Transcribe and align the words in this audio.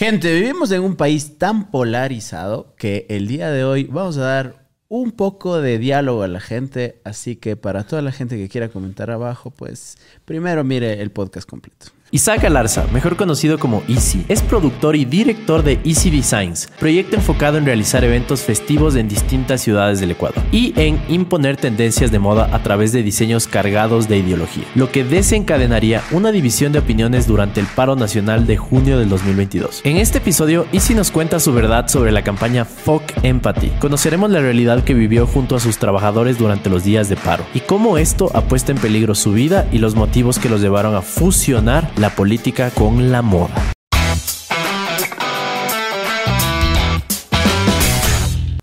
Gente, 0.00 0.32
vivimos 0.32 0.70
en 0.70 0.82
un 0.82 0.96
país 0.96 1.36
tan 1.36 1.70
polarizado 1.70 2.74
que 2.78 3.04
el 3.10 3.28
día 3.28 3.50
de 3.50 3.64
hoy 3.64 3.84
vamos 3.84 4.16
a 4.16 4.22
dar 4.22 4.66
un 4.88 5.12
poco 5.12 5.60
de 5.60 5.76
diálogo 5.78 6.22
a 6.22 6.26
la 6.26 6.40
gente, 6.40 7.02
así 7.04 7.36
que 7.36 7.54
para 7.54 7.84
toda 7.84 8.00
la 8.00 8.10
gente 8.10 8.38
que 8.38 8.48
quiera 8.48 8.70
comentar 8.70 9.10
abajo, 9.10 9.50
pues 9.50 9.98
primero 10.24 10.64
mire 10.64 11.02
el 11.02 11.10
podcast 11.10 11.46
completo. 11.46 11.88
Isaac 12.12 12.42
Alarza, 12.42 12.86
mejor 12.92 13.14
conocido 13.14 13.56
como 13.60 13.84
Easy, 13.86 14.24
es 14.26 14.42
productor 14.42 14.96
y 14.96 15.04
director 15.04 15.62
de 15.62 15.78
Easy 15.84 16.10
Designs, 16.10 16.68
proyecto 16.80 17.14
enfocado 17.14 17.56
en 17.56 17.64
realizar 17.64 18.02
eventos 18.02 18.40
festivos 18.40 18.96
en 18.96 19.06
distintas 19.06 19.60
ciudades 19.60 20.00
del 20.00 20.10
Ecuador 20.10 20.42
y 20.50 20.72
en 20.74 21.00
imponer 21.08 21.56
tendencias 21.56 22.10
de 22.10 22.18
moda 22.18 22.50
a 22.52 22.64
través 22.64 22.90
de 22.90 23.04
diseños 23.04 23.46
cargados 23.46 24.08
de 24.08 24.18
ideología, 24.18 24.64
lo 24.74 24.90
que 24.90 25.04
desencadenaría 25.04 26.02
una 26.10 26.32
división 26.32 26.72
de 26.72 26.80
opiniones 26.80 27.28
durante 27.28 27.60
el 27.60 27.66
paro 27.66 27.94
nacional 27.94 28.44
de 28.44 28.56
junio 28.56 28.98
del 28.98 29.08
2022. 29.08 29.82
En 29.84 29.96
este 29.96 30.18
episodio, 30.18 30.66
Easy 30.72 30.94
nos 30.94 31.12
cuenta 31.12 31.38
su 31.38 31.52
verdad 31.52 31.86
sobre 31.86 32.10
la 32.10 32.24
campaña 32.24 32.64
Fuck 32.64 33.04
Empathy. 33.22 33.70
Conoceremos 33.78 34.32
la 34.32 34.40
realidad 34.40 34.82
que 34.82 34.94
vivió 34.94 35.28
junto 35.28 35.54
a 35.54 35.60
sus 35.60 35.78
trabajadores 35.78 36.38
durante 36.38 36.70
los 36.70 36.82
días 36.82 37.08
de 37.08 37.14
paro 37.14 37.44
y 37.54 37.60
cómo 37.60 37.98
esto 37.98 38.32
ha 38.34 38.40
puesto 38.40 38.72
en 38.72 38.78
peligro 38.78 39.14
su 39.14 39.32
vida 39.32 39.68
y 39.70 39.78
los 39.78 39.94
motivos 39.94 40.40
que 40.40 40.48
los 40.48 40.60
llevaron 40.60 40.96
a 40.96 41.02
fusionar 41.02 41.99
la 42.00 42.08
política 42.16 42.70
con 42.70 43.12
la 43.12 43.20
moda. 43.20 43.72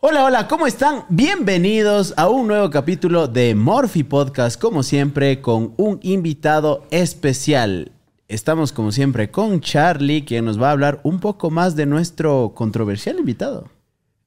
Hola, 0.02 0.26
hola, 0.26 0.48
¿cómo 0.48 0.66
están? 0.66 1.04
Bienvenidos 1.10 2.16
a 2.18 2.30
un 2.30 2.48
nuevo 2.48 2.72
capítulo 2.72 3.28
de 3.28 3.54
Morphy 3.54 4.04
Podcast, 4.04 4.60
como 4.60 4.82
siempre, 4.82 5.40
con 5.40 5.76
un 5.78 6.00
invitado 6.02 6.88
especial. 6.90 7.92
Estamos 8.28 8.72
como 8.72 8.92
siempre 8.92 9.30
con 9.30 9.62
Charlie, 9.62 10.26
quien 10.26 10.46
nos 10.46 10.60
va 10.60 10.70
a 10.70 10.72
hablar 10.72 11.00
un 11.04 11.20
poco 11.20 11.52
más 11.52 11.76
de 11.76 11.86
nuestro 11.86 12.54
controversial 12.56 13.20
invitado. 13.20 13.70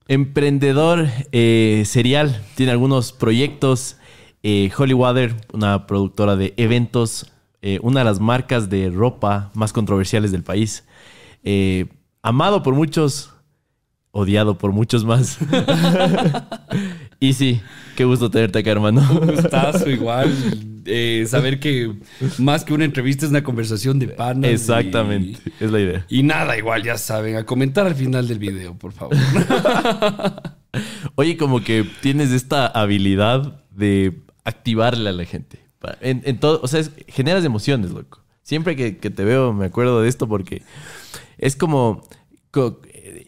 Emprendedor 0.07 1.09
eh, 1.33 1.83
serial, 1.85 2.41
tiene 2.55 2.71
algunos 2.71 3.13
proyectos. 3.13 3.97
Eh, 4.45 4.71
Water, 4.79 5.35
una 5.53 5.89
productora 5.89 6.37
de 6.37 6.55
eventos 6.57 7.27
eh, 7.63 7.79
una 7.83 8.01
de 8.01 8.05
las 8.05 8.21
marcas 8.21 8.71
de 8.71 8.91
ropa 8.91 9.51
más 9.55 9.73
controversiales 9.73 10.33
del 10.33 10.43
país. 10.43 10.85
Eh, 11.43 11.87
amado 12.23 12.63
por 12.63 12.75
muchos, 12.75 13.33
odiado 14.11 14.59
por 14.59 14.73
muchos 14.73 15.05
más. 15.05 15.39
y 17.21 17.33
sí, 17.35 17.61
qué 17.97 18.05
gusto 18.05 18.31
tenerte 18.31 18.61
acá, 18.61 18.71
hermano. 18.71 19.07
Un 19.11 19.35
gustazo, 19.35 19.91
igual. 19.91 20.33
Eh, 20.87 21.27
saber 21.29 21.61
que 21.61 21.93
más 22.39 22.65
que 22.65 22.73
una 22.73 22.85
entrevista 22.85 23.27
es 23.27 23.31
una 23.31 23.45
conversación 23.45 23.99
de 23.99 24.09
panas. 24.09 24.51
Exactamente, 24.51 25.39
es 25.61 25.71
la 25.71 25.81
idea. 25.81 26.07
Y 26.09 26.23
nada, 26.23 26.57
igual, 26.57 26.83
ya 26.83 26.97
saben, 26.97 27.37
a 27.37 27.45
comentar 27.45 27.87
al 27.87 27.95
final 27.95 28.27
del 28.27 28.39
video, 28.39 28.77
por 28.77 28.93
favor. 28.93 29.17
Oye, 31.17 31.37
como 31.37 31.63
que 31.63 31.85
tienes 32.01 32.31
esta 32.31 32.67
habilidad 32.67 33.65
de 33.71 34.23
activarle 34.45 35.11
a 35.11 35.13
la 35.13 35.25
gente. 35.25 35.70
En, 36.01 36.39
todo, 36.39 36.61
o 36.63 36.69
sea, 36.69 36.83
generas 37.09 37.45
emociones, 37.45 37.91
loco. 37.91 38.21
Siempre 38.43 38.77
que, 38.77 38.93
te 38.93 39.25
veo 39.25 39.53
me 39.53 39.67
acuerdo 39.67 40.03
de 40.03 40.09
esto 40.09 40.29
porque 40.29 40.63
es 41.39 41.57
como, 41.57 42.03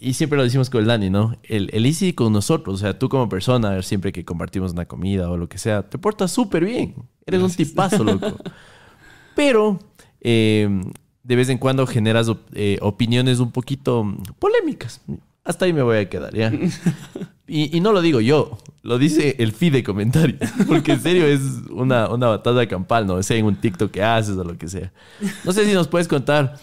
y 0.00 0.14
siempre 0.14 0.36
lo 0.36 0.44
decimos 0.44 0.68
con 0.68 0.80
el 0.80 0.86
Dani, 0.86 1.10
¿no? 1.10 1.36
El, 1.44 1.70
el 1.72 1.86
easy 1.86 2.12
con 2.12 2.32
nosotros, 2.32 2.74
o 2.74 2.78
sea, 2.78 2.98
tú 2.98 3.08
como 3.08 3.28
persona, 3.28 3.80
siempre 3.82 4.12
que 4.12 4.24
compartimos 4.24 4.72
una 4.72 4.86
comida 4.86 5.30
o 5.30 5.36
lo 5.36 5.48
que 5.48 5.58
sea, 5.58 5.88
te 5.88 5.98
portas 5.98 6.32
súper 6.32 6.64
bien. 6.64 6.94
Eres 7.24 7.40
un 7.40 7.52
tipazo, 7.52 8.04
loco. 8.04 8.36
Pero 9.36 9.78
eh, 10.20 10.68
de 11.22 11.36
vez 11.36 11.48
en 11.48 11.58
cuando 11.58 11.86
generas 11.86 12.30
eh, 12.52 12.78
opiniones 12.80 13.38
un 13.38 13.52
poquito 13.52 14.16
polémicas. 14.38 15.00
Hasta 15.44 15.64
ahí 15.64 15.72
me 15.72 15.82
voy 15.82 15.98
a 15.98 16.08
quedar, 16.08 16.34
¿ya? 16.34 16.52
Y, 17.54 17.80
no 17.80 17.92
lo 17.92 18.00
digo 18.00 18.22
yo, 18.22 18.56
lo 18.82 18.96
dice 18.96 19.36
el 19.38 19.52
feed 19.52 19.74
de 19.74 19.84
comentarios. 19.84 20.40
Porque 20.66 20.92
en 20.92 21.02
serio 21.02 21.26
es 21.26 21.42
una, 21.70 22.08
una 22.08 22.28
batalla 22.28 22.66
campal, 22.66 23.06
¿no? 23.06 23.22
Sea 23.22 23.36
en 23.36 23.44
un 23.44 23.56
TikTok 23.56 23.90
que 23.90 24.02
haces 24.02 24.38
o 24.38 24.44
lo 24.44 24.56
que 24.56 24.68
sea. 24.68 24.90
No 25.44 25.52
sé 25.52 25.66
si 25.66 25.74
nos 25.74 25.86
puedes 25.86 26.08
contar 26.08 26.56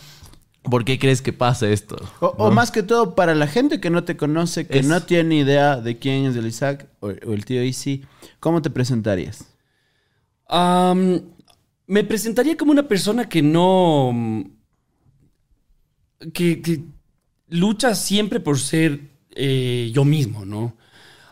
por 0.64 0.86
qué 0.86 0.98
crees 0.98 1.22
que 1.22 1.32
pasa 1.32 1.70
esto. 1.70 1.98
O, 2.22 2.50
más 2.50 2.72
que 2.72 2.82
todo, 2.82 3.14
para 3.14 3.36
la 3.36 3.46
gente 3.46 3.80
que 3.80 3.92
no 3.92 4.04
te 4.04 4.18
conoce, 4.18 4.66
que 4.66 4.82
no 4.82 5.04
tiene 5.04 5.36
idea 5.36 5.76
de 5.76 6.00
quién 6.00 6.26
es 6.26 6.36
el 6.36 6.48
Isaac 6.48 6.88
o, 7.02 7.10
el 7.10 7.46
tío 7.46 7.62
Easy, 7.62 8.06
¿cómo 8.40 8.62
te 8.62 8.72
presentarías? 8.72 9.46
me 11.86 12.04
presentaría 12.04 12.58
como 12.58 12.72
una 12.72 12.88
persona 12.88 13.30
que 13.30 13.44
no. 13.44 14.12
que, 16.34 16.62
que 16.64 16.84
lucha 17.50 17.96
siempre 17.96 18.40
por 18.40 18.60
ser 18.60 19.02
eh, 19.32 19.92
yo 19.94 20.06
mismo, 20.06 20.46
¿no? 20.46 20.76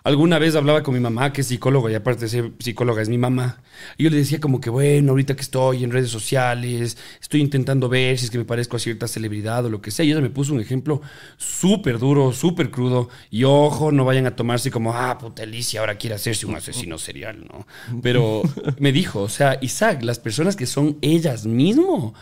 Alguna 0.08 0.40
vez 0.40 0.56
hablaba 0.56 0.84
con 0.84 0.94
mi 0.94 1.02
mamá, 1.02 1.34
que 1.34 1.42
es 1.42 1.48
psicóloga, 1.48 1.92
y 1.92 1.96
aparte 1.96 2.22
de 2.22 2.30
ser 2.30 2.52
psicóloga 2.60 3.02
es 3.02 3.10
mi 3.10 3.18
mamá. 3.18 3.62
Y 3.98 4.06
yo 4.06 4.10
le 4.10 4.16
decía 4.16 4.40
como 4.40 4.62
que, 4.62 4.70
bueno, 4.70 5.12
ahorita 5.12 5.36
que 5.36 5.42
estoy 5.42 5.84
en 5.84 5.92
redes 5.92 6.10
sociales, 6.10 6.98
estoy 7.20 7.42
intentando 7.42 7.90
ver 7.90 8.18
si 8.18 8.24
es 8.24 8.32
que 8.32 8.38
me 8.38 8.46
parezco 8.46 8.78
a 8.78 8.80
cierta 8.80 9.10
celebridad 9.10 9.66
o 9.66 9.70
lo 9.70 9.82
que 9.82 9.92
sea. 9.92 10.06
Y 10.06 10.12
ella 10.12 10.22
me 10.22 10.30
puso 10.30 10.54
un 10.54 10.62
ejemplo 10.62 11.02
súper 11.36 12.00
duro, 12.00 12.32
súper 12.32 12.72
crudo. 12.72 13.10
Y 13.30 13.44
ojo, 13.44 13.92
no 13.92 14.06
vayan 14.06 14.28
a 14.28 14.36
tomarse 14.38 14.72
como, 14.72 14.94
ah, 14.94 15.18
puta 15.18 15.44
Alicia, 15.44 15.82
ahora 15.82 15.98
quiere 15.98 16.16
hacerse 16.16 16.46
un 16.46 16.56
asesino 16.56 16.98
serial, 16.98 17.46
¿no? 17.46 17.68
Pero 18.02 18.44
me 18.80 18.94
dijo, 18.94 19.24
o 19.24 19.30
sea, 19.30 19.58
Isaac, 19.60 20.04
las 20.04 20.20
personas 20.20 20.56
que 20.56 20.68
son 20.68 21.00
ellas 21.02 21.46
mismas 21.46 22.14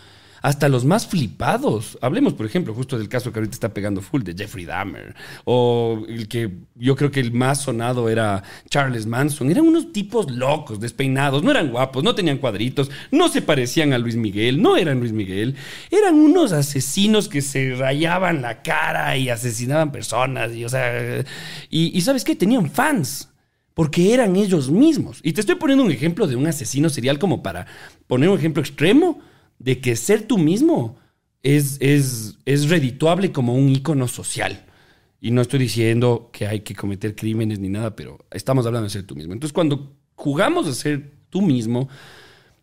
hasta 0.46 0.70
los 0.70 0.86
más 0.86 1.08
flipados. 1.08 1.98
Hablemos, 2.02 2.34
por 2.34 2.46
ejemplo, 2.46 2.72
justo 2.76 3.00
del 3.00 3.10
caso 3.10 3.34
que 3.34 3.40
ahorita 3.40 3.56
está 3.56 3.74
pegando 3.74 4.00
full 4.00 4.22
de 4.22 4.36
Jeffrey 4.36 4.64
Dahmer, 4.64 5.16
o 5.44 6.06
el 6.08 6.28
que 6.28 6.52
yo 6.76 6.96
creo 6.96 7.10
que 7.10 7.20
el 7.20 7.32
más 7.32 7.64
sonado 7.64 8.10
era 8.10 8.44
Charles 8.70 9.08
Manson. 9.08 9.50
Eran 9.50 9.66
unos 9.66 9.92
tipos 9.92 10.30
locos, 10.30 10.80
despeinados, 10.80 11.42
no 11.42 11.50
eran 11.50 11.72
guapos, 11.72 12.04
no 12.04 12.14
tenían 12.14 12.38
cuadritos, 12.38 12.92
no 13.10 13.28
se 13.28 13.42
parecían 13.42 13.92
a 13.94 13.98
Luis 13.98 14.18
Miguel, 14.18 14.62
no 14.62 14.78
eran 14.78 15.00
Luis 15.00 15.14
Miguel. 15.14 15.56
Eran 15.90 16.14
unos 16.14 16.52
asesinos 16.52 17.28
que 17.28 17.42
se 17.42 17.74
rayaban 17.74 18.44
la 18.44 18.62
cara 18.62 19.18
y 19.18 19.30
asesinaban 19.30 19.92
personas, 19.92 20.54
y 20.54 20.64
o 20.64 20.70
sea, 20.70 21.26
y, 21.72 22.00
¿sabes 22.02 22.24
qué? 22.24 22.36
Tenían 22.36 22.70
fans 22.70 23.30
porque 23.74 24.14
eran 24.14 24.36
ellos 24.36 24.70
mismos. 24.70 25.22
Y 25.24 25.34
te 25.34 25.42
estoy 25.42 25.56
poniendo 25.56 25.84
un 25.84 25.92
ejemplo 25.92 26.28
de 26.28 26.36
un 26.36 26.46
asesino 26.46 26.88
serial 26.90 27.18
como 27.18 27.42
para 27.42 27.66
poner 28.06 28.30
un 28.30 28.38
ejemplo 28.38 28.62
extremo, 28.62 29.22
de 29.66 29.82
que 29.82 29.96
ser 29.96 30.28
tú 30.28 30.38
mismo 30.38 30.96
es, 31.42 31.78
es, 31.80 32.38
es 32.46 32.70
redituable 32.70 33.32
como 33.32 33.56
un 33.56 33.68
ícono 33.70 34.08
social. 34.08 34.64
Y 35.20 35.32
no 35.32 35.42
estoy 35.42 35.58
diciendo 35.58 36.30
que 36.32 36.46
hay 36.46 36.60
que 36.60 36.76
cometer 36.76 37.16
crímenes 37.16 37.58
ni 37.58 37.70
nada, 37.70 37.96
pero 37.96 38.24
estamos 38.30 38.68
hablando 38.68 38.84
de 38.84 38.92
ser 38.92 39.08
tú 39.08 39.16
mismo. 39.16 39.34
Entonces, 39.34 39.54
cuando 39.54 39.98
jugamos 40.14 40.68
a 40.68 40.74
ser 40.74 41.14
tú 41.32 41.42
mismo 41.42 41.90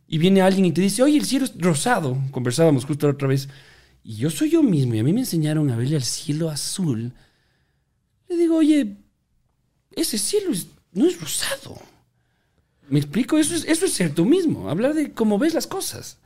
y 0.07 0.19
viene 0.19 0.43
alguien 0.43 0.65
y 0.65 0.71
te 0.71 0.81
dice, 0.81 1.03
oye, 1.03 1.19
el 1.19 1.25
cielo 1.25 1.45
es 1.45 1.55
rosado, 1.59 2.17
conversábamos 2.31 2.85
justo 2.85 3.09
la 3.09 3.15
otra 3.15 3.27
vez, 3.27 3.49
y 4.05 4.15
yo 4.15 4.31
soy 4.31 4.51
yo 4.51 4.63
mismo 4.63 4.95
y 4.95 5.01
a 5.01 5.05
mí 5.05 5.13
me 5.13 5.21
enseñaron 5.21 5.71
a 5.71 5.77
verle 5.77 5.97
al 5.97 6.05
cielo 6.05 6.51
azul, 6.51 7.13
le 8.29 8.37
digo, 8.37 8.59
oye, 8.59 8.97
ese 9.97 10.19
cielo 10.19 10.53
no 10.93 11.09
es 11.09 11.21
rosado. 11.21 11.77
¿Me 12.89 13.01
explico? 13.01 13.39
Eso 13.39 13.57
es, 13.57 13.65
eso 13.65 13.87
es 13.87 13.93
ser 13.93 14.15
tú 14.15 14.25
mismo, 14.25 14.71
hablar 14.71 14.95
de 14.95 15.13
cómo 15.13 15.37
ves 15.37 15.53
las 15.53 15.67
cosas. 15.67 16.19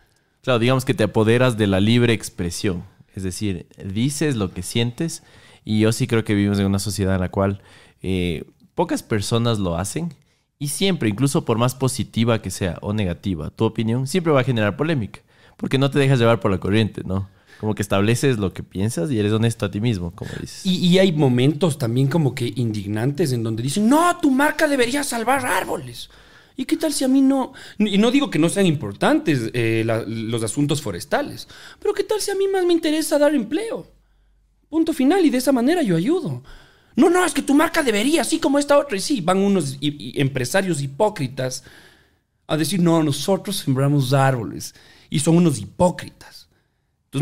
Claro, 0.47 0.61
digamos 0.61 0.84
que 0.84 0.95
te 0.95 1.03
apoderas 1.03 1.57
de 1.57 1.67
la 1.67 1.81
libre 1.81 2.12
expresión. 2.12 2.84
Es 3.17 3.25
decir, 3.25 3.67
dices 3.84 4.37
lo 4.37 4.53
que 4.53 4.62
sientes 4.62 5.25
y 5.65 5.81
yo 5.81 5.91
sí 5.91 6.07
creo 6.07 6.23
que 6.23 6.37
vivimos 6.37 6.61
en 6.61 6.67
una 6.67 6.79
sociedad 6.79 7.17
en 7.17 7.21
la 7.21 7.33
cual 7.33 7.62
eh, 8.01 8.45
pocas 8.77 9.03
personas 9.03 9.59
lo 9.59 9.77
hacen 9.77 10.15
y 10.61 10.69
siempre, 10.69 11.09
incluso 11.09 11.45
por 11.45 11.59
más 11.59 11.75
positiva 11.75 12.43
que 12.43 12.53
sea 12.53 12.79
o 12.81 12.93
negativa, 12.93 13.51
tu 13.51 13.65
opinión 13.65 14.07
siempre 14.07 14.33
va 14.33 14.43
a 14.43 14.45
generar 14.45 14.77
polémica 14.77 15.19
porque 15.57 15.79
no 15.79 15.91
te 15.91 15.99
dejas 15.99 16.21
llevar 16.21 16.39
por 16.39 16.53
la 16.53 16.59
corriente, 16.59 17.03
¿no? 17.05 17.28
Como 17.59 17.75
que 17.75 17.83
estableces 17.83 18.39
lo 18.39 18.53
que 18.53 18.63
piensas 18.63 19.11
y 19.11 19.19
eres 19.19 19.33
honesto 19.33 19.67
a 19.67 19.73
ti 19.73 19.81
mismo, 19.81 20.13
como 20.13 20.31
dices. 20.41 20.65
Y, 20.65 20.77
y, 20.77 21.01
hay 21.01 21.10
momentos 21.10 21.77
también 21.77 22.07
como 22.07 22.37
que 22.37 22.53
indignantes 22.54 23.33
en 23.33 23.42
donde 23.42 23.65
dicen, 23.65 23.89
no, 23.89 24.16
tu 24.19 24.31
marca 24.31 24.69
debería 24.69 25.03
salvar 25.03 25.45
árboles. 25.45 26.09
¿Y 26.56 26.64
qué 26.64 26.76
tal 26.76 26.92
si 26.92 27.04
a 27.04 27.08
mí 27.08 27.20
no... 27.20 27.53
Y 27.78 27.98
no 27.98 28.10
digo 28.10 28.30
que 28.30 28.38
no 28.38 28.48
sean 28.48 28.66
importantes 28.66 29.50
eh, 29.53 29.84
los 30.06 30.42
asuntos 30.42 30.80
forestales, 30.80 31.48
pero 31.80 31.92
¿qué 31.92 32.03
tal 32.03 32.20
si 32.20 32.30
a 32.30 32.34
mí 32.34 32.48
más 32.48 32.64
me 32.64 32.72
interesa 32.72 33.18
dar 33.18 33.34
empleo? 33.34 33.86
Punto 34.68 34.92
final, 34.92 35.24
y 35.24 35.30
de 35.30 35.38
esa 35.38 35.53
manera 35.53 35.82
yo 35.82 35.97
ayudo. 35.97 36.42
No, 36.97 37.10
no, 37.10 37.24
es 37.24 37.34
que 37.34 37.42
tu 37.42 37.54
marca 37.54 37.82
debería, 37.82 38.22
así 38.22 38.38
como 38.38 38.58
esta 38.58 38.78
otra. 38.78 38.97
Y 38.97 39.00
sí, 39.00 39.20
van 39.20 39.38
unos 39.38 39.76
empresarios 39.80 40.80
hipócritas 40.80 41.62
a 42.47 42.56
decir, 42.56 42.80
no, 42.80 43.03
nosotros 43.03 43.56
sembramos 43.56 44.14
árboles. 44.14 44.74
Y 45.10 45.20
son 45.20 45.36
unos 45.36 45.58
hipócritas 45.58 46.46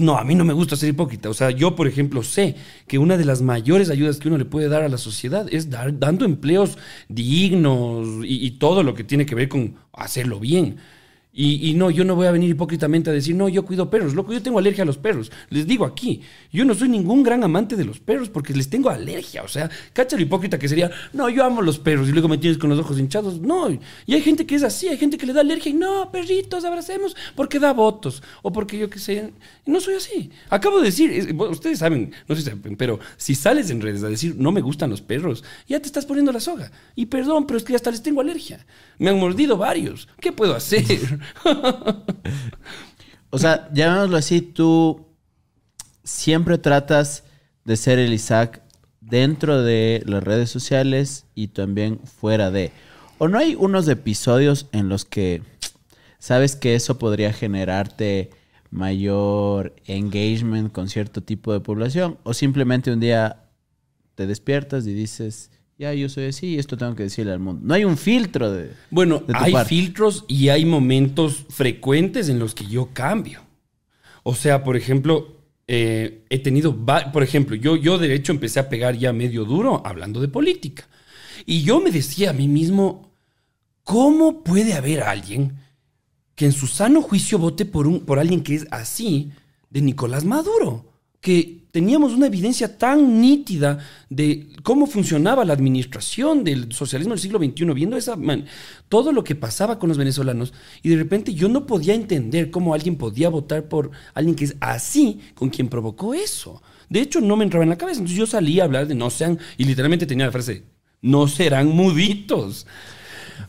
no, 0.00 0.18
a 0.18 0.24
mí 0.24 0.34
no 0.34 0.44
me 0.44 0.52
gusta 0.52 0.76
ser 0.76 0.88
hipócrita. 0.90 1.28
O 1.28 1.34
sea, 1.34 1.50
yo, 1.50 1.76
por 1.76 1.86
ejemplo, 1.86 2.22
sé 2.22 2.56
que 2.86 2.98
una 2.98 3.16
de 3.16 3.24
las 3.24 3.42
mayores 3.42 3.90
ayudas 3.90 4.18
que 4.18 4.28
uno 4.28 4.38
le 4.38 4.44
puede 4.44 4.68
dar 4.68 4.82
a 4.82 4.88
la 4.88 4.98
sociedad 4.98 5.46
es 5.50 5.70
dar, 5.70 5.98
dando 5.98 6.24
empleos 6.24 6.78
dignos 7.08 8.24
y, 8.24 8.50
todo 8.52 8.82
lo 8.82 8.94
que 8.94 9.04
tiene 9.04 9.26
que 9.26 9.34
ver 9.34 9.48
con 9.48 9.76
hacerlo 9.92 10.40
bien. 10.40 10.76
Y, 11.36 11.68
y 11.68 11.74
no, 11.74 11.90
yo 11.90 12.04
no 12.04 12.14
voy 12.14 12.28
a 12.28 12.30
venir 12.30 12.48
hipócritamente 12.50 13.10
a 13.10 13.12
decir, 13.12 13.34
no, 13.34 13.48
yo 13.48 13.64
cuido 13.64 13.90
perros. 13.90 14.14
Loco, 14.14 14.32
yo 14.32 14.40
tengo 14.40 14.60
alergia 14.60 14.84
a 14.84 14.86
los 14.86 14.98
perros. 14.98 15.32
Les 15.50 15.66
digo 15.66 15.84
aquí, 15.84 16.20
yo 16.52 16.64
no 16.64 16.74
soy 16.74 16.88
ningún 16.88 17.24
gran 17.24 17.42
amante 17.42 17.74
de 17.74 17.84
los 17.84 17.98
perros 17.98 18.28
porque 18.28 18.54
les 18.54 18.70
tengo 18.70 18.88
alergia. 18.88 19.42
O 19.42 19.48
sea, 19.48 19.68
cacha 19.92 20.14
lo 20.14 20.22
hipócrita 20.22 20.60
que 20.60 20.68
sería, 20.68 20.92
no, 21.12 21.28
yo 21.28 21.44
amo 21.44 21.60
los 21.60 21.80
perros 21.80 22.08
y 22.08 22.12
luego 22.12 22.28
me 22.28 22.38
tienes 22.38 22.56
con 22.56 22.70
los 22.70 22.78
ojos 22.78 23.00
hinchados. 23.00 23.40
No, 23.40 23.68
y 23.68 24.14
hay 24.14 24.20
gente 24.22 24.46
que 24.46 24.54
es 24.54 24.62
así, 24.62 24.86
hay 24.86 24.96
gente 24.96 25.18
que 25.18 25.26
le 25.26 25.32
da 25.32 25.40
alergia 25.40 25.70
y 25.70 25.74
no, 25.74 26.12
perritos, 26.12 26.64
abracemos 26.64 27.16
porque 27.34 27.58
da 27.58 27.72
votos 27.72 28.22
o 28.42 28.52
porque 28.52 28.78
yo 28.78 28.88
qué 28.88 29.00
sé. 29.00 29.32
No 29.66 29.80
soy 29.80 29.94
así. 29.94 30.30
Acabo 30.50 30.78
de 30.78 30.84
decir, 30.84 31.10
es- 31.10 31.26
ustedes 31.50 31.80
saben, 31.80 32.12
no 32.28 32.36
sé 32.36 32.42
si 32.42 32.50
saben, 32.50 32.76
pero 32.76 33.00
si 33.16 33.34
sales 33.34 33.70
en 33.70 33.80
redes 33.80 34.04
a 34.04 34.08
decir, 34.08 34.36
no 34.38 34.52
me 34.52 34.60
gustan 34.60 34.88
los 34.88 35.02
perros, 35.02 35.42
ya 35.66 35.80
te 35.80 35.86
estás 35.86 36.06
poniendo 36.06 36.30
la 36.30 36.38
soga. 36.38 36.70
Y 36.94 37.06
perdón, 37.06 37.44
pero 37.48 37.56
es 37.58 37.64
que 37.64 37.74
hasta 37.74 37.90
les 37.90 38.04
tengo 38.04 38.20
alergia. 38.20 38.64
Me 39.00 39.10
han 39.10 39.18
mordido 39.18 39.56
varios. 39.56 40.06
¿Qué 40.20 40.30
puedo 40.30 40.54
hacer? 40.54 40.84
O 43.30 43.38
sea, 43.38 43.68
llamémoslo 43.72 44.16
así, 44.16 44.40
tú 44.42 45.06
siempre 46.04 46.56
tratas 46.58 47.24
de 47.64 47.76
ser 47.76 47.98
el 47.98 48.12
Isaac 48.12 48.62
dentro 49.00 49.62
de 49.62 50.02
las 50.06 50.22
redes 50.22 50.50
sociales 50.50 51.26
y 51.34 51.48
también 51.48 51.98
fuera 51.98 52.50
de. 52.50 52.70
¿O 53.18 53.28
no 53.28 53.38
hay 53.38 53.54
unos 53.54 53.88
episodios 53.88 54.68
en 54.72 54.88
los 54.88 55.04
que 55.04 55.42
sabes 56.18 56.56
que 56.56 56.74
eso 56.74 56.98
podría 56.98 57.32
generarte 57.32 58.30
mayor 58.70 59.74
engagement 59.86 60.72
con 60.72 60.88
cierto 60.88 61.22
tipo 61.22 61.52
de 61.52 61.60
población? 61.60 62.18
¿O 62.22 62.34
simplemente 62.34 62.92
un 62.92 63.00
día 63.00 63.44
te 64.14 64.26
despiertas 64.26 64.86
y 64.86 64.94
dices, 64.94 65.50
ya 65.78 65.92
yo 65.92 66.08
soy 66.08 66.26
así 66.26 66.48
y 66.48 66.58
esto 66.58 66.76
tengo 66.76 66.94
que 66.94 67.04
decirle 67.04 67.32
al 67.32 67.40
mundo? 67.40 67.60
No 67.64 67.74
hay 67.74 67.84
un 67.84 67.96
filtro 67.96 68.50
de... 68.50 68.72
Bueno, 68.90 69.22
de 69.26 69.34
hay 69.36 69.52
parte. 69.52 69.68
filtros 69.68 70.24
y 70.28 70.48
hay 70.48 70.64
momentos 70.64 71.44
frecuentes 71.48 72.28
en 72.28 72.38
los 72.38 72.54
que 72.54 72.66
yo 72.66 72.90
cambio. 72.92 73.40
O 74.22 74.34
sea, 74.34 74.62
por 74.62 74.76
ejemplo, 74.76 75.36
eh, 75.66 76.24
he 76.30 76.38
tenido, 76.38 76.76
por 77.12 77.22
ejemplo, 77.22 77.56
yo, 77.56 77.76
yo 77.76 77.98
de 77.98 78.14
hecho 78.14 78.32
empecé 78.32 78.60
a 78.60 78.68
pegar 78.68 78.96
ya 78.96 79.12
medio 79.12 79.44
duro 79.44 79.82
hablando 79.84 80.20
de 80.20 80.28
política. 80.28 80.88
Y 81.44 81.62
yo 81.62 81.80
me 81.80 81.90
decía 81.90 82.30
a 82.30 82.34
mí 82.34 82.48
mismo, 82.48 83.12
¿cómo 83.82 84.44
puede 84.44 84.74
haber 84.74 85.02
alguien 85.02 85.58
que 86.34 86.46
en 86.46 86.52
su 86.52 86.66
sano 86.66 87.02
juicio 87.02 87.38
vote 87.38 87.64
por, 87.64 87.86
un, 87.86 88.00
por 88.00 88.18
alguien 88.18 88.42
que 88.42 88.54
es 88.54 88.66
así 88.70 89.32
de 89.70 89.82
Nicolás 89.82 90.24
Maduro? 90.24 90.93
Que 91.24 91.64
teníamos 91.70 92.12
una 92.12 92.26
evidencia 92.26 92.76
tan 92.76 93.20
nítida 93.20 93.78
de 94.10 94.46
cómo 94.62 94.86
funcionaba 94.86 95.44
la 95.44 95.54
administración 95.54 96.44
del 96.44 96.70
socialismo 96.70 97.14
del 97.14 97.20
siglo 97.20 97.38
XXI, 97.38 97.64
viendo 97.72 97.96
esa, 97.96 98.14
man, 98.14 98.44
todo 98.90 99.10
lo 99.10 99.24
que 99.24 99.34
pasaba 99.34 99.78
con 99.78 99.88
los 99.88 99.96
venezolanos, 99.96 100.52
y 100.82 100.90
de 100.90 100.96
repente 100.96 101.32
yo 101.32 101.48
no 101.48 101.66
podía 101.66 101.94
entender 101.94 102.50
cómo 102.50 102.74
alguien 102.74 102.96
podía 102.96 103.30
votar 103.30 103.68
por 103.68 103.90
alguien 104.12 104.36
que 104.36 104.44
es 104.44 104.56
así, 104.60 105.18
con 105.34 105.48
quien 105.48 105.68
provocó 105.68 106.12
eso. 106.14 106.62
De 106.90 107.00
hecho, 107.00 107.22
no 107.22 107.36
me 107.36 107.44
entraba 107.44 107.64
en 107.64 107.70
la 107.70 107.78
cabeza. 107.78 108.00
Entonces 108.00 108.18
yo 108.18 108.26
salí 108.26 108.60
a 108.60 108.64
hablar 108.64 108.86
de 108.86 108.94
no 108.94 109.08
sean, 109.08 109.38
y 109.56 109.64
literalmente 109.64 110.06
tenía 110.06 110.26
la 110.26 110.32
frase, 110.32 110.62
no 111.00 111.26
serán 111.26 111.68
muditos. 111.68 112.66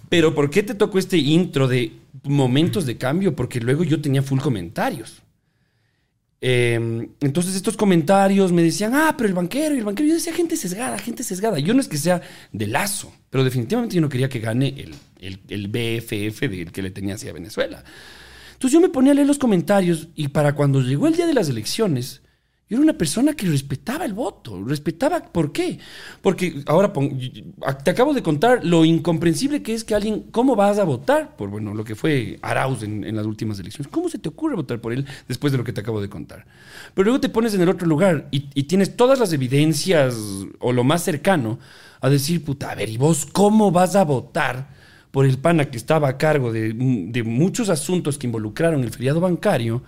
Pero 0.10 0.34
¿por 0.34 0.50
qué 0.50 0.64
te 0.64 0.76
tocó 0.76 0.98
este 0.98 1.18
intro 1.18 1.68
de 1.68 1.92
momentos 2.24 2.86
de 2.86 2.98
cambio? 2.98 3.36
Porque 3.36 3.60
luego 3.60 3.84
yo 3.84 4.02
tenía 4.02 4.24
full 4.24 4.40
comentarios. 4.40 5.22
Eh, 6.48 7.10
entonces 7.22 7.56
estos 7.56 7.76
comentarios 7.76 8.52
me 8.52 8.62
decían, 8.62 8.94
ah, 8.94 9.16
pero 9.18 9.28
el 9.28 9.34
banquero 9.34 9.74
y 9.74 9.80
el 9.80 9.84
banquero. 9.84 10.10
Yo 10.10 10.14
decía, 10.14 10.32
gente 10.32 10.56
sesgada, 10.56 11.00
gente 11.00 11.24
sesgada. 11.24 11.58
Yo 11.58 11.74
no 11.74 11.82
es 11.82 11.88
que 11.88 11.98
sea 11.98 12.22
de 12.52 12.68
lazo, 12.68 13.12
pero 13.32 13.44
definitivamente 13.44 13.96
yo 13.96 14.02
no 14.02 14.10
quería 14.10 14.30
que 14.30 14.40
gane 14.40 14.68
el, 14.78 14.94
el, 15.20 15.40
el 15.48 15.68
BFF 15.70 16.42
del 16.42 16.72
que 16.72 16.84
le 16.84 16.92
tenía 16.92 17.16
hacia 17.16 17.34
Venezuela. 17.34 17.84
Entonces 18.54 18.74
yo 18.74 18.80
me 18.80 18.90
ponía 18.90 19.14
a 19.14 19.16
leer 19.16 19.26
los 19.26 19.40
comentarios 19.40 20.10
y 20.14 20.28
para 20.28 20.54
cuando 20.54 20.82
llegó 20.82 21.08
el 21.08 21.16
día 21.16 21.26
de 21.26 21.34
las 21.34 21.50
elecciones, 21.50 22.22
yo 22.68 22.78
era 22.78 22.82
una 22.84 22.98
persona 22.98 23.34
que 23.36 23.46
respetaba 23.46 24.06
el 24.06 24.14
voto, 24.14 24.64
respetaba, 24.64 25.20
¿por 25.20 25.52
qué? 25.52 25.78
Porque 26.24 26.64
ahora 26.66 26.92
te 27.84 27.92
acabo 27.92 28.12
de 28.16 28.24
contar 28.24 28.66
lo 28.66 28.84
incomprensible 28.86 29.62
que 29.62 29.76
es 29.76 29.84
que 29.84 29.94
alguien, 29.94 30.24
¿cómo 30.32 30.56
vas 30.56 30.80
a 30.80 30.84
votar? 30.84 31.36
Por, 31.36 31.50
bueno, 31.50 31.76
lo 31.76 31.84
que 31.84 31.94
fue 31.94 32.40
Arauz 32.42 32.82
en, 32.82 33.04
en 33.04 33.16
las 33.16 33.28
últimas 33.28 33.60
elecciones. 33.60 33.92
¿Cómo 33.92 34.10
se 34.10 34.18
te 34.18 34.30
ocurre 34.30 34.56
votar 34.56 34.82
por 34.82 34.94
él 34.94 35.06
después 35.28 35.52
de 35.52 35.60
lo 35.60 35.64
que 35.64 35.74
te 35.74 35.82
acabo 35.82 36.02
de 36.02 36.10
contar? 36.10 36.48
Pero 36.96 37.06
luego 37.06 37.22
te 37.22 37.30
pones 37.30 37.54
en 37.54 37.62
el 37.62 37.70
otro 37.70 37.88
lugar 37.88 38.28
y, 38.32 38.50
y 38.56 38.64
tienes 38.64 38.98
todas 38.98 39.20
las 39.20 39.32
evidencias 39.32 40.16
o 40.58 40.74
lo 40.74 40.84
más 40.84 41.04
cercano 41.04 41.60
a 42.02 42.10
decir, 42.10 42.44
puta, 42.44 42.72
a 42.72 42.76
ver, 42.76 42.90
¿y 42.90 42.98
vos 42.98 43.28
cómo 43.28 43.72
vas 43.72 43.96
a 43.96 44.04
votar? 44.04 44.74
por 45.12 45.26
el 45.26 45.38
PANA 45.38 45.72
que 45.72 45.78
estaba 45.78 46.10
a 46.10 46.18
cargo 46.18 46.52
de, 46.52 46.74
de 46.74 47.24
muchos 47.24 47.70
asuntos 47.70 48.18
que 48.18 48.28
involucraron 48.28 48.84
el 48.84 48.92
feriado 48.92 49.22
bancario, 49.22 49.82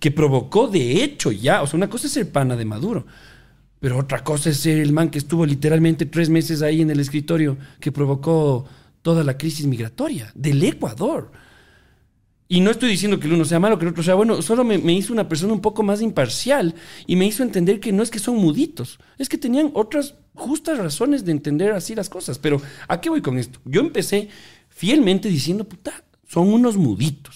que 0.00 0.10
provocó 0.10 0.68
de 0.68 1.02
hecho 1.02 1.32
ya, 1.32 1.62
o 1.62 1.66
sea, 1.66 1.76
una 1.76 1.88
cosa 1.88 2.06
es 2.06 2.12
ser 2.12 2.30
pana 2.30 2.56
de 2.56 2.64
Maduro, 2.64 3.06
pero 3.80 3.98
otra 3.98 4.22
cosa 4.24 4.50
es 4.50 4.58
ser 4.58 4.78
el 4.78 4.92
man 4.92 5.10
que 5.10 5.18
estuvo 5.18 5.46
literalmente 5.46 6.06
tres 6.06 6.28
meses 6.28 6.62
ahí 6.62 6.80
en 6.80 6.90
el 6.90 7.00
escritorio, 7.00 7.56
que 7.80 7.92
provocó 7.92 8.66
toda 9.02 9.22
la 9.22 9.38
crisis 9.38 9.66
migratoria 9.66 10.32
del 10.34 10.62
Ecuador. 10.64 11.30
Y 12.48 12.60
no 12.60 12.70
estoy 12.70 12.90
diciendo 12.90 13.18
que 13.18 13.26
el 13.26 13.32
uno 13.32 13.44
sea 13.44 13.58
malo, 13.58 13.78
que 13.78 13.84
el 13.84 13.90
otro 13.90 14.04
sea 14.04 14.14
bueno, 14.14 14.40
solo 14.40 14.62
me, 14.62 14.78
me 14.78 14.92
hizo 14.92 15.12
una 15.12 15.28
persona 15.28 15.52
un 15.52 15.60
poco 15.60 15.82
más 15.82 16.00
imparcial 16.00 16.74
y 17.06 17.16
me 17.16 17.26
hizo 17.26 17.42
entender 17.42 17.80
que 17.80 17.92
no 17.92 18.02
es 18.02 18.10
que 18.10 18.20
son 18.20 18.36
muditos, 18.36 19.00
es 19.18 19.28
que 19.28 19.36
tenían 19.36 19.72
otras 19.74 20.14
justas 20.34 20.78
razones 20.78 21.24
de 21.24 21.32
entender 21.32 21.72
así 21.72 21.94
las 21.94 22.08
cosas. 22.08 22.38
Pero 22.38 22.60
¿a 22.86 23.00
qué 23.00 23.10
voy 23.10 23.20
con 23.20 23.36
esto? 23.38 23.60
Yo 23.64 23.80
empecé 23.80 24.28
fielmente 24.68 25.28
diciendo, 25.28 25.64
puta, 25.64 26.04
son 26.28 26.52
unos 26.52 26.76
muditos. 26.76 27.35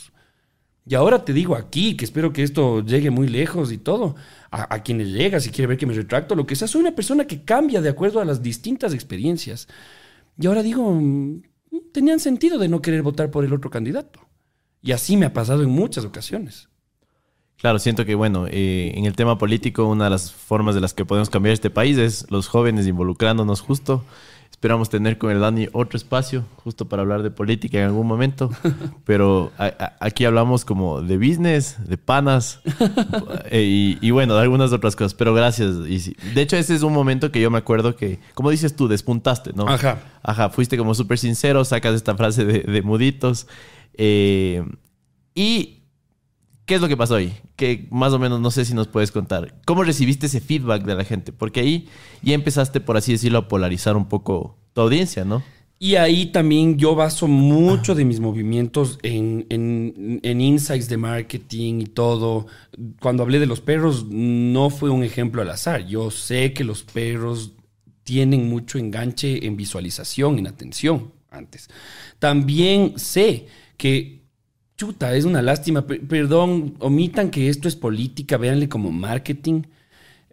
Y 0.90 0.96
ahora 0.96 1.24
te 1.24 1.32
digo 1.32 1.54
aquí, 1.54 1.96
que 1.96 2.04
espero 2.04 2.32
que 2.32 2.42
esto 2.42 2.84
llegue 2.84 3.10
muy 3.10 3.28
lejos 3.28 3.70
y 3.70 3.78
todo, 3.78 4.16
a, 4.50 4.74
a 4.74 4.82
quienes 4.82 5.06
llega, 5.06 5.38
si 5.38 5.50
quiere 5.50 5.68
ver 5.68 5.78
que 5.78 5.86
me 5.86 5.94
retracto, 5.94 6.34
lo 6.34 6.46
que 6.46 6.56
sea, 6.56 6.66
soy 6.66 6.80
una 6.80 6.96
persona 6.96 7.28
que 7.28 7.44
cambia 7.44 7.80
de 7.80 7.88
acuerdo 7.88 8.20
a 8.20 8.24
las 8.24 8.42
distintas 8.42 8.92
experiencias. 8.92 9.68
Y 10.36 10.48
ahora 10.48 10.64
digo, 10.64 10.92
mm, 10.92 11.42
tenían 11.92 12.18
sentido 12.18 12.58
de 12.58 12.66
no 12.66 12.82
querer 12.82 13.02
votar 13.02 13.30
por 13.30 13.44
el 13.44 13.52
otro 13.52 13.70
candidato. 13.70 14.18
Y 14.82 14.90
así 14.90 15.16
me 15.16 15.26
ha 15.26 15.32
pasado 15.32 15.62
en 15.62 15.70
muchas 15.70 16.04
ocasiones. 16.04 16.68
Claro, 17.56 17.78
siento 17.78 18.04
que, 18.04 18.16
bueno, 18.16 18.48
eh, 18.48 18.90
en 18.96 19.04
el 19.04 19.14
tema 19.14 19.38
político, 19.38 19.86
una 19.86 20.04
de 20.04 20.10
las 20.10 20.32
formas 20.32 20.74
de 20.74 20.80
las 20.80 20.92
que 20.92 21.04
podemos 21.04 21.30
cambiar 21.30 21.52
este 21.52 21.70
país 21.70 21.98
es 21.98 22.28
los 22.32 22.48
jóvenes 22.48 22.88
involucrándonos 22.88 23.60
justo. 23.60 24.02
Esperamos 24.60 24.90
tener 24.90 25.16
con 25.16 25.30
el 25.30 25.40
Dani 25.40 25.68
otro 25.72 25.96
espacio 25.96 26.44
justo 26.56 26.86
para 26.86 27.00
hablar 27.00 27.22
de 27.22 27.30
política 27.30 27.78
en 27.78 27.84
algún 27.86 28.06
momento. 28.06 28.50
Pero 29.06 29.52
a- 29.56 29.64
a- 29.64 29.96
aquí 30.00 30.26
hablamos 30.26 30.66
como 30.66 31.00
de 31.00 31.16
business, 31.16 31.78
de 31.88 31.96
panas 31.96 32.60
eh, 33.50 33.62
y, 33.62 33.98
y 34.06 34.10
bueno, 34.10 34.34
de 34.34 34.42
algunas 34.42 34.70
otras 34.74 34.96
cosas. 34.96 35.14
Pero 35.14 35.32
gracias. 35.32 35.76
Y 35.88 36.14
de 36.34 36.42
hecho, 36.42 36.58
ese 36.58 36.74
es 36.74 36.82
un 36.82 36.92
momento 36.92 37.32
que 37.32 37.40
yo 37.40 37.50
me 37.50 37.56
acuerdo 37.56 37.96
que, 37.96 38.18
como 38.34 38.50
dices 38.50 38.76
tú, 38.76 38.86
despuntaste, 38.86 39.52
¿no? 39.54 39.66
Ajá. 39.66 39.96
Ajá, 40.22 40.50
fuiste 40.50 40.76
como 40.76 40.94
súper 40.94 41.16
sincero, 41.16 41.64
sacas 41.64 41.94
esta 41.94 42.14
frase 42.14 42.44
de, 42.44 42.58
de 42.60 42.82
muditos. 42.82 43.46
eh, 43.94 44.62
y 45.34 45.79
¿Qué 46.70 46.76
es 46.76 46.80
lo 46.80 46.86
que 46.86 46.96
pasó 46.96 47.16
ahí? 47.16 47.32
Que 47.56 47.88
más 47.90 48.12
o 48.12 48.20
menos 48.20 48.38
no 48.40 48.52
sé 48.52 48.64
si 48.64 48.74
nos 48.74 48.86
puedes 48.86 49.10
contar. 49.10 49.56
¿Cómo 49.66 49.82
recibiste 49.82 50.26
ese 50.26 50.40
feedback 50.40 50.84
de 50.84 50.94
la 50.94 51.02
gente? 51.02 51.32
Porque 51.32 51.58
ahí 51.58 51.88
ya 52.22 52.32
empezaste, 52.32 52.78
por 52.80 52.96
así 52.96 53.10
decirlo, 53.10 53.38
a 53.40 53.48
polarizar 53.48 53.96
un 53.96 54.08
poco 54.08 54.56
tu 54.72 54.82
audiencia, 54.82 55.24
¿no? 55.24 55.42
Y 55.80 55.96
ahí 55.96 56.26
también 56.26 56.78
yo 56.78 56.94
baso 56.94 57.26
mucho 57.26 57.96
de 57.96 58.04
mis 58.04 58.20
movimientos 58.20 59.00
en, 59.02 59.46
en- 59.50 60.20
en 60.22 60.40
insights 60.40 60.88
de 60.88 60.96
marketing 60.96 61.80
y 61.80 61.86
todo. 61.86 62.46
Cuando 63.00 63.24
hablé 63.24 63.40
de 63.40 63.46
los 63.46 63.60
perros, 63.60 64.06
no 64.08 64.70
fue 64.70 64.90
un 64.90 65.02
ejemplo 65.02 65.42
al 65.42 65.50
azar. 65.50 65.84
Yo 65.88 66.12
sé 66.12 66.52
que 66.52 66.62
los 66.62 66.84
perros 66.84 67.50
tienen 68.04 68.48
mucho 68.48 68.78
enganche 68.78 69.44
en 69.44 69.56
visualización, 69.56 70.38
en 70.38 70.46
atención 70.46 71.10
antes. 71.32 71.68
También 72.20 72.92
sé 72.96 73.46
que, 73.76 74.19
chuta, 74.80 75.14
es 75.14 75.26
una 75.26 75.42
lástima, 75.42 75.86
pe- 75.86 76.00
perdón, 76.00 76.74
omitan 76.78 77.30
que 77.30 77.50
esto 77.50 77.68
es 77.68 77.76
política, 77.76 78.38
véanle 78.38 78.66
como 78.70 78.90
marketing. 78.90 79.64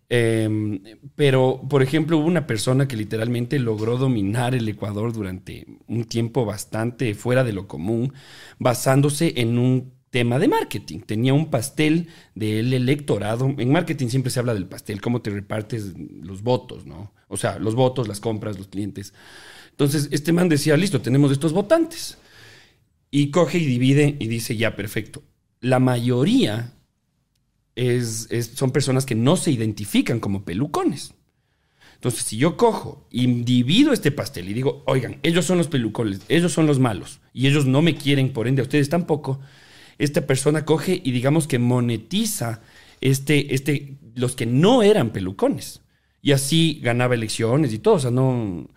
Eh, 0.10 0.80
pero, 1.16 1.62
por 1.70 1.84
ejemplo, 1.84 2.18
hubo 2.18 2.28
una 2.28 2.48
persona 2.48 2.88
que 2.88 2.96
literalmente 2.96 3.60
logró 3.60 3.98
dominar 3.98 4.56
el 4.56 4.70
Ecuador 4.70 5.12
durante 5.12 5.68
un 5.88 6.06
tiempo 6.06 6.46
bastante 6.46 7.14
fuera 7.14 7.44
de 7.44 7.52
lo 7.52 7.68
común, 7.68 8.14
basándose 8.58 9.34
en 9.36 9.58
un 9.58 9.92
tema 10.12 10.40
de 10.40 10.48
marketing. 10.48 11.00
Tenía 11.00 11.34
un 11.34 11.50
pastel 11.50 12.08
del 12.34 12.74
electorado. 12.74 13.54
En 13.58 13.70
marketing 13.74 14.08
siempre 14.08 14.32
se 14.32 14.40
habla 14.40 14.54
del 14.54 14.68
pastel, 14.68 15.02
cómo 15.02 15.22
te 15.22 15.30
repartes 15.30 15.94
los 15.98 16.42
votos, 16.42 16.86
¿no? 16.86 17.12
O 17.28 17.36
sea, 17.36 17.60
los 17.60 17.76
votos, 17.76 18.08
las 18.08 18.22
compras, 18.22 18.58
los 18.58 18.70
clientes. 18.70 19.14
Entonces, 19.72 20.08
este 20.12 20.32
man 20.32 20.48
decía, 20.48 20.78
listo, 20.78 21.02
tenemos 21.02 21.34
estos 21.34 21.52
votantes. 21.52 22.18
Y 23.10 23.32
coge 23.32 23.58
y 23.60 23.66
divide 23.66 24.16
y 24.20 24.28
dice, 24.28 24.58
ya, 24.58 24.76
perfecto. 24.76 25.24
La 25.62 25.80
mayoría 25.80 26.74
es, 27.76 28.28
son 28.56 28.72
personas 28.72 29.06
que 29.06 29.16
no 29.16 29.38
se 29.38 29.52
identifican 29.52 30.20
como 30.20 30.44
pelucones. 30.44 31.14
Entonces, 31.96 32.24
si 32.24 32.38
yo 32.38 32.58
cojo 32.58 33.08
y 33.10 33.26
divido 33.44 33.92
este 33.92 34.12
pastel 34.12 34.50
y 34.50 34.54
digo, 34.54 34.84
oigan, 34.86 35.18
ellos 35.24 35.46
son 35.46 35.58
los 35.58 35.68
pelucones, 35.68 36.22
ellos 36.30 36.52
son 36.54 36.68
los 36.68 36.78
malos, 36.78 37.22
y 37.34 37.48
ellos 37.48 37.66
no 37.66 37.82
me 37.82 37.96
quieren, 37.96 38.34
por 38.34 38.48
ende, 38.48 38.62
a 38.62 38.66
ustedes 38.66 38.90
tampoco, 38.90 39.40
esta 39.98 40.28
persona 40.28 40.64
coge 40.64 41.02
y 41.04 41.12
digamos 41.12 41.48
que 41.48 41.58
monetiza 41.58 42.62
este, 43.02 43.54
este, 43.56 43.98
los 44.16 44.36
que 44.36 44.46
no 44.46 44.84
eran 44.84 45.12
pelucones. 45.12 45.82
Y 46.22 46.32
así 46.32 46.80
ganaba 46.84 47.16
elecciones 47.16 47.74
y 47.74 47.80
todo. 47.80 47.96
O 47.96 48.00
sea, 48.00 48.12
no. 48.12 48.68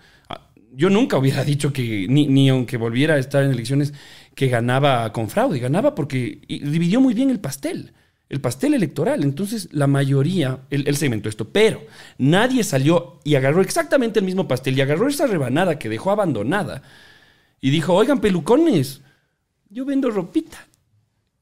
Yo 0.72 0.88
nunca 0.88 1.18
hubiera 1.18 1.44
dicho 1.52 1.72
que, 1.72 2.06
ni, 2.08 2.26
ni 2.26 2.48
aunque 2.48 2.76
volviera 2.76 3.14
a 3.14 3.18
estar 3.18 3.44
en 3.44 3.50
elecciones, 3.50 3.92
que 4.40 4.48
ganaba 4.48 5.12
con 5.12 5.28
fraude. 5.28 5.58
Ganaba 5.58 5.94
porque 5.94 6.40
dividió 6.48 6.98
muy 6.98 7.12
bien 7.12 7.28
el 7.28 7.40
pastel 7.40 7.92
el 8.30 8.40
pastel 8.40 8.72
electoral. 8.72 9.22
Entonces, 9.22 9.68
la 9.70 9.86
mayoría, 9.86 10.60
él, 10.70 10.84
él, 10.86 10.96
segmentó 10.96 11.28
esto, 11.28 11.48
pero 11.48 11.82
nadie 12.16 12.64
salió 12.64 13.20
y 13.22 13.34
agarró 13.34 13.60
exactamente 13.60 14.20
el 14.20 14.24
mismo 14.24 14.48
pastel 14.48 14.78
y 14.78 14.80
agarró 14.80 15.08
esa 15.08 15.26
rebanada 15.26 15.78
que 15.78 15.90
dejó 15.90 16.10
abandonada 16.10 16.82
y 17.60 17.68
dijo, 17.70 17.92
oigan, 17.92 18.20
pelucones, 18.20 19.02
yo 19.68 19.84
vendo 19.84 20.10
ropita. 20.10 20.56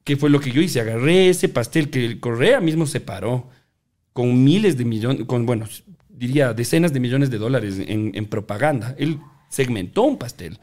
¿Qué 0.03 0.17
fue 0.17 0.31
lo 0.31 0.41
que 0.41 0.51
yo 0.51 0.61
hice? 0.61 0.81
Agarré 0.81 1.29
ese 1.29 1.49
pastel 1.49 1.91
que 1.91 2.05
el 2.05 2.19
Correa 2.19 2.61
mismo 2.61 2.87
separó 2.87 3.49
con 4.13 4.43
miles 4.43 4.77
de 4.77 4.87
millones, 4.87 5.25
con, 5.27 5.47
bueno, 5.47 5.67
diría 6.09 6.53
decenas 6.53 6.93
de 6.93 6.99
millones 6.99 7.31
de 7.31 7.39
dólares 7.39 7.79
en, 7.79 8.11
en 8.15 8.27
propaganda. 8.27 8.97
Él 8.99 9.21
segmentó 9.51 10.03
un 10.03 10.19
pastel. 10.19 10.59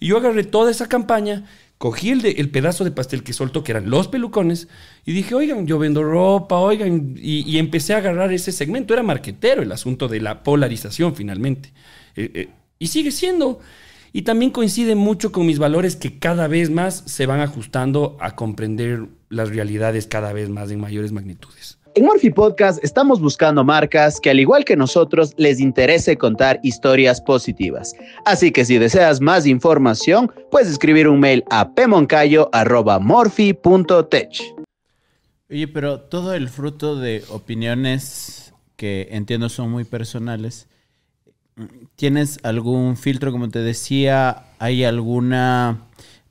Y 0.00 0.08
yo 0.08 0.16
agarré 0.16 0.42
toda 0.44 0.70
esa 0.70 0.88
campaña 0.88 1.44
cogí 1.78 2.10
el, 2.10 2.22
de, 2.22 2.30
el, 2.32 2.50
pedazo 2.50 2.84
de 2.84 2.90
pastel 2.90 3.22
que 3.22 3.32
soltó, 3.32 3.62
que 3.62 3.72
eran 3.72 3.90
los 3.90 4.08
pelucones, 4.08 4.68
y 5.04 5.12
dije, 5.12 5.34
oigan, 5.34 5.66
yo 5.66 5.78
vendo 5.78 6.02
ropa, 6.02 6.58
oigan, 6.58 7.14
y, 7.16 7.42
y 7.50 7.58
empecé 7.58 7.94
a 7.94 7.98
agarrar 7.98 8.32
ese 8.32 8.52
segmento. 8.52 8.94
Era 8.94 9.02
marquetero 9.02 9.62
el 9.62 9.72
asunto 9.72 10.08
de 10.08 10.20
la 10.20 10.42
polarización 10.42 11.14
finalmente. 11.14 11.72
Eh, 12.16 12.30
eh, 12.34 12.48
y 12.78 12.88
sigue 12.88 13.10
siendo. 13.10 13.60
Y 14.12 14.22
también 14.22 14.50
coincide 14.50 14.94
mucho 14.94 15.30
con 15.30 15.46
mis 15.46 15.58
valores 15.58 15.96
que 15.96 16.18
cada 16.18 16.48
vez 16.48 16.70
más 16.70 17.02
se 17.06 17.26
van 17.26 17.40
ajustando 17.40 18.16
a 18.20 18.34
comprender 18.34 19.08
las 19.28 19.50
realidades 19.50 20.06
cada 20.06 20.32
vez 20.32 20.48
más 20.48 20.70
en 20.70 20.80
mayores 20.80 21.12
magnitudes. 21.12 21.75
En 21.96 22.04
Morphy 22.04 22.28
Podcast 22.28 22.84
estamos 22.84 23.22
buscando 23.22 23.64
marcas 23.64 24.20
que 24.20 24.28
al 24.28 24.38
igual 24.38 24.66
que 24.66 24.76
nosotros 24.76 25.32
les 25.38 25.60
interese 25.60 26.18
contar 26.18 26.60
historias 26.62 27.22
positivas. 27.22 27.94
Así 28.26 28.52
que 28.52 28.66
si 28.66 28.76
deseas 28.76 29.22
más 29.22 29.46
información, 29.46 30.30
puedes 30.50 30.68
escribir 30.68 31.08
un 31.08 31.20
mail 31.20 31.42
a 31.48 31.72
pemoncayo.morphy.tech. 31.72 34.28
Oye, 35.48 35.68
pero 35.68 36.00
todo 36.00 36.34
el 36.34 36.50
fruto 36.50 36.96
de 36.96 37.24
opiniones 37.30 38.52
que 38.76 39.08
entiendo 39.12 39.48
son 39.48 39.70
muy 39.70 39.84
personales, 39.84 40.68
¿tienes 41.94 42.40
algún 42.42 42.98
filtro, 42.98 43.32
como 43.32 43.48
te 43.48 43.60
decía? 43.60 44.42
¿Hay 44.58 44.84
alguna 44.84 45.85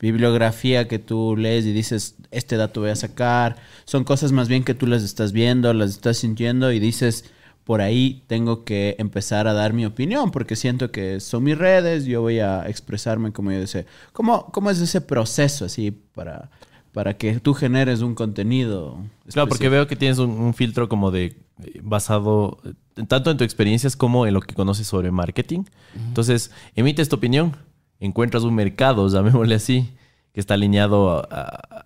bibliografía 0.05 0.87
que 0.87 0.99
tú 0.99 1.35
lees 1.35 1.65
y 1.65 1.73
dices, 1.73 2.15
este 2.31 2.57
dato 2.57 2.81
voy 2.81 2.91
a 2.91 2.95
sacar. 2.95 3.57
Son 3.85 4.03
cosas 4.03 4.31
más 4.31 4.47
bien 4.47 4.63
que 4.63 4.73
tú 4.73 4.87
las 4.87 5.03
estás 5.03 5.31
viendo, 5.31 5.73
las 5.73 5.89
estás 5.91 6.17
sintiendo 6.17 6.71
y 6.71 6.79
dices, 6.79 7.25
por 7.63 7.81
ahí 7.81 8.23
tengo 8.27 8.63
que 8.63 8.95
empezar 8.99 9.47
a 9.47 9.53
dar 9.53 9.73
mi 9.73 9.85
opinión 9.85 10.31
porque 10.31 10.55
siento 10.55 10.91
que 10.91 11.19
son 11.19 11.43
mis 11.43 11.57
redes, 11.57 12.05
yo 12.05 12.21
voy 12.21 12.39
a 12.39 12.67
expresarme 12.67 13.31
como 13.31 13.51
yo 13.51 13.59
deseo. 13.59 13.85
¿Cómo, 14.13 14.51
cómo 14.51 14.69
es 14.69 14.79
ese 14.79 15.01
proceso 15.01 15.65
así 15.65 15.91
para, 15.91 16.51
para 16.93 17.17
que 17.17 17.39
tú 17.39 17.55
generes 17.55 18.01
un 18.01 18.13
contenido? 18.13 18.99
Específico? 18.99 19.33
Claro, 19.33 19.49
porque 19.49 19.69
veo 19.69 19.87
que 19.87 19.95
tienes 19.95 20.19
un, 20.19 20.29
un 20.29 20.53
filtro 20.53 20.87
como 20.87 21.09
de 21.09 21.37
eh, 21.63 21.79
basado 21.81 22.59
tanto 23.07 23.31
en 23.31 23.37
tu 23.37 23.43
experiencias 23.43 23.95
como 23.95 24.25
en 24.25 24.33
lo 24.33 24.41
que 24.41 24.53
conoces 24.53 24.87
sobre 24.87 25.11
marketing. 25.11 25.59
Uh 25.59 25.63
-huh. 25.63 26.07
Entonces, 26.07 26.51
emites 26.75 27.09
tu 27.09 27.15
opinión, 27.15 27.55
encuentras 27.99 28.43
un 28.43 28.55
mercado, 28.55 29.07
llamémosle 29.11 29.55
así, 29.55 29.93
que 30.33 30.39
está 30.39 30.55
alineado 30.55 31.27
a, 31.31 31.85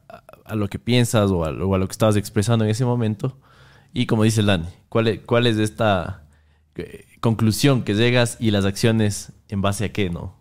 lo 0.55 0.67
que 0.67 0.79
piensas 0.79 1.29
o 1.31 1.45
a, 1.45 1.51
lo 1.51 1.87
que 1.87 1.91
estabas 1.91 2.15
expresando 2.15 2.65
en 2.65 2.71
ese 2.71 2.85
momento. 2.85 3.37
Y 3.93 4.05
como 4.05 4.23
dice 4.23 4.43
¿cuál 4.89 5.07
es, 5.07 5.19
cuál 5.21 5.47
es 5.47 5.57
esta 5.57 6.23
eh, 6.75 7.05
conclusión 7.19 7.83
que 7.83 7.93
llegas 7.95 8.37
y 8.39 8.51
las 8.51 8.65
acciones 8.65 9.33
en 9.49 9.61
base 9.61 9.85
a 9.85 9.91
qué, 9.91 10.09
no? 10.09 10.39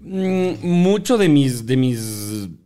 Mm, 0.00 0.66
mucho 0.66 1.16
de 1.16 1.28
mis, 1.28 1.64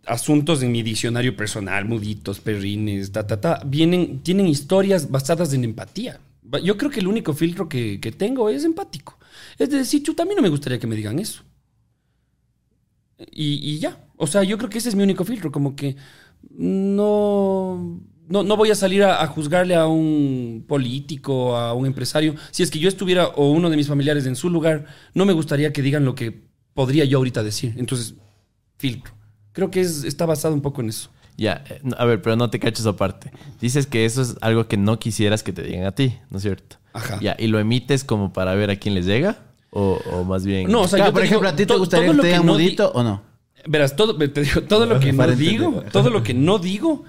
asuntos 0.05 0.63
en 0.63 0.73
mi 0.73 0.83
diccionario 0.83 1.37
personal, 1.37 1.85
muditos, 1.85 2.41
perrines, 2.41 3.13
ta, 3.13 3.27
ta, 3.27 3.41
ta, 3.41 3.61
tienen 3.71 4.47
historias 4.47 5.11
basadas 5.11 5.53
en 5.53 5.65
empatía. 5.65 6.21
Yo 6.65 6.77
creo 6.77 6.91
que 6.91 7.01
el 7.01 7.07
único 7.07 7.35
filtro 7.35 7.69
que, 7.69 8.15
tengo 8.17 8.49
es 8.49 8.65
empático. 8.65 9.19
Es 9.59 9.71
decir, 9.71 10.03
chuta, 10.03 10.25
mí 10.25 10.35
no 10.35 10.43
me 10.43 10.49
gustaría 10.49 10.79
que 10.79 10.87
me 10.87 10.97
digan 10.97 11.19
eso. 11.19 11.43
Y, 13.19 13.55
y, 13.55 13.79
ya. 13.79 14.05
O 14.17 14.27
sea, 14.27 14.43
yo 14.43 14.59
creo 14.59 14.71
que 14.71 14.79
ese 14.79 14.89
es 14.89 14.95
mi 14.95 15.03
único 15.03 15.25
filtro, 15.25 15.51
como 15.51 15.75
que 15.75 15.97
no, 16.51 18.01
no, 18.29 18.43
no 18.43 18.57
voy 18.57 18.71
a 18.71 18.75
salir 18.75 19.03
a, 19.03 19.23
a, 19.23 19.27
juzgarle 19.27 19.75
a 19.75 19.87
un 19.87 20.65
político, 20.67 21.57
a 21.57 21.75
un 21.75 21.87
empresario. 21.87 22.35
Si 22.51 22.63
es 22.63 22.71
que 22.71 22.79
yo 22.79 22.89
estuviera 22.89 23.27
o 23.29 23.51
uno 23.51 23.71
de 23.71 23.77
mis 23.77 23.89
familiares 23.89 24.27
en 24.27 24.37
su 24.37 24.51
lugar, 24.51 24.87
no 25.15 25.25
me 25.25 25.33
gustaría 25.33 25.73
que 25.73 25.83
digan 25.83 26.05
lo 26.05 26.15
que 26.15 26.49
podría 26.75 27.05
yo 27.05 27.19
ahorita 27.19 27.43
decir. 27.43 27.75
Entonces, 27.77 28.15
filtro. 28.77 29.13
Creo 29.53 29.71
que 29.71 29.81
es, 29.81 30.05
está 30.05 30.27
basado 30.27 30.55
un 30.55 30.61
poco 30.61 30.81
en 30.81 30.91
eso. 30.91 31.11
Ya, 31.37 31.65
eh, 31.69 31.81
a 31.97 32.05
ver, 32.05 32.23
pero 32.23 32.37
no 32.37 32.51
te 32.51 32.61
caches 32.61 32.87
aparte. 32.87 33.33
Dices 33.61 33.87
que 33.87 34.05
eso 34.05 34.23
es 34.23 34.37
algo 34.41 34.69
que 34.69 34.77
no 34.77 34.99
quisieras 34.99 35.43
que 35.43 35.53
te 35.53 35.63
digan 35.63 35.85
a 35.85 35.93
ti, 35.93 36.17
¿no 36.31 36.37
es 36.37 36.43
cierto? 36.43 36.77
Ajá. 36.93 37.19
Ya, 37.21 37.37
¿y 37.39 37.49
lo 37.49 37.59
emites 37.59 38.05
como 38.05 38.33
para 38.33 38.55
ver 38.55 38.71
a 38.71 38.77
quién 38.77 38.95
les 38.95 39.07
llega? 39.07 39.48
O, 39.71 40.01
o 40.13 40.25
más 40.25 40.45
bien. 40.45 40.71
No, 40.71 40.83
o 40.83 40.89
sea, 40.89 40.99
claro, 40.99 41.13
por 41.13 41.25
ejemplo, 41.25 41.49
¿a 41.49 41.57
ti 41.57 41.67
te 41.67 41.77
gustaría 41.77 42.11
que 42.11 42.19
te 42.19 42.27
digan 42.27 42.47
mudito 42.47 42.91
o 42.93 43.03
no? 43.03 43.23
Verás, 43.67 43.97
todo, 43.97 44.17
te 44.17 44.43
digo, 44.43 44.63
todo 44.63 44.87
lo 44.87 45.01
que 45.01 45.13
no 45.13 45.27
digo, 45.29 45.85
todo 45.93 46.11
lo 46.11 46.23
que 46.23 46.35
no 46.35 46.59
digo 46.59 47.05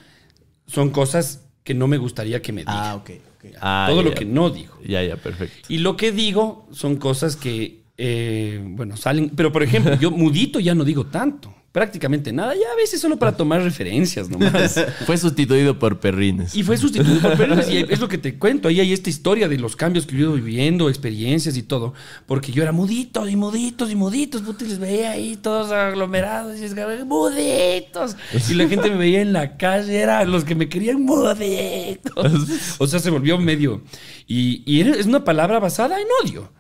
son 0.67 0.89
cosas 0.89 1.45
que 1.63 1.73
no 1.73 1.87
me 1.87 1.97
gustaría 1.97 2.41
que 2.41 2.51
me 2.51 2.61
digan. 2.61 2.75
Ah, 2.77 2.95
ok. 2.95 3.09
okay. 3.37 3.53
Ah, 3.61 3.87
todo 3.89 4.01
ya, 4.01 4.09
lo 4.09 4.15
que 4.15 4.25
no 4.25 4.49
digo. 4.49 4.77
Ya, 4.85 5.03
ya, 5.03 5.15
perfecto. 5.15 5.67
Y 5.69 5.77
lo 5.77 5.95
que 5.95 6.11
digo 6.11 6.67
son 6.71 6.97
cosas 6.97 7.35
que, 7.35 7.83
eh, 7.97 8.61
bueno, 8.63 8.97
salen. 8.97 9.29
Pero 9.29 9.51
por 9.51 9.63
ejemplo, 9.63 9.95
yo 9.95 10.11
mudito 10.11 10.59
ya 10.59 10.75
no 10.75 10.83
digo 10.83 11.05
tanto 11.05 11.53
prácticamente 11.71 12.33
nada, 12.33 12.55
ya 12.55 12.71
a 12.71 12.75
veces 12.75 12.99
solo 12.99 13.17
para 13.17 13.37
tomar 13.37 13.61
referencias 13.61 14.29
nomás. 14.29 14.79
fue 15.05 15.17
sustituido 15.17 15.77
por 15.77 15.99
perrines. 15.99 16.55
Y 16.55 16.63
fue 16.63 16.77
sustituido 16.77 17.19
por 17.21 17.37
perrines, 17.37 17.69
y 17.69 17.77
es 17.77 17.99
lo 17.99 18.07
que 18.07 18.17
te 18.17 18.39
cuento, 18.39 18.67
ahí 18.67 18.79
hay 18.79 18.91
esta 18.91 19.09
historia 19.09 19.47
de 19.47 19.57
los 19.57 19.75
cambios 19.75 20.05
que 20.05 20.13
yo 20.13 20.19
he 20.19 20.21
ido 20.21 20.33
viviendo, 20.33 20.89
experiencias 20.89 21.57
y 21.57 21.63
todo, 21.63 21.93
porque 22.25 22.51
yo 22.51 22.63
era 22.63 22.71
mudito 22.71 23.27
y 23.27 23.35
muditos 23.35 23.91
y 23.91 23.95
muditos, 23.95 24.41
puta, 24.41 24.65
y 24.65 24.69
les 24.69 24.79
veía 24.79 25.11
ahí 25.11 25.37
todos 25.37 25.71
aglomerados, 25.71 26.59
y 26.59 26.63
es 26.63 26.75
muditos, 27.05 28.15
y 28.49 28.53
la 28.55 28.67
gente 28.67 28.89
me 28.89 28.97
veía 28.97 29.21
en 29.21 29.33
la 29.33 29.57
calle, 29.57 29.99
eran 29.99 30.31
los 30.31 30.43
que 30.43 30.55
me 30.55 30.69
querían 30.69 31.01
muditos. 31.01 32.09
O 32.79 32.87
sea, 32.87 32.99
se 32.99 33.09
volvió 33.09 33.37
medio, 33.37 33.83
y, 34.27 34.63
y 34.65 34.81
es 34.81 35.05
una 35.05 35.23
palabra 35.23 35.59
basada 35.59 35.97
en 35.99 36.07
odio. 36.23 36.51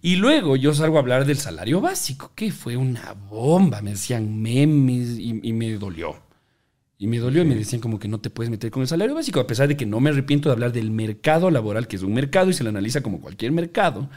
Y 0.00 0.16
luego 0.16 0.56
yo 0.56 0.74
salgo 0.74 0.96
a 0.96 1.00
hablar 1.00 1.24
del 1.24 1.38
salario 1.38 1.80
básico, 1.80 2.32
que 2.34 2.52
fue 2.52 2.76
una 2.76 3.12
bomba. 3.12 3.82
Me 3.82 3.90
decían 3.90 4.40
memes 4.40 5.18
y, 5.18 5.40
y 5.42 5.52
me 5.52 5.72
dolió. 5.72 6.16
Y 7.00 7.06
me 7.06 7.18
dolió 7.18 7.42
y 7.42 7.46
me 7.46 7.54
decían 7.54 7.80
como 7.80 7.98
que 7.98 8.08
no 8.08 8.20
te 8.20 8.28
puedes 8.28 8.50
meter 8.50 8.72
con 8.72 8.82
el 8.82 8.88
salario 8.88 9.14
básico, 9.14 9.38
a 9.38 9.46
pesar 9.46 9.68
de 9.68 9.76
que 9.76 9.86
no 9.86 10.00
me 10.00 10.10
arrepiento 10.10 10.48
de 10.48 10.54
hablar 10.54 10.72
del 10.72 10.90
mercado 10.90 11.48
laboral, 11.50 11.86
que 11.86 11.94
es 11.94 12.02
un 12.02 12.12
mercado 12.12 12.50
y 12.50 12.54
se 12.54 12.64
lo 12.64 12.70
analiza 12.70 13.02
como 13.02 13.20
cualquier 13.20 13.52
mercado. 13.52 14.10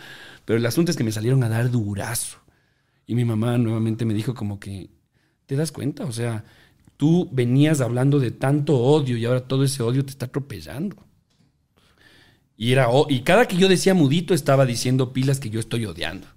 Pero 0.46 0.58
el 0.58 0.66
asunto 0.66 0.90
es 0.90 0.98
que 0.98 1.04
me 1.04 1.12
salieron 1.12 1.44
a 1.44 1.50
dar 1.50 1.70
durazo. 1.70 2.40
Y 3.06 3.14
mi 3.14 3.24
mamá 3.24 3.58
nuevamente 3.60 4.04
me 4.06 4.16
dijo 4.16 4.34
como 4.34 4.60
que, 4.60 4.90
¿te 5.46 5.56
das 5.56 5.72
cuenta? 5.72 6.06
O 6.06 6.12
sea, 6.12 6.44
tú 6.98 7.30
venías 7.32 7.82
hablando 7.82 8.20
de 8.20 8.32
tanto 8.32 8.78
odio 8.78 9.16
y 9.18 9.26
ahora 9.26 9.48
todo 9.48 9.64
ese 9.64 9.84
odio 9.84 10.04
te 10.04 10.12
está 10.12 10.26
atropellando. 10.26 10.96
Y, 12.62 12.74
era, 12.74 12.88
y 13.10 13.22
cada 13.22 13.48
que 13.48 13.58
yo 13.58 13.68
decía 13.68 13.96
mudito 13.96 14.36
estaba 14.36 14.68
diciendo 14.68 15.14
pilas 15.14 15.40
que 15.40 15.50
yo 15.50 15.60
estoy 15.60 15.88
odiando. 15.88 16.28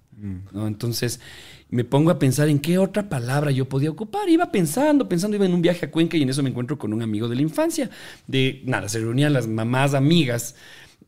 Entonces 0.54 1.20
me 1.68 1.84
pongo 1.84 2.10
a 2.10 2.18
pensar 2.18 2.48
en 2.48 2.60
qué 2.60 2.78
otra 2.78 3.10
palabra 3.10 3.50
yo 3.50 3.68
podía 3.68 3.90
ocupar. 3.90 4.26
Iba 4.30 4.50
pensando, 4.50 5.06
pensando, 5.06 5.36
iba 5.36 5.44
en 5.44 5.52
un 5.52 5.60
viaje 5.60 5.84
a 5.84 5.90
Cuenca 5.90 6.16
y 6.16 6.22
en 6.22 6.30
eso 6.30 6.42
me 6.42 6.48
encuentro 6.48 6.78
con 6.78 6.94
un 6.94 7.02
amigo 7.02 7.28
de 7.28 7.36
la 7.36 7.42
infancia. 7.42 7.90
De 8.26 8.62
nada, 8.64 8.88
se 8.88 9.00
reunían 9.00 9.34
las 9.34 9.46
mamás 9.46 9.92
amigas 9.92 10.54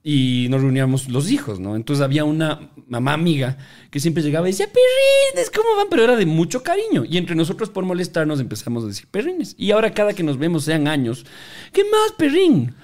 y 0.03 0.49
nos 0.51 0.61
reuníamos 0.61 1.09
los 1.09 1.31
hijos, 1.31 1.61
¿no? 1.61 1.77
Entonces 1.77 2.05
había 2.05 2.27
una 2.27 2.71
mamá 2.87 3.15
amiga 3.15 3.57
que 3.91 4.01
siempre 4.01 4.23
llegaba 4.23 4.47
y 4.47 4.53
decía, 4.53 4.67
perrines, 4.67 5.51
¿cómo 5.51 5.77
van? 5.79 5.87
Pero 5.89 6.05
era 6.05 6.17
de 6.17 6.27
mucho 6.27 6.63
cariño. 6.63 7.07
Y 7.07 7.17
entre 7.17 7.37
nosotros, 7.37 7.71
por 7.71 7.87
molestarnos, 7.87 8.39
empezamos 8.39 8.85
a 8.85 8.89
decir 8.89 9.07
perrines. 9.11 9.55
Y 9.57 9.71
ahora 9.71 9.95
cada 9.95 10.13
que 10.13 10.23
nos 10.23 10.37
vemos, 10.37 10.65
sean 10.65 10.87
años, 10.87 11.25
¿qué 11.73 11.85
más, 11.85 12.13
perrín? 12.19 12.75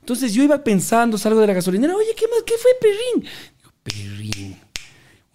Entonces 0.00 0.34
yo 0.34 0.42
iba 0.42 0.62
pensando, 0.64 1.16
salgo 1.18 1.40
de 1.40 1.46
la 1.46 1.52
gasolinera, 1.54 1.94
oye, 1.94 2.14
¿qué 2.16 2.26
más? 2.28 2.42
¿Qué 2.44 2.54
fue 2.60 2.70
perrín? 2.80 3.30
Digo, 3.58 3.72
perrín. 3.82 4.56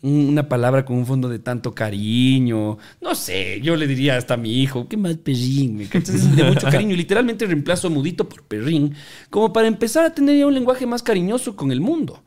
Una 0.02 0.48
palabra 0.48 0.86
con 0.86 0.98
un 0.98 1.06
fondo 1.08 1.28
de 1.30 1.40
tanto 1.40 1.74
cariño. 1.74 2.78
No 3.02 3.16
sé, 3.16 3.60
yo 3.62 3.76
le 3.76 3.88
diría 3.88 4.18
hasta 4.18 4.36
a 4.36 4.38
mi 4.38 4.62
hijo, 4.62 4.88
¿qué 4.88 4.98
más 4.98 5.16
perrín? 5.18 5.82
Entonces, 5.82 6.36
de 6.36 6.44
mucho 6.44 6.68
cariño. 6.70 6.94
Y 6.94 6.98
literalmente 6.98 7.46
reemplazo 7.48 7.90
mudito 7.90 8.30
por 8.30 8.44
perrín, 8.44 8.94
como 9.32 9.52
para 9.52 9.68
empezar 9.68 10.06
a 10.06 10.14
tener 10.14 10.38
ya 10.38 10.46
un 10.46 10.54
lenguaje 10.54 10.86
más 10.86 11.02
cariñoso 11.02 11.56
con 11.56 11.72
el 11.72 11.82
mundo. 11.82 12.22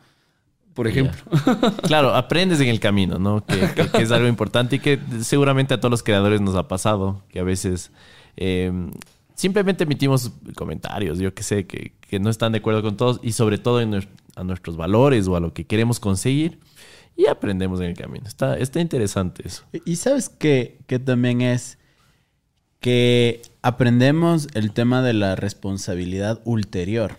por 0.75 0.89
ejemplo. 0.89 1.21
Claro, 1.83 2.15
aprendes 2.15 2.61
en 2.61 2.69
el 2.69 2.81
camino, 2.81 3.19
¿no? 3.19 3.45
Que, 3.45 3.59
que- 3.75 3.89
que 3.91 4.03
es 4.03 4.11
algo 4.11 4.27
importante 4.29 4.77
y 4.77 4.79
que 4.81 4.99
seguramente 5.23 5.75
a 5.75 5.79
todos 5.81 5.91
los 5.91 6.03
creadores 6.03 6.41
nos 6.41 6.55
ha 6.57 6.67
pasado, 6.69 7.23
que 7.31 7.39
a 7.41 7.45
veces 7.45 7.91
eh, 8.37 8.73
simplemente 9.39 9.85
emitimos 9.85 10.33
comentarios, 10.57 11.21
yo 11.21 11.33
que 11.33 11.45
sé, 11.45 11.65
que, 11.65 11.93
que 12.01 12.19
no 12.19 12.29
están 12.29 12.51
de 12.51 12.59
acuerdo 12.59 12.83
con 12.83 12.97
todos 12.97 13.21
y 13.23 13.33
sobre 13.33 13.57
todo 13.57 13.79
a 13.79 14.45
nuestros 14.45 14.77
valores 14.77 15.29
o 15.29 15.37
a 15.37 15.41
lo 15.41 15.55
que 15.55 15.65
queremos 15.65 16.01
conseguir 16.01 16.59
y 17.17 17.29
aprendemos 17.29 17.81
en 17.81 17.87
el 17.87 17.97
camino. 17.97 18.27
Está, 18.27 18.59
está 18.59 18.81
interesante 18.81 19.47
eso. 19.47 19.63
Y 19.85 19.97
sabes 19.97 20.29
que, 20.29 20.81
que 20.89 20.99
también 20.99 21.41
es 21.41 21.79
que 22.81 23.43
aprendemos 23.63 24.49
el 24.55 24.73
tema 24.73 25.03
de 25.03 25.13
la 25.13 25.37
responsabilidad 25.37 26.41
ulterior, 26.45 27.17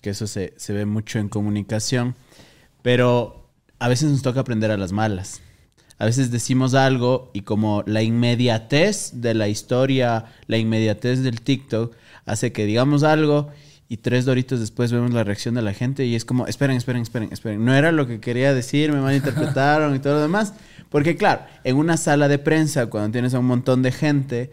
que 0.00 0.10
eso 0.10 0.26
se, 0.26 0.54
se 0.56 0.72
ve 0.72 0.86
mucho 0.86 1.18
en 1.18 1.28
comunicación, 1.28 2.14
pero 2.80 3.46
a 3.78 3.88
veces 3.88 4.10
nos 4.10 4.22
toca 4.22 4.40
aprender 4.40 4.70
a 4.70 4.78
las 4.78 4.92
malas. 4.92 5.42
A 5.98 6.04
veces 6.04 6.30
decimos 6.30 6.74
algo 6.74 7.30
y 7.32 7.42
como 7.42 7.82
la 7.86 8.02
inmediatez 8.02 9.20
de 9.20 9.34
la 9.34 9.48
historia, 9.48 10.26
la 10.46 10.56
inmediatez 10.56 11.22
del 11.22 11.40
TikTok, 11.40 11.94
hace 12.24 12.52
que 12.52 12.66
digamos 12.66 13.02
algo 13.02 13.48
y 13.88 13.96
tres 13.96 14.24
doritos 14.24 14.60
después 14.60 14.92
vemos 14.92 15.12
la 15.12 15.24
reacción 15.24 15.54
de 15.54 15.62
la 15.62 15.72
gente 15.72 16.04
y 16.04 16.14
es 16.14 16.24
como, 16.24 16.46
esperen, 16.46 16.76
esperen, 16.76 17.02
esperen, 17.02 17.30
esperen. 17.32 17.64
No 17.64 17.74
era 17.74 17.90
lo 17.90 18.06
que 18.06 18.20
quería 18.20 18.54
decir, 18.54 18.92
me 18.92 19.00
malinterpretaron 19.00 19.96
y 19.96 19.98
todo 19.98 20.14
lo 20.14 20.20
demás. 20.20 20.54
Porque 20.90 21.16
claro, 21.16 21.42
en 21.64 21.76
una 21.76 21.96
sala 21.96 22.28
de 22.28 22.38
prensa, 22.38 22.86
cuando 22.86 23.10
tienes 23.10 23.34
a 23.34 23.38
un 23.40 23.46
montón 23.46 23.82
de 23.82 23.90
gente, 23.90 24.52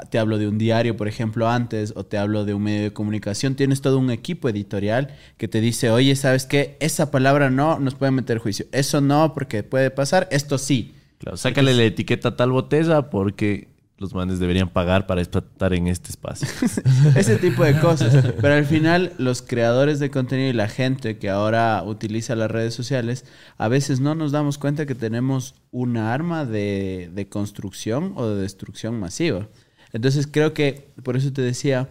te 0.00 0.18
hablo 0.18 0.38
de 0.38 0.48
un 0.48 0.58
diario, 0.58 0.96
por 0.96 1.08
ejemplo, 1.08 1.48
antes, 1.48 1.92
o 1.96 2.04
te 2.04 2.18
hablo 2.18 2.44
de 2.44 2.54
un 2.54 2.62
medio 2.62 2.82
de 2.84 2.92
comunicación, 2.92 3.54
tienes 3.54 3.80
todo 3.82 3.98
un 3.98 4.10
equipo 4.10 4.48
editorial 4.48 5.14
que 5.36 5.48
te 5.48 5.60
dice, 5.60 5.90
oye, 5.90 6.16
¿sabes 6.16 6.46
qué? 6.46 6.76
Esa 6.80 7.10
palabra 7.10 7.50
no 7.50 7.78
nos 7.78 7.94
puede 7.94 8.12
meter 8.12 8.38
juicio. 8.38 8.66
Eso 8.72 9.00
no, 9.00 9.34
porque 9.34 9.62
puede 9.62 9.90
pasar. 9.90 10.28
Esto 10.30 10.58
sí. 10.58 10.94
Claro, 11.18 11.36
sácale 11.36 11.74
la 11.74 11.84
etiqueta 11.84 12.30
a 12.30 12.36
tal 12.36 12.50
botella 12.50 13.10
porque 13.10 13.68
los 14.02 14.14
manes 14.14 14.40
deberían 14.40 14.68
pagar 14.68 15.06
para 15.06 15.20
estar 15.20 15.72
en 15.72 15.86
este 15.86 16.10
espacio. 16.10 16.48
Ese 17.16 17.36
tipo 17.36 17.62
de 17.62 17.78
cosas. 17.78 18.34
Pero 18.40 18.54
al 18.54 18.64
final, 18.64 19.12
los 19.16 19.42
creadores 19.42 20.00
de 20.00 20.10
contenido 20.10 20.50
y 20.50 20.52
la 20.52 20.68
gente 20.68 21.18
que 21.18 21.30
ahora 21.30 21.82
utiliza 21.86 22.34
las 22.34 22.50
redes 22.50 22.74
sociales, 22.74 23.24
a 23.58 23.68
veces 23.68 24.00
no 24.00 24.16
nos 24.16 24.32
damos 24.32 24.58
cuenta 24.58 24.86
que 24.86 24.96
tenemos 24.96 25.54
una 25.70 26.12
arma 26.12 26.44
de, 26.44 27.10
de 27.14 27.28
construcción 27.28 28.12
o 28.16 28.26
de 28.26 28.42
destrucción 28.42 28.98
masiva. 28.98 29.46
Entonces 29.92 30.26
creo 30.30 30.54
que, 30.54 30.92
por 31.02 31.16
eso 31.16 31.32
te 31.32 31.42
decía, 31.42 31.88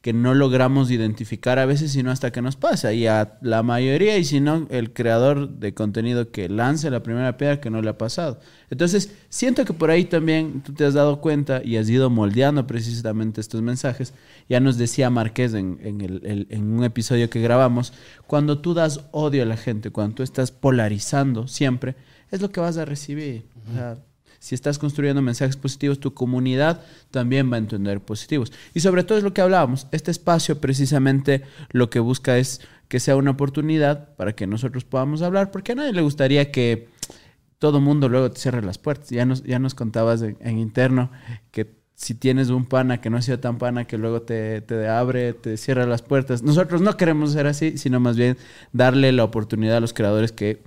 que 0.00 0.12
no 0.12 0.34
logramos 0.34 0.90
identificar 0.90 1.60
a 1.60 1.64
veces, 1.64 1.92
sino 1.92 2.10
hasta 2.10 2.32
que 2.32 2.42
nos 2.42 2.56
pasa. 2.56 2.92
Y 2.92 3.06
a 3.06 3.38
la 3.40 3.62
mayoría, 3.62 4.18
y 4.18 4.24
si 4.24 4.40
no, 4.40 4.66
el 4.68 4.92
creador 4.92 5.48
de 5.60 5.74
contenido 5.74 6.32
que 6.32 6.48
lance 6.48 6.90
la 6.90 7.04
primera 7.04 7.36
piedra 7.36 7.60
que 7.60 7.70
no 7.70 7.80
le 7.80 7.90
ha 7.90 7.98
pasado. 7.98 8.40
Entonces, 8.68 9.14
siento 9.28 9.64
que 9.64 9.74
por 9.74 9.92
ahí 9.92 10.06
también 10.06 10.62
tú 10.62 10.72
te 10.72 10.84
has 10.84 10.94
dado 10.94 11.20
cuenta 11.20 11.62
y 11.64 11.76
has 11.76 11.88
ido 11.88 12.10
moldeando 12.10 12.66
precisamente 12.66 13.40
estos 13.40 13.62
mensajes. 13.62 14.12
Ya 14.48 14.58
nos 14.58 14.76
decía 14.76 15.08
Marqués 15.08 15.54
en, 15.54 15.78
en, 15.84 16.00
el- 16.00 16.48
en 16.50 16.72
un 16.72 16.82
episodio 16.82 17.30
que 17.30 17.40
grabamos, 17.40 17.92
cuando 18.26 18.58
tú 18.58 18.74
das 18.74 19.04
odio 19.12 19.44
a 19.44 19.46
la 19.46 19.56
gente, 19.56 19.90
cuando 19.90 20.16
tú 20.16 20.22
estás 20.24 20.50
polarizando 20.50 21.46
siempre, 21.46 21.94
es 22.32 22.40
lo 22.40 22.50
que 22.50 22.58
vas 22.58 22.76
a 22.76 22.84
recibir. 22.84 23.44
O 23.70 23.72
sea, 23.72 23.98
si 24.42 24.56
estás 24.56 24.76
construyendo 24.76 25.22
mensajes 25.22 25.56
positivos, 25.56 26.00
tu 26.00 26.14
comunidad 26.14 26.80
también 27.12 27.48
va 27.48 27.54
a 27.54 27.58
entender 27.58 28.00
positivos. 28.00 28.52
Y 28.74 28.80
sobre 28.80 29.04
todo 29.04 29.16
es 29.16 29.22
lo 29.22 29.32
que 29.32 29.40
hablábamos. 29.40 29.86
Este 29.92 30.10
espacio 30.10 30.60
precisamente 30.60 31.42
lo 31.70 31.90
que 31.90 32.00
busca 32.00 32.36
es 32.36 32.60
que 32.88 32.98
sea 32.98 33.14
una 33.14 33.30
oportunidad 33.30 34.16
para 34.16 34.34
que 34.34 34.48
nosotros 34.48 34.82
podamos 34.82 35.22
hablar, 35.22 35.52
porque 35.52 35.70
a 35.70 35.74
nadie 35.76 35.92
le 35.92 36.02
gustaría 36.02 36.50
que 36.50 36.88
todo 37.60 37.80
mundo 37.80 38.08
luego 38.08 38.32
te 38.32 38.40
cierre 38.40 38.64
las 38.64 38.78
puertas. 38.78 39.10
Ya 39.10 39.24
nos, 39.24 39.44
ya 39.44 39.60
nos 39.60 39.76
contabas 39.76 40.22
en, 40.22 40.58
interno 40.58 41.12
que 41.52 41.76
si 41.94 42.16
tienes 42.16 42.48
un 42.48 42.66
pana 42.66 43.00
que 43.00 43.10
no 43.10 43.18
ha 43.18 43.22
sido 43.22 43.38
tan 43.38 43.58
pana 43.58 43.84
que 43.84 43.96
luego 43.96 44.22
te, 44.22 44.60
te 44.60 44.88
abre, 44.88 45.34
te 45.34 45.56
cierra 45.56 45.86
las 45.86 46.02
puertas. 46.02 46.42
Nosotros 46.42 46.80
no 46.80 46.96
queremos 46.96 47.30
ser 47.30 47.46
así, 47.46 47.78
sino 47.78 48.00
más 48.00 48.16
bien 48.16 48.36
darle 48.72 49.12
la 49.12 49.22
oportunidad 49.22 49.76
a 49.76 49.80
los 49.80 49.92
creadores 49.92 50.32
que 50.32 50.64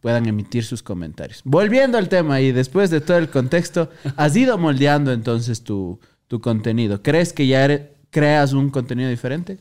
puedan 0.00 0.26
emitir 0.26 0.64
sus 0.64 0.82
comentarios. 0.82 1.40
Volviendo 1.44 1.98
al 1.98 2.08
tema 2.08 2.40
y 2.40 2.52
después 2.52 2.90
de 2.90 3.00
todo 3.00 3.18
el 3.18 3.28
contexto, 3.30 3.90
has 4.16 4.36
ido 4.36 4.56
moldeando 4.58 5.12
entonces 5.12 5.62
tu, 5.62 5.98
tu 6.28 6.40
contenido. 6.40 7.02
¿Crees 7.02 7.32
que 7.32 7.46
ya 7.46 7.64
eres- 7.64 7.82
creas 8.10 8.52
un 8.52 8.70
contenido 8.70 9.10
diferente? 9.10 9.58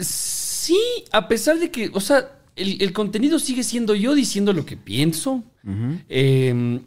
Sí, 0.00 0.78
a 1.10 1.28
pesar 1.28 1.58
de 1.58 1.70
que, 1.70 1.90
o 1.92 2.00
sea, 2.00 2.38
el, 2.56 2.80
el 2.82 2.92
contenido 2.92 3.38
sigue 3.38 3.62
siendo 3.64 3.94
yo 3.94 4.14
diciendo 4.14 4.52
lo 4.52 4.64
que 4.64 4.76
pienso. 4.76 5.42
Eh, 6.08 6.80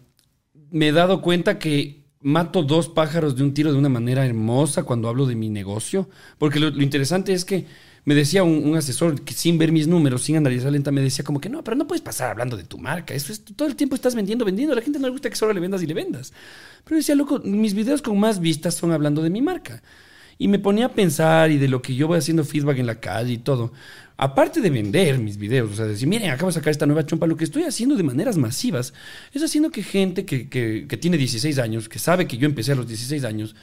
me 0.71 0.88
he 0.88 0.91
dado 0.91 1.21
cuenta 1.21 1.60
que 1.60 2.03
mato 2.21 2.63
dos 2.63 2.89
pájaros 2.89 3.36
de 3.36 3.43
un 3.43 3.53
tiro 3.53 3.71
de 3.71 3.77
una 3.77 3.89
manera 3.89 4.25
hermosa 4.25 4.84
cuando 4.84 5.08
hablo 5.08 5.25
de 5.25 5.36
mi 5.36 5.49
negocio. 5.49 6.10
Porque 6.38 6.60
lo, 6.60 6.69
lo 6.71 6.81
interesante 6.84 7.34
es 7.34 7.45
que 7.45 7.65
me 8.05 8.13
decía 8.15 8.43
un, 8.43 8.75
asesor 8.75 9.21
que 9.21 9.33
sin 9.33 9.57
ver 9.57 9.71
mis 9.71 9.87
números, 9.87 10.21
sin 10.23 10.37
analizar 10.37 10.71
lenta, 10.71 10.91
me 10.91 11.01
decía 11.01 11.25
como 11.25 11.41
que 11.41 11.49
no, 11.49 11.63
pero 11.63 11.75
no 11.75 11.87
puedes 11.87 12.01
pasar 12.01 12.29
hablando 12.29 12.55
de 12.55 12.63
tu 12.63 12.77
marca. 12.77 13.13
Eso 13.15 13.33
es, 13.33 13.43
todo 13.43 13.67
el 13.67 13.75
tiempo 13.75 13.95
estás 13.95 14.13
vendiendo, 14.15 14.45
vendiendo. 14.45 14.73
A 14.73 14.75
la 14.75 14.83
gente 14.83 14.99
no 14.99 15.07
le 15.07 15.11
gusta 15.11 15.29
que 15.29 15.35
solo 15.35 15.53
le 15.53 15.59
vendas 15.59 15.81
y 15.81 15.87
le 15.87 15.95
vendas. 15.95 16.31
Pero 16.83 16.97
decía, 16.97 17.15
loco, 17.15 17.39
mis 17.43 17.73
videos 17.73 18.01
con 18.03 18.19
más 18.19 18.39
vistas 18.39 18.75
son 18.75 18.91
hablando 18.91 19.23
de 19.23 19.31
mi 19.31 19.41
marca. 19.41 19.81
Y 20.37 20.47
me 20.49 20.59
ponía 20.59 20.87
a 20.87 20.89
pensar 20.93 21.49
y 21.49 21.57
de 21.57 21.67
lo 21.67 21.81
que 21.81 21.95
yo 21.95 22.07
voy 22.07 22.17
haciendo 22.19 22.43
feedback 22.43 22.77
en 22.77 22.85
la 22.85 22.99
calle 22.99 23.33
y 23.33 23.37
todo. 23.37 23.71
Aparte 24.17 24.61
de 24.61 24.69
vender 24.69 25.17
mis 25.17 25.37
videos, 25.37 25.71
o 25.71 25.75
sea, 25.75 25.85
decir, 25.85 26.07
miren, 26.07 26.29
acabo 26.29 26.47
de 26.49 26.53
sacar 26.53 26.71
esta 26.71 26.85
nueva 26.85 27.05
chompa, 27.05 27.25
lo 27.25 27.35
que 27.37 27.43
estoy 27.43 27.63
haciendo 27.63 27.95
de 27.95 28.03
maneras 28.03 28.37
masivas 28.37 28.93
es 29.33 29.43
haciendo 29.43 29.71
que 29.71 29.81
gente 29.83 30.25
que, 30.25 30.47
que- 30.47 30.85
que 30.87 30.97
tiene 30.97 31.17
16 31.17 31.57
años, 31.57 31.89
que 31.89 31.99
sabe 31.99 32.27
que 32.27 32.37
yo 32.37 32.45
empecé 32.45 32.73
a 32.73 32.75
los 32.75 32.87
16 32.87 33.23
años, 33.25 33.55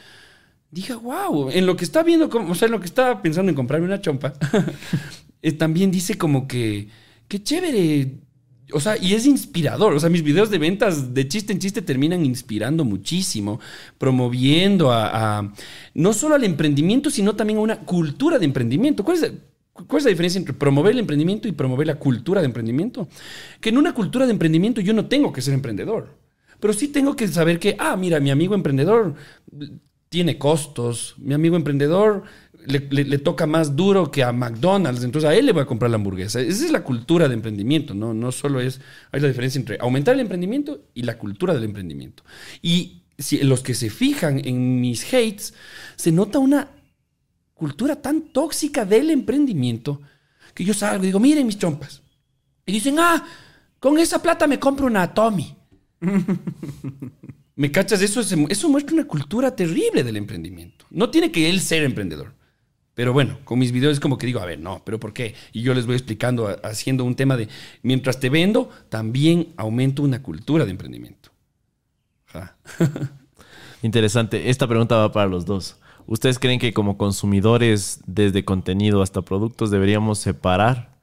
diga, 0.73 0.97
wow, 0.97 1.51
en 1.51 1.67
lo 1.67 1.77
que 1.77 1.85
está 1.85 2.03
viendo, 2.03 2.29
o 2.33 2.55
sea, 2.55 2.67
en 2.67 2.73
lo 2.73 2.81
que 2.81 2.87
estaba 2.87 3.21
pensando 3.23 3.51
en 3.51 3.55
comprarme 3.55 3.87
una 3.87 4.01
chompa, 4.01 4.33
eh, 5.43 5.53
también 5.53 5.91
dice 5.91 6.17
como 6.17 6.49
que, 6.49 6.89
qué 7.29 7.41
chévere. 7.43 8.17
O 8.75 8.81
sea, 8.81 8.97
y 8.97 9.13
es 9.13 9.27
inspirador. 9.27 9.93
O 9.93 10.01
sea, 10.01 10.09
mis 10.09 10.23
videos 10.23 10.49
de 10.49 10.57
ventas 10.57 11.13
de 11.13 11.29
chiste 11.29 11.53
en 11.53 11.59
chiste 11.59 11.83
terminan 11.83 12.25
inspirando 12.25 12.87
muchísimo, 12.87 13.61
promoviendo 13.99 14.91
a, 14.91 15.53
no 15.93 16.13
solo 16.15 16.37
al 16.37 16.45
emprendimiento, 16.45 17.11
sino 17.11 17.37
también 17.37 17.59
a 17.59 17.63
una 17.63 17.81
cultura 17.81 18.39
de 18.39 18.47
emprendimiento. 18.47 19.05
¿Cuál 19.05 19.19
es, 19.19 19.33
cuál 19.75 19.99
es 19.99 20.05
la 20.05 20.11
diferencia 20.11 20.39
entre 20.39 20.55
promover 20.55 20.93
el 20.93 21.01
emprendimiento 21.01 21.49
y 21.49 21.53
promover 21.53 21.87
la 21.87 21.97
cultura 21.97 22.41
de 22.41 22.47
emprendimiento? 22.47 23.09
Que 23.61 23.69
en 23.69 23.77
una 23.77 23.93
cultura 23.93 24.25
de 24.25 24.33
emprendimiento 24.33 24.81
yo 24.81 24.95
no 24.95 25.05
tengo 25.05 25.35
que 25.35 25.43
ser 25.43 25.53
emprendedor, 25.53 26.17
pero 26.59 26.73
sí 26.73 26.89
tengo 26.89 27.15
que 27.15 27.29
saber 27.29 27.59
que, 27.59 27.77
ah, 27.79 27.95
mira, 27.99 28.21
mi 28.21 28.31
amigo 28.31 28.55
emprendedor 28.55 29.17
tiene 30.13 30.37
costos, 30.37 31.15
mi 31.17 31.33
amigo 31.33 31.57
emprendedor 31.57 32.25
le, 32.67 32.81
le- 32.91 33.19
toca 33.19 33.47
más 33.47 33.75
duro 33.75 34.11
que 34.11 34.23
a 34.23 34.31
McDonald's, 34.31 35.03
entonces 35.05 35.29
a 35.29 35.35
él 35.35 35.47
le 35.47 35.53
voy 35.53 35.63
a 35.63 35.67
comprar 35.67 35.91
la 35.91 35.97
hamburguesa. 35.97 36.39
Esa 36.41 36.67
es 36.67 36.71
la 36.71 36.85
cultura 36.85 37.27
de 37.29 37.35
emprendimiento, 37.35 37.95
¿no? 37.95 38.13
No 38.13 38.31
solo 38.31 38.61
es, 38.61 38.79
hay 39.11 39.21
la 39.23 39.29
diferencia 39.29 39.59
entre 39.59 39.79
aumentar 39.81 40.15
el 40.15 40.21
emprendimiento 40.21 40.83
y 40.93 41.03
la 41.05 41.17
cultura 41.17 41.55
del 41.55 41.65
emprendimiento. 41.65 42.23
Y 42.61 43.05
si 43.19 43.39
los 43.43 43.63
que 43.63 43.73
se 43.73 43.89
fijan 43.89 44.39
en 44.45 44.83
mis 44.83 45.03
hates, 45.15 45.55
se 45.97 46.13
nota 46.13 46.39
una 46.39 46.69
cultura 47.55 47.97
tan 47.97 48.33
tóxica 48.33 48.85
del 48.85 49.09
emprendimiento 49.09 50.03
que 50.55 50.65
yo 50.65 50.75
salgo 50.75 51.05
y 51.05 51.07
digo, 51.07 51.21
miren 51.21 51.47
mis 51.47 51.59
chompas. 51.59 52.03
Y 52.67 52.73
dicen, 52.73 52.97
ah, 52.99 53.25
con 53.81 53.99
esa 53.99 54.21
plata 54.21 54.47
me 54.47 54.61
compro 54.61 54.87
una 54.87 55.13
Tommy. 55.15 55.57
¿Me 57.55 57.71
cachas? 57.71 58.01
Eso, 58.03 58.21
es- 58.21 58.33
eso 58.49 58.69
muestra 58.69 58.95
una 58.95 59.07
cultura 59.07 59.55
terrible 59.55 60.03
del 60.05 60.17
emprendimiento. 60.17 60.87
No 60.91 61.11
tiene 61.11 61.31
que 61.31 61.51
él 61.51 61.61
ser 61.61 61.83
emprendedor. 61.83 62.35
Pero 62.95 63.13
bueno, 63.15 63.39
con 63.45 63.59
mis 63.59 63.73
videos 63.73 63.95
es 63.95 64.01
como 64.01 64.19
que 64.19 64.27
digo, 64.27 64.41
a 64.41 64.47
ver, 64.47 64.59
no, 64.61 64.83
pero 64.85 65.01
¿por 65.01 65.13
qué? 65.15 65.35
Y 65.53 65.63
yo 65.63 65.73
les 65.75 65.87
voy 65.87 65.95
explicando, 65.97 66.55
haciendo 66.63 67.05
un 67.05 67.15
tema 67.17 67.37
de, 67.39 67.49
mientras 67.83 68.21
te 68.21 68.29
vendo, 68.29 68.69
también 68.91 69.49
aumento 69.57 70.03
una 70.03 70.23
cultura 70.23 70.65
de 70.67 70.73
emprendimiento. 70.73 71.31
Interesante. 73.83 74.51
Esta 74.51 74.67
pregunta 74.67 74.97
va 74.97 75.13
para 75.13 75.29
los 75.29 75.45
dos. 75.47 75.77
¿Ustedes 76.07 76.39
creen 76.39 76.59
que 76.59 76.73
como 76.73 76.99
consumidores, 76.99 78.01
desde 78.07 78.45
contenido 78.45 79.03
hasta 79.03 79.23
productos, 79.23 79.71
deberíamos 79.71 80.19
separar 80.19 80.99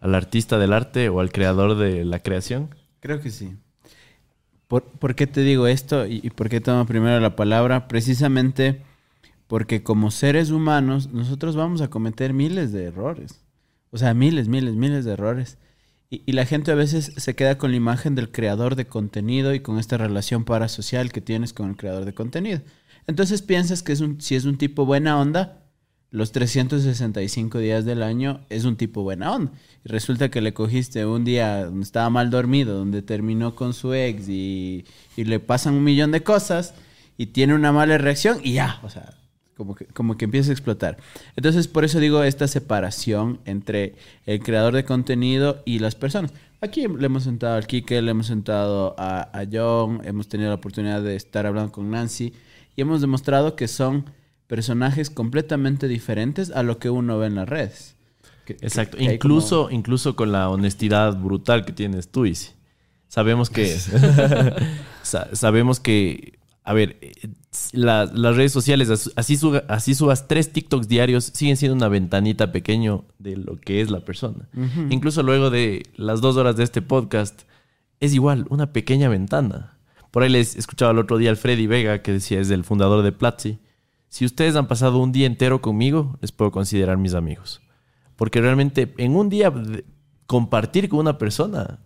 al 0.00 0.14
artista 0.14 0.58
del 0.58 0.72
arte 0.72 1.08
o 1.08 1.20
al 1.20 1.32
creador 1.32 1.76
de 1.76 2.04
la 2.04 2.20
creación? 2.20 2.74
Creo 3.00 3.20
que 3.20 3.30
sí. 3.30 3.56
¿Por, 4.68 4.84
por 4.84 5.14
qué 5.14 5.26
te 5.26 5.42
digo 5.42 5.66
esto 5.66 6.06
y, 6.06 6.30
por 6.30 6.48
qué 6.48 6.60
tomo 6.60 6.86
primero 6.86 7.20
la 7.20 7.36
palabra? 7.36 7.88
Precisamente 7.88 8.82
porque 9.46 9.82
como 9.82 10.10
seres 10.10 10.50
humanos 10.50 11.12
nosotros 11.12 11.54
vamos 11.54 11.80
a 11.80 11.88
cometer 11.88 12.32
miles 12.32 12.72
de 12.72 12.84
errores. 12.84 13.44
O 13.90 13.98
sea, 13.98 14.12
miles, 14.14 14.48
miles, 14.48 14.74
miles 14.74 15.04
de 15.04 15.12
errores. 15.12 15.58
Y, 16.10 16.22
y 16.26 16.32
la 16.32 16.46
gente 16.46 16.72
a 16.72 16.74
veces 16.74 17.12
se 17.16 17.34
queda 17.36 17.58
con 17.58 17.70
la 17.70 17.76
imagen 17.76 18.14
del 18.14 18.32
creador 18.32 18.74
de 18.74 18.86
contenido 18.86 19.54
y 19.54 19.60
con 19.60 19.78
esta 19.78 19.96
relación 19.96 20.44
parasocial 20.44 21.12
que 21.12 21.20
tienes 21.20 21.52
con 21.52 21.70
el 21.70 21.76
creador 21.76 22.04
de 22.04 22.14
contenido. 22.14 22.60
Entonces 23.06 23.42
piensas 23.42 23.82
que 23.82 23.92
es 23.92 24.00
un, 24.00 24.20
si 24.20 24.34
es 24.34 24.44
un 24.44 24.58
tipo 24.58 24.84
buena 24.84 25.18
onda, 25.20 25.65
los 26.10 26.32
365 26.32 27.58
días 27.58 27.84
del 27.84 28.02
año 28.02 28.40
es 28.48 28.64
un 28.64 28.76
tipo 28.76 29.02
buena 29.02 29.32
onda. 29.34 29.52
Y 29.84 29.88
resulta 29.88 30.30
que 30.30 30.40
le 30.40 30.54
cogiste 30.54 31.04
un 31.04 31.24
día 31.24 31.66
donde 31.66 31.82
estaba 31.82 32.10
mal 32.10 32.30
dormido, 32.30 32.78
donde 32.78 33.02
terminó 33.02 33.54
con 33.54 33.74
su 33.74 33.92
ex 33.92 34.28
y, 34.28 34.84
y 35.16 35.24
le 35.24 35.40
pasan 35.40 35.74
un 35.74 35.84
millón 35.84 36.12
de 36.12 36.22
cosas 36.22 36.74
y 37.18 37.26
tiene 37.26 37.54
una 37.54 37.72
mala 37.72 37.98
reacción 37.98 38.40
y 38.42 38.54
ya, 38.54 38.80
o 38.82 38.90
sea, 38.90 39.14
como 39.56 39.74
que, 39.74 39.86
como 39.86 40.16
que 40.16 40.26
empieza 40.26 40.50
a 40.50 40.52
explotar. 40.52 40.98
Entonces, 41.34 41.66
por 41.66 41.84
eso 41.84 41.98
digo 41.98 42.22
esta 42.22 42.46
separación 42.46 43.40
entre 43.44 43.94
el 44.26 44.42
creador 44.42 44.74
de 44.74 44.84
contenido 44.84 45.62
y 45.64 45.78
las 45.78 45.94
personas. 45.94 46.32
Aquí 46.60 46.86
le 46.86 47.06
hemos 47.06 47.24
sentado 47.24 47.56
al 47.56 47.66
Kike, 47.66 48.00
le 48.02 48.10
hemos 48.10 48.26
sentado 48.26 48.94
a, 48.98 49.22
a 49.38 49.46
John, 49.50 50.00
hemos 50.04 50.28
tenido 50.28 50.50
la 50.50 50.56
oportunidad 50.56 51.02
de 51.02 51.16
estar 51.16 51.46
hablando 51.46 51.72
con 51.72 51.90
Nancy 51.90 52.32
y 52.76 52.82
hemos 52.82 53.00
demostrado 53.00 53.56
que 53.56 53.68
son 53.68 54.06
personajes 54.46 55.10
completamente 55.10 55.88
diferentes 55.88 56.50
a 56.50 56.62
lo 56.62 56.78
que 56.78 56.90
uno 56.90 57.18
ve 57.18 57.26
en 57.26 57.34
las 57.34 57.48
redes. 57.48 57.96
Que- 58.44 58.54
Exacto. 58.60 58.96
que 58.96 59.04
incluso, 59.04 59.70
incluso 59.70 60.14
con 60.16 60.30
la 60.32 60.48
honestidad 60.48 61.16
brutal 61.20 61.64
que 61.64 61.72
tienes 61.72 62.08
tú, 62.10 62.26
Isi. 62.26 62.52
Sabemos 63.08 63.50
que. 63.50 63.76
sa- 65.02 65.34
sabemos 65.34 65.80
que. 65.80 66.38
A 66.64 66.72
ver, 66.72 66.96
eh, 67.00 67.12
la- 67.72 68.06
las 68.12 68.36
redes 68.36 68.52
sociales, 68.52 68.90
as- 68.90 69.12
así, 69.16 69.36
suba- 69.36 69.64
así 69.68 69.94
subas 69.94 70.26
tres 70.28 70.52
TikToks 70.52 70.88
diarios, 70.88 71.24
siguen 71.34 71.56
siendo 71.56 71.76
una 71.76 71.88
ventanita 71.88 72.50
pequeño 72.52 73.04
de 73.18 73.36
lo 73.36 73.56
que 73.60 73.80
es 73.80 73.90
la 73.90 74.00
persona. 74.04 74.48
Incluso 74.90 75.22
luego 75.22 75.50
de 75.50 75.84
las 75.96 76.20
dos 76.20 76.36
horas 76.36 76.56
de 76.56 76.64
este 76.64 76.82
podcast, 76.82 77.42
es 78.00 78.14
igual, 78.14 78.46
una 78.50 78.72
pequeña 78.72 79.08
ventana. 79.08 79.74
Por 80.10 80.22
ahí 80.24 80.28
les 80.28 80.56
escuchaba 80.56 80.90
el 80.92 80.98
otro 80.98 81.18
día 81.18 81.30
al 81.30 81.36
Freddy 81.36 81.66
Vega, 81.66 82.02
que 82.02 82.12
decía, 82.12 82.40
es 82.40 82.50
el 82.50 82.64
fundador 82.64 83.02
de 83.04 83.12
Platzi. 83.12 83.58
Si 84.16 84.24
ustedes 84.24 84.56
han 84.56 84.66
pasado 84.66 84.96
un 84.96 85.12
día 85.12 85.26
entero 85.26 85.60
conmigo, 85.60 86.16
les 86.22 86.32
puedo 86.32 86.50
considerar 86.50 86.96
mis 86.96 87.12
amigos. 87.12 87.60
Porque 88.16 88.40
realmente 88.40 88.94
en 88.96 89.14
un 89.14 89.28
día 89.28 89.52
compartir 90.26 90.88
con 90.88 91.00
una 91.00 91.18
persona, 91.18 91.80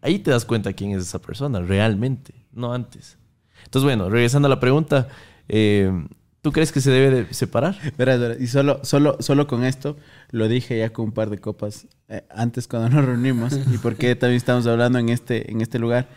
ahí 0.00 0.18
te 0.18 0.30
das 0.30 0.46
cuenta 0.46 0.72
quién 0.72 0.92
es 0.92 1.02
esa 1.02 1.20
persona, 1.20 1.60
realmente, 1.60 2.46
no 2.52 2.72
antes. 2.72 3.18
Entonces, 3.64 3.84
bueno, 3.84 4.08
regresando 4.08 4.46
a 4.46 4.48
la 4.48 4.60
pregunta, 4.60 5.08
eh, 5.46 5.92
¿tú 6.40 6.52
crees 6.52 6.72
que 6.72 6.80
se 6.80 6.90
debe 6.90 7.10
de 7.24 7.34
separar? 7.34 7.76
Verás, 7.98 8.18
verás, 8.18 8.40
y 8.40 8.46
solo, 8.46 8.80
solo, 8.82 9.18
solo 9.20 9.46
con 9.46 9.62
esto 9.62 9.98
lo 10.30 10.48
dije 10.48 10.78
ya 10.78 10.90
con 10.90 11.04
un 11.04 11.12
par 11.12 11.28
de 11.28 11.36
copas 11.36 11.86
eh, 12.08 12.24
antes 12.30 12.66
cuando 12.66 12.88
nos 12.88 13.04
reunimos 13.04 13.60
y 13.70 13.76
porque 13.76 14.16
también 14.16 14.38
estamos 14.38 14.66
hablando 14.66 14.98
en 14.98 15.10
este, 15.10 15.52
en 15.52 15.60
este 15.60 15.78
lugar. 15.78 16.08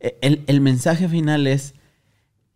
Eh, 0.00 0.18
El, 0.20 0.44
el 0.48 0.60
mensaje 0.60 1.08
final 1.08 1.46
es, 1.46 1.72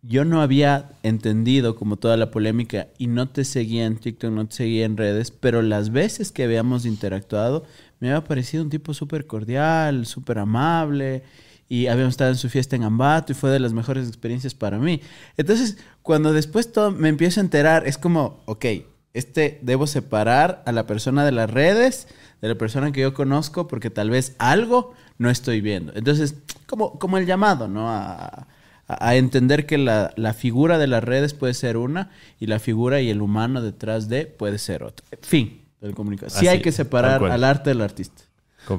yo 0.05 0.25
no 0.25 0.41
había 0.41 0.91
entendido 1.01 1.75
como 1.75 1.95
toda 1.95 2.17
la 2.17 2.29
polémica 2.29 2.87
y 2.97 3.07
no 3.07 3.29
te 3.29 3.45
seguía 3.45 3.85
en 3.85 3.95
TikTok, 3.97 4.31
no 4.31 4.45
te 4.47 4.55
seguía 4.55 4.85
en 4.85 4.97
redes, 4.97 5.31
pero 5.31 5.61
las 5.61 5.91
veces 5.91 6.31
que 6.31 6.43
habíamos 6.43 6.85
interactuado 6.85 7.63
me 8.01 8.09
había 8.09 8.25
parecido 8.25 8.63
un 8.63 8.69
tipo 8.69 8.93
súper 8.93 9.25
cordial, 9.27 10.05
súper 10.05 10.39
amable 10.39 11.23
y 11.69 11.87
habíamos 11.87 12.15
estado 12.15 12.31
en 12.31 12.37
su 12.37 12.49
fiesta 12.49 12.75
en 12.75 12.83
Ambato 12.83 13.31
y 13.31 13.35
fue 13.35 13.49
de 13.49 13.59
las 13.59 13.71
mejores 13.71 14.09
experiencias 14.09 14.53
para 14.53 14.77
mí. 14.77 14.99
Entonces, 15.37 15.77
cuando 16.01 16.33
después 16.33 16.73
todo 16.73 16.91
me 16.91 17.07
empiezo 17.07 17.39
a 17.39 17.43
enterar, 17.43 17.87
es 17.87 17.97
como, 17.97 18.43
ok, 18.45 18.65
este 19.13 19.59
debo 19.61 19.87
separar 19.87 20.63
a 20.65 20.73
la 20.73 20.85
persona 20.85 21.23
de 21.23 21.31
las 21.31 21.49
redes 21.49 22.07
de 22.41 22.49
la 22.49 22.55
persona 22.55 22.91
que 22.91 22.99
yo 22.99 23.13
conozco 23.13 23.69
porque 23.69 23.89
tal 23.89 24.09
vez 24.09 24.35
algo 24.37 24.93
no 25.17 25.29
estoy 25.29 25.61
viendo. 25.61 25.93
Entonces, 25.95 26.35
como, 26.67 26.99
como 26.99 27.17
el 27.17 27.25
llamado, 27.25 27.69
¿no? 27.69 27.89
A, 27.89 28.47
a- 28.87 29.07
a 29.09 29.15
entender 29.15 29.65
que 29.65 29.77
la, 29.77 30.13
la 30.17 30.33
figura 30.33 30.77
de 30.77 30.87
las 30.87 31.03
redes 31.03 31.33
puede 31.33 31.53
ser 31.53 31.77
una 31.77 32.09
y 32.39 32.47
la 32.47 32.59
figura 32.59 33.01
y 33.01 33.09
el 33.09 33.21
humano 33.21 33.61
detrás 33.61 34.09
de 34.09 34.25
puede 34.25 34.57
ser 34.57 34.83
otra. 34.83 35.05
Fin 35.21 35.61
del 35.81 35.93
comunicado. 35.95 36.29
Sí 36.29 36.37
Así, 36.37 36.47
hay 36.47 36.61
que 36.61 36.71
separar 36.71 37.23
al 37.23 37.43
arte 37.43 37.69
del 37.69 37.81
artista. 37.81 38.23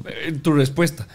Eh, 0.07 0.33
Tu 0.43 0.53
respuesta. 0.53 1.07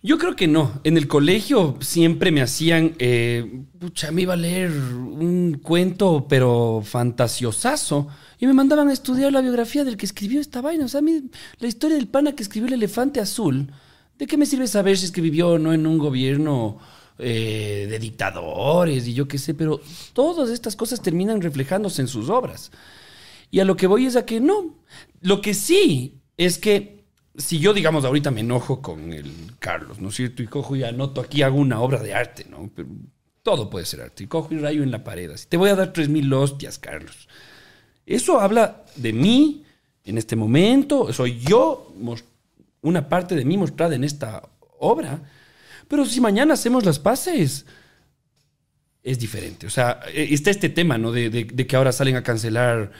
Yo 0.00 0.16
creo 0.16 0.36
que 0.36 0.46
no. 0.46 0.80
En 0.84 0.96
el 0.96 1.08
colegio 1.08 1.76
siempre 1.80 2.30
me 2.30 2.40
hacían, 2.40 2.94
eh, 3.00 3.62
pucha, 3.80 4.12
me 4.12 4.22
iba 4.22 4.34
a 4.34 4.36
leer 4.36 4.70
un 4.70 5.58
cuento, 5.60 6.26
pero 6.28 6.82
fantasiosazo. 6.84 8.08
Y 8.38 8.46
me 8.46 8.52
mandaban 8.52 8.88
a 8.88 8.92
estudiar 8.92 9.32
la 9.32 9.40
biografía 9.40 9.84
del 9.84 9.96
que 9.96 10.06
escribió 10.06 10.40
esta 10.40 10.60
vaina. 10.60 10.84
O 10.84 10.88
sea, 10.88 10.98
a 11.00 11.02
mí, 11.02 11.24
la 11.58 11.66
historia 11.66 11.96
del 11.96 12.06
pana 12.06 12.32
que 12.32 12.42
escribió 12.44 12.68
el 12.68 12.74
elefante 12.74 13.18
azul, 13.20 13.72
¿de 14.18 14.26
qué 14.26 14.36
me 14.36 14.46
sirve 14.46 14.68
saber 14.68 14.96
si 14.96 15.06
es 15.06 15.10
que 15.12 15.20
vivió 15.20 15.48
o 15.50 15.58
no 15.58 15.72
en 15.72 15.86
un 15.86 15.98
gobierno 15.98 16.78
eh, 17.18 17.86
de 17.88 17.98
dictadores 17.98 19.06
y 19.06 19.14
yo 19.14 19.26
qué 19.28 19.38
sé? 19.38 19.54
Pero 19.54 19.80
todas 20.12 20.50
estas 20.50 20.76
cosas 20.76 21.02
terminan 21.02 21.40
reflejándose 21.40 22.02
en 22.02 22.08
sus 22.08 22.28
obras. 22.30 22.70
Y 23.50 23.60
a 23.60 23.64
lo 23.64 23.76
que 23.76 23.86
voy 23.86 24.06
es 24.06 24.16
a 24.16 24.26
que 24.26 24.40
no. 24.40 24.76
Lo 25.20 25.40
que 25.40 25.54
sí 25.54 26.20
es 26.36 26.58
que 26.58 27.04
si 27.36 27.60
yo, 27.60 27.72
digamos, 27.72 28.04
ahorita 28.04 28.30
me 28.30 28.40
enojo 28.40 28.82
con 28.82 29.12
el 29.12 29.32
Carlos, 29.58 30.00
¿no 30.00 30.08
es 30.08 30.16
cierto? 30.16 30.42
Y 30.42 30.46
cojo 30.46 30.76
y 30.76 30.82
anoto 30.82 31.20
aquí, 31.20 31.42
hago 31.42 31.56
una 31.56 31.80
obra 31.80 32.02
de 32.02 32.12
arte, 32.12 32.46
¿no? 32.50 32.70
Pero 32.74 32.88
todo 33.42 33.70
puede 33.70 33.86
ser 33.86 34.02
arte. 34.02 34.24
Y 34.24 34.26
cojo 34.26 34.52
y 34.52 34.58
rayo 34.58 34.82
en 34.82 34.90
la 34.90 35.04
pared. 35.04 35.30
Así, 35.30 35.46
te 35.48 35.56
voy 35.56 35.70
a 35.70 35.76
dar 35.76 35.92
tres 35.92 36.08
mil 36.08 36.32
hostias, 36.32 36.78
Carlos. 36.78 37.28
Eso 38.04 38.40
habla 38.40 38.84
de 38.96 39.12
mí 39.12 39.64
en 40.04 40.18
este 40.18 40.34
momento. 40.34 41.12
Soy 41.12 41.38
yo, 41.38 41.94
una 42.82 43.08
parte 43.08 43.36
de 43.36 43.44
mí 43.44 43.56
mostrada 43.56 43.94
en 43.94 44.04
esta 44.04 44.42
obra. 44.78 45.22
Pero 45.88 46.04
si 46.04 46.20
mañana 46.20 46.54
hacemos 46.54 46.84
las 46.84 46.98
paces, 46.98 47.66
es 49.02 49.18
diferente. 49.18 49.66
O 49.66 49.70
sea, 49.70 50.00
eh, 50.12 50.28
está 50.30 50.50
este 50.50 50.68
tema, 50.68 50.98
¿no? 50.98 51.12
De, 51.12 51.30
de- 51.30 51.44
de 51.44 51.66
que 51.66 51.76
ahora 51.76 51.92
salen 51.92 52.16
a 52.16 52.22
cancelar 52.22 52.92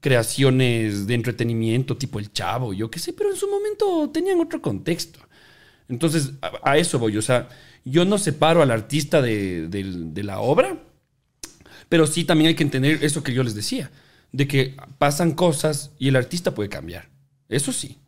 creaciones 0.00 1.06
de 1.06 1.14
entretenimiento 1.14 1.96
tipo 1.96 2.18
El 2.18 2.32
Chavo, 2.32 2.74
yo 2.74 2.90
qué 2.90 2.98
sé, 2.98 3.14
pero 3.14 3.30
en 3.30 3.36
su 3.36 3.48
momento 3.48 4.10
tenían 4.12 4.38
otro 4.40 4.60
contexto. 4.60 5.20
Entonces, 5.88 6.32
a, 6.42 6.52
a 6.72 6.76
eso 6.78 6.98
voy. 6.98 7.16
O 7.16 7.22
sea, 7.22 7.48
yo 7.84 8.04
no 8.04 8.18
separo 8.18 8.62
al 8.62 8.70
artista 8.70 9.22
de, 9.22 9.68
de 9.68 10.22
la 10.22 10.40
obra, 10.40 10.78
pero 11.88 12.06
sí 12.06 12.24
también 12.24 12.48
hay 12.48 12.54
que 12.54 12.62
entender 12.64 13.02
eso 13.02 13.22
que 13.22 13.32
yo 13.32 13.42
les 13.42 13.54
decía, 13.54 13.90
de 14.32 14.46
que 14.48 14.76
pasan 14.98 15.32
cosas 15.32 15.92
y 15.98 16.08
el 16.08 16.16
artista 16.16 16.54
puede 16.54 16.68
cambiar. 16.68 17.08
Eso 17.48 17.72
sí. 17.72 17.98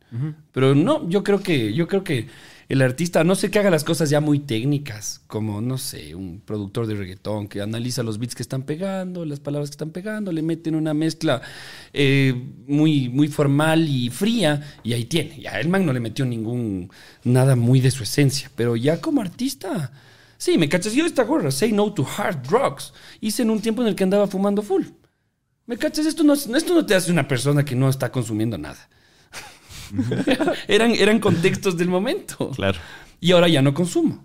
Pero 0.53 0.75
no, 0.75 1.09
yo 1.11 1.22
creo 1.22 1.42
que, 1.42 1.75
yo 1.75 1.87
creo 1.88 2.03
que 2.03 2.29
el 2.68 2.83
artista, 2.83 3.22
no 3.22 3.37
sé 3.37 3.50
que 3.50 3.61
haga 3.61 3.70
las 3.70 3.85
cosas 3.85 4.11
ya 4.11 4.20
muy 4.20 4.40
técnicas, 4.40 5.20
como, 5.29 5.61
no 5.61 5.79
sé, 5.79 6.16
un 6.16 6.40
productor 6.40 6.88
de 6.88 6.94
reggaetón 6.94 7.46
que 7.46 7.61
analiza 7.61 8.02
los 8.02 8.18
beats 8.18 8.35
que 8.35 8.42
están 8.42 8.62
pegando, 8.62 9.24
las 9.24 9.38
palabras 9.38 9.70
que 9.70 9.74
están 9.74 9.90
pegando, 9.90 10.33
le 10.33 10.42
meten 10.42 10.74
una 10.74 10.92
mezcla 10.92 11.42
eh, 11.92 12.35
muy, 12.66 13.09
muy 13.09 13.29
formal 13.29 13.88
y 13.88 14.11
fría, 14.11 14.79
y 14.83 14.94
ahí 14.94 15.05
tiene. 15.05 15.40
Ya 15.40 15.61
el 15.61 15.68
man 15.68 15.87
no 15.87 15.92
le 15.92 16.00
metió 16.00 16.24
ningún, 16.24 16.90
nada 17.22 17.55
muy 17.55 17.81
de 17.81 17.92
su 17.92 18.02
esencia, 18.02 18.50
pero 18.57 18.74
ya 18.74 19.00
como 19.00 19.20
artista, 19.20 19.92
sí, 20.37 20.59
me 20.59 20.68
cachas. 20.68 20.92
Yo 20.92 21.07
esta 21.07 21.22
gorra, 21.22 21.52
Say 21.52 21.70
No 21.70 21.92
to 21.92 22.05
Hard 22.16 22.42
Drugs, 22.42 22.92
hice 23.20 23.42
en 23.42 23.50
un 23.50 23.61
tiempo 23.61 23.83
en 23.83 23.88
el 23.88 23.94
que 23.94 24.02
andaba 24.02 24.26
fumando 24.26 24.62
full. 24.62 24.87
¿Me 25.66 25.76
cachas? 25.76 26.07
Esto 26.07 26.24
no, 26.24 26.33
esto 26.33 26.74
no 26.74 26.85
te 26.85 26.94
hace 26.96 27.12
una 27.12 27.29
persona 27.29 27.64
que 27.64 27.76
no 27.76 27.88
está 27.88 28.11
consumiendo 28.11 28.59
nada. 28.59 28.88
eran, 30.68 30.92
eran 30.92 31.18
contextos 31.20 31.77
del 31.77 31.88
momento. 31.88 32.51
Claro. 32.51 32.79
Y 33.20 33.33
ahora 33.33 33.49
ya 33.49 33.62
no 33.62 33.72
consumo. 33.75 34.25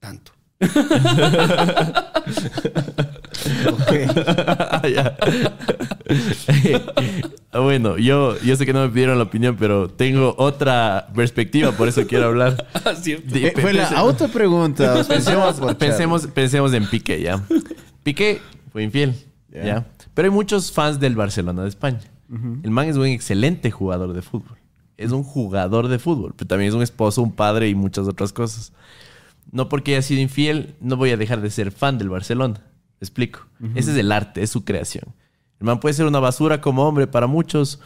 Tanto. 0.00 0.32
Ah, 7.54 7.60
bueno, 7.60 7.98
yo, 7.98 8.38
yo 8.40 8.56
sé 8.56 8.64
que 8.64 8.72
no 8.72 8.80
me 8.82 8.88
pidieron 8.88 9.18
la 9.18 9.24
opinión, 9.24 9.56
pero 9.58 9.88
tengo 9.88 10.34
otra 10.38 11.08
perspectiva, 11.14 11.72
por 11.72 11.88
eso 11.88 12.06
quiero 12.06 12.26
hablar. 12.26 12.66
Ah, 12.84 12.94
cierto. 12.94 13.32
De- 13.32 13.48
Eh, 13.48 13.52
fue 13.56 13.72
la 13.72 13.88
autopregunta. 13.90 14.94
os 14.94 15.06
Pensemos, 15.06 15.60
pensemos, 15.78 16.26
pensemos 16.28 16.72
en 16.72 16.86
Piqué, 16.88 17.20
¿ya? 17.20 17.42
Piqué 18.02 18.40
fue 18.72 18.82
infiel. 18.82 19.14
¿ya? 19.52 19.86
Pero 20.14 20.26
hay 20.26 20.32
muchos 20.34 20.72
fans 20.72 20.98
del 20.98 21.14
Barcelona 21.14 21.62
de 21.62 21.68
España. 21.68 22.00
El 22.62 22.70
man 22.70 22.88
es 22.88 22.96
un 22.96 23.06
excelente 23.06 23.70
jugador 23.70 24.14
de 24.14 24.22
fútbol. 24.22 24.56
Es 24.96 25.12
un 25.12 25.24
jugador 25.24 25.88
de 25.88 25.98
fútbol, 25.98 26.34
pero 26.36 26.48
también 26.48 26.68
es 26.68 26.74
un 26.74 26.82
esposo, 26.82 27.22
un 27.22 27.32
padre 27.32 27.68
y 27.68 27.74
muchas 27.74 28.06
otras 28.06 28.32
cosas. 28.32 28.72
No 29.50 29.68
porque 29.68 29.92
haya 29.92 30.02
sido 30.02 30.20
infiel, 30.20 30.74
no 30.80 30.96
voy 30.96 31.10
a 31.10 31.16
dejar 31.16 31.40
de 31.40 31.50
ser 31.50 31.72
fan 31.72 31.98
del 31.98 32.08
Barcelona. 32.08 32.60
¿Me 33.00 33.04
explico? 33.04 33.40
Ese 33.74 33.90
es 33.90 33.96
el 33.96 34.12
arte, 34.12 34.42
es 34.42 34.50
su 34.50 34.64
creación. 34.64 35.14
El 35.58 35.66
man 35.66 35.80
puede 35.80 35.94
ser 35.94 36.06
una 36.06 36.20
basura 36.20 36.60
como 36.60 36.86
hombre 36.86 37.06
para 37.06 37.26
muchos, 37.26 37.80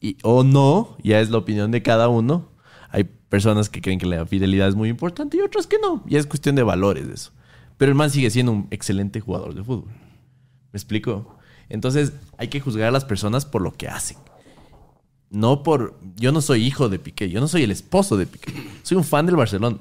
y, 0.00 0.18
o 0.22 0.44
no, 0.44 0.96
ya 1.02 1.20
es 1.20 1.30
la 1.30 1.38
opinión 1.38 1.70
de 1.70 1.82
cada 1.82 2.08
uno. 2.08 2.50
Hay 2.90 3.04
personas 3.04 3.68
que 3.68 3.80
creen 3.80 3.98
que 3.98 4.06
la 4.06 4.26
fidelidad 4.26 4.68
es 4.68 4.74
muy 4.74 4.88
importante 4.88 5.36
y 5.36 5.40
otras 5.40 5.66
que 5.66 5.78
no. 5.78 6.04
Ya 6.06 6.18
es 6.18 6.26
cuestión 6.26 6.54
de 6.54 6.62
valores 6.62 7.08
eso. 7.08 7.32
Pero 7.76 7.90
el 7.90 7.96
man 7.96 8.10
sigue 8.10 8.30
siendo 8.30 8.52
un 8.52 8.68
excelente 8.70 9.20
jugador 9.20 9.54
de 9.54 9.64
fútbol. 9.64 9.90
¿Me 9.90 10.76
explico? 10.76 11.36
Entonces 11.68 12.12
hay 12.36 12.48
que 12.48 12.60
juzgar 12.60 12.88
a 12.88 12.92
las 12.92 13.04
personas 13.04 13.46
por 13.46 13.62
lo 13.62 13.72
que 13.72 13.88
hacen. 13.88 14.18
No 15.34 15.62
por... 15.62 15.98
Yo 16.16 16.32
no 16.32 16.40
soy 16.40 16.64
hijo 16.64 16.88
de 16.88 16.98
Piqué, 16.98 17.28
yo 17.28 17.40
no 17.40 17.48
soy 17.48 17.62
el 17.64 17.70
esposo 17.70 18.16
de 18.16 18.26
Piqué. 18.26 18.52
Soy 18.82 18.96
un 18.96 19.04
fan 19.04 19.26
del 19.26 19.36
Barcelona. 19.36 19.76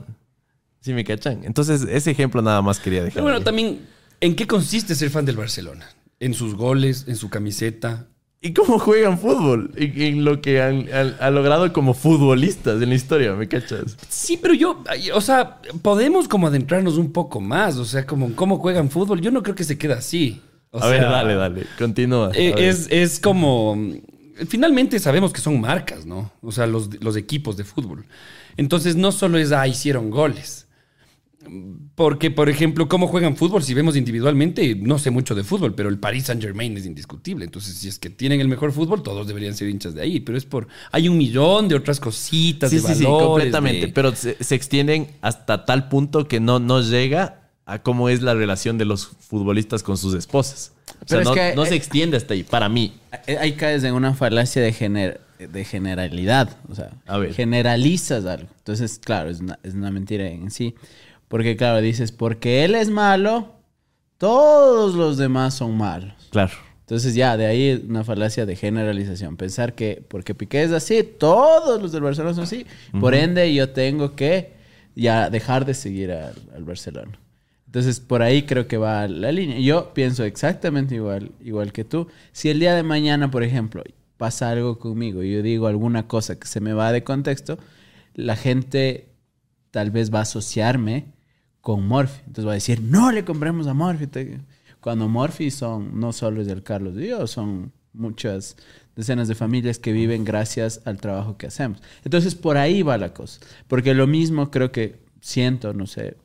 ¿Sí 0.82 0.94
me 0.94 1.04
cachan? 1.06 1.42
Entonces 1.44 1.84
ese 1.90 2.12
ejemplo 2.12 2.42
nada 2.42 2.62
más 2.62 2.80
quería 2.80 3.00
dejar. 3.02 3.14
Pero 3.14 3.24
bueno, 3.24 3.38
ahí. 3.38 3.44
también, 3.44 3.80
¿en 4.20 4.36
qué 4.36 4.46
consiste 4.48 4.96
ser 4.96 5.10
fan 5.10 5.26
del 5.26 5.38
Barcelona? 5.38 5.88
En 6.20 6.34
sus 6.34 6.56
goles, 6.56 7.06
en 7.08 7.16
su 7.16 7.30
camiseta, 7.30 8.08
¿Y 8.46 8.52
cómo 8.52 8.78
juegan 8.78 9.18
fútbol? 9.20 9.72
En, 9.78 10.02
en 10.02 10.26
lo 10.26 10.42
que 10.42 10.62
han, 10.62 10.94
han- 10.94 11.16
han 11.18 11.34
logrado 11.34 11.72
como 11.72 11.94
futbolistas 11.94 12.82
en 12.82 12.90
la 12.90 12.96
historia, 12.96 13.32
¿me 13.36 13.48
cachas? 13.48 13.96
Sí, 14.10 14.36
pero 14.36 14.54
yo, 14.54 14.84
o 15.14 15.22
sea, 15.22 15.62
podemos 15.82 16.28
como 16.28 16.48
adentrarnos 16.48 16.98
un 16.98 17.14
poco 17.14 17.40
más, 17.40 17.78
o 17.78 17.86
sea, 17.86 18.06
como 18.06 18.36
cómo 18.36 18.58
juegan 18.60 18.90
fútbol. 18.90 19.22
Yo 19.22 19.32
no 19.32 19.44
creo 19.44 19.56
que 19.56 19.64
se 19.64 19.78
quede 19.78 19.94
así. 19.94 20.42
O 20.72 20.84
a 20.84 20.90
ver, 20.90 21.04
dale, 21.04 21.36
dale. 21.36 21.64
Continúa. 21.80 22.32
eh, 22.34 22.54
es, 22.58 22.88
es 22.92 23.22
como. 23.22 23.78
Finalmente 24.48 25.00
sabemos 25.00 25.32
que 25.34 25.42
son 25.42 25.60
marcas, 25.62 26.06
¿no? 26.06 26.32
O 26.42 26.52
sea, 26.52 26.66
los, 26.68 27.02
los 27.04 27.16
equipos 27.16 27.56
de 27.58 27.64
fútbol. 27.64 28.06
Entonces 28.58 28.96
no 28.96 29.12
solo 29.12 29.38
es, 29.38 29.52
ah, 29.52 29.68
hicieron 29.68 30.10
goles. 30.10 30.68
Porque, 31.96 32.32
por 32.32 32.50
ejemplo, 32.50 32.88
cómo 32.88 33.08
juegan 33.08 33.36
fútbol, 33.36 33.64
si 33.64 33.74
vemos 33.74 33.98
individualmente, 33.98 34.76
no 34.76 34.98
sé 34.98 35.12
mucho 35.12 35.36
de 35.36 35.44
fútbol, 35.44 35.76
pero 35.76 35.90
el 35.90 36.00
Paris 36.00 36.26
Saint 36.28 36.42
Germain 36.42 36.76
es 36.78 36.86
indiscutible. 36.86 37.44
Entonces, 37.44 37.76
si 37.76 37.90
es 37.90 38.00
que 38.00 38.10
tienen 38.10 38.40
el 38.40 38.48
mejor 38.48 38.72
fútbol, 38.72 39.04
todos 39.04 39.28
deberían 39.28 39.54
ser 39.54 39.68
hinchas 39.68 39.94
de 39.94 40.02
ahí. 40.02 40.20
Pero 40.22 40.38
es 40.38 40.46
por. 40.46 40.68
Hay 40.92 41.10
un 41.10 41.18
millón 41.18 41.68
de 41.68 41.76
otras 41.76 42.00
cositas, 42.00 42.70
Sí, 42.70 42.78
de 42.78 42.82
sí, 42.84 42.96
sí, 42.96 43.04
completamente. 43.04 43.88
de- 43.88 43.92
Pero 43.94 44.16
se, 44.16 44.42
se 44.42 44.56
extienden 44.56 45.08
hasta 45.22 45.66
tal 45.66 45.90
punto 45.90 46.28
que 46.30 46.40
no, 46.40 46.60
no 46.60 46.82
llega 46.82 47.50
a 47.66 47.82
cómo 47.84 48.08
es 48.10 48.22
la 48.22 48.34
relación 48.34 48.78
de 48.78 48.86
los 48.86 49.06
futbolistas 49.08 49.84
con 49.84 49.98
sus 49.98 50.14
esposas. 50.16 50.72
O 51.04 51.08
sea, 51.08 51.18
Pero 51.18 51.22
es 51.22 51.26
no, 51.28 51.34
que- 51.34 51.56
no 51.56 51.66
se 51.66 51.76
extiende 51.76 52.18
hasta 52.18 52.34
ahí, 52.34 52.44
para 52.44 52.70
mí. 52.70 52.94
Eh, 53.28 53.38
Ahí 53.40 53.54
caes 53.54 53.84
en 53.84 53.94
una 53.94 54.14
falacia 54.14 54.62
de, 54.62 54.74
gener- 54.74 55.20
de 55.38 55.66
generalidad. 55.66 56.56
O 56.70 56.76
sea, 56.76 56.92
A 57.06 57.18
ver. 57.18 57.34
generalizas 57.34 58.26
algo. 58.26 58.48
Entonces, 58.58 59.00
claro, 59.04 59.30
es 59.30 59.40
una, 59.42 59.60
es 59.64 59.74
una 59.74 59.92
mentira 59.92 60.28
en 60.28 60.50
sí. 60.52 60.76
Porque, 61.28 61.56
claro, 61.58 61.82
dices, 61.82 62.12
porque 62.12 62.64
él 62.64 62.76
es 62.76 62.90
malo, 62.90 63.54
todos 64.18 64.96
los 64.96 65.18
demás 65.18 65.54
son 65.56 65.78
malos. 65.78 66.14
Claro. 66.32 66.54
Entonces, 66.82 67.16
ya, 67.16 67.38
de 67.38 67.46
ahí 67.48 67.84
una 67.88 68.04
falacia 68.04 68.46
de 68.46 68.56
generalización. 68.56 69.38
Pensar 69.38 69.74
que 69.74 70.04
porque 70.08 70.36
Piqué 70.36 70.64
es 70.64 70.72
así, 70.72 71.02
todos 71.04 71.82
los 71.82 71.92
del 71.92 72.02
Barcelona 72.04 72.34
son 72.36 72.44
así. 72.44 72.66
Por 73.00 73.16
ende, 73.16 73.54
yo 73.54 73.70
tengo 73.70 74.16
que 74.16 74.54
ya 74.96 75.30
dejar 75.30 75.66
de 75.66 75.74
seguir 75.74 76.12
al, 76.12 76.34
al 76.56 76.64
Barcelona. 76.66 77.18
Entonces, 77.74 78.00
por 78.00 78.22
ahí 78.22 78.44
creo 78.44 78.68
que 78.68 78.78
va 78.78 79.08
la 79.08 79.32
línea. 79.32 79.58
Yo 79.58 79.96
pienso 79.96 80.24
exactamente 80.26 80.94
igual, 80.94 81.32
igual 81.44 81.74
que 81.74 81.84
tú. 81.84 82.08
Si 82.32 82.50
el 82.50 82.60
día 82.60 82.76
de 82.76 82.84
mañana, 82.84 83.32
por 83.32 83.42
ejemplo, 83.42 83.84
pasa 84.16 84.52
algo 84.52 84.78
conmigo 84.78 85.24
y 85.24 85.34
yo 85.34 85.42
digo 85.42 85.66
alguna 85.66 86.08
cosa 86.08 86.38
que 86.38 86.46
se 86.46 86.60
me 86.60 86.74
va 86.74 86.92
de 86.92 87.04
contexto, 87.04 87.58
la 88.14 88.36
gente 88.36 89.10
tal 89.72 89.90
vez 89.90 90.14
va 90.14 90.20
a 90.20 90.22
asociarme 90.22 91.08
con 91.62 91.88
Morphy. 91.88 92.20
Entonces 92.28 92.46
va 92.46 92.52
a 92.52 92.54
decir, 92.54 92.80
no 92.80 93.12
le 93.12 93.26
compremos 93.26 93.66
a 93.66 93.74
Morphy. 93.74 94.08
Cuando 94.80 95.10
Morphy 95.10 95.50
son, 95.50 96.00
no 96.00 96.14
solo 96.14 96.42
es 96.42 96.48
del 96.48 96.62
Carlos 96.62 96.96
Dios, 96.96 97.32
son 97.32 97.72
muchas 97.92 98.56
decenas 98.96 99.28
de 99.28 99.34
familias 99.34 99.80
que 99.80 99.94
viven 99.94 100.24
gracias 100.24 100.82
al 100.86 101.02
trabajo 101.02 101.38
que 101.38 101.48
hacemos. 101.48 101.82
Entonces 102.06 102.36
por 102.36 102.58
ahí 102.58 102.84
va 102.84 103.00
la 103.00 103.16
cosa. 103.16 103.40
Porque 103.68 103.96
lo 103.96 104.06
mismo 104.06 104.52
creo 104.52 104.72
que 104.72 105.02
siento, 105.22 105.74
no 105.74 105.88
sé, 105.88 106.18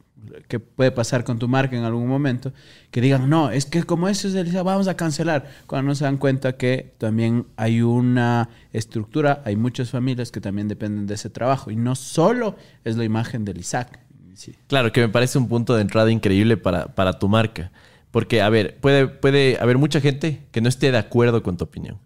que 0.49 0.61
puede 0.61 0.91
pasar 0.91 1.25
con 1.25 1.39
tu 1.39 1.49
marca 1.49 1.77
en 1.77 1.85
algún 1.85 2.07
momento, 2.07 2.53
que 2.91 3.01
digan, 3.01 3.29
no, 3.29 3.51
es 3.51 3.67
que 3.67 3.83
como 3.85 4.09
eso 4.09 4.29
es 4.29 4.35
del 4.35 4.51
vamos 4.63 4.89
a 4.89 4.97
cancelar, 4.97 5.49
cuando 5.67 5.89
no 5.89 5.95
se 5.95 6.05
dan 6.05 6.17
cuenta 6.17 6.57
que 6.57 6.95
también 6.99 7.47
hay 7.57 7.83
una 7.83 8.49
estructura, 8.73 9.43
hay 9.45 9.57
muchas 9.57 9.91
familias 9.91 10.31
que 10.31 10.41
también 10.41 10.69
dependen 10.69 11.07
de 11.07 11.15
ese 11.15 11.31
trabajo, 11.31 11.71
y 11.71 11.77
no 11.77 11.95
solo 11.95 12.57
es 12.85 12.97
la 12.97 13.05
imagen 13.05 13.45
del 13.45 13.59
Isaac. 13.59 14.01
Sí. 14.35 14.55
Claro, 14.69 14.93
que 14.93 15.01
me 15.01 15.09
parece 15.09 15.39
un 15.39 15.49
punto 15.49 15.75
de 15.75 15.83
entrada 15.83 16.13
increíble 16.13 16.57
para, 16.57 16.95
para 16.95 17.19
tu 17.19 17.29
marca. 17.29 17.73
Porque, 18.13 18.41
a 18.41 18.49
ver, 18.49 18.79
puede, 18.81 19.09
puede 19.09 19.59
haber 19.61 19.79
mucha 19.79 20.01
gente 20.01 20.47
que 20.53 20.61
no 20.61 20.69
esté 20.69 20.93
de 20.93 20.99
acuerdo 20.99 21.43
con 21.43 21.57
tu 21.57 21.65
opinión. 21.65 21.99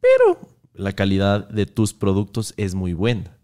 Pero 0.00 0.50
la 0.74 0.92
calidad 0.92 1.48
de 1.48 1.66
tus 1.66 1.94
productos 1.94 2.54
es 2.56 2.74
muy 2.74 2.92
buena. 2.92 3.37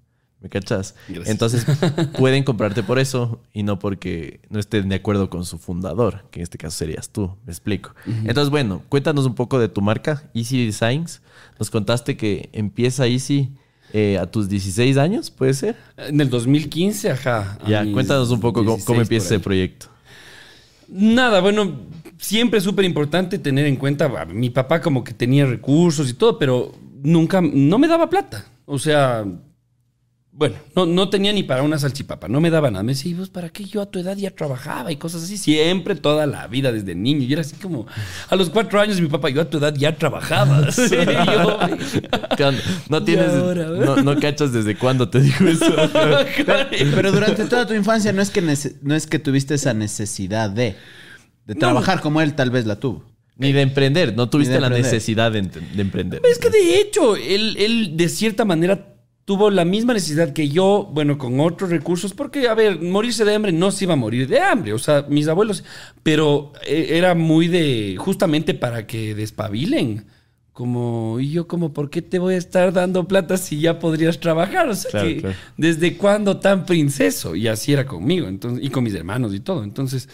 ¿Me 0.44 0.50
cachas? 0.50 0.94
Gracias. 1.08 1.30
Entonces 1.30 1.66
pueden 2.18 2.44
comprarte 2.44 2.82
por 2.82 2.98
eso 2.98 3.40
y 3.54 3.62
no 3.62 3.78
porque 3.78 4.40
no 4.50 4.60
estén 4.60 4.90
de 4.90 4.96
acuerdo 4.96 5.30
con 5.30 5.46
su 5.46 5.56
fundador, 5.56 6.26
que 6.30 6.40
en 6.40 6.42
este 6.42 6.58
caso 6.58 6.76
serías 6.76 7.08
tú. 7.08 7.34
Me 7.46 7.52
explico. 7.52 7.94
Entonces, 8.06 8.50
bueno, 8.50 8.82
cuéntanos 8.90 9.24
un 9.24 9.34
poco 9.34 9.58
de 9.58 9.68
tu 9.70 9.80
marca, 9.80 10.24
Easy 10.34 10.66
Designs. 10.66 11.22
Nos 11.58 11.70
contaste 11.70 12.18
que 12.18 12.50
empieza 12.52 13.06
Easy 13.06 13.52
eh, 13.94 14.18
a 14.18 14.26
tus 14.26 14.50
16 14.50 14.98
años, 14.98 15.30
¿puede 15.30 15.54
ser? 15.54 15.76
En 15.96 16.20
el 16.20 16.28
2015, 16.28 17.12
ajá. 17.12 17.58
Ya, 17.66 17.90
cuéntanos 17.90 18.30
un 18.30 18.40
poco 18.40 18.60
cómo, 18.60 18.72
16 18.72 18.84
cómo 18.84 19.00
empieza 19.00 19.26
ese 19.28 19.40
proyecto. 19.40 19.86
Nada, 20.88 21.40
bueno, 21.40 21.86
siempre 22.18 22.58
es 22.58 22.64
súper 22.64 22.84
importante 22.84 23.38
tener 23.38 23.64
en 23.64 23.76
cuenta, 23.76 24.12
a 24.20 24.26
mi 24.26 24.50
papá 24.50 24.82
como 24.82 25.02
que 25.02 25.14
tenía 25.14 25.46
recursos 25.46 26.10
y 26.10 26.12
todo, 26.12 26.38
pero 26.38 26.74
nunca, 27.02 27.40
no 27.40 27.78
me 27.78 27.88
daba 27.88 28.10
plata. 28.10 28.44
O 28.66 28.78
sea, 28.78 29.24
bueno, 30.36 30.56
no, 30.74 30.84
no 30.84 31.08
tenía 31.10 31.32
ni 31.32 31.44
para 31.44 31.62
una 31.62 31.78
salchipapa, 31.78 32.26
no 32.26 32.40
me 32.40 32.50
daba 32.50 32.68
nada. 32.68 32.82
Me 32.82 32.92
decía, 32.92 33.12
¿y 33.12 33.14
vos 33.14 33.30
para 33.30 33.50
qué 33.50 33.64
yo 33.64 33.80
a 33.80 33.86
tu 33.86 34.00
edad 34.00 34.16
ya 34.16 34.32
trabajaba 34.32 34.90
y 34.90 34.96
cosas 34.96 35.22
así? 35.22 35.38
Siempre, 35.38 35.94
toda 35.94 36.26
la 36.26 36.48
vida, 36.48 36.72
desde 36.72 36.96
niño. 36.96 37.22
Y 37.22 37.32
era 37.32 37.42
así 37.42 37.54
como, 37.54 37.86
a 38.28 38.34
los 38.34 38.50
cuatro 38.50 38.80
años 38.80 39.00
mi 39.00 39.06
papá, 39.06 39.30
yo 39.30 39.42
a 39.42 39.44
tu 39.48 39.58
edad 39.58 39.72
ya 39.76 39.94
trabajaba. 39.96 40.68
Yo, 42.38 42.50
No 42.88 43.04
tienes, 43.04 43.32
no, 43.32 43.96
no 44.02 44.18
cachas 44.18 44.52
desde 44.52 44.76
cuándo 44.76 45.08
te 45.08 45.20
digo 45.20 45.46
eso. 45.46 45.72
Pero 46.94 47.12
durante 47.12 47.44
toda 47.44 47.64
tu 47.64 47.74
infancia 47.74 48.12
no 48.12 48.20
es 48.20 48.30
que, 48.30 48.42
no 48.82 48.94
es 48.96 49.06
que 49.06 49.20
tuviste 49.20 49.54
esa 49.54 49.72
necesidad 49.72 50.50
de, 50.50 50.74
de 51.46 51.54
trabajar 51.54 52.00
como 52.00 52.20
él 52.20 52.34
tal 52.34 52.50
vez 52.50 52.66
la 52.66 52.80
tuvo. 52.80 53.04
Ni 53.36 53.52
de 53.52 53.62
emprender, 53.62 54.16
no 54.16 54.28
tuviste 54.28 54.54
de 54.54 54.60
la 54.60 54.66
emprender. 54.66 54.92
necesidad 54.92 55.30
de, 55.30 55.42
de 55.42 55.80
emprender. 55.80 56.22
Es 56.24 56.38
que 56.38 56.50
de 56.50 56.80
hecho, 56.80 57.14
él, 57.14 57.56
él 57.56 57.96
de 57.96 58.08
cierta 58.08 58.44
manera 58.44 58.93
tuvo 59.24 59.50
la 59.50 59.64
misma 59.64 59.94
necesidad 59.94 60.32
que 60.32 60.48
yo, 60.50 60.90
bueno, 60.92 61.16
con 61.18 61.40
otros 61.40 61.70
recursos, 61.70 62.12
porque, 62.12 62.48
a 62.48 62.54
ver, 62.54 62.80
morirse 62.82 63.24
de 63.24 63.34
hambre 63.34 63.52
no 63.52 63.70
se 63.70 63.84
iba 63.84 63.94
a 63.94 63.96
morir 63.96 64.28
de 64.28 64.40
hambre, 64.40 64.72
o 64.72 64.78
sea, 64.78 65.06
mis 65.08 65.28
abuelos, 65.28 65.64
pero 66.02 66.52
eh, 66.66 66.88
era 66.90 67.14
muy 67.14 67.48
de, 67.48 67.96
justamente 67.98 68.54
para 68.54 68.86
que 68.86 69.14
despabilen. 69.14 70.06
Como, 70.52 71.18
y 71.18 71.32
yo 71.32 71.48
como, 71.48 71.72
¿por 71.72 71.90
qué 71.90 72.00
te 72.00 72.20
voy 72.20 72.34
a 72.34 72.36
estar 72.36 72.72
dando 72.72 73.08
plata 73.08 73.36
si 73.38 73.58
ya 73.58 73.80
podrías 73.80 74.20
trabajar? 74.20 74.68
O 74.68 74.74
sea, 74.76 74.88
Claro, 74.92 75.08
que, 75.08 75.20
claro. 75.20 75.36
¿desde 75.56 75.96
cuándo 75.96 76.38
tan 76.38 76.64
princeso? 76.64 77.34
Y 77.34 77.48
así 77.48 77.72
era 77.72 77.86
conmigo, 77.86 78.28
entonces, 78.28 78.64
y 78.64 78.70
con 78.70 78.84
mis 78.84 78.94
hermanos 78.94 79.34
y 79.34 79.40
todo. 79.40 79.64
Entonces, 79.64 80.08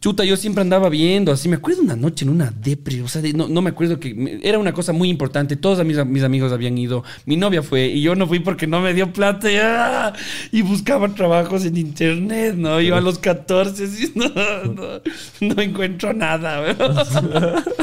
Chuta, 0.00 0.24
yo 0.24 0.36
siempre 0.36 0.60
andaba 0.62 0.88
viendo, 0.88 1.32
así 1.32 1.48
me 1.48 1.56
acuerdo 1.56 1.82
una 1.82 1.96
noche 1.96 2.24
en 2.24 2.30
una 2.30 2.52
depre, 2.52 3.02
o 3.02 3.08
sea, 3.08 3.20
de- 3.20 3.32
no, 3.32 3.48
no 3.48 3.62
me 3.62 3.70
acuerdo 3.70 3.98
que 3.98 4.14
me- 4.14 4.38
era 4.42 4.58
una 4.58 4.72
cosa 4.72 4.92
muy 4.92 5.08
importante, 5.08 5.56
todos 5.56 5.84
mis, 5.84 5.96
mis 6.06 6.22
amigos 6.22 6.52
habían 6.52 6.78
ido, 6.78 7.02
mi 7.26 7.36
novia 7.36 7.62
fue 7.62 7.86
y 7.88 8.00
yo 8.02 8.14
no 8.14 8.26
fui 8.28 8.38
porque 8.38 8.68
no 8.68 8.80
me 8.80 8.94
dio 8.94 9.12
plata 9.12 9.50
y, 9.50 9.56
¡ah! 9.60 10.12
y 10.52 10.62
buscaba 10.62 11.08
trabajos 11.14 11.64
en 11.64 11.76
internet, 11.76 12.54
¿no? 12.56 12.80
Yo 12.80 12.94
a 12.94 13.00
los 13.00 13.18
14, 13.18 13.84
así, 13.84 14.12
no, 14.14 14.28
no, 14.28 15.00
no 15.40 15.62
encuentro 15.62 16.12
nada, 16.12 16.60
¿verdad? 16.60 17.64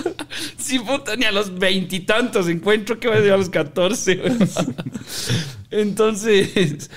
Sí, 0.58 0.80
puta, 0.80 1.16
ni 1.16 1.24
a 1.26 1.32
los 1.32 1.58
veintitantos 1.58 2.50
encuentro 2.50 3.00
que 3.00 3.08
voy 3.08 3.18
a 3.18 3.20
decir 3.20 3.34
a 3.34 3.38
los 3.38 3.50
14. 3.50 4.16
¿verdad? 4.16 4.50
Entonces, 5.72 6.90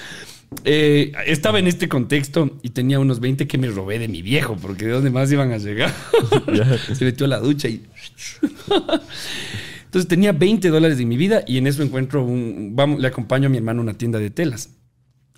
eh, 0.64 1.12
estaba 1.26 1.58
en 1.58 1.66
este 1.66 1.88
contexto 1.88 2.58
y 2.62 2.70
tenía 2.70 2.98
unos 2.98 3.20
20 3.20 3.46
que 3.46 3.58
me 3.58 3.68
robé 3.68 3.98
de 3.98 4.08
mi 4.08 4.22
viejo, 4.22 4.56
porque 4.56 4.86
de 4.86 4.92
dónde 4.92 5.10
más 5.10 5.30
iban 5.30 5.52
a 5.52 5.58
llegar. 5.58 5.94
Se 6.94 7.04
metió 7.04 7.26
a 7.26 7.28
la 7.28 7.38
ducha 7.38 7.68
y. 7.68 7.84
Entonces 9.84 10.08
tenía 10.08 10.32
20 10.32 10.68
dólares 10.68 10.98
de 10.98 11.06
mi 11.06 11.16
vida 11.16 11.42
y 11.46 11.58
en 11.58 11.66
eso 11.66 11.82
encuentro 11.82 12.24
un. 12.24 12.72
Vamos, 12.74 13.00
le 13.00 13.08
acompaño 13.08 13.46
a 13.46 13.50
mi 13.50 13.56
hermano 13.56 13.80
a 13.80 13.84
una 13.84 13.94
tienda 13.94 14.18
de 14.18 14.30
telas. 14.30 14.70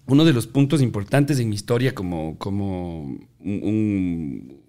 Uno 0.06 0.24
de 0.24 0.32
los 0.32 0.48
puntos 0.48 0.82
importantes 0.82 1.38
en 1.38 1.48
mi 1.48 1.54
historia 1.54 1.94
como, 1.94 2.36
como 2.36 3.16
un, 3.38 4.60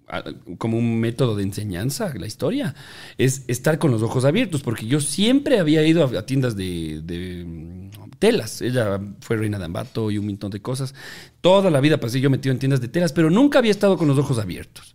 como 0.58 0.78
un 0.78 1.00
método 1.00 1.34
de 1.34 1.42
enseñanza, 1.42 2.12
la 2.14 2.28
historia, 2.28 2.76
es 3.18 3.42
estar 3.48 3.78
con 3.78 3.90
los 3.90 4.02
ojos 4.02 4.24
abiertos, 4.24 4.62
porque 4.62 4.86
yo 4.86 5.00
siempre 5.00 5.58
había 5.58 5.84
ido 5.84 6.04
a, 6.04 6.18
a 6.18 6.26
tiendas 6.26 6.54
de, 6.54 7.00
de, 7.02 7.44
telas. 8.22 8.62
Ella 8.62 9.00
fue 9.18 9.36
reina 9.36 9.58
de 9.58 9.64
Ambato 9.64 10.08
y 10.12 10.16
un 10.16 10.26
montón 10.26 10.52
de 10.52 10.62
cosas. 10.62 10.94
Toda 11.40 11.72
la 11.72 11.80
vida 11.80 11.98
pasé 11.98 12.20
yo 12.20 12.30
metido 12.30 12.52
en 12.52 12.60
tiendas 12.60 12.80
de 12.80 12.86
telas, 12.86 13.12
pero 13.12 13.30
nunca 13.30 13.58
había 13.58 13.72
estado 13.72 13.98
con 13.98 14.06
los 14.06 14.16
ojos 14.16 14.38
abiertos. 14.38 14.94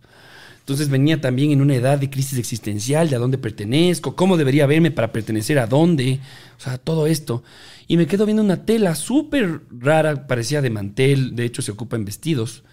Entonces 0.60 0.88
venía 0.88 1.20
también 1.20 1.50
en 1.50 1.60
una 1.60 1.74
edad 1.74 1.98
de 1.98 2.08
crisis 2.08 2.38
existencial, 2.38 3.10
de 3.10 3.16
a 3.16 3.18
dónde 3.18 3.36
pertenezco, 3.36 4.16
cómo 4.16 4.38
debería 4.38 4.64
verme 4.64 4.90
para 4.90 5.12
pertenecer 5.12 5.58
a 5.58 5.66
dónde, 5.66 6.20
o 6.56 6.60
sea, 6.60 6.78
todo 6.78 7.06
esto. 7.06 7.42
Y 7.86 7.98
me 7.98 8.06
quedo 8.06 8.24
viendo 8.24 8.42
una 8.42 8.64
tela 8.64 8.94
súper 8.94 9.60
rara, 9.78 10.26
parecía 10.26 10.62
de 10.62 10.70
mantel, 10.70 11.36
de 11.36 11.44
hecho 11.44 11.60
se 11.60 11.72
ocupa 11.72 11.96
en 11.96 12.06
vestidos. 12.06 12.64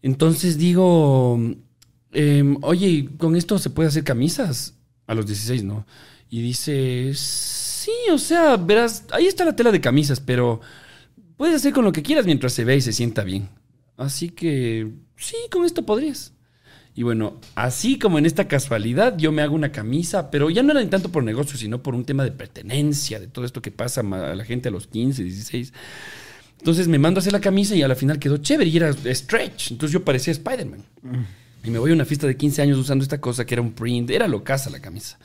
Entonces 0.00 0.56
digo, 0.56 1.38
em, 2.12 2.56
oye, 2.62 3.10
¿con 3.18 3.36
esto 3.36 3.58
se 3.58 3.68
puede 3.68 3.90
hacer 3.90 4.02
camisas? 4.02 4.78
A 5.06 5.14
los 5.14 5.26
16, 5.26 5.62
¿no? 5.62 5.84
Y 6.30 6.40
dice, 6.40 7.12
sí, 7.82 7.92
o 8.10 8.18
sea, 8.18 8.56
verás, 8.56 9.04
ahí 9.10 9.26
está 9.26 9.44
la 9.44 9.56
tela 9.56 9.72
de 9.72 9.80
camisas, 9.80 10.20
pero 10.20 10.60
puedes 11.36 11.56
hacer 11.56 11.72
con 11.72 11.84
lo 11.84 11.92
que 11.92 12.02
quieras 12.02 12.26
mientras 12.26 12.52
se 12.52 12.64
vea 12.64 12.76
y 12.76 12.80
se 12.80 12.92
sienta 12.92 13.24
bien. 13.24 13.48
Así 13.96 14.30
que, 14.30 14.88
sí, 15.16 15.36
con 15.50 15.64
esto 15.64 15.84
podrías. 15.84 16.32
Y 16.94 17.04
bueno, 17.04 17.40
así 17.54 17.98
como 17.98 18.18
en 18.18 18.26
esta 18.26 18.48
casualidad, 18.48 19.16
yo 19.16 19.32
me 19.32 19.42
hago 19.42 19.54
una 19.54 19.72
camisa, 19.72 20.30
pero 20.30 20.50
ya 20.50 20.62
no 20.62 20.72
era 20.72 20.82
ni 20.82 20.88
tanto 20.88 21.10
por 21.10 21.24
negocio, 21.24 21.58
sino 21.58 21.82
por 21.82 21.94
un 21.94 22.04
tema 22.04 22.22
de 22.22 22.32
pertenencia, 22.32 23.18
de 23.18 23.28
todo 23.28 23.44
esto 23.44 23.62
que 23.62 23.70
pasa 23.70 24.02
a 24.02 24.34
la 24.34 24.44
gente 24.44 24.68
a 24.68 24.72
los 24.72 24.86
15, 24.86 25.24
16. 25.24 25.72
Entonces 26.58 26.88
me 26.88 26.98
mando 26.98 27.18
a 27.18 27.20
hacer 27.20 27.32
la 27.32 27.40
camisa 27.40 27.74
y 27.74 27.82
a 27.82 27.88
la 27.88 27.96
final 27.96 28.18
quedó 28.18 28.36
chévere 28.36 28.68
y 28.68 28.76
era 28.76 28.92
stretch. 28.92 29.72
Entonces 29.72 29.92
yo 29.92 30.04
parecía 30.04 30.32
Spider-Man. 30.32 30.84
Y 31.64 31.70
me 31.70 31.78
voy 31.78 31.92
a 31.92 31.94
una 31.94 32.04
fiesta 32.04 32.26
de 32.26 32.36
15 32.36 32.62
años 32.62 32.78
usando 32.78 33.02
esta 33.02 33.20
cosa 33.20 33.46
que 33.46 33.54
era 33.54 33.62
un 33.62 33.72
print, 33.72 34.10
era 34.10 34.28
locasa 34.28 34.68
la 34.68 34.80
camisa. 34.80 35.18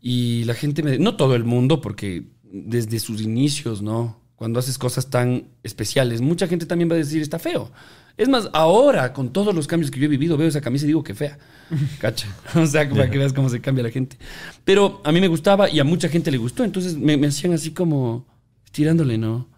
Y 0.00 0.44
la 0.44 0.54
gente 0.54 0.82
me... 0.82 0.98
No 0.98 1.16
todo 1.16 1.34
el 1.34 1.44
mundo, 1.44 1.80
porque 1.80 2.24
desde 2.42 2.98
sus 3.00 3.20
inicios, 3.20 3.82
¿no? 3.82 4.20
Cuando 4.36 4.60
haces 4.60 4.78
cosas 4.78 5.10
tan 5.10 5.48
especiales, 5.62 6.20
mucha 6.20 6.46
gente 6.46 6.66
también 6.66 6.88
va 6.88 6.94
a 6.94 6.98
decir, 6.98 7.20
está 7.20 7.38
feo. 7.38 7.70
Es 8.16 8.28
más, 8.28 8.48
ahora, 8.52 9.12
con 9.12 9.32
todos 9.32 9.54
los 9.54 9.66
cambios 9.66 9.90
que 9.90 10.00
yo 10.00 10.06
he 10.06 10.08
vivido, 10.08 10.36
veo 10.36 10.48
esa 10.48 10.60
camisa 10.60 10.84
y 10.84 10.88
digo 10.88 11.04
que 11.04 11.14
fea. 11.14 11.38
Cacha. 12.00 12.28
O 12.54 12.66
sea, 12.66 12.88
para 12.88 13.10
que 13.10 13.18
veas 13.18 13.32
cómo 13.32 13.48
se 13.48 13.60
cambia 13.60 13.84
la 13.84 13.90
gente. 13.90 14.16
Pero 14.64 15.00
a 15.04 15.12
mí 15.12 15.20
me 15.20 15.28
gustaba 15.28 15.70
y 15.70 15.78
a 15.80 15.84
mucha 15.84 16.08
gente 16.08 16.30
le 16.30 16.38
gustó. 16.38 16.64
Entonces 16.64 16.96
me, 16.96 17.14
hacían 17.26 17.52
así 17.52 17.72
como 17.72 18.26
estirándole, 18.64 19.18
¿no? 19.18 19.48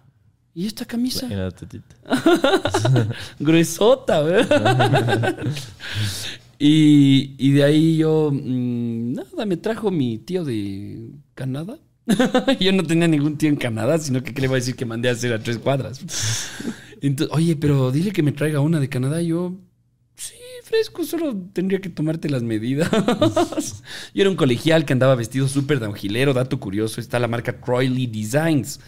¿Y 0.55 0.66
esta 0.66 0.85
camisa? 0.85 1.29
Gruesota, 3.38 4.20
¿verdad? 4.20 5.38
Y, 6.62 7.37
y, 7.38 7.53
de 7.53 7.64
ahí 7.64 7.96
yo, 7.96 8.31
mm, 8.31 9.14
nada, 9.14 9.46
me 9.46 9.57
trajo 9.57 9.90
mi 9.90 10.18
tío 10.18 10.44
de 10.44 11.11
Canadá. 11.35 11.79
yo 12.61 12.73
no 12.73 12.83
tenía 12.83 13.09
ningún 13.09 13.38
tío 13.38 13.49
en 13.49 13.57
Canadá, 13.57 13.99
sino 13.99 14.23
que 14.23 14.35
¿qué 14.35 14.42
le 14.42 14.49
voy 14.49 14.57
a 14.57 14.61
decir 14.61 14.77
que 14.77 14.85
mandé 14.85 15.09
a 15.09 15.12
hacer 15.12 15.33
a 15.33 15.42
tres 15.42 15.59
cuadras? 15.59 16.05
Entonces, 17.01 17.35
oye, 17.35 17.57
pero 17.57 17.90
dile 17.90 18.12
que 18.12 18.23
me 18.23 18.33
traiga 18.33 18.61
una 18.61 18.79
de 18.79 18.90
Canadá. 18.90 19.23
yo, 19.23 19.57
sí, 20.16 20.35
fresco, 20.64 21.05
solo 21.05 21.35
tendría 21.55 21.81
que 21.81 21.88
tomarte 21.88 22.29
las 22.29 22.42
medidas. 22.42 22.90
yo 24.14 24.20
era 24.20 24.29
un 24.29 24.37
colegial 24.37 24.85
que 24.85 24.92
andaba 24.92 25.14
vestido 25.14 25.49
súper 25.49 25.81
downhillero. 25.81 26.35
Dato 26.35 26.61
curioso, 26.61 27.01
está 27.01 27.18
la 27.18 27.29
marca 27.29 27.59
Troy 27.59 27.88
Lee 27.88 28.07
Designs. 28.07 28.81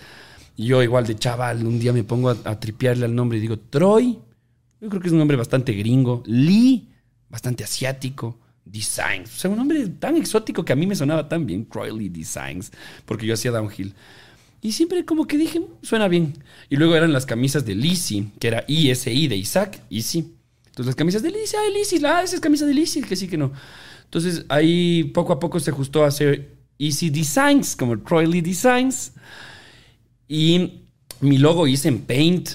Y 0.57 0.67
yo, 0.67 0.83
igual 0.83 1.07
de 1.07 1.17
chaval, 1.17 1.67
un 1.67 1.79
día 1.79 1.95
me 1.95 2.05
pongo 2.05 2.29
a, 2.29 2.61
tripearle 2.61 3.07
al 3.07 3.15
nombre 3.15 3.39
y 3.39 3.41
digo, 3.41 3.59
Troy. 3.59 4.19
Yo 4.79 4.89
creo 4.89 5.01
que 5.01 5.07
es 5.07 5.13
un 5.13 5.21
nombre 5.21 5.37
bastante 5.37 5.73
gringo. 5.73 6.23
Lee, 6.27 6.92
bastante 7.33 7.65
asiático. 7.65 8.39
Designs. 8.65 9.35
O 9.35 9.39
sea, 9.41 9.51
un 9.51 9.57
nombre 9.57 9.89
tan 9.89 10.17
exótico 10.17 10.65
que 10.65 10.73
a 10.73 10.77
mí 10.77 10.87
me 10.87 10.95
sonaba 10.95 11.29
tan 11.29 11.47
bien, 11.47 11.67
Troy 11.69 11.91
Lee 11.91 12.09
Designs, 12.09 12.71
porque 13.05 13.27
yo 13.27 13.35
hacía 13.35 13.51
downhill. 13.51 13.93
Y 14.61 14.71
siempre 14.71 15.05
como 15.05 15.27
que 15.27 15.37
dije, 15.37 15.61
suena 15.83 16.07
bien. 16.07 16.35
Y 16.71 16.77
luego 16.77 16.95
eran 16.95 17.13
las 17.13 17.27
camisas 17.27 17.67
de 17.67 17.75
Lizzy, 17.75 18.31
que 18.39 18.47
era 18.47 18.65
ISI 18.69 19.27
de 19.27 19.37
Isaac, 19.37 19.83
Easy. 19.91 20.37
Entonces 20.67 20.87
las 20.87 20.95
camisas 20.95 21.23
de 21.23 21.33
Lizzy, 21.33 21.57
ah, 21.57 21.71
Lizzy, 21.77 22.07
ah, 22.07 22.23
esa 22.23 22.37
es 22.37 22.41
camisa 22.41 22.65
de 22.65 22.73
Lizzy, 22.73 23.03
que 23.03 23.17
sí, 23.17 23.27
que 23.27 23.37
no. 23.37 23.53
Entonces 24.05 24.45
ahí 24.49 25.05
poco 25.13 25.33
a 25.33 25.41
poco 25.41 25.59
se 25.59 25.73
ajustó 25.73 26.05
a 26.05 26.09
hacer 26.09 26.55
Easy 26.79 27.11
Designs, 27.11 27.75
como 27.75 27.99
Troy 27.99 28.27
Lee 28.27 28.41
Designs. 28.41 29.13
Y 30.29 30.83
mi 31.21 31.39
logo 31.39 31.67
hice 31.67 31.89
en 31.89 31.99
Paint, 31.99 32.51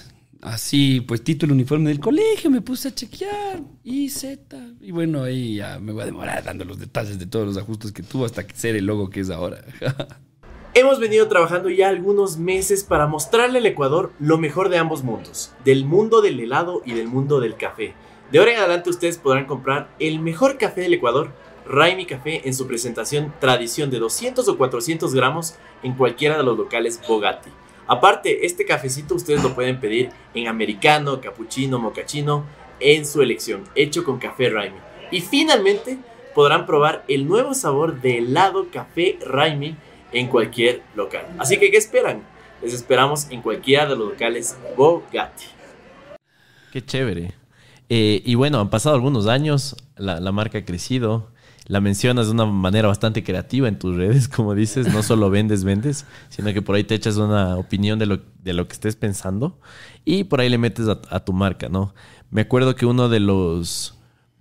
así, 0.53 1.01
pues 1.01 1.23
título 1.23 1.53
uniforme 1.53 1.89
del 1.89 1.99
colegio, 1.99 2.49
me 2.49 2.61
puse 2.61 2.89
a 2.89 2.95
chequear, 2.95 3.61
y 3.83 4.09
Z. 4.09 4.57
Y 4.81 4.91
bueno, 4.91 5.23
ahí 5.23 5.55
ya 5.55 5.79
me 5.79 5.91
voy 5.91 6.03
a 6.03 6.05
demorar 6.05 6.43
dando 6.43 6.65
los 6.65 6.79
detalles 6.79 7.19
de 7.19 7.25
todos 7.25 7.47
los 7.47 7.57
ajustes 7.57 7.91
que 7.91 8.03
tuvo 8.03 8.25
hasta 8.25 8.45
ser 8.53 8.75
el 8.75 8.85
logo 8.85 9.09
que 9.09 9.21
es 9.21 9.29
ahora. 9.29 9.63
Hemos 10.73 10.99
venido 10.99 11.27
trabajando 11.27 11.69
ya 11.69 11.89
algunos 11.89 12.37
meses 12.37 12.83
para 12.83 13.07
mostrarle 13.07 13.59
al 13.59 13.65
Ecuador 13.65 14.11
lo 14.19 14.37
mejor 14.37 14.69
de 14.69 14.77
ambos 14.77 15.03
mundos, 15.03 15.51
del 15.65 15.85
mundo 15.85 16.21
del 16.21 16.39
helado 16.39 16.83
y 16.85 16.93
del 16.93 17.07
mundo 17.07 17.39
del 17.39 17.57
café. 17.57 17.95
De 18.31 18.39
ahora 18.39 18.51
en 18.51 18.59
adelante 18.59 18.89
ustedes 18.89 19.17
podrán 19.17 19.45
comprar 19.45 19.89
el 19.99 20.19
mejor 20.19 20.57
café 20.57 20.81
del 20.81 20.93
Ecuador, 20.93 21.31
Raimi 21.65 22.05
Café, 22.05 22.47
en 22.47 22.53
su 22.53 22.67
presentación 22.67 23.33
tradición 23.39 23.89
de 23.89 23.99
200 23.99 24.47
o 24.47 24.57
400 24.57 25.13
gramos 25.13 25.55
en 25.83 25.93
cualquiera 25.93 26.37
de 26.37 26.43
los 26.43 26.57
locales 26.57 27.01
Bogatti. 27.07 27.49
Aparte, 27.87 28.45
este 28.45 28.65
cafecito 28.65 29.15
ustedes 29.15 29.41
lo 29.41 29.55
pueden 29.55 29.79
pedir 29.79 30.09
en 30.33 30.47
americano, 30.47 31.21
cappuccino, 31.21 31.79
mocachino, 31.79 32.45
en 32.79 33.05
su 33.05 33.21
elección, 33.21 33.63
hecho 33.75 34.03
con 34.03 34.19
café 34.19 34.49
Raimi. 34.49 34.77
Y 35.11 35.21
finalmente 35.21 35.97
podrán 36.35 36.65
probar 36.65 37.03
el 37.07 37.27
nuevo 37.27 37.53
sabor 37.53 38.01
de 38.01 38.19
helado 38.19 38.67
café 38.71 39.17
Raimi 39.25 39.75
en 40.11 40.27
cualquier 40.27 40.81
local. 40.95 41.25
Así 41.39 41.57
que, 41.57 41.71
¿qué 41.71 41.77
esperan? 41.77 42.21
Les 42.61 42.73
esperamos 42.73 43.27
en 43.31 43.41
cualquiera 43.41 43.85
de 43.85 43.95
los 43.95 44.09
locales 44.09 44.57
Bogatti. 44.75 45.45
Qué 46.71 46.83
chévere. 46.83 47.33
Eh, 47.89 48.21
y 48.25 48.35
bueno, 48.35 48.59
han 48.59 48.69
pasado 48.69 48.95
algunos 48.95 49.27
años, 49.27 49.75
la, 49.95 50.31
marca 50.31 50.57
ha 50.57 50.65
crecido, 50.65 51.29
la 51.67 51.81
mencionas 51.81 52.27
de 52.27 52.31
una 52.33 52.45
manera 52.45 52.87
bastante 52.87 53.23
creativa 53.23 53.67
en 53.67 53.77
tus 53.77 53.95
redes, 53.95 54.27
como 54.35 54.55
dices, 54.55 54.91
no 54.91 55.03
solo 55.03 55.29
vendes, 55.29 55.63
vendes, 55.63 56.05
sino 56.29 56.53
que 56.53 56.61
por 56.61 56.75
ahí 56.75 56.83
te 56.83 56.95
echas 56.95 57.17
una 57.17 57.57
opinión 57.57 57.99
de 57.99 58.05
lo, 58.05 58.21
de 58.43 58.53
lo 58.53 58.67
que 58.67 58.73
estés 58.73 58.95
pensando 58.95 59.59
y 60.05 60.23
por 60.23 60.39
ahí 60.39 60.49
le 60.49 60.57
metes 60.57 60.87
a, 60.87 60.99
a 61.09 61.19
tu 61.23 61.33
marca, 61.33 61.69
¿no? 61.69 61.93
Me 62.31 62.41
acuerdo 62.41 62.75
que 62.75 62.85
uno 62.85 63.09
de 63.09 63.19
los 63.19 63.93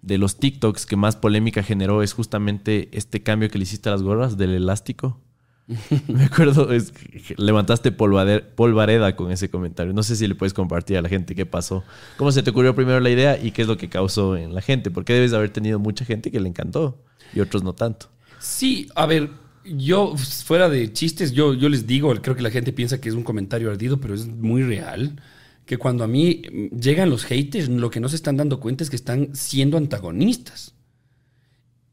de 0.07 0.19
los 0.19 0.39
TikToks 0.39 0.87
que 0.87 0.95
más 0.95 1.17
polémica 1.17 1.65
generó 1.65 2.01
es 2.01 2.13
justamente 2.13 2.89
este 2.93 3.25
cambio 3.25 3.51
que 3.51 3.59
le 3.59 3.65
hiciste 3.65 3.89
a 3.89 3.93
las 3.93 4.03
gorras 4.03 4.37
del 4.37 4.55
elástico. 4.55 5.21
Me 6.07 6.27
acuerdo, 6.27 6.73
es, 6.73 6.93
levantaste 7.37 7.91
polvareda 7.91 9.17
con 9.17 9.33
ese 9.33 9.51
comentario. 9.51 9.93
No 9.93 10.05
sé 10.05 10.15
si 10.15 10.29
le 10.29 10.37
puedes 10.37 10.55
compartir 10.55 10.97
a 10.97 11.03
la 11.03 11.09
gente 11.09 11.35
qué 11.35 11.45
pasó. 11.45 11.83
¿Cómo 12.19 12.31
se 12.31 12.45
te 12.45 12.51
ocurrió 12.51 12.73
primero 12.77 13.01
la 13.01 13.11
idea 13.11 13.37
y 13.37 13.51
qué 13.51 13.63
es 13.63 13.69
lo 13.69 13.77
que 13.77 13.89
causó 13.89 14.37
en 14.37 14.55
la 14.55 14.63
gente? 14.63 14.93
Porque 14.93 15.13
debes 15.13 15.33
haber 15.33 15.51
tenido 15.51 15.81
mucha 15.81 16.05
gente 16.05 16.31
que 16.31 16.39
le 16.39 16.49
encantó 16.49 17.03
y 17.35 17.41
otros 17.41 17.63
no 17.63 17.75
tanto. 17.75 18.09
Sí, 18.39 18.89
a 18.95 19.07
ver, 19.07 19.31
yo 19.65 20.17
fuera 20.17 20.69
de 20.69 20.93
chistes, 20.93 21.33
yo, 21.33 21.55
yo 21.55 21.69
les 21.69 21.87
digo, 21.87 22.15
creo 22.23 22.37
que 22.37 22.43
la 22.43 22.51
gente 22.51 22.73
piensa 22.73 23.01
que 23.01 23.09
es 23.09 23.15
un 23.15 23.23
comentario 23.23 23.71
ardido, 23.71 24.01
pero 24.01 24.15
es 24.15 24.27
muy 24.27 24.63
real. 24.63 25.21
Que 25.65 25.79
cuando 25.79 26.05
a 26.05 26.07
mí 26.07 26.43
llegan 26.79 27.11
los 27.11 27.25
haters, 27.25 27.69
lo 27.69 27.91
que 27.91 27.99
no 27.99 28.09
se 28.09 28.17
están 28.17 28.37
dando 28.37 28.61
cuenta 28.61 28.85
es 28.85 28.91
que 28.91 28.97
están 28.97 29.35
siendo 29.35 29.77
antagonistas. 29.77 30.75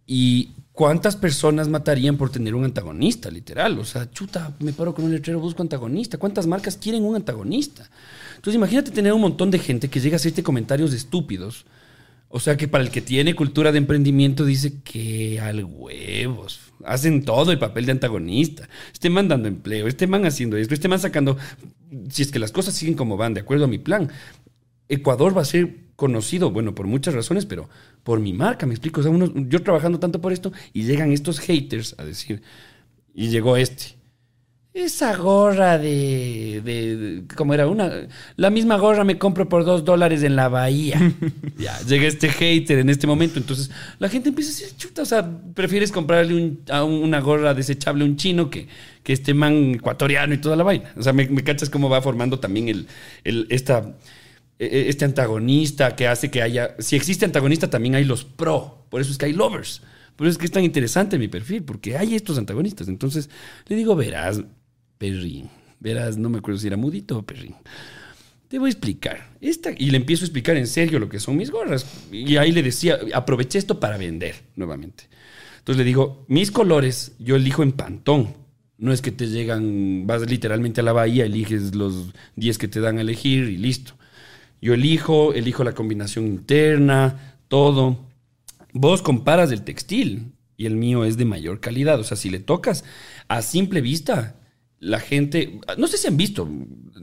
Y 0.06 0.52
¿Cuántas 0.74 1.15
personas 1.15 1.69
matarían 1.69 2.17
por 2.17 2.32
tener 2.32 2.56
un 2.56 2.63
antagonista, 2.63 3.30
literal? 3.30 3.78
O 3.78 3.86
sea, 3.86 4.10
chuta, 4.10 4.56
me 4.60 4.74
paro 4.74 4.96
con 4.96 5.06
un 5.06 5.12
letrero, 5.12 5.39
busco 5.39 5.62
antagonista. 5.62 6.17
¿Cuántas 6.17 6.48
marcas 6.48 6.78
quieren 6.78 7.04
un 7.04 7.15
antagonista? 7.15 7.88
Entonces, 8.36 8.56
imagínate 8.56 8.89
tener 8.89 9.13
un 9.13 9.22
montón 9.22 9.52
de 9.52 9.60
gente 9.60 9.88
que 9.88 10.00
llega 10.00 10.15
a 10.15 10.17
hacerte 10.17 10.41
comentarios 10.41 10.91
estúpidos. 10.93 11.65
O 12.36 12.39
sea, 12.39 12.58
que 12.58 12.67
para 12.67 12.84
el 12.84 12.89
que 12.89 13.00
tiene 13.00 13.36
cultura 13.36 13.72
de 13.72 13.78
emprendimiento 13.78 14.43
dice 14.43 14.82
que 14.84 15.39
al 15.39 15.63
huevos. 15.63 16.74
Hacen 16.84 17.24
todo 17.24 17.52
el 17.52 17.60
papel 17.60 17.86
de 17.86 17.91
antagonista. 17.91 18.67
Este 18.91 19.12
man 19.12 19.28
dando 19.28 19.48
empleo, 19.48 19.88
este 19.88 20.08
man 20.08 20.26
haciendo 20.26 20.58
esto, 20.58 20.74
este 20.74 20.88
man 20.88 21.00
sacando. 21.00 21.38
Si 22.10 22.24
es 22.24 22.32
que 22.32 22.39
las 22.39 22.52
cosas 22.52 22.74
siguen 22.74 22.96
como 22.96 23.17
van, 23.17 23.36
de 23.36 23.41
acuerdo 23.41 23.65
a 23.65 23.67
mi 23.67 23.78
plan, 23.78 24.10
Ecuador 24.89 25.38
va 25.38 25.43
a 25.43 25.46
ser 25.46 25.76
conocido, 25.96 26.50
bueno, 26.50 26.74
por 26.74 26.88
muchas 26.88 27.13
razones, 27.13 27.46
pero 27.46 27.69
por 28.02 28.19
mi 28.19 28.34
marca, 28.34 28.65
me 28.65 28.74
explico. 28.74 29.02
O 29.02 29.04
sea, 29.04 29.12
uno, 29.12 29.32
yo 29.36 29.62
trabajando 29.62 30.00
tanto 30.00 30.19
por 30.19 30.34
esto 30.34 30.52
y 30.74 30.86
llegan 30.86 31.12
estos 31.12 31.39
haters 31.39 31.93
a 32.00 32.04
decir, 32.04 32.41
y 33.13 33.28
llegó 33.28 33.58
este. 33.58 33.93
Esa 34.74 35.16
gorra 35.16 35.78
de, 35.78 36.60
de, 36.66 37.24
¿cómo 37.36 37.54
era? 37.54 37.68
Una, 37.68 38.08
la 38.38 38.50
misma 38.50 38.76
gorra 38.78 39.04
me 39.04 39.20
compro 39.20 39.48
por 39.48 39.66
dos 39.66 39.86
dólares 39.86 40.24
en 40.24 40.36
la 40.36 40.50
bahía. 40.50 41.00
ya, 41.60 41.80
llega 41.82 42.08
este 42.08 42.28
hater 42.30 42.80
en 42.80 42.90
este 42.90 43.06
momento. 43.06 43.38
Entonces, 43.38 43.70
la 44.00 44.10
gente 44.10 44.30
empieza 44.30 44.50
a 44.50 44.54
decir, 44.54 44.76
chuta, 44.76 45.04
o 45.04 45.06
sea, 45.06 45.30
prefieres 45.54 45.92
comprarle 45.92 46.54
a 46.70 46.84
una 46.84 47.20
gorra 47.20 47.54
desechable 47.54 48.04
a 48.04 48.08
un 48.08 48.16
chino 48.16 48.50
que, 48.50 48.68
que 49.04 49.14
este 49.14 49.36
man 49.36 49.76
ecuatoriano 49.76 50.34
y 50.34 50.40
toda 50.40 50.56
la 50.56 50.64
vaina. 50.64 50.92
O 50.98 51.04
sea, 51.04 51.14
me, 51.14 51.28
me 51.28 51.44
cachas 51.44 51.70
cómo 51.70 51.88
va 51.88 52.02
formando 52.02 52.40
también 52.40 52.68
el, 52.68 52.88
el, 53.24 53.46
esta 53.52 53.94
e, 54.58 54.66
e, 54.66 54.90
este 54.90 55.06
antagonista 55.06 55.96
que 55.96 56.08
hace 56.08 56.32
que 56.32 56.42
haya. 56.42 56.76
Si 56.80 56.96
existe 56.96 57.26
antagonista, 57.26 57.70
también 57.70 57.94
hay 57.94 58.06
los 58.06 58.24
pro. 58.24 58.86
Por 58.90 59.02
eso 59.02 59.12
es 59.12 59.20
que 59.20 59.26
hay 59.26 59.34
lovers. 59.34 59.84
Por 60.16 60.28
eso 60.28 60.34
es 60.34 60.38
que 60.38 60.46
es 60.46 60.52
tan 60.52 60.64
interesante 60.64 61.18
mi 61.18 61.28
perfil, 61.28 61.64
porque 61.64 61.98
hay 61.98 62.16
estos 62.16 62.38
antagonistas. 62.38 62.88
Entonces 62.88 63.30
le 63.68 63.76
digo, 63.76 63.96
verás, 63.96 64.42
perrín. 65.04 65.50
Verás, 65.82 66.18
no 66.18 66.30
me 66.30 66.38
acuerdo 66.38 66.62
si 66.62 66.68
era 66.68 66.78
mudito 66.78 67.18
o 67.18 67.24
perrín. 67.24 67.56
Te 68.48 68.58
voy 68.58 68.70
a 68.70 68.72
explicar. 68.72 69.32
Esta, 69.42 69.72
y 69.78 69.92
le 69.92 69.98
empiezo 69.98 70.24
a 70.24 70.28
explicar 70.28 70.56
en 70.56 70.66
serio 70.66 70.98
lo 70.98 71.10
que 71.10 71.20
son 71.20 71.36
mis 71.36 71.52
gorras. 71.52 71.86
Y 72.10 72.38
ahí 72.38 72.54
le 72.54 72.63
decía, 72.63 73.00
aproveché 73.13 73.60
esto 73.60 73.82
para 73.82 73.98
vender 73.98 74.36
nuevamente. 74.56 75.10
Entonces 75.60 75.80
le 75.80 75.84
digo, 75.84 76.26
mis 76.30 76.52
colores 76.52 77.16
yo 77.20 77.36
elijo 77.36 77.64
en 77.64 77.74
pantón. 77.74 78.34
No 78.78 78.93
es 78.93 79.01
que 79.01 79.12
te 79.12 79.28
llegan, 79.28 80.08
vas 80.08 80.22
literalmente 80.30 80.80
a 80.80 80.86
la 80.86 80.93
bahía, 80.93 81.26
eliges 81.26 81.76
los 81.76 82.14
10 82.38 82.58
que 82.58 82.70
te 82.70 82.80
dan 82.80 82.97
a 82.97 83.01
elegir 83.01 83.49
y 83.49 83.58
listo. 83.58 83.95
Yo 84.62 84.74
elijo, 84.74 85.34
elijo 85.34 85.66
la 85.66 85.74
combinación 85.74 86.28
interna, 86.28 87.38
todo. 87.49 87.99
Vos 88.72 89.01
comparas 89.01 89.51
el 89.51 89.64
textil 89.64 90.32
y 90.56 90.66
el 90.66 90.78
mío 90.78 91.04
es 91.04 91.18
de 91.18 91.26
mayor 91.26 91.60
calidad. 91.60 91.99
O 91.99 92.06
sea, 92.06 92.16
si 92.16 92.30
le 92.30 92.39
tocas 92.39 92.86
a 93.28 93.41
simple 93.41 93.82
vista, 93.82 94.38
la 94.84 95.00
gente, 95.00 95.60
no 95.78 95.88
sé 95.88 95.98
si 95.98 96.08
han 96.08 96.18
visto, 96.18 96.48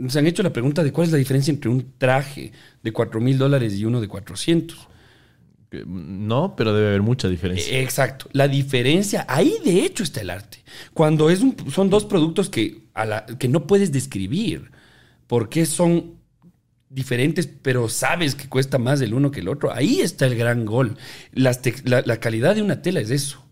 se 0.08 0.18
han 0.18 0.26
hecho 0.26 0.42
la 0.42 0.52
pregunta 0.52 0.82
de 0.84 0.92
cuál 0.92 1.06
es 1.06 1.12
la 1.12 1.18
diferencia 1.18 1.50
entre 1.50 1.70
un 1.70 1.94
traje 1.98 2.52
de 2.82 2.92
4 2.92 3.20
mil 3.20 3.38
dólares 3.38 3.74
y 3.74 3.84
uno 3.84 4.00
de 4.00 4.08
400. 4.08 4.88
Que, 5.70 5.84
No, 5.86 6.56
pero 6.56 6.74
debe 6.74 6.88
haber 6.88 7.02
mucha 7.02 7.28
diferencia. 7.28 7.72
Eh, 7.72 7.82
Exacto. 7.82 8.28
La 8.32 8.48
diferencia, 8.48 9.24
ahí 9.28 9.54
de 9.64 9.84
hecho 9.84 10.02
está 10.02 10.20
el 10.20 10.30
arte. 10.30 10.58
Cuando 10.92 11.30
es 11.30 11.40
un- 11.40 11.56
son 11.70 11.88
dos 11.90 12.04
productos 12.04 12.50
que, 12.50 12.88
a 12.92 13.04
la- 13.06 13.24
que 13.26 13.48
no 13.48 13.66
puedes 13.66 13.92
describir 13.92 14.70
porque 15.26 15.64
son 15.64 16.16
diferentes, 16.88 17.46
pero 17.46 17.88
sabes 17.88 18.34
que 18.34 18.48
cuesta 18.48 18.76
más 18.78 19.00
el 19.00 19.14
uno 19.14 19.30
que 19.30 19.40
el 19.40 19.48
otro, 19.48 19.72
ahí 19.72 20.00
está 20.00 20.26
el 20.26 20.34
gran 20.36 20.64
gol. 20.66 20.96
Las 21.32 21.60
la, 21.84 22.02
la 22.04 22.18
calidad 22.18 22.56
de 22.56 22.62
una 22.62 22.82
tela 22.82 23.00
es 23.00 23.10
eso. 23.10 23.42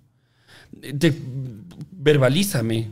Te- 0.99 1.15
verbalízame. 1.93 2.91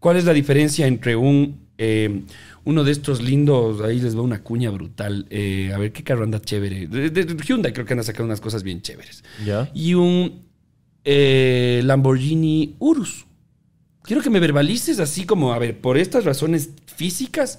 ¿Cuál 0.00 0.16
es 0.16 0.24
la 0.24 0.32
diferencia 0.32 0.86
entre 0.86 1.14
un 1.14 1.68
eh, 1.78 2.22
uno 2.64 2.84
de 2.84 2.92
estos 2.92 3.22
lindos, 3.22 3.80
ahí 3.80 4.00
les 4.00 4.14
va 4.16 4.20
una 4.20 4.42
cuña 4.42 4.68
brutal, 4.70 5.26
eh, 5.30 5.72
a 5.74 5.78
ver 5.78 5.92
qué 5.92 6.02
carro 6.04 6.24
anda 6.24 6.40
chévere, 6.42 6.86
de, 6.88 7.08
de- 7.08 7.24
de 7.24 7.42
Hyundai 7.42 7.72
creo 7.72 7.86
que 7.86 7.94
han 7.94 8.04
sacado 8.04 8.24
unas 8.26 8.40
cosas 8.42 8.62
bien 8.62 8.82
chéveres, 8.82 9.24
¿Ya? 9.46 9.70
y 9.72 9.94
un 9.94 10.42
eh, 11.04 11.80
Lamborghini 11.84 12.76
Urus. 12.80 13.24
Quiero 14.02 14.20
que 14.22 14.28
me 14.28 14.40
verbalices 14.40 15.00
así 15.00 15.24
como, 15.24 15.54
a 15.54 15.58
ver, 15.58 15.80
por 15.80 15.96
estas 15.96 16.24
razones 16.26 16.68
físicas, 16.84 17.58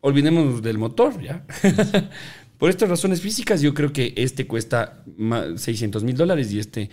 olvidemos 0.00 0.62
del 0.62 0.78
motor, 0.78 1.20
¿ya? 1.20 1.44
por 2.58 2.70
estas 2.70 2.88
razones 2.88 3.20
físicas 3.20 3.60
yo 3.60 3.74
creo 3.74 3.92
que 3.92 4.14
este 4.16 4.46
cuesta 4.46 5.02
ma- 5.16 5.56
600 5.58 6.04
mil 6.04 6.16
dólares 6.16 6.52
y 6.52 6.58
este 6.60 6.90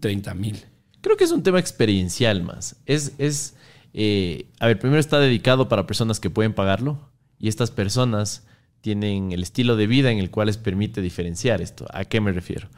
30 0.00 0.34
mil. 0.34 0.56
Creo 1.00 1.16
que 1.16 1.24
es 1.24 1.32
un 1.32 1.42
tema 1.42 1.58
experiencial 1.58 2.42
más. 2.42 2.76
Es, 2.84 3.12
es 3.18 3.54
eh, 3.92 4.46
a 4.58 4.66
ver, 4.66 4.78
primero 4.78 5.00
está 5.00 5.18
dedicado 5.18 5.68
para 5.68 5.86
personas 5.86 6.20
que 6.20 6.30
pueden 6.30 6.54
pagarlo 6.54 7.10
y 7.38 7.48
estas 7.48 7.70
personas 7.70 8.46
tienen 8.80 9.32
el 9.32 9.42
estilo 9.42 9.76
de 9.76 9.86
vida 9.86 10.10
en 10.10 10.18
el 10.18 10.30
cual 10.30 10.46
les 10.46 10.56
permite 10.56 11.02
diferenciar 11.02 11.60
esto. 11.60 11.86
¿A 11.92 12.04
qué 12.04 12.20
me 12.20 12.32
refiero? 12.32 12.68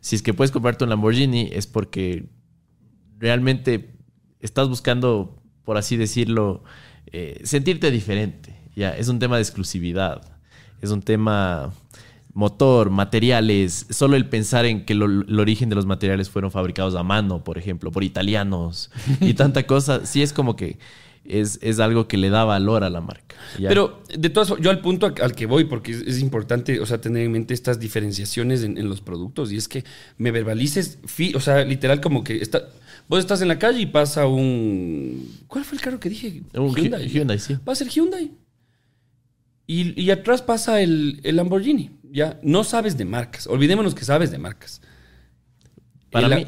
Si 0.00 0.16
es 0.16 0.22
que 0.22 0.34
puedes 0.34 0.50
comprarte 0.50 0.84
un 0.84 0.90
Lamborghini 0.90 1.50
es 1.52 1.66
porque 1.66 2.28
realmente 3.18 3.94
estás 4.40 4.68
buscando, 4.68 5.40
por 5.64 5.76
así 5.76 5.96
decirlo, 5.96 6.64
eh, 7.06 7.40
sentirte 7.44 7.90
diferente. 7.90 8.56
Ya, 8.74 8.96
es 8.96 9.08
un 9.08 9.18
tema 9.18 9.36
de 9.36 9.42
exclusividad. 9.42 10.38
Es 10.80 10.90
un 10.90 11.02
tema 11.02 11.72
motor, 12.34 12.90
materiales, 12.90 13.86
solo 13.90 14.16
el 14.16 14.26
pensar 14.28 14.64
en 14.64 14.84
que 14.84 14.94
lo- 14.94 15.06
el 15.06 15.38
origen 15.40 15.68
de 15.68 15.74
los 15.74 15.86
materiales 15.86 16.30
fueron 16.30 16.50
fabricados 16.50 16.94
a 16.94 17.02
mano, 17.02 17.44
por 17.44 17.58
ejemplo, 17.58 17.90
por 17.92 18.04
italianos 18.04 18.90
y 19.20 19.34
tanta 19.34 19.66
cosa, 19.66 20.06
sí 20.06 20.22
es 20.22 20.32
como 20.32 20.56
que 20.56 20.78
es, 21.24 21.58
es 21.62 21.78
algo 21.78 22.08
que 22.08 22.16
le 22.16 22.30
da 22.30 22.44
valor 22.44 22.82
a 22.84 22.90
la 22.90 23.00
marca. 23.00 23.36
¿ya? 23.58 23.68
Pero 23.68 24.02
de 24.18 24.28
todas 24.30 24.48
formas, 24.48 24.64
yo 24.64 24.70
al 24.70 24.80
punto 24.80 25.06
al- 25.22 25.34
que 25.34 25.46
voy, 25.46 25.64
porque 25.64 25.92
es, 25.92 26.00
es 26.00 26.20
importante, 26.20 26.80
o 26.80 26.86
sea, 26.86 27.00
tener 27.00 27.22
en 27.24 27.32
mente 27.32 27.54
estas 27.54 27.78
diferenciaciones 27.78 28.64
en, 28.64 28.76
en 28.78 28.88
los 28.88 29.00
productos, 29.02 29.52
y 29.52 29.56
es 29.56 29.68
que 29.68 29.84
me 30.18 30.30
verbalices, 30.30 30.98
fi- 31.04 31.34
o 31.34 31.40
sea, 31.40 31.64
literal 31.64 32.00
como 32.00 32.24
que 32.24 32.38
está, 32.38 32.62
vos 33.08 33.20
estás 33.20 33.40
en 33.42 33.48
la 33.48 33.58
calle 33.58 33.80
y 33.80 33.86
pasa 33.86 34.26
un... 34.26 35.28
¿Cuál 35.48 35.64
fue 35.64 35.76
el 35.76 35.82
carro 35.84 36.00
que 36.00 36.08
dije? 36.08 36.42
Un 36.54 36.74
Hy- 36.74 37.06
Hyundai, 37.08 37.38
sí. 37.38 37.56
Pasa 37.62 37.84
el 37.84 37.90
Hyundai. 37.90 38.32
Y, 39.66 40.00
y 40.00 40.10
atrás 40.10 40.42
pasa 40.42 40.80
el, 40.82 41.20
el 41.22 41.36
Lamborghini, 41.36 41.90
¿ya? 42.12 42.38
No 42.42 42.64
sabes 42.64 42.96
de 42.96 43.04
marcas, 43.04 43.46
olvidémonos 43.46 43.94
que 43.94 44.04
sabes 44.04 44.30
de 44.30 44.38
marcas. 44.38 44.80
para, 46.10 46.28
mí, 46.28 46.46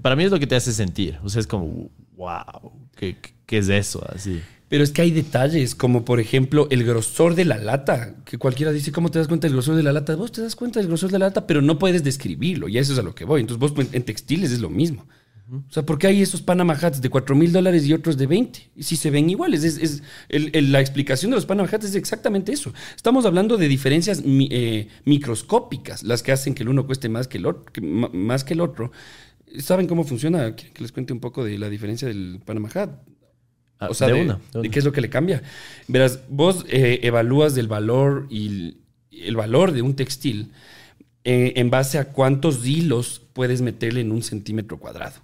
para 0.00 0.16
mí 0.16 0.24
es 0.24 0.30
lo 0.30 0.38
que 0.38 0.46
te 0.46 0.56
hace 0.56 0.72
sentir. 0.72 1.18
O 1.22 1.28
sea, 1.28 1.40
es 1.40 1.46
como, 1.46 1.90
wow, 2.16 2.72
¿qué, 2.96 3.16
qué 3.46 3.58
es 3.58 3.68
eso? 3.68 4.04
Así. 4.08 4.40
Pero 4.68 4.84
es 4.84 4.92
que 4.92 5.02
hay 5.02 5.10
detalles, 5.10 5.74
como 5.74 6.04
por 6.04 6.20
ejemplo 6.20 6.68
el 6.70 6.84
grosor 6.84 7.34
de 7.34 7.44
la 7.44 7.58
lata, 7.58 8.14
que 8.24 8.38
cualquiera 8.38 8.70
dice, 8.70 8.92
¿cómo 8.92 9.10
te 9.10 9.18
das 9.18 9.26
cuenta 9.26 9.48
del 9.48 9.54
grosor 9.54 9.74
de 9.74 9.82
la 9.82 9.92
lata? 9.92 10.14
Vos 10.14 10.30
te 10.30 10.42
das 10.42 10.54
cuenta 10.54 10.78
del 10.78 10.86
grosor 10.86 11.10
de 11.10 11.18
la 11.18 11.26
lata, 11.26 11.44
pero 11.44 11.60
no 11.60 11.76
puedes 11.76 12.04
describirlo, 12.04 12.68
y 12.68 12.78
eso 12.78 12.92
es 12.92 12.98
a 13.00 13.02
lo 13.02 13.12
que 13.12 13.24
voy. 13.24 13.40
Entonces 13.40 13.58
vos 13.58 13.86
en 13.92 14.02
textiles 14.04 14.52
es 14.52 14.60
lo 14.60 14.70
mismo. 14.70 15.08
O 15.52 15.72
sea, 15.72 15.84
¿por 15.84 15.98
qué 15.98 16.06
hay 16.06 16.22
esos 16.22 16.42
Panama 16.42 16.74
Hats 16.80 17.00
de 17.00 17.10
4 17.10 17.34
mil 17.34 17.50
dólares 17.52 17.84
y 17.86 17.92
otros 17.92 18.16
de 18.16 18.26
20? 18.26 18.70
Y 18.76 18.82
si 18.84 18.94
se 18.96 19.10
ven 19.10 19.28
iguales, 19.28 19.64
es, 19.64 19.78
es- 19.78 20.02
el- 20.28 20.50
el- 20.54 20.70
la 20.70 20.80
explicación 20.80 21.30
de 21.32 21.36
los 21.36 21.46
Panama 21.46 21.68
Hats 21.70 21.86
es 21.86 21.94
exactamente 21.96 22.52
eso. 22.52 22.72
Estamos 22.94 23.24
hablando 23.26 23.56
de 23.56 23.66
diferencias 23.66 24.24
mi- 24.24 24.48
eh, 24.52 24.88
microscópicas, 25.04 26.02
las 26.02 26.22
que 26.22 26.32
hacen 26.32 26.54
que 26.54 26.62
el 26.62 26.68
uno 26.68 26.86
cueste 26.86 27.08
más 27.08 27.26
que 27.28 27.38
el 27.38 27.46
otro. 27.46 27.64
que 27.72 27.80
más 27.80 28.44
que 28.44 28.54
el 28.54 28.60
otro. 28.60 28.92
¿Saben 29.58 29.86
cómo 29.88 30.04
funciona? 30.04 30.54
¿Quieren 30.54 30.72
que 30.74 30.82
les 30.82 30.92
cuente 30.92 31.12
un 31.12 31.20
poco 31.20 31.44
de 31.44 31.58
la 31.58 31.68
diferencia 31.68 32.06
del 32.06 32.40
Panama 32.44 32.68
Hat? 32.72 32.90
Ah, 33.80 33.88
O 33.90 33.94
sea, 33.94 34.06
de 34.08 34.14
de, 34.14 34.22
una, 34.22 34.40
de 34.52 34.58
una. 34.60 34.70
qué 34.70 34.78
es 34.78 34.84
lo 34.84 34.92
que 34.92 35.00
le 35.00 35.10
cambia. 35.10 35.42
Verás, 35.88 36.20
vos 36.28 36.64
eh, 36.68 37.00
evalúas 37.02 37.56
el 37.56 37.66
valor 37.66 38.26
y 38.30 38.46
el, 38.46 38.76
el 39.10 39.36
valor 39.36 39.72
de 39.72 39.82
un 39.82 39.94
textil 39.96 40.52
eh, 41.24 41.54
en 41.56 41.70
base 41.70 41.98
a 41.98 42.10
cuántos 42.12 42.64
hilos 42.66 43.22
puedes 43.32 43.62
meterle 43.62 44.02
en 44.02 44.12
un 44.12 44.22
centímetro 44.22 44.78
cuadrado. 44.78 45.16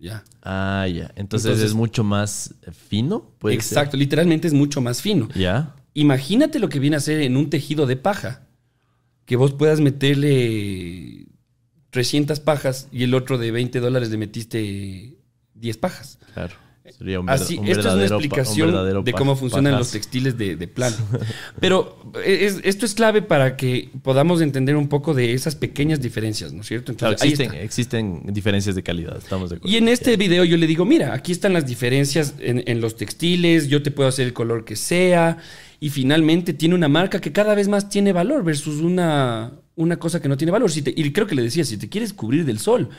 ¿Ya? 0.00 0.24
Ah, 0.42 0.86
ya. 0.88 1.12
Entonces, 1.14 1.46
Entonces- 1.46 1.68
es 1.70 1.74
mucho 1.74 2.02
más 2.02 2.54
fino. 2.88 3.30
¿puede 3.38 3.56
ser? 3.60 3.78
Exacto, 3.78 3.96
literalmente 3.96 4.48
es 4.48 4.54
mucho 4.54 4.80
más 4.80 5.02
fino. 5.02 5.28
Ya. 5.34 5.76
Imagínate 5.92 6.58
lo 6.58 6.68
que 6.68 6.78
viene 6.80 6.96
a 6.96 7.00
ser 7.00 7.20
en 7.20 7.36
un 7.36 7.50
tejido 7.50 7.86
de 7.86 7.96
paja, 7.96 8.46
que 9.26 9.36
vos 9.36 9.52
puedas 9.52 9.80
meterle 9.80 11.26
300 11.90 12.40
pajas 12.40 12.88
y 12.90 13.02
el 13.02 13.14
otro 13.14 13.36
de 13.38 13.50
20 13.50 13.80
dólares 13.80 14.10
le 14.10 14.16
metiste 14.16 15.16
10 15.54 15.76
pajas. 15.76 16.18
Claro. 16.32 16.54
Sería 16.98 17.20
un, 17.20 17.26
ver- 17.26 17.34
Así, 17.36 17.56
un 17.58 17.66
esto 17.66 17.80
es 17.80 17.86
una 17.94 18.04
explicación 18.16 18.68
de 19.04 19.12
cómo 19.18 19.36
funcionan 19.36 19.72
los 19.78 19.90
textiles 19.92 20.36
de, 20.38 20.56
de 20.56 20.68
plano. 20.68 20.96
Pero 21.60 21.98
es- 22.24 22.60
esto 22.64 22.86
es 22.86 22.94
clave 22.94 23.22
para 23.22 23.56
que 23.56 23.90
podamos 24.02 24.40
entender 24.40 24.76
un 24.76 24.88
poco 24.88 25.14
de 25.14 25.32
esas 25.32 25.54
pequeñas 25.56 26.00
diferencias, 26.00 26.52
¿no 26.52 26.62
es 26.62 26.66
cierto? 26.68 26.92
Entonces, 26.92 27.22
existen, 27.62 28.22
diferencias 28.32 28.74
de 28.74 28.82
calidad, 28.82 29.16
estamos 29.18 29.50
de 29.50 29.56
acuerdo. 29.56 29.72
Y 29.74 29.78
en 29.78 29.88
este 29.88 30.16
video 30.16 30.44
yo 30.44 30.56
le 30.56 30.66
digo, 30.66 30.84
mira, 30.84 31.14
aquí 31.14 31.32
están 31.32 31.52
las 31.52 31.66
diferencias 31.66 32.34
en, 32.38 32.62
en 32.66 32.80
los 32.80 32.96
textiles, 32.96 33.68
yo 33.68 33.82
te 33.82 33.90
puedo 33.90 34.08
hacer 34.08 34.26
el 34.26 34.32
color 34.32 34.64
que 34.64 34.76
sea, 34.76 35.38
y 35.82 35.88
finalmente 35.90 36.52
tiene 36.52 36.74
una 36.74 36.88
marca 36.88 37.20
que 37.20 37.32
cada 37.32 37.54
vez 37.54 37.66
más 37.68 37.88
tiene 37.88 38.12
valor 38.12 38.44
versus 38.44 38.82
una, 38.82 39.52
una 39.76 39.98
cosa 39.98 40.20
que 40.20 40.28
no 40.28 40.36
tiene 40.36 40.50
valor. 40.52 40.70
Si 40.70 40.82
te- 40.82 40.92
y 40.94 41.10
creo 41.12 41.26
que 41.26 41.34
le 41.34 41.42
decía, 41.42 41.64
si 41.64 41.78
te 41.78 41.88
quieres 41.88 42.12
cubrir 42.12 42.44
del 42.44 42.58
sol, 42.58 42.90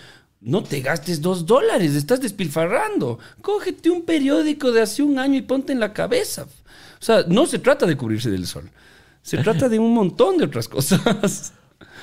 no 0.42 0.64
te 0.64 0.82
gastes 0.82 1.22
dos 1.22 1.46
dólares, 1.46 1.96
estás 1.96 2.20
despilfarrando. 2.20 3.20
Cógete 3.42 3.90
un 3.90 4.04
periódico 4.04 4.72
de 4.72 4.82
hace 4.82 5.04
un 5.04 5.20
año 5.20 5.38
y 5.38 5.42
ponte 5.42 5.72
en 5.72 5.80
la 5.80 5.94
cabeza. 5.94 6.44
O 6.44 7.04
sea, 7.04 7.24
no 7.28 7.46
se 7.46 7.60
trata 7.60 7.86
de 7.86 7.96
cubrirse 7.96 8.30
del 8.30 8.48
sol, 8.48 8.70
se 9.22 9.38
trata 9.44 9.70
de 9.70 9.80
un 9.80 9.94
montón 9.94 10.38
de 10.38 10.46
otras 10.46 10.68
cosas. 10.68 11.54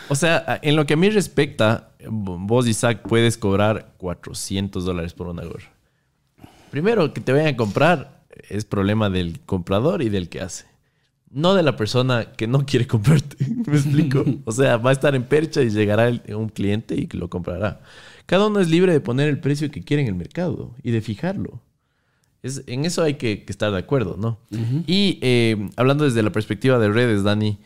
O 0.09 0.15
sea, 0.15 0.59
en 0.63 0.77
lo 0.77 0.87
que 0.87 0.95
a 0.95 0.97
mí 0.97 1.11
respecta, 1.11 1.91
vos, 2.09 2.67
Isaac, 2.67 3.03
puedes 3.07 3.37
cobrar 3.37 3.93
400 3.99 4.85
dólares 4.85 5.13
por 5.13 5.27
una 5.27 5.45
gorra. 5.45 5.71
Primero, 6.71 7.13
que 7.13 7.21
te 7.21 7.33
vayan 7.33 7.49
a 7.49 7.57
comprar 7.57 8.19
es 8.49 8.65
problema 8.65 9.11
del 9.11 9.41
comprador 9.41 10.03
y 10.03 10.09
del 10.09 10.29
que 10.29 10.41
hace. 10.41 10.67
No 11.31 11.55
de 11.55 11.63
la 11.63 11.77
persona 11.77 12.33
que 12.33 12.47
no 12.47 12.65
quiere 12.65 12.87
comprarte. 12.87 13.37
¿Me 13.67 13.77
explico? 13.77 14.25
O 14.45 14.53
sea, 14.53 14.77
va 14.79 14.91
a 14.91 14.93
estar 14.93 15.15
en 15.15 15.25
percha 15.25 15.63
y 15.63 15.71
llegará 15.71 16.11
un 16.35 16.49
cliente 16.49 16.95
y 16.95 17.07
lo 17.17 17.29
comprará. 17.29 17.81
Cada 18.29 18.47
uno 18.47 18.61
es 18.61 18.69
libre 18.69 18.93
de 18.93 19.01
poner 19.01 19.29
el 19.29 19.41
precio 19.41 19.71
que 19.71 19.83
quiere 19.83 20.03
en 20.03 20.09
el 20.09 20.15
mercado 20.15 20.75
y 20.83 20.91
de 20.91 21.01
fijarlo. 21.01 21.63
Es, 22.43 22.63
en 22.67 22.85
eso 22.85 23.03
hay 23.03 23.15
que, 23.15 23.45
que 23.45 23.51
estar 23.53 23.73
de 23.73 23.79
acuerdo, 23.79 24.17
¿no? 24.19 24.39
Y 24.87 25.19
eh, 25.23 25.71
hablando 25.77 26.05
desde 26.05 26.23
la 26.23 26.31
perspectiva 26.31 26.79
de 26.79 26.91
redes, 26.91 27.23
Dani, 27.25 27.59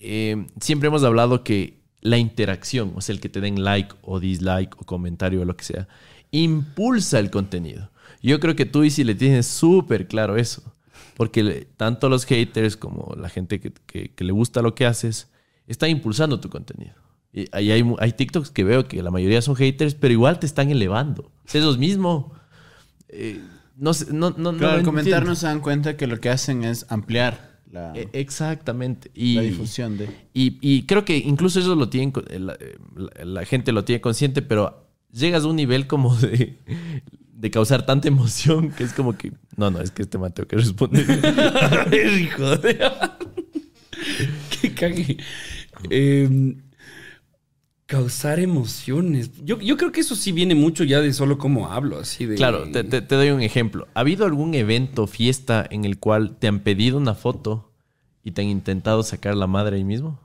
eh, 0.00 0.46
siempre 0.60 0.88
hemos 0.88 1.02
hablado 1.02 1.42
que 1.44 1.80
la 2.00 2.18
interacción, 2.18 2.92
o 2.94 3.00
sea, 3.00 3.14
el 3.14 3.20
que 3.20 3.28
te 3.30 3.40
den 3.40 3.64
like 3.64 3.94
o 4.02 4.20
dislike 4.20 4.74
o 4.80 4.84
comentario 4.84 5.40
o 5.40 5.44
lo 5.46 5.56
que 5.56 5.64
sea, 5.64 5.88
impulsa 6.30 7.18
el 7.18 7.30
contenido. 7.30 7.90
Yo 8.22 8.40
creo 8.40 8.54
que 8.56 8.66
tú, 8.66 8.84
Isi, 8.84 9.02
le 9.04 9.14
tienes 9.14 9.46
súper 9.46 10.06
claro 10.08 10.36
eso. 10.36 10.62
Porque 11.16 11.42
le- 11.42 11.64
tanto 11.76 12.08
los 12.08 12.24
haters 12.26 12.76
como 12.76 13.14
la 13.16 13.28
gente 13.28 13.60
que, 13.60 13.72
que- 13.86 14.10
que 14.14 14.24
le 14.24 14.32
gusta 14.32 14.62
lo 14.62 14.74
que 14.74 14.84
haces, 14.84 15.30
está 15.66 15.88
impulsando 15.88 16.40
tu 16.40 16.50
contenido. 16.50 16.94
Y 17.36 17.46
ahí 17.52 17.72
hay, 17.72 17.82
mu- 17.82 17.96
hay 17.98 18.12
TikToks 18.12 18.50
que 18.50 18.62
veo 18.62 18.86
que 18.86 19.02
la 19.02 19.10
mayoría 19.10 19.42
son 19.42 19.56
haters, 19.56 19.94
pero 19.96 20.12
igual 20.12 20.38
te 20.38 20.46
están 20.46 20.70
elevando. 20.70 21.22
O 21.24 21.48
sea, 21.48 21.60
esos 21.60 21.78
mismos. 21.78 22.26
eh, 23.08 23.40
no 23.76 23.92
sé, 23.92 24.06
no, 24.12 24.30
no, 24.30 24.52
no 24.52 24.58
Claro, 24.58 24.76
al 24.78 24.82
comentar 24.84 25.24
no 25.26 25.34
se 25.34 25.46
dan 25.46 25.58
cuenta 25.60 25.96
que 25.96 26.06
lo 26.06 26.20
que 26.20 26.30
hacen 26.30 26.62
es 26.62 26.86
ampliar 26.90 27.58
la, 27.72 27.92
Eh, 27.96 28.08
Exactamente. 28.12 29.10
Y, 29.14 29.34
la 29.34 29.42
difusión 29.42 29.98
de... 29.98 30.08
y, 30.32 30.58
y 30.60 30.84
creo 30.84 31.04
que 31.04 31.16
incluso 31.18 31.58
eso 31.58 31.74
lo 31.74 31.88
tienen, 31.88 32.12
con- 32.12 32.24
la, 32.30 32.56
la- 32.94 33.24
la 33.24 33.44
gente 33.44 33.72
lo 33.72 33.84
tiene 33.84 34.00
consciente, 34.00 34.40
pero 34.42 34.86
llegas 35.12 35.42
a 35.42 35.48
un 35.48 35.56
nivel 35.56 35.88
como 35.88 36.14
de, 36.16 36.60
de 37.32 37.50
causar 37.50 37.84
tanta 37.84 38.06
emoción 38.06 38.70
que 38.70 38.84
es 38.84 38.92
como 38.92 39.18
que, 39.18 39.32
no, 39.56 39.72
no, 39.72 39.80
es 39.80 39.90
que 39.90 40.02
este 40.02 40.18
Mateo 40.18 40.46
que 40.46 40.54
responder. 40.54 41.04
hijo 42.20 42.56
de... 42.58 42.78
que 44.60 44.72
cague. 44.74 45.16
Eh, 45.90 46.56
causar 47.86 48.40
emociones. 48.40 49.30
Yo, 49.44 49.60
yo 49.60 49.76
creo 49.76 49.92
que 49.92 50.00
eso 50.00 50.16
sí 50.16 50.32
viene 50.32 50.54
mucho 50.54 50.84
ya 50.84 51.00
de 51.00 51.12
solo 51.12 51.38
cómo 51.38 51.70
hablo, 51.70 51.98
así 51.98 52.24
de... 52.26 52.34
claro, 52.36 52.70
te, 52.70 52.82
te- 52.84 53.02
te 53.02 53.14
doy 53.14 53.30
un 53.30 53.42
ejemplo. 53.42 53.88
¿Ha 53.94 54.00
habido 54.00 54.24
algún 54.24 54.54
evento, 54.54 55.06
fiesta 55.06 55.66
en 55.70 55.84
el 55.84 55.98
cual 55.98 56.36
te 56.38 56.48
han 56.48 56.60
pedido 56.60 56.96
una 56.96 57.14
foto 57.14 57.70
y 58.22 58.30
te 58.30 58.40
han 58.42 58.48
intentado 58.48 59.02
sacar 59.02 59.36
la 59.36 59.46
madre 59.46 59.76
ahí 59.76 59.84
mismo? 59.84 60.20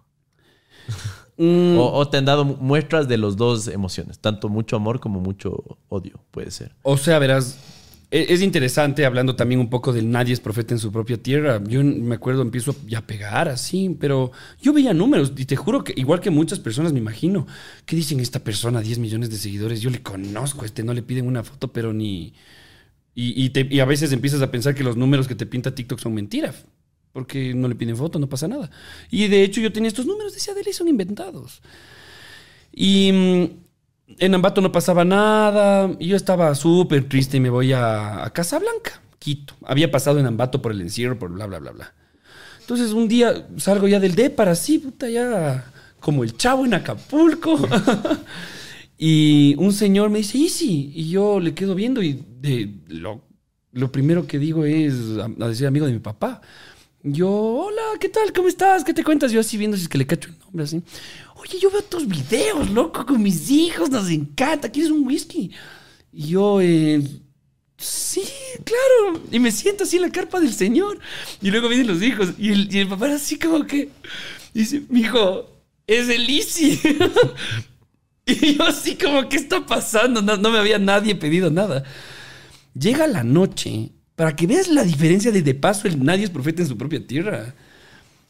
Mm, 1.42 1.78
O, 1.78 1.94
o 1.94 2.10
te 2.10 2.18
han 2.18 2.26
dado 2.26 2.44
mu- 2.44 2.58
muestras 2.58 3.08
de 3.08 3.16
los 3.18 3.38
dos 3.38 3.70
emociones, 3.70 4.20
tanto 4.20 4.50
mucho 4.50 4.76
amor 4.76 5.00
como 5.00 5.22
mucho 5.22 5.78
odio, 5.88 6.20
puede 6.32 6.52
ser. 6.52 6.76
O 6.82 6.98
sea, 6.98 7.18
verás, 7.18 7.58
es 8.12 8.42
interesante 8.42 9.06
hablando 9.06 9.36
también 9.36 9.60
un 9.60 9.70
poco 9.70 9.94
del 9.94 10.10
nadie 10.10 10.34
es 10.34 10.40
profeta 10.40 10.74
en 10.74 10.80
su 10.80 10.92
propia 10.92 11.22
tierra. 11.22 11.62
Yo 11.64 11.84
me 11.84 12.16
acuerdo, 12.16 12.42
empiezo 12.42 12.76
a 12.96 13.02
pegar 13.02 13.48
así, 13.50 13.96
pero 14.00 14.32
yo 14.60 14.74
veía 14.74 14.94
números 14.94 15.34
y 15.38 15.46
te 15.46 15.56
juro 15.56 15.84
que, 15.84 15.94
igual 15.96 16.20
que 16.20 16.32
muchas 16.32 16.60
personas, 16.60 16.92
me 16.92 17.00
imagino, 17.00 17.46
que 17.86 17.96
dicen 17.96 18.20
esta 18.20 18.40
persona, 18.44 18.82
10 18.82 18.98
millones 18.98 19.30
de 19.30 19.38
seguidores, 19.38 19.82
yo 19.82 19.92
le 19.92 20.02
conozco, 20.02 20.66
este 20.66 20.84
no 20.84 20.94
le 20.94 21.04
piden 21.04 21.28
una 21.28 21.44
foto, 21.44 21.72
pero 21.72 21.94
ni... 21.94 22.34
Y, 23.14 23.52
y 23.54 23.80
a 23.80 23.86
veces 23.86 24.12
empiezas 24.12 24.42
a 24.42 24.50
pensar 24.50 24.74
que 24.74 24.84
los 24.84 24.96
números 24.96 25.28
que 25.28 25.36
te 25.36 25.46
pinta 25.46 25.76
TikTok 25.76 26.00
son 26.00 26.14
mentiras, 26.14 26.66
porque 27.12 27.54
no 27.54 27.68
le 27.68 27.76
piden 27.76 27.98
foto, 27.98 28.18
no 28.18 28.30
pasa 28.30 28.48
nada. 28.48 28.72
Y 29.12 29.28
de 29.28 29.44
hecho 29.44 29.62
yo 29.62 29.72
tenía 29.72 29.90
estos 29.90 30.06
números, 30.06 30.34
decía, 30.34 30.54
de 30.54 30.64
ley 30.64 30.74
son 30.74 30.88
inventados. 30.88 31.62
Y 32.72 33.12
mm, 33.12 33.69
en 34.18 34.36
Ambato 34.36 34.62
no 34.62 34.72
pasaba 34.72 35.06
nada. 35.06 35.92
Yo 36.00 36.16
estaba 36.16 36.56
súper 36.56 37.08
triste 37.08 37.38
y 37.38 37.40
me 37.40 37.50
voy 37.50 37.74
a, 37.74 38.26
a 38.26 38.34
Casablanca, 38.34 39.02
Quito. 39.20 39.56
Había 39.66 39.92
pasado 39.92 40.20
en 40.20 40.26
Ambato 40.26 40.62
por 40.62 40.72
el 40.72 40.82
encierro, 40.82 41.20
por 41.20 41.32
bla, 41.32 41.46
bla, 41.46 41.60
bla, 41.60 41.72
bla. 41.72 41.94
Entonces 42.60 42.92
un 42.92 43.08
día 43.08 43.48
salgo 43.58 43.88
ya 43.88 44.00
del 44.00 44.16
DEPAR 44.16 44.50
así, 44.50 44.80
puta, 44.80 45.10
ya 45.10 45.72
como 46.00 46.24
el 46.24 46.38
chavo 46.38 46.66
en 46.66 46.74
Acapulco. 46.74 47.58
y 48.98 49.56
un 49.58 49.74
señor 49.74 50.10
me 50.10 50.20
dice, 50.20 50.38
Easy. 50.38 50.92
Y 50.96 51.10
yo 51.10 51.40
le 51.40 51.54
quedo 51.54 51.76
viendo 51.76 52.02
y 52.02 52.24
de, 52.40 52.82
lo, 52.88 53.24
lo 53.72 53.92
primero 53.92 54.28
que 54.28 54.40
digo 54.40 54.66
es 54.66 54.94
a, 55.20 55.26
a 55.44 55.50
decir 55.50 55.68
amigo 55.68 55.86
de 55.86 55.94
mi 55.94 56.00
papá. 56.00 56.42
Yo, 57.02 57.30
hola, 57.30 57.82
¿qué 58.00 58.10
tal? 58.10 58.34
¿Cómo 58.34 58.50
estás? 58.50 58.84
¿Qué 58.84 58.94
te 58.94 59.06
cuentas? 59.06 59.32
Yo 59.32 59.40
así 59.40 59.56
viendo 59.56 59.78
si 59.78 59.84
es 59.84 59.90
que 59.90 59.98
le 59.98 60.06
cacho 60.06 60.30
el 60.30 60.40
nombre 60.40 60.66
así. 60.66 60.82
Oye, 61.36 61.58
yo 61.58 61.72
veo 61.72 61.82
tus 61.82 62.06
videos, 62.06 62.70
loco, 62.72 63.06
con 63.06 63.24
mis 63.24 63.50
hijos, 63.50 63.90
nos 63.90 64.10
encanta. 64.10 64.70
¿Quieres 64.70 64.92
un 64.92 65.08
whisky? 65.08 65.50
Y 66.12 66.28
yo, 66.28 66.60
eh, 66.60 67.02
sí, 67.78 68.24
claro. 68.66 69.24
Y 69.32 69.40
me 69.40 69.50
siento 69.52 69.86
así 69.86 69.96
en 69.96 70.02
la 70.02 70.12
carpa 70.12 70.42
del 70.42 70.54
señor. 70.54 71.00
Y 71.42 71.52
luego 71.52 71.70
vienen 71.70 71.88
los 71.88 72.02
hijos. 72.02 72.34
Y 72.38 72.52
el, 72.52 72.74
y 72.76 72.80
el 72.80 72.90
papá 72.90 73.14
así 73.14 73.40
como 73.40 73.66
que, 73.66 73.90
dice, 74.54 74.84
mijo, 74.90 75.50
es 75.88 76.10
el 76.10 76.30
Easy. 76.30 76.82
y 78.26 78.56
yo 78.56 78.64
así 78.66 78.98
como, 78.98 79.30
¿qué 79.30 79.38
está 79.38 79.66
pasando? 79.66 80.22
No, 80.22 80.36
no 80.36 80.52
me 80.52 80.60
había 80.60 80.80
nadie 80.80 81.16
pedido 81.16 81.50
nada. 81.50 81.86
Llega 82.74 83.08
la 83.08 83.24
noche, 83.24 83.94
para 84.20 84.36
que 84.36 84.48
veas 84.48 84.68
la 84.68 84.84
diferencia 84.84 85.32
de 85.32 85.42
de 85.42 85.56
paso, 85.56 85.88
el 85.88 86.04
nadie 86.04 86.26
es 86.26 86.30
profeta 86.30 86.62
en 86.62 86.68
su 86.68 86.78
propia 86.78 87.08
tierra. 87.08 87.56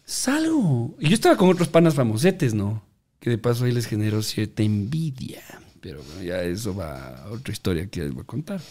Salgo. 0.06 0.96
Y 1.00 1.08
yo 1.08 1.16
estaba 1.16 1.36
con 1.36 1.50
otros 1.50 1.68
panas 1.68 1.96
famosetes, 1.96 2.54
¿no? 2.54 2.84
Que 3.20 3.32
de 3.32 3.40
paso 3.40 3.66
ahí 3.66 3.72
les 3.72 3.88
generó 3.88 4.22
cierta 4.22 4.62
envidia. 4.62 5.42
Pero 5.82 6.04
bueno, 6.04 6.22
ya 6.22 6.44
eso 6.44 6.76
va 6.76 7.24
a 7.24 7.32
otra 7.32 7.52
historia 7.52 7.88
que 7.88 8.02
les 8.02 8.14
voy 8.14 8.22
a 8.22 8.28
contar. 8.28 8.62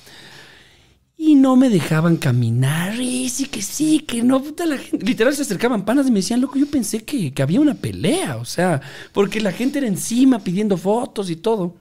Y 1.17 1.35
no 1.35 1.57
me 1.57 1.71
dejaban 1.71 2.19
caminar. 2.19 2.95
Y 3.01 3.29
sí, 3.31 3.47
que 3.47 3.63
sí, 3.63 3.99
que 3.99 4.23
no. 4.23 4.41
Puta, 4.41 4.65
la 4.65 4.79
gente. 4.79 5.05
Literal 5.05 5.35
se 5.35 5.43
acercaban 5.43 5.85
panas 5.85 6.07
y 6.07 6.13
me 6.13 6.21
decían, 6.21 6.41
loco, 6.41 6.57
yo 6.57 6.71
pensé 6.71 7.03
que, 7.03 7.35
que 7.35 7.43
había 7.43 7.61
una 7.61 7.75
pelea. 7.75 8.37
O 8.37 8.45
sea, 8.45 8.81
porque 9.13 9.41
la 9.41 9.51
gente 9.51 9.79
era 9.79 9.89
encima 9.89 10.39
pidiendo 10.39 10.77
fotos 10.77 11.31
y 11.31 11.35
todo. 11.35 11.75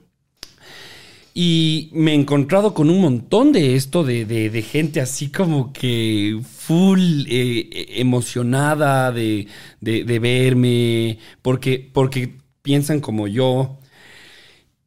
Y 1.40 1.90
me 1.92 2.10
he 2.10 2.14
encontrado 2.16 2.74
con 2.74 2.90
un 2.90 3.00
montón 3.00 3.52
de 3.52 3.76
esto, 3.76 4.02
de, 4.02 4.24
de- 4.24 4.50
de 4.50 4.62
gente 4.62 5.00
así 5.00 5.30
como 5.30 5.72
que 5.72 6.40
full 6.42 7.00
eh, 7.28 7.68
eh, 7.70 7.86
emocionada 8.00 9.12
de, 9.12 9.46
de- 9.80 10.18
verme, 10.18 11.18
porque, 11.40 11.88
porque 11.92 12.38
piensan 12.62 12.98
como 13.00 13.28
yo. 13.28 13.78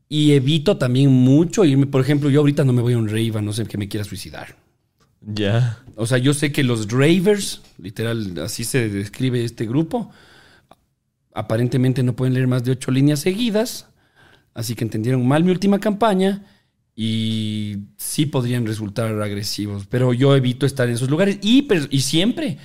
Y 0.10 0.34
evito 0.34 0.78
también 0.78 1.10
mucho 1.10 1.64
irme. 1.64 1.88
Por 1.88 2.02
ejemplo, 2.02 2.30
yo 2.30 2.42
ahorita 2.42 2.66
no 2.66 2.74
me 2.74 2.82
voy 2.82 2.94
a 2.94 2.98
un 2.98 3.08
rave, 3.08 3.32
a 3.36 3.42
no 3.42 3.54
sé 3.54 3.66
que 3.66 3.78
me 3.78 3.88
quiera 3.88 4.04
suicidar. 4.04 4.58
Ya. 5.22 5.80
O 5.96 6.06
sea, 6.06 6.18
yo 6.18 6.34
sé 6.34 6.52
que 6.52 6.64
los 6.66 6.92
ravers, 6.92 7.62
literal, 7.78 8.38
así 8.40 8.66
se 8.66 8.90
describe 8.90 9.46
este 9.46 9.66
grupo, 9.66 10.12
aparentemente 11.34 12.04
no 12.04 12.16
pueden 12.16 12.34
leer 12.34 12.48
más 12.48 12.64
de 12.64 12.72
ocho 12.72 12.92
líneas 12.92 13.20
seguidas, 13.22 13.88
así 14.54 14.76
que 14.76 14.84
entendieron 14.84 15.28
mal 15.28 15.44
mi 15.44 15.52
última 15.52 15.80
campaña 15.80 16.46
y 16.96 17.78
sí 17.98 18.26
podrían 18.26 18.66
resultar 18.66 19.20
agresivos, 19.22 19.88
pero 19.88 20.14
yo 20.14 20.36
evito 20.36 20.66
estar 20.66 20.88
en 20.88 20.96
esos 20.96 21.10
lugares 21.10 21.40
y, 21.42 21.68
y 21.90 22.02
siempre, 22.02 22.58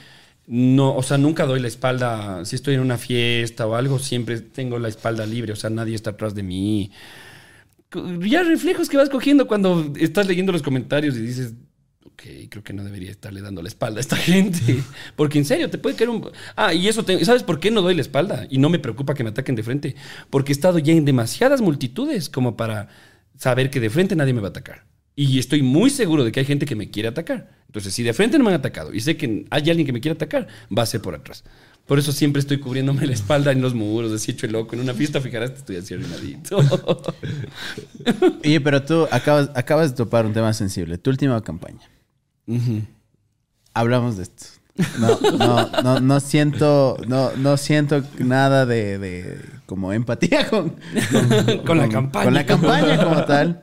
no, 0.46 0.94
o 0.94 1.02
sea, 1.02 1.18
nunca 1.18 1.46
doy 1.46 1.60
la 1.60 1.68
espalda, 1.68 2.44
si 2.44 2.56
estoy 2.56 2.74
en 2.74 2.80
una 2.80 2.98
fiesta 2.98 3.66
o 3.66 3.74
algo, 3.74 3.98
siempre 3.98 4.40
tengo 4.40 4.78
la 4.78 4.88
espalda 4.88 5.26
libre, 5.26 5.52
o 5.52 5.56
sea, 5.56 5.70
nadie 5.70 5.94
está 5.94 6.10
atrás 6.10 6.34
de 6.34 6.42
mí. 6.42 6.90
Ya 8.28 8.42
reflejos 8.42 8.88
que 8.88 8.96
vas 8.96 9.08
cogiendo 9.08 9.46
cuando 9.46 9.92
estás 9.98 10.26
leyendo 10.26 10.52
los 10.52 10.62
comentarios 10.62 11.16
y 11.16 11.20
dices, 11.20 11.54
ok, 12.06 12.22
creo 12.48 12.62
que 12.64 12.72
no 12.72 12.84
debería 12.84 13.10
estarle 13.10 13.40
dando 13.42 13.62
la 13.62 13.68
espalda 13.68 13.98
a 13.98 14.00
esta 14.00 14.16
gente. 14.16 14.82
Porque 15.16 15.38
en 15.38 15.44
serio, 15.44 15.68
te 15.70 15.78
puede 15.78 15.96
caer 15.96 16.10
un... 16.10 16.30
Ah, 16.54 16.72
y 16.74 16.88
eso, 16.88 17.04
te- 17.04 17.24
¿sabes 17.24 17.42
por 17.42 17.60
qué 17.60 17.70
no 17.70 17.82
doy 17.82 17.94
la 17.94 18.00
espalda? 18.02 18.46
Y 18.50 18.58
no 18.58 18.68
me 18.70 18.78
preocupa 18.78 19.14
que 19.14 19.24
me 19.24 19.30
ataquen 19.30 19.54
de 19.56 19.62
frente. 19.62 19.96
Porque 20.30 20.52
he 20.52 20.54
estado 20.54 20.78
ya 20.78 20.92
en 20.92 21.04
demasiadas 21.04 21.60
multitudes 21.60 22.28
como 22.28 22.56
para 22.56 22.88
saber 23.36 23.70
que 23.70 23.80
de 23.80 23.90
frente 23.90 24.16
nadie 24.16 24.32
me 24.34 24.40
va 24.40 24.48
a 24.48 24.50
atacar. 24.50 24.84
Y 25.14 25.38
estoy 25.38 25.62
muy 25.62 25.88
seguro 25.90 26.24
de 26.24 26.32
que 26.32 26.40
hay 26.40 26.46
gente 26.46 26.66
que 26.66 26.76
me 26.76 26.90
quiere 26.90 27.08
atacar. 27.08 27.50
Entonces, 27.66 27.94
si 27.94 28.02
de 28.02 28.12
frente 28.12 28.36
no 28.38 28.44
me 28.44 28.50
han 28.50 28.56
atacado 28.56 28.92
y 28.92 29.00
sé 29.00 29.16
que 29.16 29.46
hay 29.50 29.70
alguien 29.70 29.86
que 29.86 29.92
me 29.92 30.00
quiere 30.00 30.14
atacar, 30.14 30.46
va 30.76 30.82
a 30.82 30.86
ser 30.86 31.00
por 31.00 31.14
atrás. 31.14 31.42
Por 31.86 31.98
eso 31.98 32.10
siempre 32.12 32.40
estoy 32.40 32.58
cubriéndome 32.58 33.06
la 33.06 33.12
espalda 33.14 33.52
en 33.52 33.62
los 33.62 33.72
muros, 33.72 34.12
así 34.12 34.32
hecho 34.32 34.44
el 34.46 34.52
loco. 34.52 34.74
En 34.74 34.80
una 34.82 34.92
fiesta, 34.92 35.20
fijarás, 35.20 35.52
estoy 35.52 35.76
así 35.76 35.94
arruinadito. 35.94 36.58
Oye, 38.44 38.60
pero 38.60 38.82
tú 38.82 39.06
acabas, 39.10 39.50
acabas 39.54 39.90
de 39.90 39.96
topar 39.96 40.26
un 40.26 40.32
tema 40.32 40.52
sensible. 40.52 40.98
Tu 40.98 41.10
última 41.10 41.40
campaña. 41.42 41.80
Hablamos 43.74 44.16
de 44.16 44.24
esto. 44.24 44.46
No, 44.98 45.18
no, 45.38 45.82
no, 45.82 46.00
no 46.00 46.20
siento, 46.20 46.98
no, 47.06 47.30
no 47.36 47.56
siento 47.56 48.02
nada 48.18 48.66
de, 48.66 48.98
de 48.98 49.40
como 49.64 49.92
empatía 49.92 50.48
con, 50.48 50.76
Con 51.66 51.78
la 51.78 51.88
campaña. 51.88 52.24
Con 52.24 52.34
la 52.34 52.46
campaña 52.46 53.04
como 53.04 53.24
tal. 53.24 53.62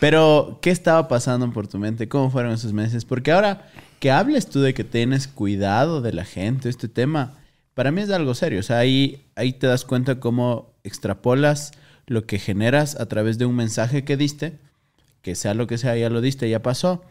Pero, 0.00 0.58
¿qué 0.62 0.70
estaba 0.70 1.08
pasando 1.08 1.50
por 1.52 1.66
tu 1.66 1.78
mente? 1.78 2.08
¿Cómo 2.08 2.30
fueron 2.30 2.52
esos 2.52 2.72
meses? 2.72 3.04
Porque 3.04 3.32
ahora 3.32 3.68
que 3.98 4.10
hables 4.10 4.48
tú 4.48 4.60
de 4.60 4.74
que 4.74 4.84
tienes 4.84 5.26
cuidado 5.26 6.00
de 6.00 6.12
la 6.12 6.24
gente, 6.24 6.68
este 6.68 6.88
tema, 6.88 7.34
para 7.74 7.90
mí 7.90 8.02
es 8.02 8.10
algo 8.10 8.34
serio. 8.34 8.60
O 8.60 8.62
sea, 8.62 8.78
ahí, 8.78 9.26
ahí 9.34 9.52
te 9.52 9.66
das 9.66 9.84
cuenta 9.84 10.20
cómo 10.20 10.74
extrapolas 10.84 11.72
lo 12.06 12.26
que 12.26 12.38
generas 12.38 12.98
a 13.00 13.06
través 13.06 13.38
de 13.38 13.46
un 13.46 13.56
mensaje 13.56 14.04
que 14.04 14.16
diste, 14.16 14.58
que 15.22 15.34
sea 15.34 15.54
lo 15.54 15.66
que 15.66 15.78
sea, 15.78 15.96
ya 15.96 16.08
lo 16.08 16.20
diste, 16.20 16.48
ya 16.48 16.62
pasó, 16.62 17.02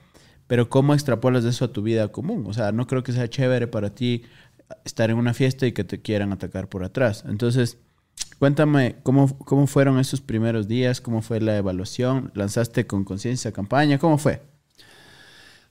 pero 0.47 0.69
cómo 0.69 0.93
extrapolas 0.93 1.45
eso 1.45 1.65
a 1.65 1.71
tu 1.73 1.81
vida 1.81 2.07
común. 2.09 2.45
O 2.47 2.53
sea, 2.53 2.71
no 2.71 2.87
creo 2.87 3.03
que 3.03 3.11
sea 3.11 3.29
chévere 3.29 3.67
para 3.67 3.93
ti 3.93 4.23
estar 4.83 5.09
en 5.09 5.17
una 5.17 5.33
fiesta 5.33 5.65
y 5.65 5.71
que 5.71 5.83
te 5.83 6.01
quieran 6.01 6.31
atacar 6.31 6.69
por 6.69 6.83
atrás. 6.83 7.23
Entonces, 7.27 7.77
cuéntame 8.39 8.97
cómo, 9.03 9.37
cómo 9.39 9.67
fueron 9.67 9.99
esos 9.99 10.21
primeros 10.21 10.67
días, 10.67 11.01
cómo 11.01 11.21
fue 11.21 11.39
la 11.41 11.57
evaluación, 11.57 12.31
lanzaste 12.35 12.87
con 12.87 13.03
conciencia 13.03 13.51
campaña, 13.51 13.99
¿cómo 13.99 14.17
fue? 14.17 14.41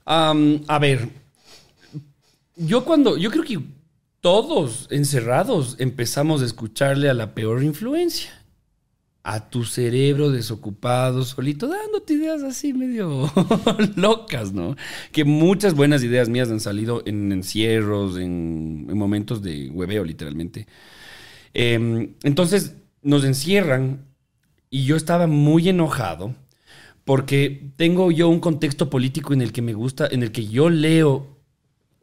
A 0.05 0.79
ver, 0.79 1.09
yo 2.55 2.85
cuando, 2.85 3.17
yo 3.17 3.31
creo 3.31 3.43
que 3.43 3.59
todos 4.21 4.87
encerrados 4.91 5.75
empezamos 5.79 6.41
a 6.41 6.45
escucharle 6.45 7.09
a 7.09 7.13
la 7.13 7.33
peor 7.33 7.63
influencia. 7.63 8.44
A 9.27 9.49
tu 9.49 9.63
cerebro 9.65 10.29
desocupado, 10.29 11.23
solito, 11.25 11.67
dándote 11.67 12.13
ideas 12.13 12.43
así 12.43 12.73
medio 12.73 13.31
locas, 13.95 14.53
¿no? 14.53 14.75
Que 15.11 15.23
muchas 15.23 15.73
buenas 15.73 16.03
ideas 16.03 16.29
mías 16.29 16.51
han 16.51 16.59
salido 16.59 17.01
en 17.07 17.31
encierros, 17.31 18.17
en, 18.17 18.85
en 18.87 18.97
momentos 18.97 19.41
de 19.41 19.71
hueveo, 19.71 20.03
literalmente. 20.03 20.67
Em, 21.55 22.13
entonces 22.21 22.75
nos 23.01 23.23
encierran 23.23 24.05
y 24.69 24.83
yo 24.83 24.95
estaba 24.95 25.25
muy 25.25 25.69
enojado 25.69 26.35
porque 27.05 27.71
tengo 27.77 28.11
yo 28.11 28.29
un 28.29 28.39
contexto 28.39 28.89
político 28.89 29.33
en 29.33 29.41
el 29.41 29.51
que 29.51 29.61
me 29.61 29.73
gusta, 29.73 30.05
en 30.05 30.21
el 30.21 30.31
que 30.31 30.47
yo 30.47 30.69
leo 30.69 31.35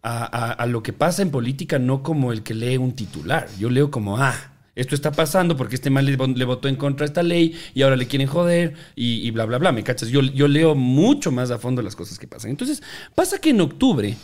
a 0.03 0.67
lo 0.67 0.83
que 0.83 0.93
pasa 0.93 1.23
en 1.23 1.31
política 1.31 1.79
no 1.79 2.03
como 2.03 2.33
el 2.33 2.43
que 2.43 2.55
lee 2.55 2.77
un 2.77 2.93
titular. 2.93 3.47
Yo 3.59 3.71
leo 3.71 3.93
como, 3.93 4.19
ah, 4.19 4.52
esto 4.75 4.95
está 4.95 5.13
pasando 5.13 5.57
porque 5.57 5.75
este 5.75 5.91
mal 5.91 6.07
le, 6.07 6.17
vo- 6.17 6.35
le 6.35 6.45
votó 6.45 6.69
en 6.69 6.77
contra 6.77 7.05
de 7.05 7.11
esta 7.11 7.23
ley 7.23 7.55
y 7.75 7.83
ahora 7.83 7.97
le 7.97 8.07
quieren 8.07 8.27
joder 8.29 8.75
y, 8.97 9.27
y 9.27 9.31
bla, 9.31 9.45
bla, 9.45 9.59
bla. 9.59 9.73
¿Me 9.73 9.83
cachas? 9.85 10.09
Yo, 10.09 10.23
yo 10.23 10.49
leo 10.49 10.75
mucho 10.75 11.31
más 11.31 11.51
a 11.51 11.59
fondo 11.59 11.83
las 11.83 11.95
cosas 11.97 12.19
que 12.19 12.27
pasan. 12.27 12.51
Entonces, 12.51 12.83
pasa 13.15 13.39
que 13.39 13.51
en 13.51 13.61
octubre 13.61 14.17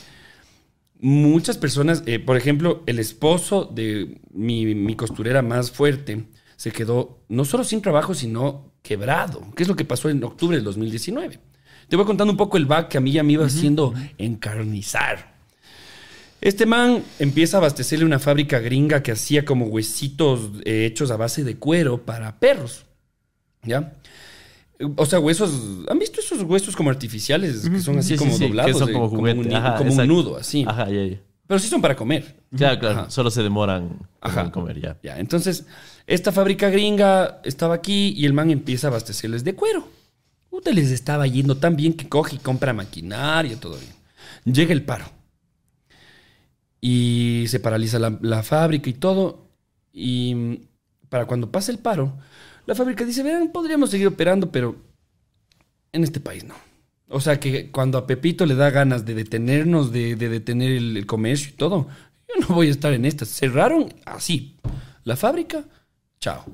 muchas 1.01 1.57
personas, 1.59 2.03
eh, 2.07 2.19
por 2.19 2.37
ejemplo, 2.37 2.83
el 2.87 2.99
esposo 2.99 3.65
de 3.73 4.21
mi, 4.33 4.75
mi 4.75 4.97
costurera 4.97 5.43
más 5.43 5.71
fuerte 5.71 6.25
se 6.57 6.73
quedó 6.73 7.23
no 7.29 7.45
solo 7.45 7.63
sin 7.63 7.83
trabajo, 7.83 8.15
sino 8.15 8.73
quebrado. 8.83 9.43
¿Qué 9.55 9.63
es 9.63 9.69
lo 9.69 9.77
que 9.77 9.85
pasó 9.85 10.09
en 10.09 10.23
octubre 10.25 10.57
del 10.57 10.65
2019? 10.65 11.39
Te 11.89 11.97
voy 11.97 12.05
contando 12.05 12.33
un 12.33 12.37
poco 12.37 12.57
el 12.57 12.67
back 12.67 12.89
que 12.89 12.99
a 12.99 13.01
mí 13.01 13.13
ya 13.13 13.23
me 13.23 13.33
iba 13.35 13.47
haciendo 13.47 13.95
encarnizar. 14.19 15.38
Este 16.41 16.67
man 16.67 17.03
empieza 17.19 17.57
a 17.57 17.61
abastecerle 17.61 18.05
una 18.05 18.19
fábrica 18.19 18.61
gringa 18.61 19.03
que 19.03 19.13
hacía 19.13 19.45
como 19.45 19.67
huesitos 19.67 20.41
eh, 20.65 20.87
hechos 20.87 21.11
a 21.11 21.17
base 21.17 21.43
de 21.45 21.57
cuero 21.57 22.03
para 22.05 22.39
perros. 22.39 22.85
¿Ya? 23.65 23.93
O 24.97 25.05
sea, 25.07 25.19
huesos. 25.19 25.51
¿Han 25.89 25.99
visto 25.99 26.21
esos 26.21 26.43
huesos 26.43 26.77
como 26.77 26.91
artificiales 26.91 27.69
que 27.69 27.81
son 27.81 27.99
así 27.99 28.11
Sí, 28.11 28.15
sí, 28.15 28.19
como 28.19 28.33
sí, 28.33 28.39
que 28.39 28.47
doblados? 28.49 28.79
son 28.79 28.89
eh, 28.89 28.93
como 28.93 29.09
juguete. 29.09 29.41
un, 29.41 29.53
Ajá, 29.53 29.77
como 29.77 29.93
un 29.93 30.07
nudo, 30.07 30.37
así. 30.37 30.65
Ajá, 30.67 30.89
ya, 30.89 31.05
ya. 31.05 31.19
Pero 31.49 31.59
sí 31.59 31.67
son 31.69 31.81
para 31.83 31.97
comer. 31.97 32.37
Claro, 32.55 32.79
claro. 32.79 33.01
Ajá. 33.01 33.11
Solo 33.11 33.31
se 33.33 33.43
demoran 33.43 33.99
Ajá. 34.21 34.43
en 34.43 34.51
comer 34.51 34.81
ya. 34.81 34.97
Ya, 35.03 35.19
entonces, 35.19 35.65
esta 36.07 36.31
fábrica 36.31 36.69
gringa 36.71 37.41
estaba 37.43 37.75
aquí 37.75 38.15
y 38.17 38.27
el 38.27 38.33
man 38.33 38.51
empieza 38.51 38.87
a 38.87 38.91
abastecerles 38.91 39.43
de 39.43 39.55
cuero. 39.57 39.89
Puta, 40.51 40.71
les 40.71 40.91
estaba 40.93 41.27
yendo 41.27 41.57
tan 41.57 41.75
bien 41.75 41.95
que 41.95 42.09
coge 42.09 42.37
y 42.37 42.39
compra 42.39 42.73
maquinaria, 42.73 43.59
todo 43.59 43.77
bien. 43.79 43.93
Llega 44.55 44.73
el 44.73 44.83
paro. 44.85 45.07
Y 46.81 47.45
se 47.49 47.61
paraliza 47.61 47.99
la, 47.99 48.19
la 48.21 48.43
fábrica 48.43 48.89
y 48.91 48.95
todo. 48.95 49.49
Y 49.93 50.61
para 51.09 51.27
cuando 51.27 51.51
pasa 51.51 51.73
el 51.73 51.79
paro, 51.79 52.17
la 52.67 52.75
fábrica 52.75 53.05
dice, 53.05 53.23
verán, 53.23 53.51
podríamos 53.51 53.91
seguir 53.91 54.07
operando, 54.07 54.53
pero 54.53 54.77
en 55.93 56.05
este 56.05 56.21
país 56.21 56.45
no. 56.45 56.55
O 57.09 57.21
sea 57.21 57.41
que 57.41 57.71
cuando 57.71 57.97
a 57.97 58.07
Pepito 58.07 58.45
le 58.45 58.55
da 58.55 58.71
ganas 58.71 59.07
de 59.07 59.15
detenernos, 59.15 59.93
de, 59.93 60.17
de 60.17 60.29
detener 60.29 60.73
el, 60.73 61.07
comercio 61.07 61.51
y 61.51 61.57
todo, 61.57 61.89
yo 62.29 62.47
no 62.47 62.55
voy 62.55 62.69
a 62.69 62.71
estar 62.71 62.93
en 62.93 63.07
estas. 63.07 63.29
Cerraron 63.29 63.95
así. 64.05 64.59
La 65.05 65.17
fábrica, 65.17 65.65
chao. 66.21 66.45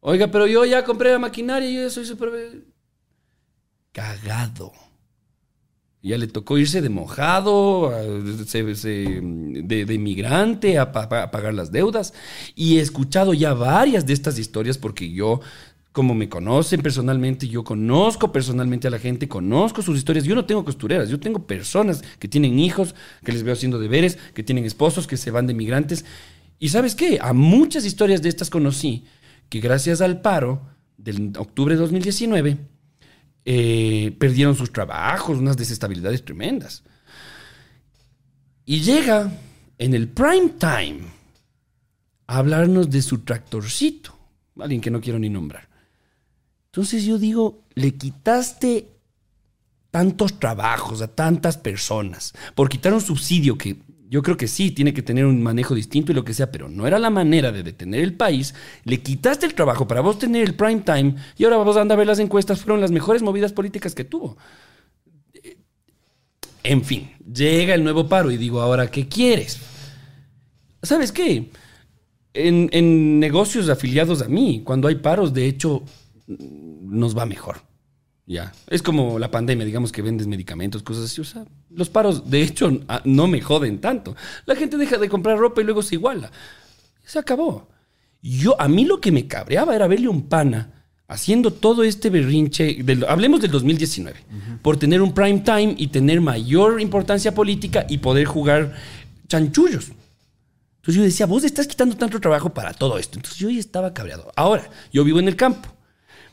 Oiga, 0.00 0.30
pero 0.30 0.46
yo 0.46 0.64
ya 0.64 0.84
compré 0.84 1.10
la 1.10 1.18
maquinaria 1.18 1.68
y 1.68 1.74
yo 1.74 1.90
soy 1.90 2.04
súper... 2.04 2.64
Cagado. 3.92 4.72
Ya 6.00 6.16
le 6.16 6.28
tocó 6.28 6.56
irse 6.58 6.80
de 6.80 6.90
mojado, 6.90 7.90
de, 7.90 9.84
de 9.84 9.94
inmigrante, 9.94 10.78
a, 10.78 10.82
a 10.82 11.30
pagar 11.30 11.54
las 11.54 11.72
deudas. 11.72 12.14
Y 12.54 12.78
he 12.78 12.80
escuchado 12.80 13.34
ya 13.34 13.52
varias 13.52 14.06
de 14.06 14.12
estas 14.12 14.38
historias 14.38 14.78
porque 14.78 15.10
yo, 15.10 15.40
como 15.90 16.14
me 16.14 16.28
conocen 16.28 16.82
personalmente, 16.82 17.48
yo 17.48 17.64
conozco 17.64 18.30
personalmente 18.30 18.86
a 18.86 18.92
la 18.92 19.00
gente, 19.00 19.26
conozco 19.28 19.82
sus 19.82 19.98
historias. 19.98 20.24
Yo 20.24 20.36
no 20.36 20.44
tengo 20.44 20.64
costureras, 20.64 21.08
yo 21.08 21.18
tengo 21.18 21.46
personas 21.46 22.04
que 22.20 22.28
tienen 22.28 22.60
hijos, 22.60 22.94
que 23.24 23.32
les 23.32 23.42
veo 23.42 23.54
haciendo 23.54 23.80
deberes, 23.80 24.18
que 24.34 24.44
tienen 24.44 24.64
esposos, 24.64 25.08
que 25.08 25.16
se 25.16 25.32
van 25.32 25.48
de 25.48 25.54
migrantes. 25.54 26.04
Y 26.60 26.68
sabes 26.68 26.94
qué, 26.94 27.18
a 27.20 27.32
muchas 27.32 27.84
historias 27.84 28.22
de 28.22 28.28
estas 28.28 28.50
conocí 28.50 29.04
que 29.48 29.58
gracias 29.58 30.00
al 30.00 30.20
paro 30.20 30.62
del 30.96 31.32
octubre 31.36 31.74
de 31.74 31.80
2019 31.80 32.58
eh, 33.50 34.14
perdieron 34.18 34.54
sus 34.54 34.70
trabajos, 34.70 35.38
unas 35.38 35.56
desestabilidades 35.56 36.22
tremendas. 36.22 36.82
Y 38.66 38.82
llega 38.82 39.32
en 39.78 39.94
el 39.94 40.06
prime 40.06 40.50
time 40.58 41.00
a 42.26 42.36
hablarnos 42.36 42.90
de 42.90 43.00
su 43.00 43.20
tractorcito, 43.20 44.14
alguien 44.60 44.82
que 44.82 44.90
no 44.90 45.00
quiero 45.00 45.18
ni 45.18 45.30
nombrar. 45.30 45.66
Entonces 46.66 47.06
yo 47.06 47.16
digo, 47.16 47.64
le 47.74 47.94
quitaste 47.94 48.86
tantos 49.90 50.38
trabajos 50.38 51.00
a 51.00 51.08
tantas 51.08 51.56
personas 51.56 52.34
por 52.54 52.68
quitar 52.68 52.92
un 52.92 53.00
subsidio 53.00 53.56
que 53.56 53.78
yo 54.08 54.22
creo 54.22 54.36
que 54.36 54.48
sí 54.48 54.70
tiene 54.70 54.94
que 54.94 55.02
tener 55.02 55.26
un 55.26 55.42
manejo 55.42 55.74
distinto 55.74 56.12
y 56.12 56.14
lo 56.14 56.24
que 56.24 56.34
sea, 56.34 56.50
pero 56.50 56.68
no 56.68 56.86
era 56.86 56.98
la 56.98 57.10
manera 57.10 57.52
de 57.52 57.62
detener 57.62 58.00
el 58.00 58.14
país. 58.14 58.54
Le 58.84 59.02
quitaste 59.02 59.46
el 59.46 59.54
trabajo 59.54 59.86
para 59.86 60.00
vos 60.00 60.18
tener 60.18 60.44
el 60.46 60.54
prime 60.54 60.80
time 60.80 61.14
y 61.36 61.44
ahora 61.44 61.58
vamos 61.58 61.76
a 61.76 61.82
a 61.82 61.96
ver 61.96 62.06
las 62.06 62.18
encuestas. 62.18 62.60
Fueron 62.60 62.80
las 62.80 62.90
mejores 62.90 63.22
movidas 63.22 63.52
políticas 63.52 63.94
que 63.94 64.04
tuvo. 64.04 64.36
En 66.62 66.84
fin, 66.84 67.10
llega 67.32 67.74
el 67.74 67.84
nuevo 67.84 68.08
paro 68.08 68.30
y 68.30 68.36
digo, 68.36 68.60
ahora, 68.60 68.90
¿qué 68.90 69.08
quieres? 69.08 69.58
¿Sabes 70.82 71.12
qué? 71.12 71.50
En, 72.34 72.68
en 72.72 73.18
negocios 73.20 73.68
afiliados 73.68 74.22
a 74.22 74.28
mí, 74.28 74.62
cuando 74.64 74.88
hay 74.88 74.96
paros, 74.96 75.32
de 75.32 75.46
hecho, 75.46 75.82
nos 76.26 77.16
va 77.16 77.26
mejor. 77.26 77.67
Ya. 78.30 78.52
Es 78.68 78.82
como 78.82 79.18
la 79.18 79.30
pandemia, 79.30 79.64
digamos 79.64 79.90
que 79.90 80.02
vendes 80.02 80.26
medicamentos, 80.26 80.82
cosas 80.82 81.04
así. 81.04 81.20
O 81.22 81.24
sea, 81.24 81.44
los 81.70 81.88
paros, 81.88 82.30
de 82.30 82.42
hecho, 82.42 82.70
a- 82.86 83.00
no 83.06 83.26
me 83.26 83.40
joden 83.40 83.80
tanto. 83.80 84.14
La 84.44 84.54
gente 84.54 84.76
deja 84.76 84.98
de 84.98 85.08
comprar 85.08 85.38
ropa 85.38 85.62
y 85.62 85.64
luego 85.64 85.82
se 85.82 85.94
iguala. 85.94 86.30
Se 87.06 87.18
acabó. 87.18 87.68
Yo, 88.20 88.60
a 88.60 88.68
mí 88.68 88.84
lo 88.84 89.00
que 89.00 89.10
me 89.12 89.26
cabreaba 89.26 89.74
era 89.74 89.86
verle 89.86 90.08
un 90.08 90.28
pana 90.28 90.84
haciendo 91.08 91.50
todo 91.54 91.82
este 91.84 92.10
berrinche. 92.10 92.82
del- 92.84 93.04
hablemos 93.04 93.40
del 93.40 93.50
2019. 93.50 94.18
Por 94.60 94.76
tener 94.76 95.00
un 95.00 95.14
prime 95.14 95.40
time 95.40 95.74
y 95.78 95.86
tener 95.86 96.20
mayor 96.20 96.82
importancia 96.82 97.32
política 97.34 97.86
y 97.88 97.96
poder 97.96 98.26
jugar 98.26 98.74
chanchullos. 99.26 99.86
Entonces 100.76 100.94
yo 100.96 101.02
decía, 101.02 101.24
vos 101.24 101.44
estás 101.44 101.66
quitando 101.66 101.96
tanto 101.96 102.20
trabajo 102.20 102.52
para 102.52 102.74
todo 102.74 102.98
esto. 102.98 103.18
Entonces 103.18 103.38
yo 103.38 103.48
ya 103.48 103.58
estaba 103.60 103.94
cabreado. 103.94 104.30
Ahora, 104.36 104.68
yo 104.92 105.02
vivo 105.02 105.18
en 105.18 105.28
el 105.28 105.36
campo. 105.36 105.70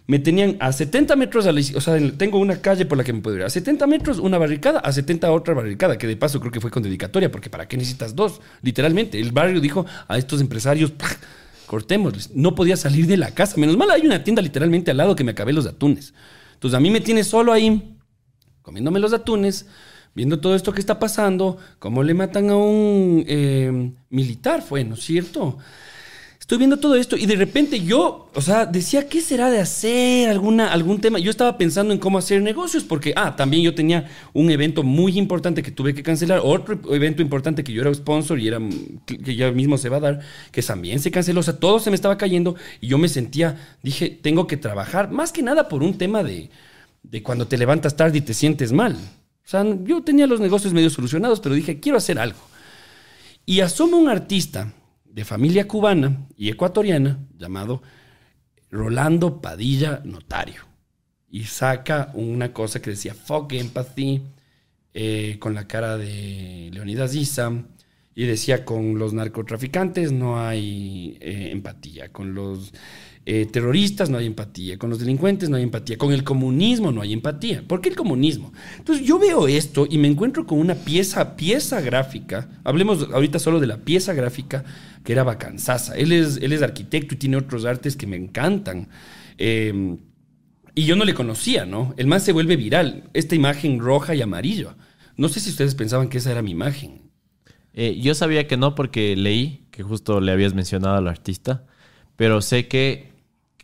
Me 0.08 0.20
tenían 0.20 0.58
a 0.60 0.72
70 0.72 1.16
metros, 1.16 1.48
a 1.48 1.52
la 1.52 1.62
o 1.76 1.82
sea, 1.82 1.98
tengo 2.18 2.38
una 2.38 2.62
calle 2.62 2.86
por 2.86 2.98
la 2.98 3.04
que 3.04 3.12
me 3.12 3.22
puedo 3.22 3.38
ir. 3.38 3.44
A 3.44 3.50
70 3.50 3.88
metros 3.88 4.20
una 4.20 4.38
barricada, 4.38 4.80
a 4.80 4.92
70 4.92 5.32
otra 5.32 5.54
barricada, 5.54 5.98
que 5.98 6.06
de 6.06 6.16
paso 6.16 6.40
creo 6.40 6.52
que 6.52 6.62
fue 6.62 6.70
con 6.70 6.84
dedicatoria, 6.84 7.32
porque 7.32 7.50
¿para 7.50 7.68
qué 7.68 7.76
necesitas 7.76 8.16
dos? 8.16 8.40
Literalmente, 8.62 9.20
el 9.20 9.32
barrio 9.32 9.60
dijo 9.60 9.86
a 10.08 10.18
estos 10.18 10.42
empresarios, 10.42 10.92
¡pac! 10.92 11.20
cortémosles. 11.66 12.32
No 12.34 12.56
podía 12.56 12.78
salir 12.78 13.08
de 13.08 13.18
la 13.18 13.32
casa. 13.32 13.58
Menos 13.58 13.78
mal 13.78 13.92
hay 13.92 14.06
una 14.06 14.24
tienda 14.24 14.42
literalmente 14.42 14.92
al 14.92 14.98
lado 14.98 15.16
que 15.16 15.24
me 15.24 15.32
acabé 15.32 15.54
los 15.54 15.66
atunes. 15.66 16.14
Entonces 16.54 16.78
a 16.78 16.80
mí 16.80 16.90
me 16.90 17.02
tiene 17.02 17.24
solo 17.24 17.52
ahí, 17.52 17.98
comiéndome 18.62 19.00
los 19.00 19.14
atunes, 19.14 19.68
viendo 20.14 20.40
todo 20.40 20.56
esto 20.56 20.72
que 20.72 20.80
está 20.80 21.00
pasando, 21.00 21.58
cómo 21.80 22.02
le 22.04 22.14
matan 22.14 22.50
a 22.50 22.56
un 22.56 23.26
eh, 23.28 23.92
militar, 24.10 24.62
fue, 24.62 24.84
¿no 24.84 24.96
es 24.96 25.02
cierto? 25.02 25.58
Estoy 26.46 26.60
viendo 26.60 26.78
todo 26.78 26.96
esto 26.96 27.18
y 27.18 27.26
de 27.26 27.38
repente 27.38 27.84
yo, 27.84 28.30
o 28.36 28.40
sea, 28.40 28.68
decía, 28.68 29.10
¿qué 29.10 29.20
será 29.20 29.50
de 29.50 29.60
hacer 29.60 30.30
alguna, 30.30 30.72
algún 30.72 31.02
tema? 31.02 31.18
Yo 31.18 31.32
estaba 31.32 31.58
pensando 31.58 31.92
en 31.92 32.00
cómo 32.00 32.20
hacer 32.20 32.40
negocios 32.44 32.84
porque, 32.84 33.14
ah, 33.16 33.36
también 33.36 33.64
yo 33.64 33.74
tenía 33.74 34.12
un 34.32 34.52
evento 34.52 34.84
muy 34.84 35.18
importante 35.18 35.64
que 35.64 35.72
tuve 35.72 35.96
que 35.96 36.04
cancelar, 36.04 36.42
otro 36.44 36.80
evento 36.94 37.24
importante 37.24 37.64
que 37.64 37.74
yo 37.74 37.82
era 37.82 37.92
sponsor 37.96 38.40
y 38.40 38.48
era, 38.48 38.60
que 39.08 39.36
ya 39.36 39.52
mismo 39.52 39.80
se 39.80 39.90
va 39.90 39.98
a 39.98 40.02
dar, 40.02 40.20
que 40.52 40.62
también 40.62 41.00
se 41.00 41.10
canceló, 41.10 41.40
o 41.40 41.44
sea, 41.44 41.58
todo 41.58 41.80
se 41.80 41.90
me 41.90 41.96
estaba 41.96 42.16
cayendo 42.16 42.56
y 42.80 42.90
yo 42.90 43.00
me 43.00 43.10
sentía, 43.10 43.78
dije, 43.82 44.12
tengo 44.12 44.46
que 44.46 44.56
trabajar, 44.56 45.10
más 45.10 45.32
que 45.32 45.42
nada 45.42 45.68
por 45.68 45.82
un 45.82 45.98
tema 45.98 46.22
de, 46.22 46.52
de 47.02 47.24
cuando 47.24 47.48
te 47.48 47.58
levantas 47.58 47.98
tarde 47.98 48.20
y 48.20 48.22
te 48.22 48.36
sientes 48.36 48.72
mal. 48.72 48.94
O 48.94 49.48
sea, 49.48 49.66
yo 49.84 50.04
tenía 50.04 50.28
los 50.28 50.40
negocios 50.40 50.74
medio 50.74 50.92
solucionados, 50.92 51.40
pero 51.40 51.56
dije, 51.56 51.80
quiero 51.80 51.98
hacer 51.98 52.20
algo. 52.20 52.38
Y 53.48 53.62
asoma 53.62 53.98
un 53.98 54.10
artista 54.10 54.72
de 55.16 55.24
familia 55.24 55.66
cubana 55.66 56.28
y 56.36 56.50
ecuatoriana 56.50 57.26
llamado 57.38 57.82
Rolando 58.70 59.40
Padilla 59.42 60.02
Notario. 60.04 60.64
Y 61.30 61.46
saca 61.46 62.12
una 62.16 62.52
cosa 62.52 62.82
que 62.82 62.90
decía 62.90 63.14
fuck 63.14 63.54
empathy 63.54 64.22
eh, 64.94 65.38
con 65.40 65.56
la 65.56 65.68
cara 65.68 65.98
de 65.98 66.70
Leonidas 66.74 67.16
Issa. 67.16 67.64
Y 68.14 68.26
decía 68.26 68.66
con 68.66 69.00
los 69.00 69.14
narcotraficantes 69.14 70.12
no 70.12 70.40
hay 70.40 71.18
eh, 71.22 71.50
empatía, 71.52 72.12
con 72.14 72.34
los 72.34 72.74
eh, 73.26 73.46
terroristas 73.46 74.10
no 74.10 74.18
hay 74.18 74.26
empatía, 74.26 74.78
con 74.78 74.90
los 74.90 75.00
delincuentes 75.00 75.50
no 75.50 75.58
hay 75.58 75.64
empatía, 75.64 75.98
con 75.98 76.14
el 76.14 76.24
comunismo 76.24 76.92
no 76.92 77.02
hay 77.02 77.12
empatía. 77.12 77.64
¿Por 77.68 77.82
qué 77.82 77.90
el 77.90 77.96
comunismo? 77.96 78.54
Entonces 78.78 79.06
yo 79.06 79.18
veo 79.20 79.48
esto 79.48 79.88
y 79.90 79.98
me 79.98 80.08
encuentro 80.08 80.46
con 80.46 80.60
una 80.60 80.76
pieza, 80.76 81.36
pieza 81.36 81.82
gráfica, 81.82 82.50
hablemos 82.64 83.08
ahorita 83.12 83.40
solo 83.40 83.60
de 83.60 83.68
la 83.68 83.78
pieza 83.78 84.14
gráfica 84.14 84.64
que 85.06 85.14
era 85.14 85.24
bacanzaza. 85.24 85.96
Él 85.96 86.12
es, 86.12 86.38
él 86.38 86.52
es 86.52 86.62
arquitecto 86.62 87.14
y 87.14 87.18
tiene 87.18 87.38
otros 87.38 87.64
artes 87.64 87.96
que 87.96 88.08
me 88.08 88.18
encantan. 88.18 88.90
Eh, 89.38 89.98
y 90.74 90.84
yo 90.84 90.98
no 90.98 91.06
le 91.06 91.14
conocía, 91.14 91.66
¿no? 91.66 91.94
El 91.96 92.08
man 92.08 92.20
se 92.20 92.34
vuelve 92.34 92.58
viral, 92.58 93.10
esta 93.14 93.36
imagen 93.36 93.80
roja 93.80 94.14
y 94.14 94.22
amarillo. 94.22 94.76
No 95.16 95.30
sé 95.30 95.40
si 95.40 95.52
ustedes 95.52 95.76
pensaban 95.76 96.10
que 96.10 96.18
esa 96.18 96.32
era 96.32 96.42
mi 96.42 96.52
imagen. 96.52 97.04
Eh, 97.74 97.98
yo 98.02 98.14
sabía 98.14 98.48
que 98.48 98.58
no 98.58 98.76
porque 98.76 99.16
leí 99.16 99.68
que 99.72 99.84
justo 99.84 100.20
le 100.20 100.34
habías 100.34 100.54
mencionado 100.54 100.96
al 100.96 101.08
artista, 101.08 101.66
pero 102.18 102.42
sé 102.42 102.68
que 102.68 103.14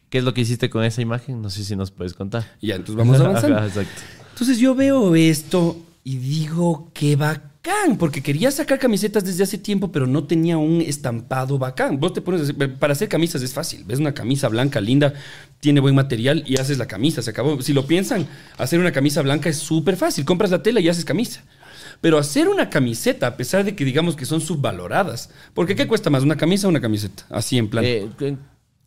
qué 0.10 0.20
es 0.20 0.24
lo 0.24 0.34
que 0.34 0.42
hiciste 0.42 0.70
con 0.70 0.84
esa 0.84 1.02
imagen, 1.02 1.42
no 1.42 1.50
sé 1.50 1.64
si 1.64 1.76
nos 1.76 1.92
puedes 1.92 2.14
contar. 2.14 2.46
Ya, 2.62 2.76
entonces 2.76 2.96
vamos 2.96 3.20
avanzando. 3.20 3.58
Exacto. 3.66 4.02
Entonces 4.32 4.60
yo 4.60 4.76
veo 4.76 5.16
esto 5.16 5.78
y 6.04 6.18
digo, 6.18 6.92
qué 6.94 7.16
bacán, 7.64 7.97
porque 7.97 8.22
quería 8.22 8.51
sacar 8.51 8.80
camisetas 8.80 9.24
desde 9.24 9.43
hace 9.43 9.57
tiempo, 9.57 9.91
pero 9.91 10.07
no 10.07 10.24
tenía 10.24 10.57
un 10.57 10.82
estampado 10.82 11.57
bacán. 11.57 11.99
Vos 11.99 12.14
te 12.14 12.22
pones, 12.22 12.53
para 12.80 12.93
hacer 12.93 13.07
camisas 13.07 13.41
es 13.41 13.53
fácil, 13.53 13.84
ves 13.86 13.99
una 13.99 14.14
camisa 14.14 14.47
blanca 14.47 14.82
linda, 14.82 15.14
tiene 15.59 15.80
buen 15.80 15.95
material 15.95 16.43
y 16.47 16.57
haces 16.57 16.78
la 16.78 16.88
camisa, 16.88 17.22
se 17.22 17.30
acabó. 17.30 17.62
Si 17.62 17.74
lo 17.74 17.86
piensan, 17.86 18.28
hacer 18.57 18.80
una 18.80 18.91
camisa 18.91 19.22
blanca 19.22 19.49
es 19.49 19.57
súper 19.57 19.95
fácil, 19.95 20.26
compras 20.26 20.51
la 20.51 20.64
tela 20.64 20.80
y 20.80 20.89
haces 20.89 21.05
camisa. 21.05 21.43
Pero 22.01 22.18
hacer 22.18 22.47
una 22.47 22.70
camiseta, 22.70 23.28
a 23.28 23.38
pesar 23.38 23.64
de 23.64 23.76
que 23.76 23.86
digamos 23.86 24.16
que 24.16 24.26
son 24.26 24.41
subvaloradas, 24.41 25.30
porque 25.53 25.76
¿qué 25.76 25.88
cuesta 25.88 26.09
más, 26.09 26.24
una 26.24 26.36
camisa 26.36 26.66
o 26.66 26.70
una 26.72 26.82
camiseta? 26.82 27.26
Así 27.30 27.57
en 27.57 27.70
plan. 27.70 27.84
Eh, 27.86 28.09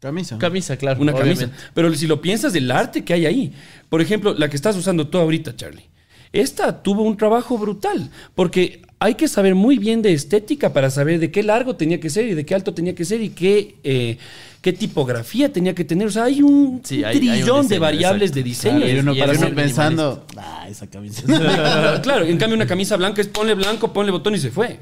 Camisa. 0.00 0.36
camisa, 0.36 0.76
claro. 0.76 1.00
Una 1.00 1.12
obviamente. 1.12 1.46
camisa. 1.46 1.70
Pero 1.72 1.94
si 1.94 2.06
lo 2.06 2.20
piensas 2.20 2.52
del 2.52 2.70
arte 2.70 3.04
que 3.04 3.14
hay 3.14 3.24
ahí, 3.24 3.54
por 3.88 4.02
ejemplo, 4.02 4.34
la 4.34 4.50
que 4.50 4.56
estás 4.56 4.76
usando 4.76 5.08
tú 5.08 5.16
ahorita, 5.16 5.56
Charlie, 5.56 5.88
esta 6.35 6.82
tuvo 6.82 7.03
un 7.03 7.16
trabajo 7.16 7.57
brutal, 7.59 8.11
porque 8.35 8.82
hay 8.99 9.14
que 9.14 9.28
saber 9.28 9.55
muy 9.55 9.78
bien 9.78 10.03
de 10.03 10.12
estética 10.12 10.72
para 10.72 10.91
saber 10.91 11.18
de 11.20 11.30
qué 11.30 11.43
largo 11.43 11.76
tenía 11.76 12.01
que 12.01 12.11
ser 12.11 12.26
y 12.28 12.35
de 12.35 12.45
qué 12.47 12.55
alto 12.55 12.72
tenía 12.74 12.95
que 12.95 13.05
ser 13.05 13.20
y 13.20 13.30
qué, 13.30 13.76
eh, 13.85 14.16
qué 14.62 14.72
tipografía 14.72 15.53
tenía 15.53 15.74
que 15.74 15.85
tener. 15.85 16.07
O 16.07 16.11
sea, 16.11 16.24
hay 16.24 16.41
un 16.43 16.80
Sí, 16.85 17.05
hay- 17.05 17.05
hay 17.05 17.14
un 17.16 17.20
trillón 17.39 17.68
de 17.68 17.78
variables 17.78 18.30
exacto. 18.30 18.35
de 18.37 18.43
diseño. 18.43 18.76
Claro, 18.78 18.93
y 18.93 18.99
uno 19.01 19.14
y 19.14 19.18
para 19.20 19.32
uno 19.39 19.55
pensando, 19.55 20.26
ah, 20.39 20.66
esa 20.68 20.87
camiseta. 20.89 22.01
claro, 22.03 22.24
en 22.24 22.39
cambio 22.39 22.57
una 22.57 22.66
camisa 22.66 22.97
blanca 22.97 23.20
es 23.20 23.28
ponle 23.28 23.55
blanco, 23.55 23.93
ponle 23.93 24.11
botón 24.11 24.35
y 24.35 24.39
se 24.39 24.51
fue. 24.51 24.78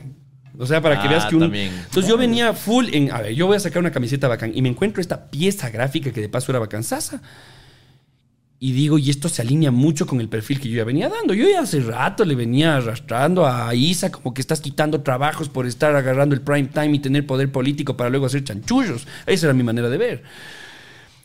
O 0.59 0.67
sea, 0.67 0.81
para 0.81 1.01
que 1.01 1.09
Ah, 1.09 1.11
veas 1.11 1.27
que 1.27 1.35
un... 1.35 1.41
también. 1.41 1.73
Entonces 1.87 2.09
yo 2.09 2.17
venía 2.17 2.53
full 2.53 2.87
en... 2.93 3.11
A 3.11 3.23
ver, 3.23 3.35
yo 3.35 3.47
voy 3.47 3.57
a 3.57 3.61
sacar 3.61 3.81
una 3.81 3.91
camiseta 3.91 4.29
bacán 4.29 4.53
y 4.55 4.63
me 4.63 4.69
encuentro 4.69 5.01
esta 5.01 5.31
pieza 5.31 5.71
gráfica 5.71 6.13
que 6.13 6.21
de 6.21 6.29
paso 6.29 6.53
era 6.53 6.59
bacanzaza. 6.61 7.21
Y 8.65 8.71
digo, 8.71 8.97
y 8.97 9.11
esto 9.11 9.29
se 9.29 9.43
alinea 9.43 9.73
mucho 9.73 10.07
con 10.07 10.21
el 10.21 10.29
perfil 10.29 10.61
que 10.61 10.69
yo 10.69 10.77
ya 10.77 10.85
venía 10.85 11.09
dando. 11.09 11.35
Yo 11.35 11.49
ya 11.51 11.63
hace 11.63 11.81
rato 11.81 12.25
le 12.25 12.37
venía 12.37 12.77
arrastrando 12.77 13.45
a 13.45 13.75
Isa 13.75 14.13
como 14.13 14.33
que 14.33 14.41
estás 14.41 14.61
quitando 14.61 15.01
trabajos 15.01 15.49
por 15.49 15.67
estar 15.67 15.97
agarrando 15.97 16.37
el 16.37 16.43
prime 16.43 16.69
time 16.69 16.95
y 16.95 16.99
tener 17.01 17.27
poder 17.27 17.51
político 17.51 17.97
para 17.97 18.09
luego 18.09 18.27
hacer 18.27 18.45
chanchullos. 18.45 19.09
Esa 19.27 19.47
era 19.47 19.53
mi 19.53 19.65
manera 19.65 19.89
de 19.89 19.99
ver. 19.99 20.23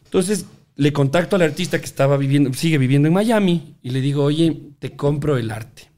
Entonces 0.06 0.48
le 0.78 0.92
contacto 0.92 1.36
al 1.36 1.44
artista 1.44 1.78
que 1.78 1.86
estaba 1.86 2.18
viviendo, 2.18 2.52
sigue 2.54 2.80
viviendo 2.80 3.08
en 3.08 3.14
Miami 3.14 3.76
y 3.84 3.92
le 3.92 4.02
digo, 4.02 4.24
oye, 4.24 4.60
te 4.80 4.96
compro 4.96 5.38
el 5.38 5.52
arte. 5.52 5.92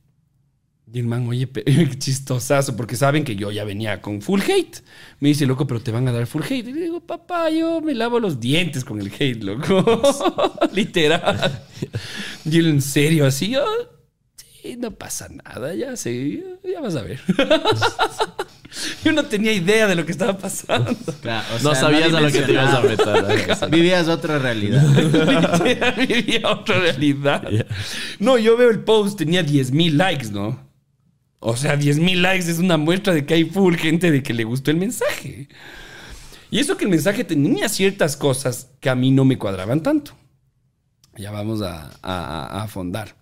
Y 0.92 1.00
el 1.00 1.06
man, 1.06 1.28
oye, 1.28 1.48
qué 1.66 2.00
chistosazo, 2.00 2.76
porque 2.76 2.96
saben 2.96 3.24
que 3.24 3.36
yo 3.36 3.52
ya 3.52 3.64
venía 3.64 4.02
con 4.02 4.22
full 4.22 4.42
hate. 4.42 4.82
Me 5.20 5.30
dice, 5.30 5.46
loco, 5.46 5.68
pero 5.68 5.82
te 5.82 5.92
van 5.92 6.08
a 6.08 6.12
dar 6.12 6.26
full 6.26 6.44
hate. 6.44 6.68
Y 6.68 6.74
le 6.74 6.82
digo, 6.82 7.00
papá, 7.02 7.50
yo 7.52 7.80
me 7.82 7.94
lavo 7.94 8.20
los 8.20 8.40
dientes 8.40 8.84
con 8.84 9.00
el 9.00 9.12
hate, 9.14 9.44
loco. 9.44 10.02
Literal. 10.74 11.64
Y 12.46 12.58
él, 12.58 12.68
en 12.68 12.82
serio, 12.82 13.28
así, 13.28 13.50
yo, 13.52 13.64
sí, 14.36 14.78
no 14.78 14.92
pasa 14.92 15.28
nada, 15.30 15.76
ya 15.76 15.96
sé, 15.96 16.44
ya 16.64 16.82
vas 16.82 16.96
a 16.96 17.04
ver. 17.04 17.20
yo 19.04 19.12
no 19.12 19.26
tenía 19.26 19.54
idea 19.54 19.86
de 19.86 19.94
lo 19.96 20.08
que 20.08 20.12
estaba 20.12 20.40
pasando. 20.40 20.96
Claro, 21.22 21.56
o 21.56 21.60
No 21.64 21.72
sea, 21.72 21.82
sabías 21.82 22.12
a 22.12 22.20
lo 22.20 22.32
que 22.32 22.42
te 22.42 22.52
ibas 22.52 22.74
a 22.74 22.82
meter. 22.82 23.70
Vivías 23.70 24.08
otra 24.08 24.40
realidad. 24.40 24.84
Literal, 24.88 26.08
vivía 26.08 26.50
otra 26.50 26.80
realidad. 26.80 27.48
No, 28.18 28.40
yo 28.40 28.58
veo 28.58 28.72
el 28.72 28.80
post, 28.80 29.20
tenía 29.20 29.44
10 29.44 29.72
mil 29.72 29.96
likes, 29.96 30.32
¿no? 30.32 30.69
O 31.40 31.56
sea, 31.56 31.78
10 31.78 32.00
mil 32.00 32.22
likes 32.22 32.50
es 32.50 32.60
una 32.60 32.78
muestra 32.78 33.14
de 33.14 33.26
que 33.26 33.34
hay 33.34 33.46
full 33.46 33.76
gente 33.76 34.12
de 34.12 34.22
que 34.22 34.34
le 34.34 34.44
gustó 34.44 34.72
el 34.72 34.78
mensaje. 34.78 35.48
Y 36.52 36.60
eso 36.60 36.78
que 36.78 36.86
el 36.86 36.92
mensaje 36.92 37.24
tenía 37.24 37.70
ciertas 37.70 38.18
cosas 38.18 38.70
que 38.80 38.90
a 38.90 38.96
mí 38.96 39.12
no 39.12 39.24
me 39.24 39.38
cuadraban 39.38 39.82
tanto. 39.82 40.14
Ya 41.16 41.32
vamos 41.32 41.62
a, 41.62 41.92
a, 42.02 42.60
a 42.60 42.64
afondar. 42.64 43.16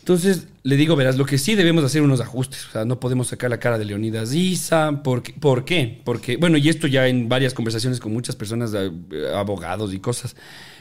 Entonces 0.00 0.48
le 0.64 0.76
digo, 0.76 0.96
verás, 0.96 1.16
lo 1.16 1.24
que 1.26 1.38
sí 1.38 1.54
debemos 1.54 1.84
hacer 1.84 2.02
unos 2.02 2.20
ajustes. 2.20 2.66
O 2.66 2.72
sea, 2.72 2.84
no 2.84 2.98
podemos 3.00 3.28
sacar 3.28 3.50
la 3.50 3.58
cara 3.58 3.78
de 3.78 3.84
Leonidas 3.84 4.34
Isa. 4.34 5.02
¿Por 5.02 5.22
qué? 5.22 5.32
¿Por 5.32 5.64
qué? 5.64 6.00
Porque, 6.04 6.36
bueno, 6.36 6.58
y 6.58 6.68
esto 6.68 6.86
ya 6.86 7.06
en 7.06 7.28
varias 7.28 7.54
conversaciones 7.54 8.00
con 8.00 8.12
muchas 8.12 8.34
personas, 8.36 8.72
eh, 8.74 8.90
abogados 9.34 9.94
y 9.94 10.00
cosas. 10.00 10.36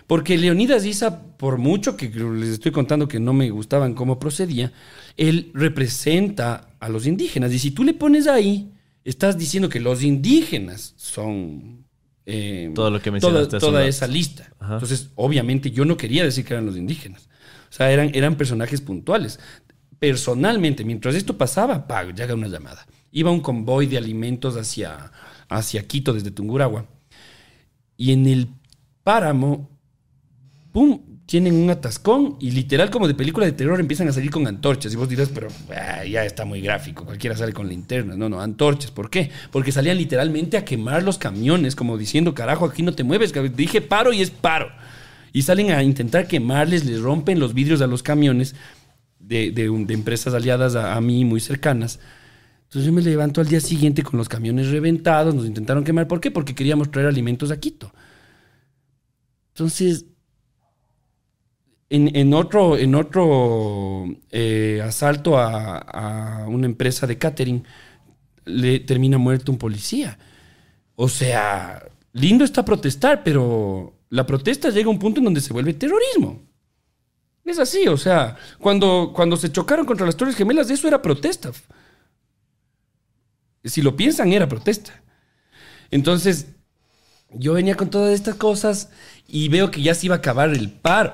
Porque 0.07 0.37
Leonidas 0.37 0.85
Isa, 0.85 1.37
por 1.37 1.57
mucho 1.57 1.95
que 1.95 2.09
les 2.09 2.49
estoy 2.49 2.71
contando 2.71 3.07
que 3.07 3.19
no 3.19 3.33
me 3.33 3.49
gustaban 3.49 3.93
cómo 3.93 4.19
procedía, 4.19 4.71
él 5.17 5.51
representa 5.53 6.69
a 6.79 6.89
los 6.89 7.07
indígenas. 7.07 7.53
Y 7.53 7.59
si 7.59 7.71
tú 7.71 7.83
le 7.83 7.93
pones 7.93 8.27
ahí, 8.27 8.73
estás 9.03 9.37
diciendo 9.37 9.69
que 9.69 9.79
los 9.79 10.03
indígenas 10.03 10.93
son... 10.97 11.85
eh, 12.25 12.71
Todo 12.75 12.89
lo 12.89 13.01
que 13.01 13.11
toda, 13.19 13.47
toda 13.47 13.85
esa 13.85 14.07
lista. 14.07 14.51
Ajá. 14.59 14.73
Entonces, 14.75 15.09
obviamente, 15.15 15.71
yo 15.71 15.85
no 15.85 15.97
quería 15.97 16.23
decir 16.23 16.45
que 16.45 16.53
eran 16.53 16.65
los 16.65 16.77
indígenas. 16.77 17.29
O 17.69 17.73
sea, 17.73 17.91
eran, 17.91 18.11
eran 18.13 18.35
personajes 18.35 18.81
puntuales. 18.81 19.39
Personalmente, 19.97 20.83
mientras 20.83 21.15
esto 21.15 21.37
pasaba, 21.37 21.87
pa, 21.87 22.03
llega 22.11 22.33
una 22.33 22.47
llamada. 22.47 22.85
Iba 23.11 23.31
un 23.31 23.39
convoy 23.39 23.85
de 23.87 23.97
alimentos 23.97 24.57
hacia, 24.57 25.11
hacia 25.47 25.87
Quito 25.87 26.11
desde 26.13 26.31
Tunguragua. 26.31 26.85
Y 27.97 28.11
en 28.11 28.25
el 28.27 28.49
páramo, 29.03 29.69
¡pum! 30.71 31.01
Tienen 31.25 31.55
un 31.55 31.69
atascón 31.69 32.35
y 32.41 32.51
literal 32.51 32.89
como 32.89 33.07
de 33.07 33.13
película 33.13 33.45
de 33.45 33.53
terror 33.53 33.79
empiezan 33.79 34.07
a 34.09 34.11
salir 34.11 34.29
con 34.31 34.47
antorchas. 34.47 34.91
Y 34.91 34.97
vos 34.97 35.07
dirás, 35.07 35.29
pero 35.33 35.47
ah, 35.73 36.03
ya 36.03 36.25
está 36.25 36.43
muy 36.43 36.61
gráfico, 36.61 37.05
cualquiera 37.05 37.37
sale 37.37 37.53
con 37.53 37.69
linternas. 37.69 38.17
No, 38.17 38.27
no, 38.27 38.41
antorchas. 38.41 38.91
¿Por 38.91 39.09
qué? 39.09 39.31
Porque 39.51 39.71
salían 39.71 39.97
literalmente 39.97 40.57
a 40.57 40.65
quemar 40.65 41.03
los 41.03 41.17
camiones, 41.17 41.75
como 41.75 41.97
diciendo, 41.97 42.33
carajo, 42.33 42.65
aquí 42.65 42.83
no 42.83 42.93
te 42.93 43.03
mueves. 43.03 43.31
cabrón". 43.31 43.53
Dije 43.55 43.79
paro 43.81 44.11
y 44.11 44.21
es 44.21 44.29
paro. 44.29 44.69
Y 45.31 45.43
salen 45.43 45.71
a 45.71 45.83
intentar 45.83 46.27
quemarles, 46.27 46.83
les 46.85 46.99
rompen 46.99 47.39
los 47.39 47.53
vidrios 47.53 47.81
a 47.81 47.87
los 47.87 48.03
camiones 48.03 48.55
de, 49.19 49.51
de 49.51 49.69
de 49.69 49.93
empresas 49.93 50.33
aliadas 50.33 50.75
a, 50.75 50.95
a 50.95 51.01
mí, 51.01 51.23
muy 51.23 51.39
cercanas. 51.39 51.99
Entonces 52.63 52.85
yo 52.85 52.93
me 52.93 53.01
levanto 53.01 53.41
al 53.41 53.47
día 53.47 53.59
siguiente 53.59 54.03
con 54.03 54.17
los 54.17 54.29
camiones 54.29 54.69
reventados, 54.69 55.35
nos 55.35 55.45
intentaron 55.45 55.83
quemar. 55.83 56.07
¿Por 56.07 56.19
qué? 56.19 56.31
Porque 56.31 56.55
queríamos 56.55 56.89
traer 56.91 57.07
alimentos 57.07 57.51
a 57.51 57.59
Quito. 57.59 57.93
Entonces, 59.53 60.05
en, 61.93 62.33
otro, 62.33 62.77
en 62.77 62.95
otro 62.95 64.05
eh, 64.29 64.81
asalto 64.83 65.37
a, 65.37 65.77
a 65.77 66.47
una 66.47 66.65
empresa 66.65 67.05
de 67.05 67.17
catering, 67.17 67.65
le 68.45 68.79
termina 68.79 69.17
muerto 69.17 69.51
un 69.51 69.57
policía. 69.57 70.17
O 70.95 71.09
sea, 71.09 71.85
lindo 72.13 72.45
está 72.45 72.63
protestar, 72.63 73.23
pero 73.23 73.93
la 74.09 74.25
protesta 74.25 74.69
llega 74.69 74.87
a 74.87 74.91
un 74.91 74.99
punto 74.99 75.19
en 75.19 75.25
donde 75.25 75.41
se 75.41 75.51
vuelve 75.51 75.73
terrorismo. 75.73 76.41
Es 77.43 77.59
así, 77.59 77.87
o 77.87 77.97
sea, 77.97 78.37
cuando, 78.59 79.11
cuando 79.13 79.35
se 79.35 79.51
chocaron 79.51 79.85
contra 79.85 80.05
las 80.05 80.15
Torres 80.15 80.35
Gemelas, 80.35 80.69
eso 80.69 80.87
era 80.87 81.01
protesta. 81.01 81.51
Si 83.65 83.81
lo 83.81 83.97
piensan, 83.97 84.31
era 84.31 84.47
protesta. 84.47 85.03
Entonces, 85.89 86.47
yo 87.33 87.53
venía 87.53 87.75
con 87.75 87.89
todas 87.89 88.13
estas 88.13 88.35
cosas 88.35 88.91
y 89.27 89.49
veo 89.49 89.71
que 89.71 89.81
ya 89.81 89.93
se 89.93 90.05
iba 90.05 90.15
a 90.15 90.19
acabar 90.19 90.51
el 90.51 90.71
paro. 90.71 91.13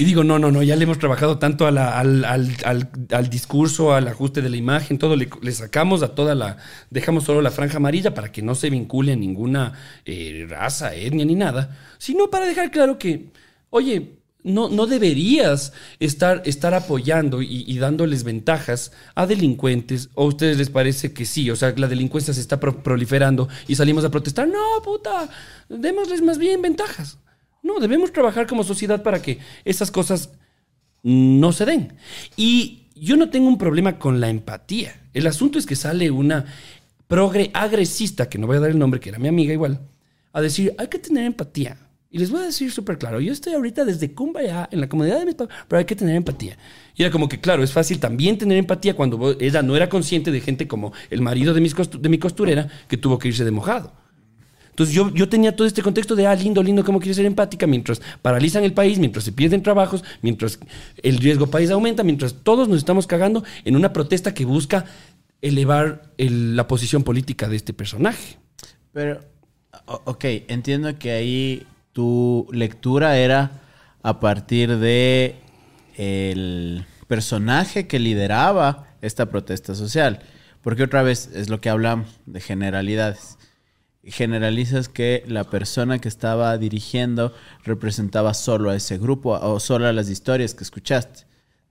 Y 0.00 0.04
digo, 0.04 0.24
no, 0.24 0.38
no, 0.38 0.50
no, 0.50 0.62
ya 0.62 0.76
le 0.76 0.84
hemos 0.84 0.98
trabajado 0.98 1.38
tanto 1.38 1.66
a 1.66 1.70
la- 1.70 1.98
al, 2.00 2.24
al- 2.24 2.56
al- 2.64 2.88
al 3.10 3.28
discurso, 3.28 3.92
al 3.92 4.08
ajuste 4.08 4.40
de 4.40 4.48
la 4.48 4.56
imagen, 4.56 4.96
todo, 4.96 5.14
le, 5.14 5.28
sacamos 5.52 6.02
a 6.02 6.14
toda 6.14 6.34
la, 6.34 6.56
dejamos 6.88 7.24
solo 7.24 7.42
la 7.42 7.50
franja 7.50 7.76
amarilla 7.76 8.14
para 8.14 8.32
que 8.32 8.40
no 8.40 8.54
se 8.54 8.70
vincule 8.70 9.12
a 9.12 9.16
ninguna 9.16 9.74
eh, 10.06 10.46
raza, 10.48 10.94
etnia 10.94 11.26
ni 11.26 11.34
nada, 11.34 11.76
sino 11.98 12.30
para 12.30 12.46
dejar 12.46 12.70
claro 12.70 12.96
que, 12.98 13.26
oye, 13.68 14.12
no, 14.42 14.70
no 14.70 14.86
deberías 14.86 15.74
estar, 15.98 16.40
estar 16.46 16.72
apoyando 16.72 17.42
y, 17.42 17.76
dándoles 17.78 18.24
ventajas 18.24 18.92
a 19.14 19.26
delincuentes, 19.26 20.08
o 20.14 20.22
a 20.22 20.28
ustedes 20.28 20.56
les 20.56 20.70
parece 20.70 21.12
que 21.12 21.26
sí, 21.26 21.50
o 21.50 21.56
sea, 21.56 21.74
la 21.76 21.88
delincuencia 21.88 22.32
se 22.32 22.40
está 22.40 22.58
pro- 22.58 22.82
proliferando 22.82 23.50
y 23.68 23.74
salimos 23.74 24.06
a 24.06 24.10
protestar, 24.10 24.48
no, 24.48 24.80
puta, 24.82 25.28
démosles 25.68 26.22
más 26.22 26.38
bien 26.38 26.62
ventajas. 26.62 27.18
No, 27.62 27.78
debemos 27.78 28.12
trabajar 28.12 28.46
como 28.46 28.64
sociedad 28.64 29.02
para 29.02 29.20
que 29.20 29.38
esas 29.64 29.90
cosas 29.90 30.30
no 31.02 31.52
se 31.52 31.64
den. 31.64 31.94
Y 32.36 32.88
yo 32.94 33.16
no 33.16 33.30
tengo 33.30 33.48
un 33.48 33.58
problema 33.58 33.98
con 33.98 34.20
la 34.20 34.28
empatía. 34.28 34.94
El 35.12 35.26
asunto 35.26 35.58
es 35.58 35.66
que 35.66 35.76
sale 35.76 36.10
una 36.10 36.46
progre 37.08 37.50
agresista, 37.54 38.28
que 38.28 38.38
no 38.38 38.46
voy 38.46 38.58
a 38.58 38.60
dar 38.60 38.70
el 38.70 38.78
nombre, 38.78 39.00
que 39.00 39.08
era 39.08 39.18
mi 39.18 39.28
amiga 39.28 39.52
igual, 39.52 39.80
a 40.32 40.40
decir, 40.40 40.74
hay 40.78 40.88
que 40.88 40.98
tener 40.98 41.24
empatía. 41.24 41.76
Y 42.12 42.18
les 42.18 42.30
voy 42.30 42.40
a 42.40 42.46
decir 42.46 42.72
súper 42.72 42.98
claro, 42.98 43.20
yo 43.20 43.32
estoy 43.32 43.52
ahorita 43.52 43.84
desde 43.84 44.12
Cumbaya, 44.14 44.68
en 44.72 44.80
la 44.80 44.88
comunidad 44.88 45.20
de 45.20 45.26
mis 45.26 45.36
papás, 45.36 45.56
pero 45.68 45.78
hay 45.78 45.84
que 45.84 45.94
tener 45.94 46.16
empatía. 46.16 46.58
Y 46.96 47.02
era 47.02 47.12
como 47.12 47.28
que, 47.28 47.40
claro, 47.40 47.62
es 47.62 47.72
fácil 47.72 48.00
también 48.00 48.36
tener 48.36 48.58
empatía 48.58 48.94
cuando 48.94 49.36
ella 49.38 49.62
no 49.62 49.76
era 49.76 49.88
consciente 49.88 50.32
de 50.32 50.40
gente 50.40 50.66
como 50.66 50.92
el 51.08 51.20
marido 51.20 51.54
de 51.54 51.60
mi 51.60 52.18
costurera 52.18 52.68
que 52.88 52.96
tuvo 52.96 53.18
que 53.18 53.28
irse 53.28 53.44
de 53.44 53.52
mojado. 53.52 53.92
Entonces 54.80 54.96
yo, 54.96 55.12
yo 55.12 55.28
tenía 55.28 55.54
todo 55.54 55.66
este 55.66 55.82
contexto 55.82 56.16
de, 56.16 56.26
ah, 56.26 56.34
lindo, 56.34 56.62
lindo, 56.62 56.82
cómo 56.82 57.00
quiere 57.00 57.12
ser 57.12 57.26
empática, 57.26 57.66
mientras 57.66 58.00
paralizan 58.22 58.64
el 58.64 58.72
país, 58.72 58.98
mientras 58.98 59.24
se 59.24 59.30
pierden 59.30 59.62
trabajos, 59.62 60.02
mientras 60.22 60.58
el 61.02 61.18
riesgo 61.18 61.48
país 61.48 61.70
aumenta, 61.70 62.02
mientras 62.02 62.34
todos 62.42 62.66
nos 62.66 62.78
estamos 62.78 63.06
cagando 63.06 63.44
en 63.66 63.76
una 63.76 63.92
protesta 63.92 64.32
que 64.32 64.46
busca 64.46 64.86
elevar 65.42 66.14
el- 66.16 66.56
la 66.56 66.66
posición 66.66 67.04
política 67.04 67.46
de 67.46 67.56
este 67.56 67.74
personaje. 67.74 68.38
Pero, 68.94 69.20
ok, 69.84 70.24
entiendo 70.48 70.98
que 70.98 71.10
ahí 71.10 71.66
tu 71.92 72.48
lectura 72.50 73.18
era 73.18 73.60
a 74.02 74.18
partir 74.18 74.78
de 74.78 75.34
el 75.98 76.86
personaje 77.06 77.86
que 77.86 77.98
lideraba 77.98 78.86
esta 79.02 79.26
protesta 79.26 79.74
social. 79.74 80.20
Porque 80.62 80.84
otra 80.84 81.02
vez 81.02 81.28
es 81.34 81.50
lo 81.50 81.60
que 81.60 81.68
hablamos 81.68 82.18
de 82.24 82.40
generalidades. 82.40 83.36
Generalizas 84.02 84.88
que 84.88 85.24
la 85.26 85.44
persona 85.44 85.98
que 85.98 86.08
estaba 86.08 86.56
dirigiendo 86.56 87.34
representaba 87.64 88.32
solo 88.32 88.70
a 88.70 88.76
ese 88.76 88.96
grupo 88.96 89.32
o 89.38 89.60
solo 89.60 89.86
a 89.86 89.92
las 89.92 90.08
historias 90.08 90.54
que 90.54 90.64
escuchaste. 90.64 91.24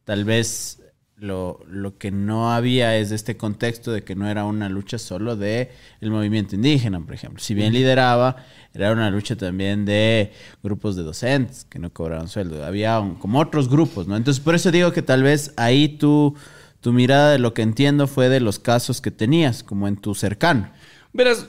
Tal 0.03 0.25
vez 0.25 0.79
lo, 1.17 1.59
lo 1.67 1.97
que 1.97 2.11
no 2.11 2.53
había 2.53 2.95
es 2.97 3.11
este 3.11 3.35
contexto 3.35 3.91
de 3.91 4.03
que 4.03 4.15
no 4.15 4.29
era 4.29 4.45
una 4.45 4.69
lucha 4.69 4.99
solo 4.99 5.35
de 5.35 5.71
el 6.01 6.11
movimiento 6.11 6.53
indígena, 6.55 6.99
por 7.03 7.15
ejemplo. 7.15 7.39
Si 7.43 7.55
bien 7.55 7.73
lideraba, 7.73 8.35
era 8.75 8.91
una 8.91 9.09
lucha 9.09 9.35
también 9.35 9.83
de 9.85 10.31
grupos 10.61 10.95
de 10.95 11.03
docentes 11.03 11.65
que 11.65 11.79
no 11.79 11.91
cobraban 11.91 12.27
sueldo. 12.27 12.63
Había 12.63 12.99
un- 12.99 13.15
como 13.15 13.39
otros 13.39 13.69
grupos, 13.69 14.07
¿no? 14.07 14.15
Entonces, 14.15 14.41
por 14.41 14.53
eso 14.53 14.71
digo 14.71 14.93
que 14.93 15.01
tal 15.01 15.23
vez 15.23 15.51
ahí 15.57 15.87
tú, 15.97 16.35
tu 16.79 16.93
mirada 16.93 17.31
de 17.31 17.39
lo 17.39 17.55
que 17.55 17.63
entiendo 17.63 18.05
fue 18.07 18.29
de 18.29 18.39
los 18.39 18.59
casos 18.59 19.01
que 19.01 19.09
tenías, 19.11 19.63
como 19.63 19.87
en 19.87 19.97
tu 19.97 20.13
cercano. 20.15 20.71
Verás, 21.11 21.47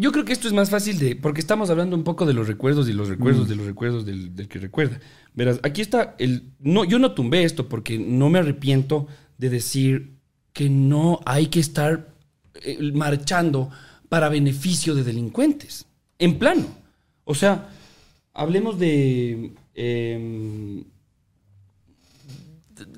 yo 0.00 0.12
creo 0.12 0.24
que 0.24 0.32
esto 0.32 0.48
es 0.48 0.54
más 0.54 0.70
fácil 0.70 0.98
de. 0.98 1.14
Porque 1.14 1.42
estamos 1.42 1.68
hablando 1.68 1.94
un 1.94 2.04
poco 2.04 2.24
de 2.24 2.32
los 2.32 2.48
recuerdos 2.48 2.88
y 2.88 2.94
los 2.94 3.08
recuerdos 3.08 3.48
de 3.50 3.54
los 3.54 3.66
recuerdos 3.66 4.06
del, 4.06 4.34
del 4.34 4.48
que 4.48 4.58
recuerda. 4.58 4.98
Verás, 5.34 5.60
aquí 5.62 5.82
está 5.82 6.16
el. 6.18 6.54
No, 6.58 6.84
yo 6.84 6.98
no 6.98 7.12
tumbé 7.12 7.44
esto 7.44 7.68
porque 7.68 7.98
no 7.98 8.30
me 8.30 8.38
arrepiento 8.38 9.08
de 9.36 9.50
decir 9.50 10.16
que 10.54 10.70
no 10.70 11.20
hay 11.26 11.48
que 11.48 11.60
estar 11.60 12.14
eh, 12.62 12.78
marchando 12.94 13.68
para 14.08 14.30
beneficio 14.30 14.94
de 14.94 15.04
delincuentes. 15.04 15.84
En 16.18 16.38
plano. 16.38 16.66
O 17.24 17.34
sea, 17.34 17.68
hablemos 18.32 18.78
de. 18.78 19.52
em, 19.74 20.82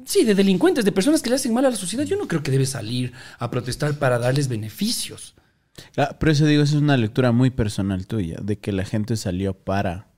sí, 0.04 0.22
de 0.22 0.36
delincuentes, 0.36 0.84
de 0.84 0.92
personas 0.92 1.20
que 1.20 1.30
le 1.30 1.36
hacen 1.36 1.52
mal 1.52 1.66
a 1.66 1.70
la 1.70 1.76
sociedad. 1.76 2.04
Yo 2.04 2.16
no 2.16 2.28
creo 2.28 2.44
que 2.44 2.52
debe 2.52 2.66
salir 2.66 3.12
a 3.40 3.50
protestar 3.50 3.98
para 3.98 4.20
darles 4.20 4.46
beneficios. 4.46 5.34
Ah, 5.96 6.16
Por 6.18 6.28
eso 6.28 6.46
digo, 6.46 6.62
esa 6.62 6.76
es 6.76 6.82
una 6.82 6.96
lectura 6.96 7.32
muy 7.32 7.50
personal 7.50 8.06
tuya, 8.06 8.38
de 8.42 8.58
que 8.58 8.72
la 8.72 8.84
gente 8.84 9.16
salió 9.16 9.54
para, 9.54 10.08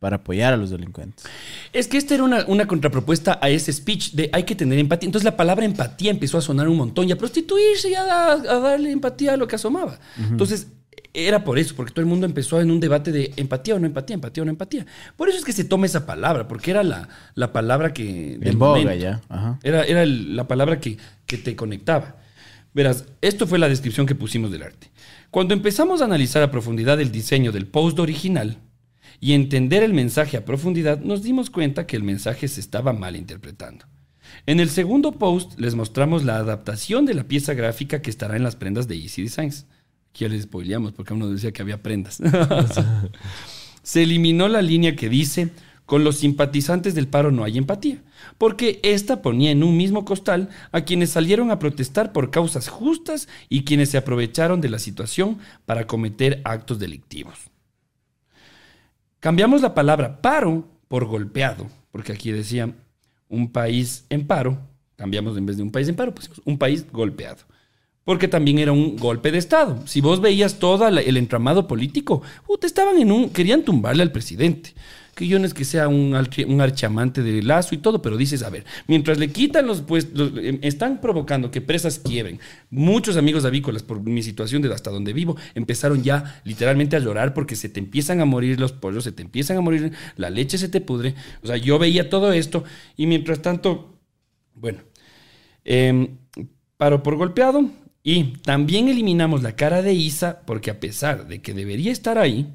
para 0.00 0.16
apoyar 0.16 0.52
a 0.52 0.56
los 0.56 0.70
delincuentes. 0.70 1.24
Es 1.72 1.86
que 1.88 1.96
esta 1.98 2.14
era 2.14 2.24
una, 2.24 2.44
una 2.46 2.66
contrapropuesta 2.66 3.38
a 3.40 3.48
ese 3.48 3.72
speech 3.72 4.12
de 4.12 4.28
hay 4.32 4.42
que 4.44 4.54
tener 4.56 4.78
empatía. 4.78 5.06
Entonces 5.06 5.24
la 5.24 5.36
palabra 5.36 5.64
empatía 5.64 6.10
empezó 6.10 6.38
a 6.38 6.42
sonar 6.42 6.68
un 6.68 6.76
montón 6.76 7.08
y 7.08 7.12
a 7.12 7.16
prostituirse 7.18 7.90
y 7.90 7.94
a, 7.94 8.02
da- 8.04 8.32
a 8.32 8.58
darle 8.60 8.90
empatía 8.90 9.34
a 9.34 9.36
lo 9.36 9.46
que 9.46 9.56
asomaba. 9.56 9.98
Entonces 10.18 10.66
era 11.14 11.44
por 11.44 11.58
eso, 11.58 11.74
porque 11.76 11.92
todo 11.92 12.00
el 12.00 12.06
mundo 12.08 12.26
empezó 12.26 12.60
en 12.60 12.70
un 12.70 12.80
debate 12.80 13.12
de 13.12 13.32
empatía 13.36 13.74
o 13.76 13.78
no 13.78 13.86
empatía, 13.86 14.14
empatía 14.14 14.42
o 14.42 14.46
no 14.46 14.50
empatía. 14.50 14.86
Por 15.16 15.28
eso 15.28 15.38
es 15.38 15.44
que 15.44 15.52
se 15.52 15.64
toma 15.64 15.86
esa 15.86 16.06
palabra, 16.06 16.48
porque 16.48 16.70
era 16.70 16.82
la, 16.82 17.08
la 17.34 17.52
palabra 17.52 17.92
que... 17.92 18.36
del 18.40 18.48
En 18.54 18.58
boga 18.58 18.80
momento. 18.80 18.94
ya. 19.00 19.20
Ajá. 19.28 19.58
Era, 19.62 19.84
era 19.84 20.02
el- 20.02 20.34
la 20.34 20.48
palabra 20.48 20.80
que, 20.80 20.96
que 21.26 21.38
te 21.38 21.54
conectaba. 21.54 22.16
Verás, 22.74 23.06
esto 23.20 23.46
fue 23.46 23.58
la 23.58 23.68
descripción 23.68 24.06
que 24.06 24.14
pusimos 24.14 24.50
del 24.50 24.62
arte. 24.62 24.90
Cuando 25.30 25.54
empezamos 25.54 26.00
a 26.00 26.06
analizar 26.06 26.42
a 26.42 26.50
profundidad 26.50 27.00
el 27.00 27.12
diseño 27.12 27.52
del 27.52 27.66
post 27.66 27.98
original 27.98 28.58
y 29.20 29.34
entender 29.34 29.82
el 29.82 29.92
mensaje 29.92 30.36
a 30.36 30.44
profundidad, 30.44 31.00
nos 31.00 31.22
dimos 31.22 31.50
cuenta 31.50 31.86
que 31.86 31.96
el 31.96 32.02
mensaje 32.02 32.48
se 32.48 32.60
estaba 32.60 32.92
mal 32.92 33.16
interpretando. 33.16 33.84
En 34.46 34.58
el 34.58 34.70
segundo 34.70 35.12
post 35.12 35.58
les 35.60 35.74
mostramos 35.74 36.24
la 36.24 36.36
adaptación 36.36 37.04
de 37.04 37.14
la 37.14 37.24
pieza 37.24 37.54
gráfica 37.54 38.00
que 38.00 38.10
estará 38.10 38.36
en 38.36 38.42
las 38.42 38.56
prendas 38.56 38.88
de 38.88 38.96
Easy 38.96 39.22
Designs. 39.22 39.66
Aquí 40.10 40.24
ya 40.24 40.28
les 40.28 40.42
spoileamos 40.42 40.92
porque 40.92 41.14
uno 41.14 41.28
decía 41.28 41.52
que 41.52 41.62
había 41.62 41.82
prendas. 41.82 42.20
se 43.82 44.02
eliminó 44.02 44.48
la 44.48 44.62
línea 44.62 44.96
que 44.96 45.08
dice, 45.08 45.50
con 45.92 46.04
los 46.04 46.16
simpatizantes 46.16 46.94
del 46.94 47.06
paro 47.06 47.30
no 47.30 47.44
hay 47.44 47.58
empatía, 47.58 48.02
porque 48.38 48.80
esta 48.82 49.20
ponía 49.20 49.50
en 49.50 49.62
un 49.62 49.76
mismo 49.76 50.06
costal 50.06 50.48
a 50.70 50.86
quienes 50.86 51.10
salieron 51.10 51.50
a 51.50 51.58
protestar 51.58 52.14
por 52.14 52.30
causas 52.30 52.70
justas 52.70 53.28
y 53.50 53.64
quienes 53.64 53.90
se 53.90 53.98
aprovecharon 53.98 54.62
de 54.62 54.70
la 54.70 54.78
situación 54.78 55.36
para 55.66 55.86
cometer 55.86 56.40
actos 56.44 56.78
delictivos. 56.78 57.50
Cambiamos 59.20 59.60
la 59.60 59.74
palabra 59.74 60.22
paro 60.22 60.66
por 60.88 61.04
golpeado, 61.04 61.66
porque 61.90 62.12
aquí 62.12 62.32
decía 62.32 62.72
un 63.28 63.52
país 63.52 64.06
en 64.08 64.26
paro, 64.26 64.56
cambiamos 64.96 65.36
en 65.36 65.44
vez 65.44 65.58
de 65.58 65.62
un 65.62 65.72
país 65.72 65.88
en 65.88 65.96
paro, 65.96 66.14
pues 66.14 66.30
un 66.46 66.56
país 66.56 66.86
golpeado. 66.90 67.42
Porque 68.04 68.28
también 68.28 68.58
era 68.58 68.72
un 68.72 68.96
golpe 68.96 69.30
de 69.30 69.36
Estado. 69.36 69.86
Si 69.86 70.00
vos 70.00 70.22
veías 70.22 70.58
todo 70.58 70.88
el 70.88 71.16
entramado 71.18 71.68
político, 71.68 72.22
puta, 72.46 72.66
estaban 72.66 72.96
en 72.96 73.12
un. 73.12 73.28
querían 73.28 73.62
tumbarle 73.62 74.02
al 74.02 74.10
presidente. 74.10 74.72
Que 75.14 75.26
yo 75.26 75.38
no 75.38 75.46
es 75.46 75.54
que 75.54 75.64
sea 75.64 75.88
un, 75.88 76.14
archamante 76.14 77.22
de 77.22 77.42
lazo 77.42 77.74
y 77.74 77.78
todo, 77.78 78.00
pero 78.00 78.16
dices, 78.16 78.42
a 78.42 78.50
ver, 78.50 78.64
mientras 78.86 79.18
le 79.18 79.30
quitan 79.30 79.66
los 79.66 79.82
puestos, 79.82 80.32
em, 80.38 80.58
están 80.62 81.00
provocando 81.00 81.50
que 81.50 81.60
presas 81.60 81.98
quiebren. 81.98 82.40
Muchos 82.70 83.16
amigos 83.16 83.44
avícolas, 83.44 83.82
por 83.82 84.00
mi 84.00 84.22
situación 84.22 84.62
de 84.62 84.72
hasta 84.72 84.90
donde 84.90 85.12
vivo, 85.12 85.36
empezaron 85.54 86.02
ya 86.02 86.40
literalmente 86.44 86.96
a 86.96 87.00
llorar 87.00 87.34
porque 87.34 87.56
se 87.56 87.68
te 87.68 87.80
empiezan 87.80 88.20
a 88.20 88.24
morir 88.24 88.58
los 88.58 88.72
pollos, 88.72 89.04
se 89.04 89.12
te 89.12 89.22
empiezan 89.22 89.58
a 89.58 89.60
morir, 89.60 89.92
la 90.16 90.30
leche 90.30 90.56
se 90.56 90.68
te 90.68 90.80
pudre. 90.80 91.14
O 91.42 91.46
sea, 91.46 91.56
yo 91.56 91.78
veía 91.78 92.08
todo 92.08 92.32
esto 92.32 92.64
y 92.96 93.06
mientras 93.06 93.42
tanto, 93.42 93.98
bueno, 94.54 94.80
Em, 95.64 96.18
paro 96.76 97.02
por 97.02 97.16
golpeado. 97.16 97.70
Y 98.02 98.38
también 98.38 98.88
eliminamos 98.88 99.42
la 99.42 99.54
cara 99.54 99.80
de 99.80 99.94
Isa 99.94 100.42
porque 100.44 100.70
a 100.70 100.80
pesar 100.80 101.28
de 101.28 101.40
que 101.40 101.54
debería 101.54 101.92
estar 101.92 102.18
ahí, 102.18 102.52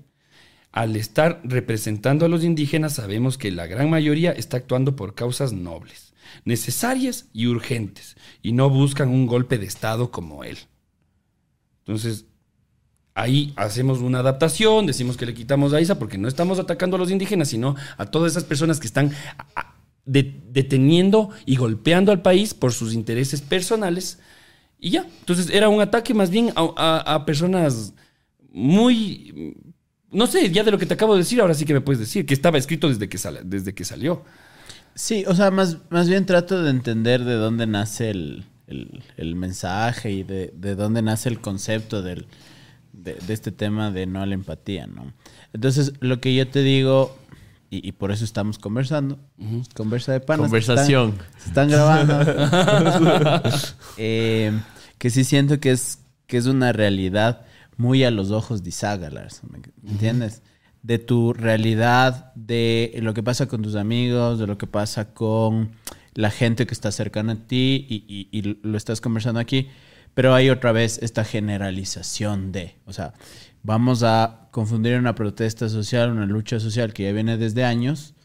al 0.78 0.96
estar 0.96 1.42
representando 1.44 2.24
a 2.28 2.30
los 2.30 2.44
indígenas 2.44 2.94
sabemos 2.94 3.40
que 3.40 3.50
la 3.50 3.66
gran 3.66 3.90
mayoría 3.90 4.32
está 4.32 4.58
actuando 4.58 4.96
por 4.96 5.16
causas 5.16 5.52
nobles, 5.52 6.14
necesarias 6.46 7.30
y 7.34 7.48
urgentes, 7.48 8.16
y 8.44 8.52
no 8.52 8.70
buscan 8.70 9.10
un 9.10 9.26
golpe 9.26 9.58
de 9.58 9.66
Estado 9.66 10.12
como 10.12 10.44
él. 10.44 10.60
Entonces, 11.80 12.26
ahí 13.16 13.54
hacemos 13.56 14.02
una 14.02 14.20
adaptación, 14.20 14.86
decimos 14.86 15.18
que 15.18 15.26
le 15.26 15.34
quitamos 15.34 15.74
a 15.74 15.82
Isa 15.82 15.98
porque 15.98 16.20
no 16.20 16.28
estamos 16.28 16.60
atacando 16.60 16.96
a 16.96 17.00
los 17.00 17.10
indígenas, 17.10 17.48
sino 17.48 17.76
a 17.98 18.06
todas 18.06 18.34
esas 18.34 18.44
personas 18.44 18.80
que 18.80 18.86
están 18.86 19.14
deteniendo 20.06 21.32
y 21.48 21.56
golpeando 21.56 22.12
al 22.12 22.22
país 22.22 22.54
por 22.54 22.72
sus 22.72 22.94
intereses 22.94 23.42
personales. 23.42 24.20
Y 24.78 24.92
ya, 24.92 25.08
entonces 25.22 25.50
era 25.50 25.70
un 25.70 25.82
ataque 25.82 26.14
más 26.14 26.30
bien 26.30 26.52
a- 26.56 27.16
a 27.16 27.26
personas 27.26 27.96
muy... 28.52 29.56
No 30.12 30.28
sé, 30.28 30.50
ya 30.52 30.64
de 30.64 30.72
lo 30.72 30.78
que 30.78 30.86
te 30.86 30.94
acabo 30.94 31.14
de 31.14 31.20
decir, 31.20 31.42
ahora 31.42 31.54
sí 31.54 31.66
que 31.66 31.74
me 31.74 31.82
puedes 31.82 32.00
decir, 32.00 32.26
que 32.26 32.34
estaba 32.34 32.58
escrito 32.58 32.88
desde 32.88 33.10
que, 33.10 33.18
sal- 33.18 33.42
desde 33.44 33.74
que 33.74 33.84
salió. 33.86 34.24
Sí, 34.96 35.26
o 35.28 35.36
sea, 35.36 35.52
más, 35.52 35.78
más 35.90 36.08
bien 36.10 36.26
trato 36.26 36.62
de 36.64 36.70
entender 36.70 37.24
de 37.26 37.34
dónde 37.36 37.68
nace 37.68 38.10
el, 38.10 38.46
el- 38.68 39.04
el 39.18 39.36
mensaje 39.36 40.12
y 40.12 40.24
de, 40.24 40.54
de 40.56 40.76
dónde 40.76 41.02
nace 41.02 41.30
el 41.30 41.40
concepto 41.42 42.02
del, 42.02 42.26
de, 42.94 43.16
de 43.16 43.34
este 43.34 43.52
tema 43.52 43.92
de 43.92 44.06
no 44.08 44.22
a 44.22 44.26
la 44.26 44.34
empatía, 44.34 44.88
¿no? 44.88 45.14
Entonces, 45.54 45.94
lo 46.00 46.20
que 46.22 46.34
yo 46.34 46.48
te 46.48 46.64
digo, 46.64 47.16
y, 47.70 47.86
y 47.88 47.92
por 47.92 48.12
eso 48.12 48.24
estamos 48.24 48.58
conversando, 48.60 49.20
conversa 49.76 50.14
de 50.14 50.22
panas. 50.22 50.46
Conversación. 50.46 51.16
Se 51.38 51.50
están, 51.50 51.70
se 51.70 51.76
están 51.76 52.06
grabando. 52.08 53.42
Eh, 53.98 54.52
que 54.98 55.10
sí 55.10 55.24
siento 55.24 55.60
que 55.60 55.72
es, 55.72 56.00
que 56.28 56.38
es 56.38 56.46
una 56.48 56.72
realidad 56.72 57.46
muy 57.78 58.04
a 58.04 58.12
los 58.12 58.32
ojos 58.32 58.64
de 58.64 58.72
¿me 59.82 59.92
entiendes? 59.92 60.42
De 60.84 61.00
tu 61.00 61.34
realidad, 61.34 62.34
de 62.36 62.98
lo 63.02 63.14
que 63.14 63.24
pasa 63.24 63.48
con 63.48 63.62
tus 63.62 63.76
amigos, 63.76 64.40
de 64.40 64.48
lo 64.48 64.58
que 64.58 64.68
pasa 64.68 65.14
con 65.14 65.72
la 66.14 66.32
gente 66.32 66.66
que 66.66 66.74
está 66.74 66.92
cercana 66.92 67.34
a 67.34 67.48
ti 67.48 67.86
y, 67.90 68.04
y- 68.08 68.30
y 68.32 68.58
lo 68.64 68.78
estás 68.78 69.02
conversando 69.02 69.40
aquí, 69.40 69.68
pero 70.14 70.34
hay 70.34 70.50
otra 70.50 70.72
vez 70.72 70.98
esta 71.04 71.24
generalización 71.24 72.52
de, 72.52 72.76
o 72.86 72.94
sea, 72.94 73.14
vamos 73.64 74.02
a 74.04 74.48
confundir 74.52 74.98
una 74.98 75.14
protesta 75.14 75.70
social, 75.70 76.12
una 76.12 76.26
lucha 76.26 76.60
social 76.60 76.94
que 76.94 77.04
ya 77.04 77.12
viene 77.12 77.38
desde 77.38 77.64
años, 77.64 78.16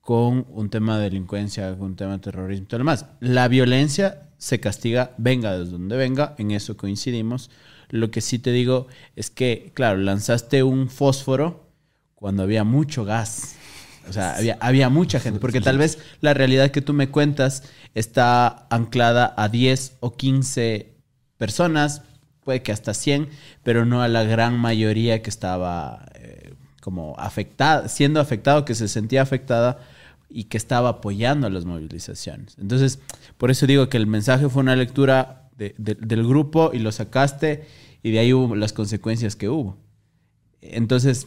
con 0.00 0.46
un 0.50 0.68
tema 0.68 0.96
de 0.98 1.04
delincuencia, 1.04 1.76
con 1.76 1.90
un 1.90 1.96
tema 1.96 2.12
de 2.12 2.18
terrorismo 2.18 2.64
y 2.64 2.66
todo 2.66 2.78
lo 2.78 2.84
demás. 2.84 3.06
La 3.20 3.46
violencia 3.46 4.30
se 4.36 4.58
castiga, 4.58 5.12
venga 5.16 5.56
desde 5.56 5.72
donde 5.72 5.96
venga, 5.96 6.34
en 6.38 6.50
eso 6.50 6.76
coincidimos. 6.76 7.50
Lo 7.92 8.10
que 8.10 8.22
sí 8.22 8.38
te 8.38 8.52
digo 8.52 8.86
es 9.16 9.28
que, 9.28 9.70
claro, 9.74 9.98
lanzaste 9.98 10.62
un 10.62 10.88
fósforo 10.88 11.68
cuando 12.14 12.42
había 12.42 12.64
mucho 12.64 13.04
gas. 13.04 13.56
O 14.08 14.14
sea, 14.14 14.34
había, 14.34 14.56
había 14.60 14.88
mucha 14.88 15.20
gente, 15.20 15.38
porque 15.38 15.60
tal 15.60 15.76
vez 15.76 15.98
la 16.22 16.32
realidad 16.32 16.70
que 16.70 16.80
tú 16.80 16.94
me 16.94 17.10
cuentas 17.10 17.64
está 17.94 18.66
anclada 18.70 19.34
a 19.36 19.50
10 19.50 19.98
o 20.00 20.16
15 20.16 20.94
personas, 21.36 22.00
puede 22.42 22.62
que 22.62 22.72
hasta 22.72 22.94
100, 22.94 23.28
pero 23.62 23.84
no 23.84 24.00
a 24.00 24.08
la 24.08 24.24
gran 24.24 24.58
mayoría 24.58 25.20
que 25.20 25.28
estaba 25.28 26.06
eh, 26.14 26.54
como 26.80 27.14
afectada, 27.18 27.88
siendo 27.88 28.20
afectado, 28.20 28.64
que 28.64 28.74
se 28.74 28.88
sentía 28.88 29.20
afectada 29.20 29.80
y 30.30 30.44
que 30.44 30.56
estaba 30.56 30.88
apoyando 30.88 31.50
las 31.50 31.66
movilizaciones. 31.66 32.56
Entonces, 32.58 33.00
por 33.36 33.50
eso 33.50 33.66
digo 33.66 33.90
que 33.90 33.98
el 33.98 34.06
mensaje 34.06 34.48
fue 34.48 34.62
una 34.62 34.76
lectura 34.76 35.41
de- 35.62 35.74
de- 35.78 35.94
del 36.06 36.26
grupo 36.26 36.70
y 36.72 36.78
lo 36.80 36.90
sacaste 36.92 37.66
y 38.02 38.10
de 38.10 38.18
ahí 38.18 38.32
hubo 38.32 38.56
las 38.56 38.72
consecuencias 38.72 39.36
que 39.36 39.48
hubo. 39.48 39.76
Entonces, 40.60 41.26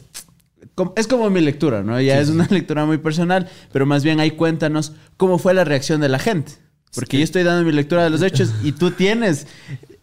es 0.96 1.06
como 1.06 1.28
mi 1.30 1.40
lectura, 1.40 1.82
¿no? 1.82 2.00
Ya 2.00 2.20
es 2.20 2.28
una 2.28 2.46
lectura 2.50 2.86
muy 2.86 2.98
personal, 2.98 3.48
pero 3.72 3.86
más 3.86 4.02
bien 4.04 4.20
ahí 4.20 4.30
cuéntanos 4.32 4.92
cómo 5.16 5.38
fue 5.38 5.54
la 5.54 5.64
reacción 5.64 6.00
de 6.00 6.08
la 6.08 6.18
gente. 6.18 6.52
Porque 6.94 7.18
yo 7.18 7.24
estoy 7.24 7.42
dando 7.42 7.64
mi 7.64 7.72
lectura 7.72 8.04
de 8.04 8.10
los 8.10 8.22
hechos 8.22 8.54
y 8.64 8.72
tú 8.72 8.90
tienes 8.90 9.46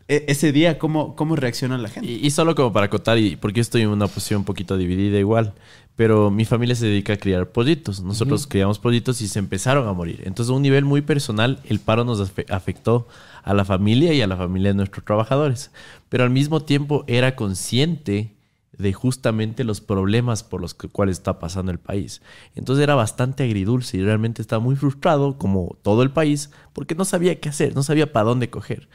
e- 0.07 0.25
ese 0.27 0.51
día 0.51 0.77
cómo, 0.77 1.15
cómo 1.15 1.35
reacciona 1.35 1.77
la 1.79 1.89
gente. 1.89 2.11
Y, 2.11 2.25
y 2.27 2.29
solo 2.29 2.53
como 2.53 2.71
para 2.71 2.85
acotar, 2.85 3.17
y 3.17 3.35
porque 3.35 3.61
estoy 3.61 3.81
en 3.81 3.89
una 3.89 4.05
posición 4.07 4.39
un 4.41 4.45
poquito 4.45 4.77
dividida 4.77 5.17
igual, 5.17 5.53
pero 5.95 6.29
mi 6.29 6.45
familia 6.45 6.75
se 6.75 6.85
dedica 6.85 7.13
a 7.13 7.17
criar 7.17 7.49
pollitos. 7.49 8.01
Nosotros 8.01 8.45
criamos 8.45 8.77
pollitos 8.77 9.21
y 9.21 9.27
se 9.27 9.39
empezaron 9.39 9.87
a 9.87 9.93
morir. 9.93 10.21
Entonces, 10.25 10.51
a 10.51 10.55
un 10.55 10.61
nivel 10.61 10.85
muy 10.85 11.01
personal, 11.01 11.59
el 11.67 11.79
paro 11.79 12.03
nos 12.03 12.19
afe- 12.19 12.45
afectó 12.51 13.07
a 13.43 13.53
la 13.53 13.65
familia 13.65 14.13
y 14.13 14.21
a 14.21 14.27
la 14.27 14.37
familia 14.37 14.69
de 14.69 14.75
nuestros 14.75 15.05
trabajadores. 15.05 15.71
Pero 16.09 16.23
al 16.23 16.29
mismo 16.29 16.61
tiempo 16.63 17.03
era 17.07 17.35
consciente 17.35 18.35
de 18.77 18.91
justamente 18.93 19.63
los 19.63 19.81
problemas 19.81 20.43
por 20.43 20.59
los 20.59 20.73
que- 20.73 20.87
cuales 20.89 21.17
está 21.17 21.37
pasando 21.39 21.71
el 21.71 21.79
país. 21.79 22.21
Entonces 22.55 22.83
era 22.83 22.95
bastante 22.95 23.43
agridulce 23.43 23.97
y 23.97 24.03
realmente 24.03 24.41
estaba 24.41 24.61
muy 24.63 24.75
frustrado, 24.75 25.37
como 25.37 25.77
todo 25.83 26.01
el 26.01 26.11
país, 26.11 26.49
porque 26.73 26.95
no 26.95 27.05
sabía 27.05 27.39
qué 27.39 27.49
hacer, 27.49 27.75
no 27.75 27.83
sabía 27.83 28.11
para 28.11 28.25
dónde 28.25 28.49
coger. 28.49 28.89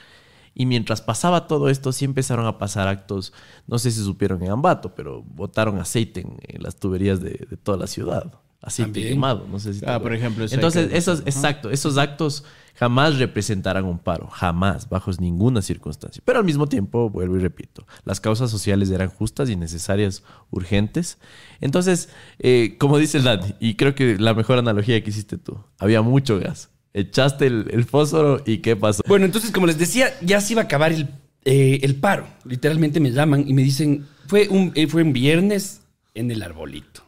Y 0.54 0.66
mientras 0.66 1.00
pasaba 1.02 1.46
todo 1.46 1.68
esto, 1.68 1.92
sí 1.92 2.04
empezaron 2.04 2.46
a 2.46 2.58
pasar 2.58 2.88
actos, 2.88 3.32
no 3.66 3.78
sé 3.78 3.90
si 3.92 4.02
supieron 4.02 4.42
en 4.42 4.50
Ambato, 4.50 4.94
pero 4.94 5.22
botaron 5.22 5.78
aceite 5.78 6.20
en, 6.22 6.36
en 6.42 6.62
las 6.62 6.76
tuberías 6.76 7.20
de, 7.20 7.46
de 7.48 7.56
toda 7.56 7.78
la 7.78 7.86
ciudad. 7.86 8.32
Aceite 8.60 8.92
También. 8.92 9.14
quemado, 9.14 9.46
no 9.48 9.60
sé 9.60 9.72
si 9.74 9.86
Ah, 9.86 10.00
por 10.02 10.12
ejemplo, 10.12 10.44
eso 10.44 10.56
Entonces, 10.56 10.90
esos, 10.92 11.20
exacto, 11.20 11.70
esos 11.70 11.96
actos 11.96 12.44
jamás 12.78 13.18
representarán 13.18 13.84
un 13.84 13.98
paro, 13.98 14.28
jamás, 14.28 14.88
bajo 14.88 15.10
ninguna 15.18 15.62
circunstancia. 15.62 16.22
Pero 16.24 16.38
al 16.38 16.44
mismo 16.44 16.68
tiempo, 16.68 17.10
vuelvo 17.10 17.36
y 17.36 17.40
repito, 17.40 17.84
las 18.04 18.20
causas 18.20 18.52
sociales 18.52 18.90
eran 18.90 19.08
justas 19.08 19.50
y 19.50 19.56
necesarias, 19.56 20.22
urgentes. 20.50 21.18
Entonces, 21.60 22.08
eh, 22.38 22.76
como 22.78 22.98
dice 22.98 23.18
el 23.18 23.24
Dani, 23.24 23.54
y 23.58 23.74
creo 23.74 23.96
que 23.96 24.16
la 24.16 24.32
mejor 24.32 24.58
analogía 24.58 25.02
que 25.02 25.10
hiciste 25.10 25.38
tú, 25.38 25.58
había 25.78 26.02
mucho 26.02 26.38
gas. 26.38 26.70
Echaste 26.94 27.46
el, 27.46 27.84
fósforo 27.84 28.42
y 28.46 28.58
¿qué 28.58 28.76
pasó? 28.76 29.02
Bueno, 29.08 29.24
entonces, 29.24 29.50
como 29.50 29.66
les 29.66 29.78
decía, 29.78 30.12
ya 30.20 30.40
se 30.40 30.52
iba 30.52 30.62
a 30.62 30.66
acabar 30.66 30.92
el, 30.92 31.08
eh, 31.44 31.98
paro. 32.00 32.28
Literalmente 32.44 33.00
me 33.00 33.10
llaman 33.10 33.44
y 33.46 33.54
me 33.54 33.62
dicen, 33.62 34.06
fue 34.28 34.48
un, 34.48 34.70
eh, 34.76 34.86
fue 34.86 35.02
un 35.02 35.12
viernes 35.12 35.82
en 36.14 36.30
el 36.30 36.42
arbolito. 36.42 37.07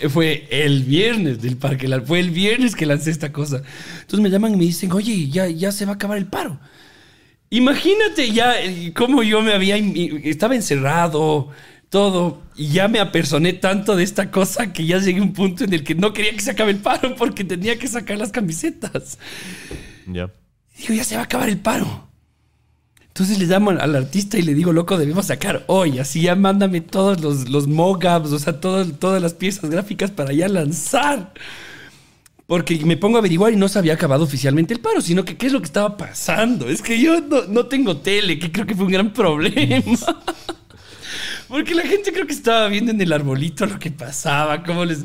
Eh, 0.00 0.08
Fue 0.08 0.46
el 0.50 0.82
viernes 0.84 1.40
del 1.40 1.56
parque, 1.56 1.88
fue 2.06 2.20
el 2.20 2.30
viernes 2.30 2.74
que 2.74 2.86
lancé 2.86 3.10
esta 3.10 3.32
cosa. 3.32 3.62
Entonces 4.00 4.20
me 4.20 4.30
llaman 4.30 4.54
y 4.54 4.56
me 4.56 4.64
dicen, 4.64 4.92
oye, 4.92 5.28
ya, 5.28 5.46
ya 5.48 5.72
se 5.72 5.84
va 5.84 5.92
a 5.92 5.94
acabar 5.94 6.18
el 6.18 6.26
paro. 6.26 6.58
Imagínate 7.50 8.32
ya 8.32 8.60
eh, 8.60 8.92
cómo 8.94 9.22
yo 9.22 9.40
me 9.42 9.52
había, 9.52 9.76
estaba 9.76 10.56
encerrado, 10.56 11.50
todo, 11.88 12.42
y 12.56 12.68
ya 12.68 12.88
me 12.88 12.98
apersoné 12.98 13.52
tanto 13.52 13.94
de 13.94 14.02
esta 14.02 14.32
cosa 14.32 14.72
que 14.72 14.84
ya 14.84 14.98
llegué 14.98 15.20
a 15.20 15.22
un 15.22 15.32
punto 15.32 15.62
en 15.62 15.72
el 15.72 15.84
que 15.84 15.94
no 15.94 16.12
quería 16.12 16.32
que 16.32 16.40
se 16.40 16.50
acabe 16.50 16.72
el 16.72 16.78
paro 16.78 17.14
porque 17.14 17.44
tenía 17.44 17.78
que 17.78 17.86
sacar 17.86 18.18
las 18.18 18.32
camisetas. 18.32 19.18
Ya. 20.06 20.30
Digo, 20.76 20.94
ya 20.94 21.04
se 21.04 21.14
va 21.14 21.20
a 21.20 21.24
acabar 21.24 21.48
el 21.48 21.58
paro. 21.58 22.08
Entonces 23.14 23.38
le 23.38 23.46
llamo 23.46 23.70
al, 23.70 23.94
artista 23.94 24.38
y 24.38 24.42
le 24.42 24.54
digo, 24.54 24.72
loco, 24.72 24.98
debemos 24.98 25.26
sacar 25.26 25.62
hoy. 25.68 26.00
Así 26.00 26.22
ya 26.22 26.34
mándame 26.34 26.80
todos 26.80 27.20
los, 27.20 27.48
los 27.48 27.68
mockups, 27.68 28.32
o 28.32 28.38
sea, 28.40 28.58
todo- 28.60 28.84
todas 28.86 29.22
las 29.22 29.34
piezas 29.34 29.70
gráficas 29.70 30.10
para 30.10 30.32
ya 30.32 30.48
lanzar. 30.48 31.32
Porque 32.48 32.76
me 32.84 32.96
pongo 32.96 33.16
a 33.16 33.20
averiguar 33.20 33.52
y 33.52 33.56
no 33.56 33.68
se 33.68 33.78
había 33.78 33.94
acabado 33.94 34.24
oficialmente 34.24 34.74
el 34.74 34.80
paro, 34.80 35.00
sino 35.00 35.24
que 35.24 35.36
qué 35.36 35.46
es 35.46 35.52
lo 35.52 35.60
que 35.60 35.66
estaba 35.66 35.96
pasando. 35.96 36.68
Es 36.68 36.82
que 36.82 37.00
yo 37.00 37.20
no, 37.20 37.44
no 37.44 37.66
tengo 37.66 37.98
tele, 37.98 38.36
que 38.40 38.50
creo 38.50 38.66
que 38.66 38.74
fue 38.74 38.86
un 38.86 38.92
gran 38.92 39.12
problema. 39.12 39.96
Porque 41.48 41.72
la 41.72 41.82
gente 41.82 42.12
creo 42.12 42.26
que 42.26 42.32
estaba 42.32 42.66
viendo 42.66 42.90
en 42.90 43.00
el 43.00 43.12
arbolito 43.12 43.64
lo 43.64 43.78
que 43.78 43.92
pasaba, 43.92 44.64
cómo 44.64 44.84
les... 44.84 45.04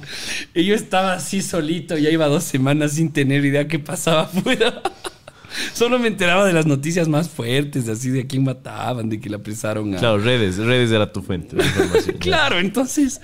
Y 0.55 0.63
yo 0.65 0.73
estaba 0.73 1.13
así 1.13 1.43
solito, 1.43 1.95
ya 1.95 2.09
iba 2.09 2.25
dos 2.27 2.43
semanas 2.43 2.93
sin 2.93 3.11
tener 3.13 3.45
idea 3.45 3.67
qué 3.67 3.77
pasaba 3.77 4.21
afuera. 4.33 4.81
Solo 5.73 5.99
me 5.99 6.07
enteraba 6.07 6.45
de 6.45 6.53
las 6.53 6.65
noticias 6.65 7.07
más 7.07 7.29
fuertes, 7.29 7.87
así 7.89 8.09
de 8.09 8.21
a 8.21 8.27
quién 8.27 8.43
mataban, 8.43 9.09
de 9.09 9.19
que 9.19 9.29
la 9.29 9.37
apresaron 9.37 9.93
a... 9.95 9.97
Claro, 9.97 10.17
redes, 10.19 10.57
redes 10.57 10.91
era 10.91 11.11
tu 11.11 11.21
fuente 11.21 11.55
de 11.55 11.63
información. 11.63 12.17
Claro, 12.19 12.59
entonces 12.59 13.21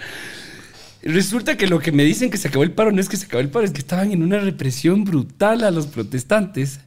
resulta 1.03 1.55
que 1.57 1.67
lo 1.67 1.79
que 1.79 1.91
me 1.91 2.03
dicen 2.03 2.29
que 2.29 2.37
se 2.37 2.47
acabó 2.47 2.63
el 2.63 2.71
paro 2.71 2.91
no 2.91 2.99
es 2.99 3.09
que 3.09 3.17
se 3.17 3.25
acabó 3.25 3.41
el 3.41 3.49
paro, 3.49 3.65
es 3.65 3.71
que 3.71 3.79
estaban 3.79 4.11
en 4.11 4.23
una 4.23 4.39
represión 4.39 5.03
brutal 5.03 5.63
a 5.63 5.71
los 5.71 5.87
protestantes. 5.87 6.79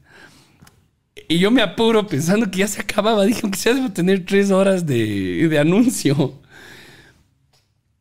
Y 1.28 1.38
yo 1.38 1.50
me 1.50 1.62
apuro 1.62 2.06
pensando 2.06 2.50
que 2.50 2.58
ya 2.58 2.68
se 2.68 2.80
acababa. 2.80 3.24
Dije, 3.24 3.40
aunque 3.42 3.58
sea 3.58 3.74
debo 3.74 3.90
tener 3.90 4.24
tres 4.24 4.50
horas 4.50 4.86
de, 4.86 5.46
de 5.48 5.58
anuncio. 5.58 6.40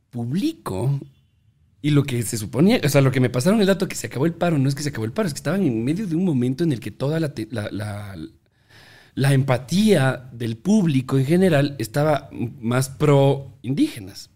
Publico. 0.10 1.00
Y 1.82 1.92
lo 1.92 2.04
que 2.04 2.22
se 2.24 2.38
suponía, 2.38 2.82
o 2.84 2.90
sea, 2.90 3.02
lo 3.02 3.12
que 3.12 3.20
me 3.20 3.30
pasaron 3.30 3.62
el 3.62 3.68
dato 3.68 3.88
que 3.88 3.96
se 3.96 4.08
acabó 4.08 4.26
el 4.26 4.34
paro, 4.34 4.58
no 4.58 4.68
es 4.68 4.76
que 4.76 4.84
se 4.84 4.90
acabó 4.90 5.06
el 5.06 5.12
paro, 5.14 5.28
es 5.28 5.34
que 5.34 5.38
estaban 5.40 5.64
en 5.64 5.84
medio 5.84 6.08
de 6.08 6.16
un 6.16 6.26
momento 6.26 6.64
en 6.64 6.72
el 6.72 6.80
que 6.80 6.92
toda 6.92 7.20
la, 7.20 7.34
la- 7.52 7.70
la- 7.72 8.16
la 9.16 9.34
empatía 9.34 10.30
del 10.32 10.58
público 10.58 11.18
en 11.18 11.26
general 11.26 11.76
estaba 11.80 12.30
más 12.62 12.90
pro 12.90 13.58
indígenas. 13.64 14.30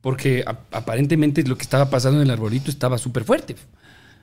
Porque 0.00 0.44
aparentemente 0.70 1.42
lo 1.44 1.56
que 1.56 1.62
estaba 1.62 1.88
pasando 1.90 2.18
en 2.20 2.26
el 2.26 2.30
arbolito 2.30 2.70
estaba 2.70 2.98
súper 2.98 3.24
fuerte. 3.24 3.56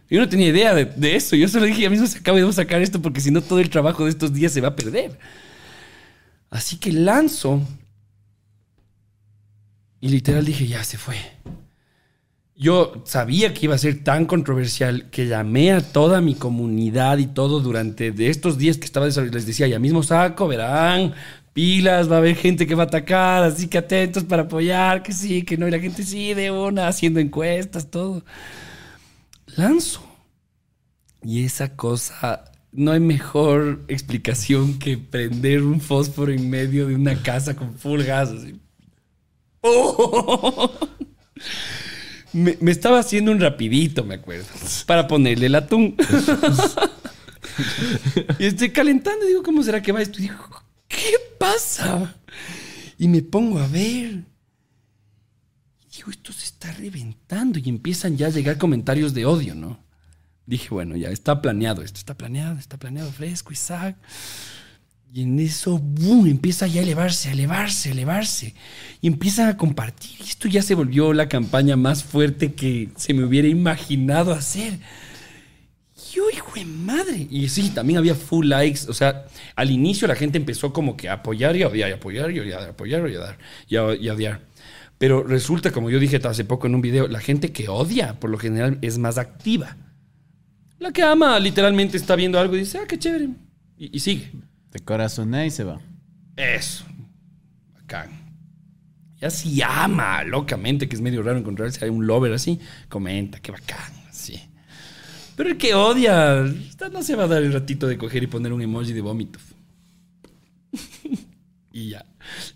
Yo 0.10 0.20
no 0.20 0.30
tenía 0.30 0.48
idea 0.50 0.74
de, 0.76 0.86
de 0.86 1.16
eso. 1.16 1.36
Yo 1.36 1.48
solo 1.48 1.66
dije, 1.66 1.86
a 1.88 1.90
mí 1.90 1.98
se 2.08 2.18
acaba 2.20 2.40
de 2.40 2.54
sacar 2.54 2.82
esto 2.82 3.02
porque 3.02 3.22
si 3.22 3.32
no 3.32 3.42
todo 3.42 3.60
el 3.60 3.70
trabajo 3.70 4.04
de 4.06 4.12
estos 4.12 4.34
días 4.34 4.52
se 4.52 4.62
va 4.62 4.70
a 4.70 4.76
perder. 4.76 5.18
Así 6.50 6.78
que 6.78 6.92
lanzo. 6.92 7.62
Y 10.00 10.10
literal 10.10 10.46
dije, 10.46 10.68
ya 10.68 10.84
se 10.84 10.98
fue. 10.98 11.16
Yo 12.62 13.02
sabía 13.06 13.56
que 13.56 13.66
iba 13.66 13.74
a 13.74 13.80
ser 13.80 14.04
tan 14.04 14.28
controversial 14.28 15.10
que 15.10 15.26
llamé 15.26 15.72
a 15.72 15.82
toda 15.82 16.22
mi 16.22 16.36
comunidad 16.36 17.18
y 17.18 17.26
todo 17.26 17.60
durante 17.60 18.12
de 18.12 18.30
estos 18.30 18.60
días 18.60 18.78
que 18.78 18.86
estaba. 18.86 19.08
Les 19.08 19.48
decía, 19.48 19.68
ya 19.68 19.80
mismo 19.80 20.04
saco, 20.04 20.48
verán, 20.48 21.16
pilas, 21.54 22.08
va 22.08 22.18
a 22.18 22.20
haber 22.20 22.36
gente 22.36 22.68
que 22.68 22.76
va 22.76 22.84
a 22.84 22.86
atacar, 22.86 23.42
así 23.42 23.68
que 23.68 23.80
atentos 23.80 24.26
para 24.26 24.44
apoyar, 24.44 25.02
que 25.02 25.12
sí, 25.12 25.42
que 25.42 25.58
no. 25.58 25.68
Y 25.68 25.72
la 25.72 25.80
gente 25.80 26.04
sí, 26.04 26.36
de 26.36 26.52
una, 26.52 26.88
haciendo 26.88 27.20
encuestas, 27.20 27.90
todo. 27.90 28.24
Lanzo. 29.56 30.04
Y 31.24 31.44
esa 31.44 31.76
cosa, 31.76 32.44
no 32.72 32.92
hay 32.92 33.00
mejor 33.00 33.86
explicación 33.88 34.78
que 34.78 35.00
prender 35.00 35.64
un 35.64 35.82
fósforo 35.82 36.32
en 36.32 36.48
medio 36.48 36.86
de 36.86 36.94
una 36.94 37.24
casa 37.24 37.56
con 37.56 37.74
full 37.74 38.04
gas. 38.04 38.30
así. 38.30 38.60
¡Oh! 39.62 40.70
Me, 42.34 42.58
estaba 42.72 43.00
haciendo 43.00 43.32
un 43.32 43.40
rapidito, 43.40 44.04
me 44.04 44.16
acuerdo, 44.16 44.46
para 44.86 45.08
ponerle 45.08 45.48
el 45.48 45.56
atún. 45.56 45.96
y 48.40 48.46
estoy 48.46 48.72
calentando, 48.72 49.26
digo, 49.26 49.44
¿cómo 49.44 49.62
será 49.64 49.82
que 49.82 49.92
va 49.92 50.02
esto? 50.02 50.20
Y 50.20 50.24
digo, 50.24 50.38
¿qué 50.88 51.14
pasa? 51.38 52.16
Y 52.98 53.08
me 53.08 53.22
pongo 53.22 53.60
a 53.60 53.68
ver. 53.68 54.24
Y 55.90 55.96
digo, 55.98 56.10
esto 56.10 56.32
se 56.32 56.46
está 56.46 56.72
reventando. 56.72 57.60
Y 57.60 57.68
empiezan 57.68 58.16
ya 58.16 58.28
a 58.28 58.32
llegar 58.32 58.58
comentarios 58.58 59.14
de 59.14 59.26
odio, 59.26 59.54
¿no? 59.54 59.80
Dije, 60.46 60.70
bueno, 60.70 60.96
ya 60.96 61.10
está 61.10 61.42
planeado 61.42 61.82
esto, 61.82 62.00
está 62.00 62.16
planeado, 62.16 62.58
está 62.58 62.78
planeado 62.78 63.12
fresco, 63.12 63.52
Isaac. 63.54 63.98
Y 65.14 65.24
en 65.24 65.40
eso, 65.40 65.78
¡boom! 65.78 66.28
empieza 66.28 66.68
ya 66.68 66.80
a 66.80 66.84
elevarse, 66.84 67.28
a 67.28 67.34
elevarse, 67.34 67.90
a 67.90 67.92
elevarse. 67.92 68.56
Y 69.02 69.08
empiezan 69.08 69.50
a 69.50 69.58
compartir. 69.58 70.12
Esto 70.22 70.48
ya 70.48 70.62
se 70.62 70.74
volvió 70.74 71.12
la 71.12 71.28
campaña 71.28 71.76
más 71.76 72.02
fuerte 72.02 72.54
que 72.54 72.90
se 72.96 73.14
me 73.14 73.26
hubiera 73.26 73.50
imaginado 73.50 74.32
hacer. 74.32 74.80
Yo, 76.14 76.30
hijo 76.30 76.54
de 76.56 76.64
madre. 76.64 77.28
Y 77.30 77.50
sí, 77.50 77.72
también 77.72 78.00
había 78.00 78.16
full 78.16 78.48
likes. 78.48 78.82
O 78.88 78.94
sea, 78.94 79.26
al 79.58 79.70
inicio 79.70 80.08
la 80.08 80.16
gente 80.16 80.38
empezó 80.38 80.72
como 80.72 80.96
que 80.96 81.10
a 81.10 81.14
apoyar 81.14 81.58
y 81.58 81.64
odiar, 81.66 81.90
y 81.90 81.94
apoyar 81.94 82.32
y 82.32 82.40
a 82.40 82.42
odiar, 82.44 82.70
apoyar 82.70 83.10
y 83.10 83.16
odiar, 83.16 83.38
y 84.00 84.10
odiar. 84.10 84.42
Pero 84.98 85.24
resulta, 85.24 85.72
como 85.72 85.90
yo 85.90 86.00
dije 86.00 86.22
hace 86.24 86.46
poco 86.46 86.68
en 86.68 86.76
un 86.76 86.82
video, 86.82 87.10
la 87.10 87.20
gente 87.20 87.52
que 87.52 87.68
odia, 87.68 88.18
por 88.18 88.30
lo 88.30 88.38
general, 88.38 88.78
es 88.82 88.98
más 88.98 89.18
activa. 89.18 89.76
La 90.80 90.94
que 90.94 91.04
ama, 91.04 91.38
literalmente 91.38 91.98
está 91.98 92.16
viendo 92.16 92.40
algo 92.40 92.56
y 92.56 92.60
dice, 92.60 92.78
ah, 92.78 92.88
qué 92.88 92.98
chévere. 92.98 93.28
Y 93.78 94.00
sigue. 94.00 94.32
De 94.72 94.80
corazón 94.80 95.34
y 95.36 95.52
se 95.52 95.64
va. 95.64 95.80
Eso. 96.36 96.86
Bacán. 97.74 98.22
Ya 99.20 99.30
si 99.30 99.62
ama 99.62 100.24
locamente, 100.24 100.90
que 100.90 100.96
es 100.96 101.02
medio 101.02 101.22
raro 101.22 101.38
encontrarse 101.38 101.86
a 101.86 101.92
un 101.92 102.08
lover 102.08 102.34
así, 102.34 102.60
comenta, 102.90 103.40
qué 103.40 103.52
bacán, 103.52 103.94
así. 104.10 104.42
Pero 105.36 105.50
el 105.50 105.58
que 105.58 105.76
odia, 105.76 106.44
no 106.92 107.04
se 107.04 107.16
va 107.16 107.26
a 107.26 107.28
dar 107.28 107.44
el 107.44 107.54
ratito 107.54 107.88
de 107.88 107.98
coger 107.98 108.24
y 108.24 108.28
poner 108.28 108.52
un 108.52 108.62
emoji 108.62 108.94
de 108.94 109.02
vómito. 109.02 109.40
y 111.72 111.90
ya. 111.90 112.06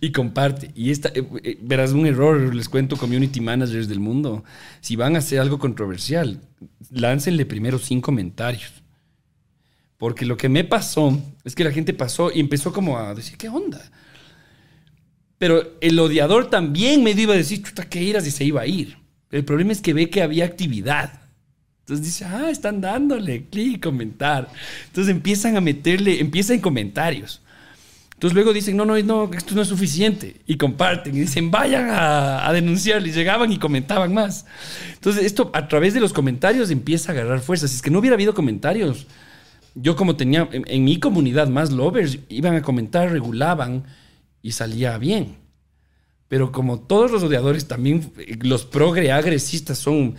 Y 0.01 0.11
comparte. 0.11 0.71
Y 0.75 0.91
esta, 0.91 1.09
eh, 1.09 1.27
eh, 1.43 1.57
verás 1.61 1.91
un 1.91 2.05
error, 2.05 2.53
les 2.53 2.69
cuento 2.69 2.97
community 2.97 3.41
managers 3.41 3.87
del 3.87 3.99
mundo. 3.99 4.43
Si 4.81 4.95
van 4.95 5.15
a 5.15 5.19
hacer 5.19 5.39
algo 5.39 5.59
controversial, 5.59 6.41
láncenle 6.89 7.45
primero 7.45 7.77
sin 7.77 8.01
comentarios. 8.01 8.84
Porque 9.97 10.25
lo 10.25 10.37
que 10.37 10.49
me 10.49 10.63
pasó 10.63 11.21
es 11.43 11.55
que 11.55 11.63
la 11.63 11.71
gente 11.71 11.93
pasó 11.93 12.31
y 12.31 12.39
empezó 12.39 12.73
como 12.73 12.97
a 12.97 13.13
decir, 13.13 13.37
¿qué 13.37 13.49
onda? 13.49 13.81
Pero 15.37 15.77
el 15.81 15.99
odiador 15.99 16.49
también 16.49 17.03
me 17.03 17.11
iba 17.11 17.33
a 17.33 17.37
decir, 17.37 17.63
chuta, 17.63 17.87
que 17.87 18.01
iras 18.01 18.25
y 18.27 18.31
se 18.31 18.43
iba 18.43 18.61
a 18.61 18.67
ir. 18.67 18.97
El 19.31 19.45
problema 19.45 19.71
es 19.71 19.81
que 19.81 19.93
ve 19.93 20.09
que 20.09 20.21
había 20.21 20.45
actividad. 20.45 21.21
Entonces 21.81 22.05
dice, 22.05 22.25
ah, 22.25 22.49
están 22.49 22.81
dándole 22.81 23.45
clic, 23.49 23.83
comentar. 23.83 24.49
Entonces 24.87 25.13
empiezan 25.13 25.55
a 25.55 25.61
meterle, 25.61 26.19
empiezan 26.19 26.55
en 26.55 26.61
comentarios. 26.61 27.41
Entonces 28.13 28.33
luego 28.33 28.53
dicen, 28.53 28.77
no, 28.77 28.85
no, 28.85 28.97
no, 28.97 29.29
esto 29.33 29.53
no 29.55 29.61
es 29.61 29.67
suficiente. 29.67 30.37
Y 30.47 30.55
comparten 30.55 31.15
y 31.15 31.19
dicen, 31.19 31.51
vayan 31.51 31.89
a, 31.89 32.49
a. 32.49 32.57
Y 32.57 33.11
llegaban 33.11 33.51
y 33.51 33.59
comentaban 33.59 34.13
más. 34.13 34.45
Entonces 34.93 35.25
esto 35.25 35.51
a 35.53 35.67
través 35.67 35.93
de 35.93 35.99
los 35.99 36.13
comentarios 36.13 36.71
empieza 36.71 37.11
a 37.11 37.15
agarrar 37.15 37.41
fuerza. 37.41 37.67
Si 37.67 37.75
es 37.75 37.81
que 37.81 37.91
no 37.91 37.99
hubiera 37.99 38.15
habido 38.15 38.33
comentarios, 38.33 39.05
yo 39.75 39.95
como 39.95 40.15
tenía 40.15 40.49
en, 40.51 40.83
mi 40.83 40.99
comunidad 40.99 41.47
más 41.47 41.71
lovers, 41.71 42.19
iban 42.29 42.55
a 42.55 42.61
comentar, 42.61 43.11
regulaban 43.11 43.83
y 44.41 44.53
salía 44.53 44.97
bien. 44.97 45.37
Pero 46.27 46.51
como 46.51 46.79
todos 46.79 47.11
los 47.11 47.21
odiadores, 47.21 47.67
también 47.67 48.11
eh, 48.17 48.37
los 48.41 48.65
progreagresistas 48.65 49.77
son... 49.77 50.15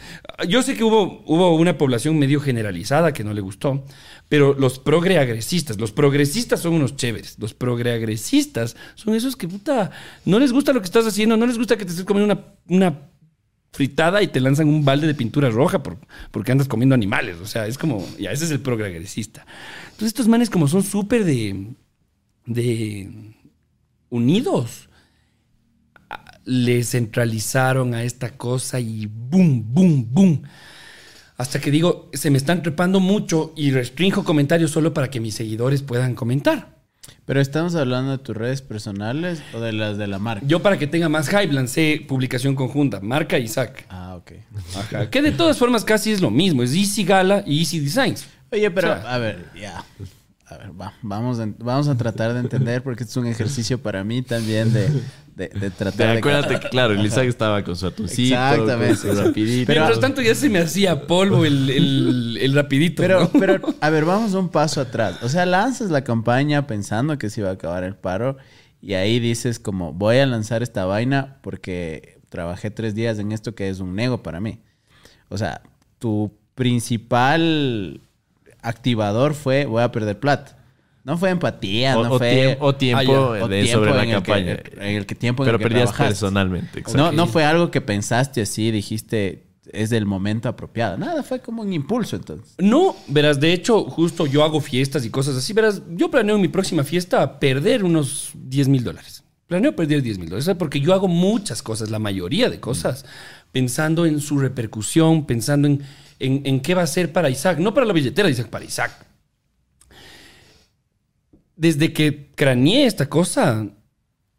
Yo 0.49 0.63
sé 0.63 0.77
que 0.77 0.85
hubo, 0.85 1.25
hubo 1.27 1.57
una 1.57 1.77
población 1.77 2.19
medio 2.19 2.41
generalizada 2.41 3.13
que 3.13 3.25
no 3.25 3.35
le 3.35 3.41
gustó, 3.41 3.85
pero 4.29 4.55
los 4.55 4.79
progreagresistas, 4.79 5.79
los 5.79 5.91
progresistas 5.91 6.61
son 6.61 6.75
unos 6.75 6.95
chéveres. 6.95 7.39
Los 7.41 7.55
progreagresistas 7.55 8.77
son 8.95 9.15
esos 9.15 9.35
que, 9.35 9.49
puta, 9.49 9.91
no 10.25 10.39
les 10.39 10.53
gusta 10.53 10.73
lo 10.73 10.81
que 10.81 10.87
estás 10.87 11.07
haciendo, 11.07 11.37
no 11.37 11.47
les 11.47 11.59
gusta 11.59 11.77
que 11.77 11.85
te 11.85 11.91
estés 11.91 12.05
comiendo 12.05 12.33
una, 12.33 12.45
una 12.69 13.11
fritada 13.77 14.23
y 14.23 14.29
te 14.29 14.41
lanzan 14.41 14.69
un 14.69 14.85
balde 14.85 15.07
de 15.07 15.15
pintura 15.15 15.51
roja 15.51 15.83
por- 15.83 15.99
porque 16.31 16.51
andas 16.53 16.67
comiendo 16.67 16.95
animales. 16.95 17.37
O 17.43 17.47
sea, 17.47 17.67
es 17.67 17.77
como, 17.79 18.05
ya, 18.19 18.33
ese 18.33 18.47
es 18.47 18.51
el 18.51 18.61
progresista. 18.61 19.47
Entonces 19.85 20.09
estos 20.09 20.29
manes 20.29 20.49
como 20.51 20.67
son 20.67 20.83
súper 20.83 21.25
de, 21.25 21.67
unidos, 24.11 24.89
a- 26.09 26.39
le 26.45 26.83
centralizaron 26.85 27.95
a 27.95 28.03
esta 28.03 28.37
cosa 28.37 28.81
y 28.81 29.07
boom, 29.07 29.65
boom, 29.75 30.07
boom. 30.11 30.43
Hasta 31.37 31.61
que 31.61 31.71
digo, 31.71 32.09
se 32.15 32.31
me 32.31 32.39
están 32.39 32.63
trepando 32.63 32.99
mucho 32.99 33.53
y 33.57 33.71
restringo 33.71 34.25
comentarios 34.25 34.71
solo 34.71 34.95
para 34.95 35.11
que 35.11 35.21
mis 35.21 35.35
seguidores 35.35 35.83
puedan 35.83 36.15
comentar. 36.15 36.76
Pero 37.25 37.41
estamos 37.41 37.75
hablando 37.75 38.13
de 38.13 38.19
tus 38.19 38.37
redes 38.37 38.63
personales 38.63 39.43
o 39.53 39.61
de 39.61 39.73
las 39.73 39.99
de 39.99 40.07
la 40.07 40.19
marca. 40.19 40.47
Yo 40.47 40.63
para 40.63 40.79
que 40.79 40.87
tenga 40.87 41.09
más 41.09 41.29
hype 41.29 41.53
lancé 41.53 42.05
publicación 42.07 42.55
conjunta, 42.55 43.01
marca 43.01 43.39
Isaac. 43.39 43.85
Ah, 43.89 44.17
ok. 44.17 44.33
Ajá. 44.77 45.11
Que 45.11 45.23
de 45.23 45.33
todas 45.33 45.59
formas 45.59 45.85
casi 45.85 46.13
es 46.13 46.21
lo 46.21 46.31
mismo. 46.31 46.63
Es 46.63 46.75
Easy 46.75 47.05
Gala 47.05 47.43
y 47.47 47.61
Easy 47.61 47.81
Designs. 47.81 48.27
Oye, 48.53 48.71
pero 48.71 48.93
O 48.93 48.95
sea- 48.97 49.15
a 49.15 49.19
ver, 49.19 49.47
ya. 49.61 49.85
A 50.49 50.57
ver, 50.59 50.81
va, 50.81 50.93
vamos, 51.03 51.41
a, 51.41 51.49
vamos 51.59 51.89
a 51.89 51.97
tratar 51.97 52.33
de 52.33 52.39
entender 52.41 52.81
porque 52.83 53.03
es 53.03 53.17
un 53.17 53.27
ejercicio 53.27 53.79
para 53.83 54.05
mí 54.05 54.23
también 54.23 54.73
de, 54.73 54.89
de, 55.37 55.49
tratar 55.71 56.13
de... 56.13 56.19
acuérdate 56.19 56.59
que, 56.59 56.69
claro, 56.71 56.95
el 56.95 57.05
Isaac 57.05 57.27
estaba 57.29 57.63
con 57.63 57.77
su 57.77 57.87
atuncito, 57.87 58.35
Exactamente. 58.35 59.07
con 59.07 59.17
su 59.17 59.23
rapidito. 59.23 59.67
Pero- 59.67 59.81
Mientras 59.83 60.01
tanto 60.01 60.23
ya 60.23 60.35
se 60.35 60.49
me 60.49 60.59
hacía 60.59 61.07
polvo 61.07 61.45
el, 61.45 61.71
el- 61.71 62.39
el 62.41 62.55
rapidito. 62.55 63.03
Pero, 63.03 63.21
¿no? 63.21 63.31
pero, 63.39 63.61
a 63.81 63.91
ver, 63.91 64.05
vamos 64.05 64.33
un 64.35 64.49
paso 64.49 64.81
atrás. 64.81 65.19
O 65.23 65.29
sea, 65.29 65.45
lanzas 65.47 65.91
la 65.91 66.03
campaña 66.03 66.67
pensando 66.67 67.19
que 67.19 67.29
se 67.31 67.43
iba 67.43 67.51
a 67.51 67.53
acabar 67.53 67.85
el 67.85 67.95
paro 67.95 68.37
y 68.81 68.95
ahí 68.95 69.21
dices 69.21 69.59
como, 69.59 69.93
voy 69.93 70.17
a 70.19 70.27
lanzar 70.27 70.63
esta 70.63 70.85
vaina 70.87 71.37
porque 71.43 72.19
trabajé 72.31 72.71
tres 72.71 72.95
días 72.95 73.19
en 73.19 73.31
esto 73.33 73.55
que 73.55 73.69
es 73.69 73.79
un 73.81 73.95
nego 73.95 74.23
para 74.23 74.41
mí. 74.41 74.61
O 75.29 75.37
sea, 75.39 75.61
tu 75.99 76.33
principal 77.01 78.01
activador 78.63 79.35
fue, 79.35 79.67
voy 79.67 79.83
a 79.83 79.93
perder 79.93 80.19
plata. 80.19 80.56
No 81.07 81.17
fue 81.17 81.31
empatía, 81.31 81.97
O- 81.97 82.03
no 82.05 82.13
o 82.15 82.19
fue... 82.19 82.33
tiemp- 82.33 82.57
o 82.61 82.75
tiempo 82.75 82.99
Ah, 83.33 83.35
de- 83.37 83.43
O 83.43 83.49
tiempo 83.49 83.73
sobre 83.73 83.91
la 83.95 84.05
que- 84.05 84.11
campaña. 84.13 84.59
en 84.81 84.97
el 84.97 85.07
que 85.07 85.15
tiempo 85.15 85.43
en 85.43 85.47
Pero 85.47 85.57
el 85.57 85.63
que 85.63 85.69
perdías 85.69 85.85
trabajaste. 85.91 86.11
personalmente. 86.11 86.79
exacto. 86.81 86.97
No, 86.99 87.13
no 87.13 87.27
fue 87.29 87.45
algo 87.45 87.71
que 87.71 87.81
pensaste 87.81 88.41
así, 88.43 88.73
dijiste, 88.73 89.47
es 89.73 89.91
del 89.91 90.05
momento 90.05 90.49
apropiado. 90.49 90.99
Nada, 90.99 91.23
fue 91.23 91.41
como 91.41 91.63
un 91.63 91.73
impulso 91.73 92.17
entonces. 92.17 92.55
No, 92.59 92.97
verás, 93.07 93.39
de 93.39 93.53
hecho, 93.53 93.85
justo 93.85 94.27
yo 94.27 94.43
hago 94.43 94.61
fiestas 94.61 95.05
y 95.05 95.11
cosas 95.11 95.37
así. 95.37 95.53
Verás, 95.53 95.81
yo 95.91 96.11
planeo 96.11 96.35
en 96.37 96.43
mi 96.43 96.49
próxima 96.49 96.83
fiesta 96.83 97.39
perder 97.39 97.85
unos 97.85 98.31
10 98.35 98.67
mil 98.69 98.83
dólares. 98.83 99.23
Planeo 99.47 99.77
perder 99.77 100.03
10 100.03 100.19
mil 100.19 100.29
dólares 100.29 100.57
porque 100.59 100.81
yo 100.81 100.93
hago 100.93 101.07
muchas 101.07 101.63
cosas, 101.63 101.89
la 101.89 102.01
mayoría 102.01 102.51
de 102.51 102.59
cosas, 102.59 103.05
pensando 103.53 104.07
en 104.07 104.21
su 104.21 104.39
repercusión, 104.41 105.25
pensando 105.25 105.69
en, 105.69 105.83
en, 106.19 106.43
en 106.45 106.59
qué 106.61 106.75
va 106.75 106.83
a 106.83 106.87
ser 106.89 107.13
para 107.13 107.31
Isaac. 107.31 107.59
No 107.59 107.73
para 107.75 107.87
la 107.87 107.93
billetera 107.93 108.29
Isaac, 108.29 108.49
para 108.49 108.65
Isaac. 108.65 109.07
Desde 111.57 111.93
que 111.93 112.31
craneé 112.35 112.87
esta 112.87 113.09
cosa, 113.09 113.67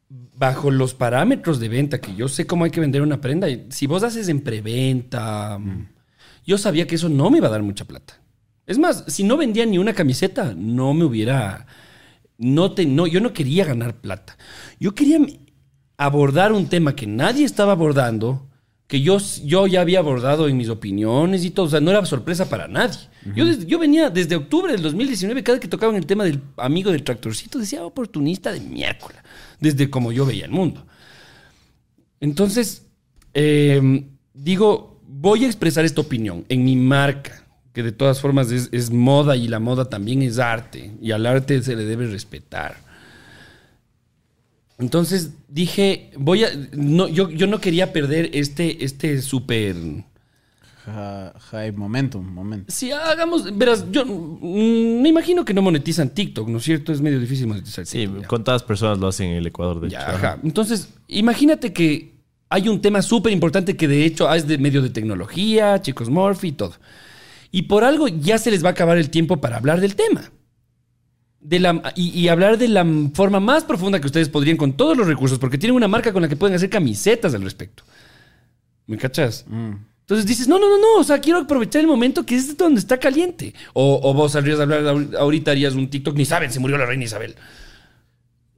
bajo 0.09 0.72
los 0.72 0.93
parámetros 0.93 1.59
de 1.59 1.68
venta, 1.68 1.99
que 1.99 2.15
yo 2.15 2.28
sé 2.28 2.45
cómo 2.45 2.63
hay 2.63 2.72
que 2.72 2.80
vender 2.80 3.01
una 3.01 3.20
prenda, 3.20 3.47
si 3.70 3.88
vos 3.88 4.03
haces 4.03 4.30
en 4.30 4.41
preventa, 4.41 5.59
yo 6.45 6.57
sabía 6.57 6.88
que 6.88 6.95
eso 6.95 7.09
no 7.09 7.30
me 7.30 7.39
iba 7.39 7.47
a 7.47 7.51
dar 7.51 7.63
mucha 7.63 7.86
plata. 7.86 8.22
Es 8.68 8.78
más, 8.78 9.03
si 9.07 9.24
no 9.24 9.38
vendía 9.38 9.65
ni 9.65 9.78
una 9.78 9.93
camiseta, 9.93 10.53
no 10.55 10.93
me 10.93 11.05
hubiera... 11.05 11.65
No 12.38 12.74
te, 12.74 12.86
no, 12.86 13.07
yo 13.07 13.20
no 13.20 13.34
quería 13.34 13.65
ganar 13.65 13.99
plata. 13.99 14.38
Yo 14.80 14.93
quería 14.93 15.18
abordar 15.97 16.51
un 16.51 16.68
tema 16.68 16.95
que 16.95 17.07
nadie 17.07 17.43
estaba 17.45 17.72
abordando, 17.72 18.47
que 18.88 19.01
yo, 19.01 19.17
yo 19.43 19.67
ya 19.67 19.81
había 19.81 19.99
abordado 19.99 20.47
en 20.47 20.55
mis 20.57 20.69
opiniones 20.69 21.43
y 21.43 21.51
todo. 21.51 21.65
O 21.65 21.69
sea, 21.69 21.81
no 21.81 21.91
era 21.91 22.05
sorpresa 22.05 22.47
para 22.49 22.67
nadie. 22.67 22.97
yo, 23.35 23.45
desde- 23.45 23.65
yo 23.65 23.77
venía 23.79 24.09
desde 24.09 24.35
octubre 24.38 24.71
del 24.71 24.81
2019, 24.81 25.43
cada 25.43 25.59
que 25.59 25.67
tocaban 25.67 25.95
el 25.97 26.05
tema 26.05 26.23
del 26.23 26.41
amigo 26.55 26.91
del 26.91 27.03
tractorcito, 27.03 27.59
decía 27.59 27.83
oportunista 27.83 28.51
de 28.53 28.61
miércoles, 28.61 29.17
desde 29.59 29.89
como 29.89 30.11
yo 30.13 30.25
veía 30.25 30.45
el 30.45 30.51
mundo. 30.51 30.85
Entonces, 32.19 32.85
eh, 33.33 34.05
digo, 34.33 35.01
voy 35.07 35.43
a 35.43 35.47
expresar 35.47 35.85
esta 35.85 36.01
opinión 36.01 36.45
en 36.49 36.63
mi 36.63 36.75
marca, 36.75 37.43
que 37.73 37.83
de 37.83 37.91
todas 37.91 38.21
formas 38.21 38.51
es, 38.51 38.69
es 38.71 38.89
moda 38.89 39.35
y 39.35 39.47
la 39.47 39.59
moda 39.59 39.85
también 39.85 40.21
es 40.23 40.39
arte, 40.39 40.93
y 41.01 41.11
al 41.11 41.25
arte 41.25 41.61
se 41.61 41.75
le 41.75 41.85
debe 41.85 42.07
respetar. 42.07 42.86
Entonces 44.80 45.32
dije, 45.47 46.11
voy 46.17 46.43
a, 46.43 46.49
no, 46.73 47.07
yo, 47.07 47.30
yo 47.30 47.47
no 47.47 47.59
quería 47.59 47.91
perder 47.93 48.30
este, 48.34 48.84
este 48.86 49.21
súper... 49.21 49.75
Ja- 50.86 51.34
High 51.51 51.73
momentum, 51.73 52.25
momento. 52.25 52.71
Si 52.71 52.91
hagamos, 52.91 53.57
verás, 53.57 53.86
yo 53.91 54.05
mm, 54.05 55.01
me 55.01 55.09
imagino 55.09 55.43
que 55.43 55.53
no 55.53 55.61
monetizan 55.61 56.09
TikTok, 56.11 56.47
¿no 56.47 56.59
es 56.59 56.63
cierto? 56.63 56.93
Es 56.93 57.01
medio 57.01 57.19
difícil 57.19 57.47
monetizar 57.47 57.86
Sí, 57.86 57.99
TikTok. 58.05 58.21
ya. 58.21 58.28
contadas 58.28 58.63
personas 58.63 58.97
lo 58.99 59.07
hacen 59.07 59.32
en 59.32 59.38
el 59.38 59.47
Ecuador, 59.47 59.82
de 59.82 59.89
Ya, 59.89 59.99
hecho. 60.01 60.09
ajá. 60.11 60.39
Entonces, 60.43 60.89
imagínate 61.07 61.73
que 61.73 62.13
hay 62.49 62.69
un 62.69 62.80
tema 62.80 63.01
súper 63.01 63.34
importante 63.34 63.75
que 63.75 63.88
de 63.89 64.05
hecho 64.05 64.32
es 64.34 64.47
de 64.47 64.57
medio 64.57 64.82
de 64.82 64.89
tecnología, 64.89 65.82
chicos 65.82 66.09
Morphy 66.09 66.49
y 66.49 66.51
todo. 66.53 66.73
Y 67.51 67.63
por 67.63 67.84
algo 67.84 68.07
ya 68.07 68.38
se 68.38 68.51
les 68.51 68.63
va 68.63 68.69
a 68.69 68.71
acabar 68.71 68.97
el 68.97 69.09
tiempo 69.09 69.41
para 69.41 69.57
hablar 69.57 69.82
del 69.82 69.95
tema. 69.95 70.32
De 71.48 71.60
la, 71.60 71.93
y, 71.95 72.10
y 72.10 72.28
hablar 72.28 72.58
de 72.58 72.68
la 72.68 72.86
forma 73.14 73.39
más 73.39 73.64
profunda 73.64 74.02
que 74.02 74.08
ustedes 74.08 74.28
podrían 74.28 74.58
con 74.58 74.74
todos 74.76 74.98
los 74.98 75.08
recursos, 75.08 75.39
porque 75.39 75.58
tienen 75.58 75.78
una 75.78 75.88
marca 75.88 76.12
con 76.12 76.22
la 76.22 76.28
que 76.28 76.36
pueden 76.36 76.56
hacer 76.56 76.70
camisetas 76.70 77.34
al 77.34 77.41
respecto. 77.43 77.84
¿Me 78.86 78.98
cachas? 78.98 79.45
Mm. 79.48 79.72
Entonces 80.02 80.26
dices, 80.26 80.48
no, 80.50 80.60
no, 80.60 80.70
no, 80.70 80.78
no, 80.78 81.00
o 81.00 81.04
sea, 81.06 81.20
quiero 81.20 81.39
aprovechar 81.39 81.80
el 81.82 81.88
momento 81.88 82.26
que 82.26 82.36
es 82.36 82.58
donde 82.58 82.80
está 82.82 82.98
caliente. 82.98 83.54
O, 83.74 84.00
o 84.04 84.14
vos 84.14 84.34
saldrías 84.34 84.60
a 84.60 84.64
hablar 84.64 84.84
ahor- 84.84 85.16
ahorita, 85.18 85.52
harías 85.52 85.74
un 85.74 85.89
TikTok, 85.89 86.16
ni 86.18 86.26
saben, 86.26 86.52
se 86.52 86.60
murió 86.60 86.78
la 86.78 86.86
reina 86.86 87.06
Isabel. 87.06 87.36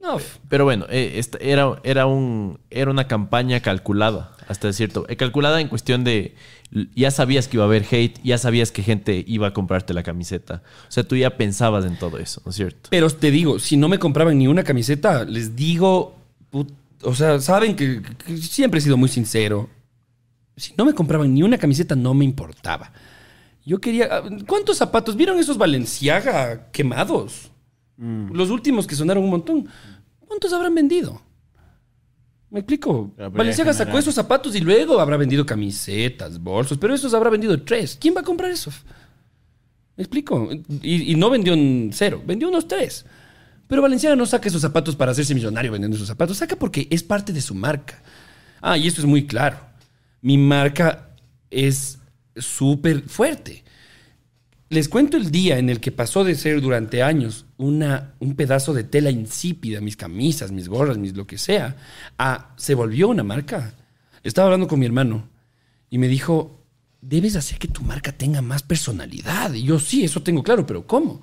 No, 0.00 0.16
f- 0.16 0.38
Pero 0.48 0.64
bueno, 0.64 0.86
eh, 0.88 1.12
esta- 1.16 1.38
era, 1.38 1.80
era, 1.84 2.06
un, 2.06 2.58
era 2.70 2.90
una 2.90 3.06
campaña 3.06 3.60
calculada, 3.60 4.32
hasta 4.48 4.72
cierto. 4.72 5.06
eh, 5.08 5.16
calculada 5.16 5.60
en 5.60 5.68
cuestión 5.68 6.02
de. 6.04 6.34
Ya 6.94 7.10
sabías 7.10 7.48
que 7.48 7.56
iba 7.56 7.64
a 7.64 7.66
haber 7.66 7.84
hate, 7.90 8.20
ya 8.22 8.38
sabías 8.38 8.70
que 8.70 8.82
gente 8.82 9.24
iba 9.26 9.48
a 9.48 9.52
comprarte 9.52 9.92
la 9.92 10.02
camiseta. 10.04 10.62
O 10.88 10.90
sea, 10.92 11.02
tú 11.02 11.16
ya 11.16 11.36
pensabas 11.36 11.84
en 11.84 11.98
todo 11.98 12.18
eso, 12.18 12.40
¿no 12.44 12.50
es 12.50 12.56
cierto? 12.56 12.90
Pero 12.90 13.10
te 13.10 13.30
digo, 13.32 13.58
si 13.58 13.76
no 13.76 13.88
me 13.88 13.98
compraban 13.98 14.38
ni 14.38 14.46
una 14.46 14.62
camiseta, 14.62 15.24
les 15.24 15.56
digo, 15.56 16.16
put- 16.52 16.72
o 17.02 17.14
sea, 17.14 17.40
saben 17.40 17.74
que, 17.74 18.02
que 18.24 18.36
siempre 18.36 18.78
he 18.78 18.82
sido 18.82 18.96
muy 18.96 19.08
sincero. 19.08 19.68
Si 20.56 20.72
no 20.78 20.84
me 20.84 20.92
compraban 20.94 21.32
ni 21.34 21.42
una 21.42 21.58
camiseta, 21.58 21.96
no 21.96 22.14
me 22.14 22.24
importaba. 22.24 22.92
Yo 23.64 23.78
quería. 23.78 24.08
ah, 24.10 24.22
¿Cuántos 24.46 24.76
zapatos? 24.76 25.16
¿Vieron 25.16 25.38
esos 25.38 25.58
Valenciaga 25.58 26.70
quemados? 26.70 27.50
Los 27.98 28.48
últimos 28.50 28.86
que 28.86 28.94
sonaron 28.94 29.24
un 29.24 29.30
montón. 29.30 29.68
¿Cuántos 30.26 30.52
habrán 30.52 30.74
vendido? 30.74 31.20
¿Me 32.50 32.60
explico? 32.60 33.12
Valenciaga 33.32 33.72
sacó 33.72 33.98
esos 33.98 34.14
zapatos 34.14 34.56
y 34.56 34.60
luego 34.60 34.98
habrá 34.98 35.16
vendido 35.16 35.46
camisetas, 35.46 36.40
bolsos, 36.42 36.78
pero 36.78 36.94
esos 36.94 37.14
habrá 37.14 37.30
vendido 37.30 37.62
tres. 37.62 37.96
¿Quién 38.00 38.14
va 38.16 38.22
a 38.22 38.24
comprar 38.24 38.50
eso? 38.50 38.72
¿Me 39.96 40.02
explico? 40.02 40.48
Y, 40.82 41.12
y 41.12 41.14
no 41.14 41.30
vendió 41.30 41.54
un 41.54 41.90
cero, 41.92 42.22
vendió 42.26 42.48
unos 42.48 42.66
tres. 42.66 43.06
Pero 43.68 43.82
Valenciaga 43.82 44.16
no 44.16 44.26
saca 44.26 44.48
esos 44.48 44.62
zapatos 44.62 44.96
para 44.96 45.12
hacerse 45.12 45.32
millonario 45.32 45.70
vendiendo 45.70 45.94
esos 45.94 46.08
zapatos, 46.08 46.38
saca 46.38 46.56
porque 46.56 46.88
es 46.90 47.04
parte 47.04 47.32
de 47.32 47.40
su 47.40 47.54
marca. 47.54 48.02
Ah, 48.60 48.76
y 48.76 48.88
esto 48.88 49.00
es 49.00 49.06
muy 49.06 49.28
claro. 49.28 49.58
Mi 50.20 50.36
marca 50.36 51.10
es 51.50 52.00
súper 52.34 53.02
fuerte. 53.02 53.62
Les 54.70 54.88
cuento 54.88 55.16
el 55.16 55.32
día 55.32 55.58
en 55.58 55.68
el 55.68 55.80
que 55.80 55.90
pasó 55.90 56.22
de 56.22 56.36
ser 56.36 56.60
durante 56.60 57.02
años 57.02 57.44
una, 57.56 58.14
un 58.20 58.36
pedazo 58.36 58.72
de 58.72 58.84
tela 58.84 59.10
insípida, 59.10 59.80
mis 59.80 59.96
camisas, 59.96 60.52
mis 60.52 60.68
gorras, 60.68 60.96
mis 60.96 61.16
lo 61.16 61.26
que 61.26 61.38
sea, 61.38 61.76
a 62.18 62.54
se 62.56 62.76
volvió 62.76 63.08
una 63.08 63.24
marca. 63.24 63.74
Estaba 64.22 64.46
hablando 64.46 64.68
con 64.68 64.78
mi 64.78 64.86
hermano 64.86 65.28
y 65.90 65.98
me 65.98 66.06
dijo, 66.06 66.62
debes 67.00 67.34
hacer 67.34 67.58
que 67.58 67.66
tu 67.66 67.82
marca 67.82 68.12
tenga 68.12 68.42
más 68.42 68.62
personalidad. 68.62 69.52
Y 69.54 69.64
yo, 69.64 69.80
sí, 69.80 70.04
eso 70.04 70.22
tengo 70.22 70.44
claro, 70.44 70.64
pero 70.64 70.86
¿cómo? 70.86 71.20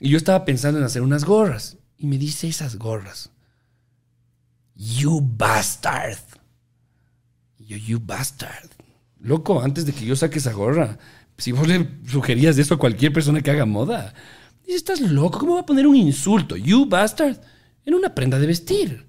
Y 0.00 0.08
yo 0.08 0.16
estaba 0.16 0.44
pensando 0.44 0.80
en 0.80 0.84
hacer 0.84 1.02
unas 1.02 1.24
gorras. 1.24 1.76
Y 1.96 2.08
me 2.08 2.18
dice 2.18 2.48
esas 2.48 2.74
gorras. 2.74 3.30
You 4.74 5.20
bastard. 5.20 6.18
Yo, 7.60 7.76
you 7.76 8.00
bastard. 8.04 8.68
Loco, 9.20 9.62
antes 9.62 9.86
de 9.86 9.92
que 9.92 10.04
yo 10.04 10.16
saque 10.16 10.38
esa 10.38 10.52
gorra, 10.52 10.98
si 11.38 11.52
vos 11.52 11.66
le 11.66 11.86
sugerías 12.06 12.58
eso 12.58 12.74
a 12.74 12.78
cualquier 12.78 13.12
persona 13.12 13.40
que 13.40 13.50
haga 13.50 13.64
moda, 13.64 14.12
dice, 14.66 14.76
estás 14.76 15.00
loco, 15.00 15.38
¿cómo 15.38 15.54
va 15.54 15.60
a 15.60 15.66
poner 15.66 15.86
un 15.86 15.96
insulto? 15.96 16.56
You 16.56 16.86
bastard 16.86 17.38
en 17.86 17.94
una 17.94 18.14
prenda 18.14 18.38
de 18.38 18.46
vestir. 18.46 19.06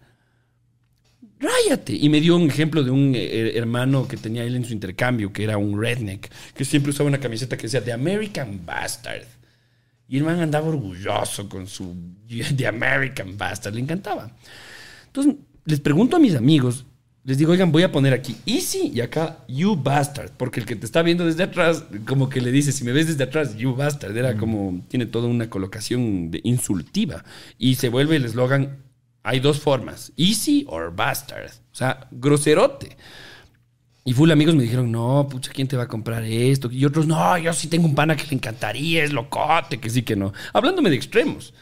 ráyate. 1.39 1.93
Y 1.93 2.07
me 2.09 2.21
dio 2.21 2.35
un 2.35 2.49
ejemplo 2.49 2.83
de 2.83 2.91
un 2.91 3.13
eh, 3.15 3.57
hermano 3.57 4.07
que 4.07 4.17
tenía 4.17 4.43
él 4.43 4.55
en 4.55 4.65
su 4.65 4.73
intercambio, 4.73 5.33
que 5.33 5.43
era 5.43 5.57
un 5.57 5.81
redneck, 5.81 6.29
que 6.53 6.65
siempre 6.65 6.91
usaba 6.91 7.09
una 7.09 7.19
camiseta 7.19 7.57
que 7.57 7.63
decía 7.63 7.83
The 7.83 7.93
American 7.93 8.65
Bastard. 8.65 9.25
Y 10.07 10.17
el 10.17 10.23
man 10.23 10.39
andaba 10.39 10.67
orgulloso 10.67 11.49
con 11.49 11.67
su 11.67 11.95
The 12.27 12.67
American 12.67 13.37
Bastard, 13.37 13.73
le 13.73 13.81
encantaba. 13.81 14.31
Entonces, 15.07 15.35
les 15.65 15.79
pregunto 15.79 16.17
a 16.17 16.19
mis 16.19 16.35
amigos, 16.35 16.85
les 17.29 17.37
digo, 17.37 17.51
oigan, 17.51 17.71
voy 17.71 17.83
a 17.83 17.91
poner 17.91 18.11
aquí 18.11 18.37
Easy 18.47 18.91
y 18.91 19.01
acá 19.01 19.45
You 19.47 19.75
Bastard, 19.75 20.31
porque 20.35 20.61
el 20.61 20.65
que 20.65 20.75
te 20.75 20.87
está 20.87 21.03
viendo 21.03 21.27
desde 21.27 21.43
atrás, 21.43 21.83
como 22.07 22.27
que 22.27 22.41
le 22.41 22.51
dice, 22.51 22.71
si 22.71 22.83
me 22.83 22.91
ves 22.91 23.05
desde 23.05 23.23
atrás, 23.23 23.55
You 23.55 23.75
Bastard, 23.75 24.17
era 24.17 24.35
como, 24.35 24.81
tiene 24.87 25.05
toda 25.05 25.27
una 25.27 25.47
colocación 25.47 26.31
de 26.31 26.41
insultiva. 26.43 27.23
Y 27.59 27.75
se 27.75 27.89
vuelve 27.89 28.15
el 28.15 28.25
eslogan, 28.25 28.79
hay 29.21 29.41
dos 29.41 29.59
formas, 29.59 30.11
Easy 30.17 30.65
or 30.69 30.91
Bastard. 30.95 31.51
O 31.71 31.75
sea, 31.75 32.07
groserote. 32.09 32.97
Y 34.05 34.13
full 34.13 34.31
amigos 34.31 34.55
me 34.55 34.63
dijeron, 34.63 34.91
no, 34.91 35.27
pucha, 35.29 35.51
¿quién 35.53 35.67
te 35.67 35.77
va 35.77 35.83
a 35.83 35.87
comprar 35.87 36.23
esto? 36.23 36.71
Y 36.71 36.83
otros, 36.83 37.05
no, 37.05 37.37
yo 37.37 37.53
sí 37.53 37.67
tengo 37.67 37.85
un 37.85 37.93
pana 37.93 38.15
que 38.15 38.25
le 38.25 38.33
encantaría, 38.33 39.03
es 39.03 39.13
locote, 39.13 39.79
que 39.79 39.91
sí, 39.91 40.01
que 40.01 40.15
no. 40.15 40.33
Hablándome 40.51 40.89
de 40.89 40.95
extremos. 40.95 41.53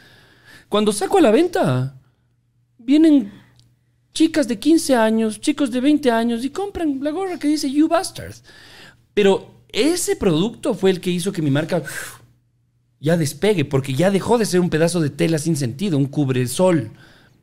Cuando 0.70 0.92
saco 0.92 1.18
a 1.18 1.20
la 1.20 1.30
venta, 1.30 2.00
vienen 2.78 3.37
chicas 4.18 4.48
de 4.48 4.58
15 4.58 4.96
años, 4.96 5.40
chicos 5.40 5.70
de 5.70 5.80
20 5.80 6.10
años 6.10 6.44
y 6.44 6.50
compran 6.50 6.98
la 7.00 7.12
gorra 7.12 7.38
que 7.38 7.46
dice 7.46 7.70
You 7.70 7.86
Bastards. 7.86 8.42
Pero 9.14 9.62
ese 9.68 10.16
producto 10.16 10.74
fue 10.74 10.90
el 10.90 11.00
que 11.00 11.10
hizo 11.10 11.30
que 11.30 11.40
mi 11.40 11.52
marca 11.52 11.84
ya 12.98 13.16
despegue, 13.16 13.64
porque 13.64 13.94
ya 13.94 14.10
dejó 14.10 14.36
de 14.36 14.44
ser 14.44 14.58
un 14.58 14.70
pedazo 14.70 14.98
de 14.98 15.10
tela 15.10 15.38
sin 15.38 15.54
sentido, 15.54 15.96
un 15.96 16.06
cubresol. 16.06 16.90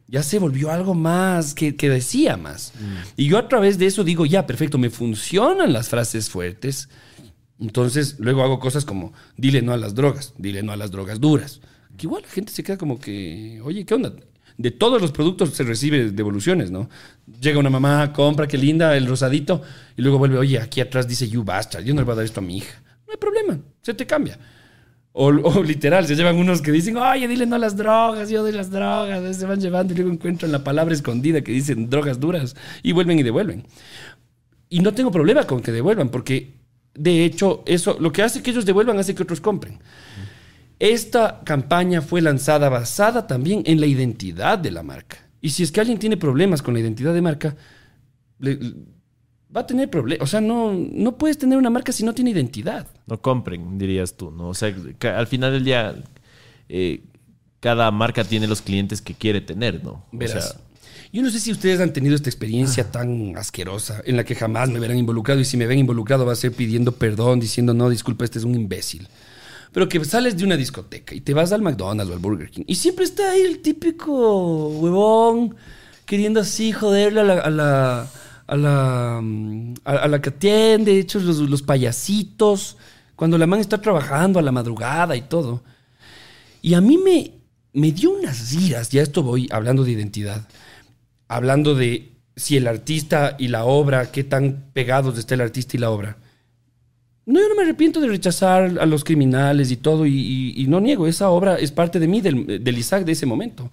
Ya 0.08 0.22
se 0.22 0.38
volvió 0.38 0.70
algo 0.70 0.94
más 0.96 1.54
que, 1.54 1.78
que 1.78 1.90
decía 1.90 2.36
más. 2.36 2.74
Y 3.16 3.30
yo 3.30 3.38
a 3.38 3.48
través 3.48 3.78
de 3.78 3.86
eso 3.86 4.04
digo, 4.04 4.26
ya, 4.26 4.46
perfecto, 4.46 4.78
me 4.78 4.90
funcionan 4.90 5.72
las 5.72 5.88
frases 5.88 6.30
fuertes. 6.30 6.90
Entonces, 7.58 8.18
luego 8.20 8.44
hago 8.44 8.60
cosas 8.60 8.84
como, 8.84 9.14
dile 9.38 9.62
no 9.62 9.72
a 9.72 9.78
las 9.78 9.96
drogas, 9.96 10.34
dile 10.38 10.62
no 10.62 10.74
a 10.74 10.76
las 10.76 10.92
drogas 10.92 11.22
duras. 11.22 11.62
Que 11.96 12.08
igual 12.08 12.24
la 12.24 12.30
gente 12.30 12.52
se 12.52 12.64
queda 12.64 12.78
como 12.78 13.00
que, 13.00 13.62
oye, 13.64 13.86
¿qué 13.86 13.94
onda? 13.94 14.14
De 14.58 14.72
todos 14.72 15.02
los 15.02 15.12
productos 15.12 15.50
se 15.50 15.64
recibe 15.64 16.12
devoluciones, 16.12 16.72
¿no? 16.72 16.90
Llega 17.42 17.60
una 17.60 17.70
mamá, 17.70 18.14
compra, 18.14 18.48
qué 18.48 18.58
linda, 18.58 18.96
el 18.96 19.06
rosadito, 19.06 19.62
y 19.98 20.02
luego 20.02 20.18
vuelve, 20.18 20.38
oye, 20.38 20.60
aquí 20.60 20.82
atrás 20.82 21.08
dice 21.08 21.28
you 21.28 21.44
bastard, 21.44 21.84
yo 21.84 21.94
no 21.94 22.02
le 22.02 22.06
voy 22.06 22.14
a 22.14 22.16
dar 22.16 22.26
esto 22.26 22.40
a 22.40 22.44
mi 22.44 22.58
hija. 22.58 22.82
No 23.06 23.12
hay 23.12 23.18
problema, 23.18 23.60
se 23.82 23.94
te 23.94 24.06
cambia. 24.06 24.40
O, 25.12 25.28
o 25.28 25.64
literal, 25.64 26.08
se 26.08 26.16
llevan 26.16 26.38
unos 26.38 26.62
que 26.62 26.72
dicen, 26.72 26.98
oye, 26.98 27.28
dile 27.28 27.46
no 27.46 27.56
a 27.56 27.60
las 27.60 27.76
drogas, 27.76 28.30
yo 28.30 28.44
de 28.44 28.54
las 28.54 28.72
drogas, 28.72 29.36
se 29.36 29.46
van 29.46 29.60
llevando 29.60 29.94
y 29.94 29.98
luego 29.98 30.12
encuentran 30.12 30.52
la 30.52 30.64
palabra 30.64 30.94
escondida 30.94 31.42
que 31.42 31.52
dicen 31.52 31.90
drogas 31.90 32.20
duras 32.20 32.56
y 32.82 32.94
vuelven 32.94 33.20
y 33.20 33.24
devuelven. 33.24 33.66
Y 34.70 34.80
no 34.80 34.94
tengo 34.94 35.12
problema 35.12 35.46
con 35.46 35.62
que 35.62 35.72
devuelvan, 35.72 36.10
porque 36.10 36.56
de 36.96 37.26
hecho, 37.26 37.62
eso, 37.66 37.98
lo 38.00 38.12
que 38.12 38.24
hace 38.24 38.42
que 38.42 38.52
ellos 38.52 38.66
devuelvan 38.66 38.98
hace 38.98 39.14
que 39.14 39.24
otros 39.24 39.42
compren. 39.42 39.80
Esta 40.80 41.42
campaña 41.46 42.02
fue 42.02 42.22
lanzada 42.22 42.70
basada 42.70 43.28
también 43.28 43.64
en 43.66 43.80
la 43.80 43.86
identidad 43.86 44.58
de 44.60 44.72
la 44.72 44.84
marca. 44.84 45.18
Y 45.42 45.50
si 45.52 45.64
es 45.64 45.72
que 45.72 45.80
alguien 45.80 46.00
tiene 46.00 46.18
problemas 46.18 46.62
con 46.62 46.74
la 46.74 46.80
identidad 46.80 47.14
de 47.14 47.22
marca, 47.22 47.56
le- 48.40 48.60
va 49.56 49.62
a 49.62 49.68
tener 49.68 49.90
problemas. 49.90 50.24
O 50.28 50.30
sea, 50.30 50.42
no, 50.42 50.74
no 50.74 51.18
puedes 51.18 51.38
tener 51.38 51.58
una 51.58 51.70
marca 51.70 51.92
si 51.92 52.04
no 52.04 52.14
tiene 52.14 52.32
identidad. 52.32 52.88
No 53.08 53.22
compren, 53.22 53.78
dirías 53.78 54.16
tú, 54.18 54.32
¿no? 54.32 54.50
O 54.50 54.54
sea, 54.54 54.74
al 55.16 55.28
final 55.28 55.54
del 55.54 55.64
día, 55.64 55.96
eh, 56.68 57.04
cada 57.62 57.90
marca 57.92 58.24
tiene 58.24 58.48
los 58.48 58.62
clientes 58.62 59.02
que 59.02 59.14
quiere 59.14 59.40
tener, 59.42 59.84
¿no? 59.84 59.92
O 59.92 60.06
Verás. 60.12 60.50
sea, 60.50 60.62
yo 61.14 61.22
no 61.22 61.30
sé 61.30 61.40
si 61.40 61.52
ustedes 61.52 61.80
han 61.80 61.94
tenido 61.94 62.16
esta 62.16 62.30
experiencia 62.30 62.92
tan 62.92 63.38
asquerosa 63.38 64.02
en 64.06 64.18
la 64.18 64.26
que 64.26 64.36
jamás 64.36 64.70
me 64.70 64.80
verán 64.80 64.98
involucrado 64.98 65.40
y 65.40 65.46
si 65.46 65.56
me 65.56 65.66
ven 65.68 65.80
involucrado 65.80 66.26
va 66.26 66.34
a 66.34 66.36
ser 66.36 66.52
pidiendo 66.52 66.92
perdón, 66.92 67.40
diciendo 67.40 67.74
no, 67.74 67.90
disculpa, 67.90 68.26
este 68.26 68.40
es 68.40 68.44
un 68.46 68.56
imbécil. 68.56 69.08
Pero 69.72 69.90
que 69.90 70.04
sales 70.06 70.38
de 70.38 70.44
una 70.46 70.58
discoteca 70.58 71.14
y 71.14 71.22
te 71.22 71.34
vas 71.34 71.52
al 71.52 71.62
McDonald's 71.62 72.12
o 72.12 72.14
al 72.14 72.20
Burger 72.20 72.50
King 72.50 72.64
y 72.68 72.76
siempre 72.76 73.06
está 73.06 73.32
ahí 73.32 73.42
el 73.42 73.62
típico 73.62 74.70
huevón 74.70 75.56
queriendo 76.06 76.40
así 76.40 76.72
joderle 76.72 77.22
a 77.22 77.24
la, 77.24 77.40
a 77.40 77.50
la, 77.50 78.08
a 78.48 78.56
la, 78.56 79.20
mm, 79.22 79.74
que 80.22 80.30
atiende, 80.30 81.00
hechos 81.00 81.24
los, 81.24 81.62
payasitos, 81.62 82.78
cuando 83.16 83.38
la 83.38 83.48
man 83.48 83.60
está 83.60 83.82
trabajando 83.82 84.40
a 84.40 84.42
la 84.42 84.52
madrugada 84.52 85.16
y 85.16 85.24
todo. 85.24 85.64
Y 86.62 86.74
a 86.74 86.82
mí 86.82 86.98
me, 86.98 87.32
me 87.74 87.92
dio 87.92 88.12
unas 88.12 88.54
iras, 88.54 88.90
ya 88.90 89.02
esto 89.02 89.24
voy 89.24 89.48
hablando 89.52 89.84
de 89.84 89.92
identidad, 89.92 90.48
hablando 91.28 91.76
de 91.76 92.14
si 92.36 92.58
el 92.58 92.68
artista 92.68 93.36
y 93.40 93.48
la 93.48 93.66
obra, 93.66 94.12
qué 94.12 94.24
tan 94.24 94.70
pegados 94.74 95.18
está 95.18 95.36
el 95.36 95.42
artista 95.42 95.78
y 95.78 95.80
la 95.80 95.90
obra. 95.90 96.18
No, 97.26 97.40
yo 97.40 97.50
no 97.50 97.56
me 97.56 97.64
arrepiento 97.64 98.00
de 98.00 98.08
rechazar 98.08 98.78
a 98.80 98.86
los 98.86 99.04
criminales 99.04 99.72
y 99.72 99.78
todo, 99.78 100.06
y, 100.06 100.66
no 100.70 100.80
niego, 100.80 101.08
esa 101.08 101.30
obra 101.30 101.56
es 101.56 101.72
parte 101.72 102.00
de 102.00 102.08
mí, 102.08 102.22
del, 102.22 102.78
Isaac 102.78 103.04
de 103.04 103.14
ese 103.14 103.26
momento. 103.26 103.72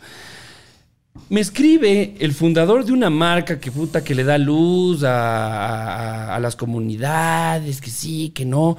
Me 1.28 1.40
escribe 1.40 2.14
el 2.18 2.32
fundador 2.32 2.84
de 2.84 2.92
una 2.92 3.10
marca 3.10 3.60
que 3.60 3.70
puta 3.70 4.02
que 4.02 4.14
le 4.14 4.24
da 4.24 4.38
luz 4.38 5.02
a 5.04 6.38
las 6.40 6.56
comunidades, 6.56 7.80
que 7.80 7.90
sí, 7.90 8.30
que 8.30 8.46
no. 8.46 8.78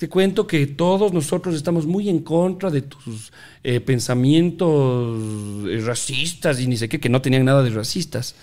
Te 0.00 0.08
cuento 0.08 0.46
que 0.46 0.66
todos 0.66 1.12
nosotros 1.12 1.54
estamos 1.54 1.84
muy 1.84 2.08
en 2.08 2.20
contra 2.20 2.70
de 2.70 2.80
tus 2.80 3.30
eh, 3.62 3.80
pensamientos 3.80 5.68
eh, 5.68 5.78
racistas 5.84 6.58
y 6.58 6.66
ni 6.66 6.78
sé 6.78 6.88
qué, 6.88 6.98
que 6.98 7.10
no 7.10 7.20
tenían 7.20 7.44
nada 7.44 7.62
de 7.62 7.68
racistas. 7.68 8.34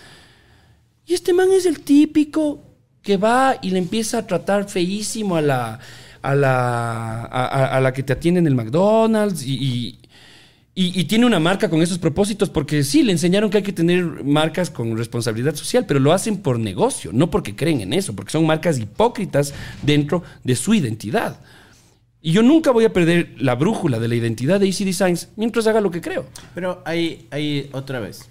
Y 1.07 1.15
este 1.15 1.33
man 1.33 1.51
es 1.51 1.65
el 1.65 1.79
típico 1.79 2.61
que 3.07 3.15
va 3.15 3.55
y 3.61 3.69
le 3.69 3.79
empieza 3.79 4.17
a 4.17 4.27
tratar 4.27 4.67
feísimo 4.69 5.38
a 5.38 5.41
la, 5.41 5.79
a 6.21 6.35
la, 6.35 7.21
a, 7.23 7.77
a- 7.77 7.79
la 7.79 7.93
que 7.93 8.03
te 8.03 8.11
atiende 8.11 8.41
en 8.41 8.47
el 8.47 8.53
McDonald's 8.53 9.43
y, 9.45 9.53
y- 9.53 9.99
y- 10.75 10.99
y 10.99 11.03
tiene 11.05 11.25
una 11.25 11.39
marca 11.39 11.69
con 11.69 11.81
esos 11.81 11.99
propósitos 11.99 12.49
porque 12.49 12.84
sí, 12.84 13.03
le 13.03 13.13
enseñaron 13.13 13.49
que 13.49 13.57
hay 13.59 13.63
que 13.63 13.71
tener 13.71 14.03
marcas 14.25 14.69
con 14.69 14.97
responsabilidad 14.97 15.55
social, 15.55 15.85
pero 15.88 16.01
lo 16.01 16.11
hacen 16.11 16.35
por 16.41 16.59
negocio, 16.59 17.11
no 17.13 17.31
porque 17.31 17.55
creen 17.55 17.79
en 17.79 17.93
eso, 17.93 18.13
porque 18.13 18.34
son 18.34 18.45
marcas 18.45 18.77
hipócritas 18.77 19.53
dentro 19.84 20.21
de 20.43 20.57
su 20.57 20.73
identidad. 20.73 21.39
Y 22.21 22.34
yo 22.34 22.43
nunca 22.43 22.71
voy 22.71 22.84
a 22.84 22.91
perder 22.91 23.35
la 23.38 23.55
brújula 23.55 23.99
de 23.99 24.09
la 24.09 24.15
identidad 24.15 24.59
de 24.59 24.65
Easy 24.65 24.84
Designs 24.84 25.29
mientras 25.38 25.65
haga 25.65 25.79
lo 25.79 25.91
que 25.91 26.01
creo. 26.01 26.25
Pero 26.53 26.81
ahí, 26.84 27.25
ahí 27.31 27.69
otra 27.71 28.01
vez. 28.01 28.27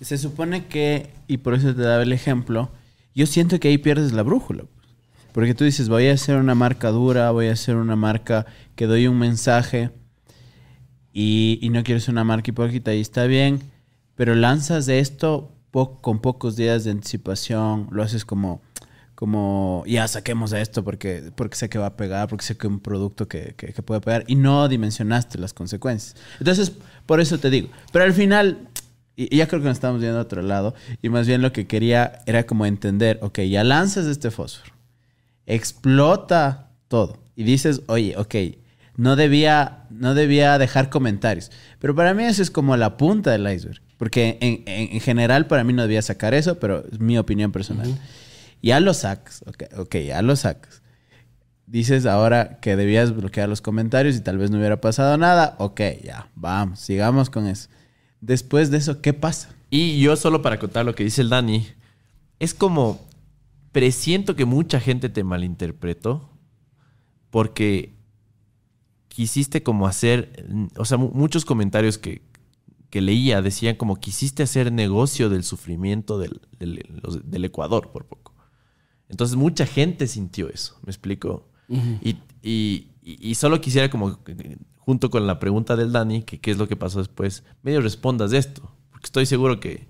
Se 0.00 0.16
supone 0.18 0.66
que, 0.66 1.10
y 1.26 1.38
por 1.38 1.54
eso 1.54 1.74
te 1.74 1.82
daba 1.82 2.04
el 2.04 2.12
ejemplo, 2.12 2.70
yo 3.14 3.26
siento 3.26 3.58
que 3.60 3.68
ahí 3.68 3.78
pierdes 3.78 4.12
la 4.12 4.22
brújula. 4.22 4.64
Porque 5.32 5.54
tú 5.54 5.62
dices, 5.64 5.88
voy 5.88 6.08
a 6.08 6.12
hacer 6.14 6.36
una 6.36 6.54
marca 6.56 6.90
dura, 6.90 7.30
voy 7.30 7.46
a 7.46 7.52
hacer 7.52 7.76
una 7.76 7.94
marca 7.96 8.46
que 8.74 8.86
doy 8.86 9.06
un 9.06 9.18
mensaje 9.18 9.90
y, 11.12 11.68
no 11.72 11.82
quiero 11.82 12.00
ser 12.00 12.12
una 12.12 12.24
marca 12.24 12.50
hipócrita 12.50 12.94
y 12.94 13.00
está 13.00 13.24
bien, 13.26 13.60
pero 14.14 14.34
lanzas 14.34 14.88
esto 14.88 15.52
po- 15.70 16.00
con 16.00 16.20
pocos 16.20 16.56
días 16.56 16.84
de 16.84 16.92
anticipación, 16.92 17.88
lo 17.90 18.02
haces 18.02 18.24
como, 18.24 18.60
como 19.14 19.82
ya 19.86 20.06
saquemos 20.08 20.52
a 20.52 20.60
esto 20.60 20.84
porque, 20.84 21.30
porque 21.34 21.56
sé 21.56 21.68
que 21.68 21.78
va 21.78 21.86
a 21.86 21.96
pegar, 21.96 22.28
porque 22.28 22.44
sé 22.44 22.56
que 22.56 22.66
es 22.66 22.72
un 22.72 22.80
producto 22.80 23.28
que, 23.28 23.54
que- 23.56 23.72
que 23.72 23.82
puede 23.82 24.00
pegar 24.00 24.24
y 24.26 24.34
no 24.36 24.68
dimensionaste 24.68 25.38
las 25.38 25.52
consecuencias. 25.52 26.16
Entonces, 26.38 26.72
por 27.06 27.20
eso 27.20 27.38
te 27.38 27.50
digo, 27.50 27.68
pero 27.92 28.04
al 28.04 28.12
final, 28.12 28.68
y 29.24 29.34
y 29.34 29.38
ya 29.38 29.46
creo 29.48 29.60
que 29.60 29.68
nos 29.68 29.76
estamos 29.76 30.00
viendo 30.00 30.18
a 30.18 30.22
otro 30.22 30.42
lado, 30.42 30.74
y 31.02 31.08
más 31.08 31.26
bien 31.26 31.42
lo 31.42 31.52
que 31.52 31.66
quería 31.66 32.20
era 32.26 32.44
como 32.46 32.66
entender, 32.66 33.18
ok, 33.22 33.40
ya 33.40 33.64
lanzas 33.64 34.06
este 34.06 34.30
fósforo, 34.30 34.72
explota 35.46 36.70
todo 36.88 37.18
y 37.36 37.44
dices, 37.44 37.82
oye, 37.86 38.14
ok, 38.16 38.34
no 38.96 39.16
debía, 39.16 39.84
no 39.90 40.14
debía 40.14 40.58
dejar 40.58 40.90
comentarios. 40.90 41.50
Pero 41.78 41.94
para 41.94 42.12
mí 42.14 42.24
eso 42.24 42.42
es 42.42 42.50
como 42.50 42.76
la 42.76 42.96
punta 42.96 43.30
del 43.30 43.50
iceberg. 43.52 43.80
Porque 43.96 44.38
en, 44.40 44.62
en- 44.66 44.92
en 44.94 45.00
general 45.00 45.46
para 45.46 45.64
mí 45.64 45.72
no 45.72 45.82
debía 45.82 46.02
sacar 46.02 46.34
eso, 46.34 46.58
pero 46.58 46.84
es 46.90 47.00
mi 47.00 47.16
opinión 47.18 47.50
personal. 47.52 47.98
Ya 48.62 48.78
lo 48.80 48.92
sacas, 48.94 49.42
ok, 49.46 49.62
ok, 49.78 49.96
ya 50.06 50.20
lo 50.22 50.36
sacas. 50.36 50.82
Dices 51.66 52.04
ahora 52.04 52.58
que 52.60 52.76
debías 52.76 53.14
bloquear 53.14 53.48
los 53.48 53.60
comentarios 53.62 54.16
y 54.16 54.20
tal 54.20 54.36
vez 54.38 54.50
no 54.50 54.58
hubiera 54.58 54.80
pasado 54.80 55.16
nada. 55.16 55.54
Ok, 55.58 55.80
ya, 56.04 56.28
vamos, 56.34 56.80
sigamos 56.80 57.30
con 57.30 57.46
eso. 57.46 57.68
Después 58.20 58.70
de 58.70 58.78
eso, 58.78 59.00
¿qué 59.00 59.12
pasa? 59.12 59.54
Y 59.70 60.00
yo 60.00 60.16
solo 60.16 60.42
para 60.42 60.58
contar 60.58 60.84
lo 60.84 60.94
que 60.94 61.04
dice 61.04 61.22
el 61.22 61.30
Dani, 61.30 61.66
es 62.38 62.54
como, 62.54 63.00
presiento 63.72 64.34
que 64.36 64.44
mucha 64.44 64.80
gente 64.80 65.08
te 65.08 65.22
malinterpretó 65.24 66.28
porque 67.30 67.92
quisiste 69.08 69.62
como 69.62 69.86
hacer, 69.86 70.44
o 70.76 70.84
sea, 70.84 70.98
mu- 70.98 71.10
muchos 71.12 71.44
comentarios 71.44 71.98
que, 71.98 72.22
que 72.90 73.00
leía 73.00 73.42
decían 73.42 73.76
como 73.76 73.96
quisiste 73.96 74.42
hacer 74.42 74.72
negocio 74.72 75.28
del 75.28 75.44
sufrimiento 75.44 76.18
del, 76.18 76.40
del- 76.58 77.44
Ecuador 77.44 77.90
por 77.92 78.06
poco. 78.06 78.34
Entonces 79.08 79.36
mucha 79.36 79.66
gente 79.66 80.06
sintió 80.06 80.48
eso, 80.48 80.78
¿me 80.84 80.90
explico? 80.90 81.46
y, 82.02 82.16
y- 82.42 82.88
y- 83.02 83.30
y 83.30 83.34
solo 83.36 83.60
quisiera 83.60 83.88
como, 83.90 84.18
junto 84.90 85.08
con 85.08 85.24
la 85.24 85.38
pregunta 85.38 85.76
del 85.76 85.92
Dani, 85.92 86.24
que 86.24 86.40
qué 86.40 86.50
es 86.50 86.58
lo 86.58 86.66
que 86.66 86.74
pasó 86.74 86.98
después, 86.98 87.44
medio 87.62 87.80
respondas 87.80 88.32
esto, 88.32 88.74
porque 88.90 89.04
estoy 89.04 89.24
seguro 89.24 89.60
que 89.60 89.86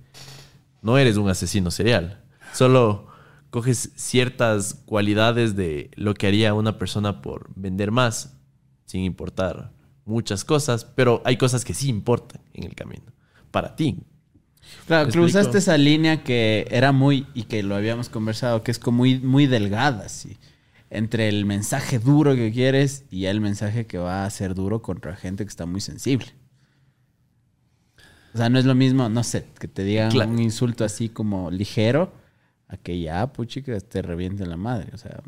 no 0.83 0.99
eres 0.99 1.17
un 1.17 1.31
asesino 1.31 1.71
serial. 1.71 2.23
Solo 2.53 3.07
coges 3.49 3.93
ciertas 3.95 4.75
cualidades 4.85 5.57
de 5.57 5.91
lo 5.95 6.13
que 6.13 6.27
haría 6.27 6.53
una 6.53 6.77
persona 6.77 7.23
por 7.23 7.49
vender 7.57 7.93
más, 7.93 8.37
sin 8.85 9.03
importar 9.05 9.73
muchas 10.05 10.45
cosas, 10.45 10.85
pero 10.85 11.23
hay 11.25 11.39
cosas 11.39 11.65
que 11.65 11.73
sí 11.73 11.89
importan 11.89 12.43
en 12.53 12.65
el 12.65 12.75
camino. 12.75 13.11
Para 13.51 13.77
ti. 13.77 13.97
Claro, 14.87 15.07
¿Me 15.07 15.13
cruzaste 15.13 15.57
esa 15.57 15.79
línea 15.79 16.23
que 16.23 16.69
era 16.71 16.93
muy, 16.93 17.27
y 17.33 17.45
que 17.45 17.63
lo 17.63 17.75
habíamos 17.75 18.11
conversado, 18.11 18.63
que 18.63 18.71
es 18.71 18.79
como 18.79 18.99
muy, 18.99 19.19
muy 19.19 19.47
delgada, 19.47 20.11
sí. 20.11 20.37
Entre 20.91 21.29
el 21.29 21.45
mensaje 21.45 21.99
duro 22.01 22.35
que 22.35 22.51
quieres 22.53 23.05
y 23.11 23.27
el 23.27 23.41
mensaje 23.41 23.87
que 23.87 23.99
va 23.99 24.25
a 24.25 24.31
ser 24.31 24.55
duro 24.55 24.83
contra 24.83 25.15
gente 25.15 25.45
que 25.45 25.49
está 25.49 25.65
muy 25.65 25.81
sensible. 25.81 26.27
O 28.35 28.39
sea, 28.39 28.49
no 28.49 28.59
es 28.59 28.65
lo 28.65 28.75
mismo, 28.75 29.09
no 29.09 29.23
sé, 29.25 29.47
que 29.59 29.67
te 29.69 29.83
digan 29.85 30.11
Claro. 30.11 30.31
un 30.31 30.39
insulto 30.39 30.85
así 30.85 31.09
como 31.09 31.51
ligero, 31.51 32.13
a 32.69 32.77
que 32.77 33.01
ya, 33.01 33.33
puchi, 33.33 33.63
que 33.63 33.81
te 33.81 34.03
reviente 34.03 34.47
la 34.47 34.57
madre. 34.57 34.89
O 34.95 34.99
sea, 34.99 35.21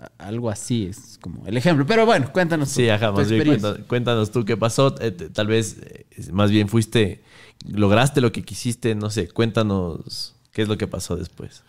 a- 0.00 0.10
algo 0.26 0.50
así 0.50 0.86
es 0.86 1.18
como 1.20 1.46
el 1.46 1.56
ejemplo. 1.56 1.86
Pero 1.86 2.04
bueno, 2.04 2.32
cuéntanos. 2.32 2.68
Sí, 2.68 2.86
tu- 2.86 2.92
ajá, 2.92 3.08
tu 3.10 3.14
más 3.18 3.30
bien 3.30 3.84
cuéntanos 3.88 4.30
tú 4.32 4.44
qué 4.44 4.56
pasó. 4.56 4.94
Eh, 5.00 5.12
Tal 5.12 5.46
vez, 5.46 5.76
eh, 5.82 6.06
más 6.32 6.50
bien 6.50 6.68
fuiste, 6.68 7.22
lograste 7.68 8.20
lo 8.20 8.32
que 8.32 8.42
quisiste, 8.42 8.94
no 8.96 9.10
sé, 9.10 9.28
cuéntanos 9.28 10.34
qué 10.52 10.62
es 10.62 10.68
lo 10.68 10.76
que 10.76 10.88
pasó 10.88 11.16
después. 11.16 11.62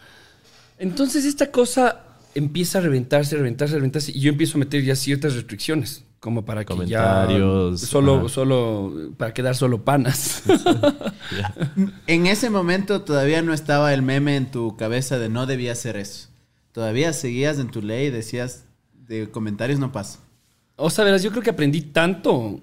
Entonces 0.80 1.26
esta 1.26 1.52
cosa 1.52 2.04
empieza 2.38 2.78
a 2.78 2.82
reventarse, 2.82 3.36
reventarse, 3.36 3.76
reventarse 3.76 4.12
y 4.14 4.20
yo 4.22 4.30
empiezo 4.30 4.58
a 4.58 4.60
meter 4.60 4.84
ya 4.84 4.96
ciertas 4.96 5.36
restricciones 5.36 6.04
como 6.20 6.46
para 6.46 6.62
que 6.66 6.74
Comentarios, 6.74 7.82
ya 7.82 7.88
solo, 7.88 8.28
solo 8.30 8.94
para 9.18 9.34
quedar 9.34 9.56
solo 9.56 9.84
panas. 9.84 10.44
En 12.08 12.28
ese 12.28 12.50
momento 12.50 13.02
todavía 13.02 13.42
no 13.42 13.54
estaba 13.54 13.94
el 13.94 14.02
meme 14.02 14.36
en 14.36 14.50
tu 14.52 14.76
cabeza 14.78 15.20
de 15.20 15.30
no 15.30 15.46
debía 15.46 15.74
hacer 15.74 15.98
eso. 15.98 16.30
Todavía 16.72 17.14
seguías 17.14 17.60
en 17.60 17.70
tu 17.70 17.82
ley 17.82 18.08
y 18.08 18.12
decías 18.12 18.66
de 19.08 19.30
comentarios 19.30 19.80
no 19.80 19.92
paso. 19.92 20.20
o 20.76 20.90
sea, 20.90 21.04
verás, 21.06 21.24
yo 21.24 21.32
creo 21.32 21.42
que 21.44 21.50
aprendí 21.50 21.82
tanto 21.82 22.62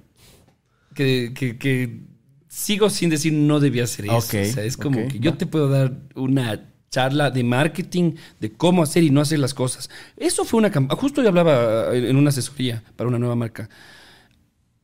que, 0.95 1.33
que- 1.35 1.59
que 1.59 2.01
sigo 2.49 2.89
sin 2.91 3.11
decir 3.11 3.33
no 3.33 3.61
debía 3.61 3.85
hacer 3.85 4.07
eso. 4.07 4.15
O 4.17 4.21
sea, 4.21 4.65
es 4.65 4.77
como 4.77 5.09
que 5.09 5.19
yo 5.19 5.35
te 5.35 5.47
puedo 5.47 5.69
dar 5.69 5.93
una 6.15 6.71
charla 6.95 7.31
de 7.31 7.43
marketing 7.43 8.13
de 8.39 8.53
cómo 8.53 8.83
hacer 8.85 9.03
y 9.03 9.11
no 9.11 9.21
hacer 9.21 9.41
las 9.41 9.53
cosas. 9.53 9.91
Eso 10.17 10.45
fue 10.45 10.59
una 10.59 10.71
campaña. 10.71 11.01
Justo 11.01 11.23
yo 11.23 11.29
hablaba 11.29 11.93
eh, 11.95 12.09
en 12.09 12.17
una 12.17 12.29
asesoría 12.31 12.83
para 12.95 13.09
una 13.09 13.19
nueva 13.19 13.35
marca. 13.35 13.69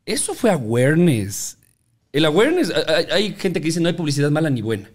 Eso 0.05 0.35
fue 0.35 0.51
awareness. 0.51 1.57
El 2.13 2.25
awareness, 2.25 2.73
hay- 3.13 3.35
gente 3.35 3.61
que 3.61 3.67
dice 3.67 3.81
no 3.81 3.87
hay 3.89 3.95
publicidad 3.95 4.31
mala 4.33 4.51
ni 4.51 4.61
buena. 4.61 4.89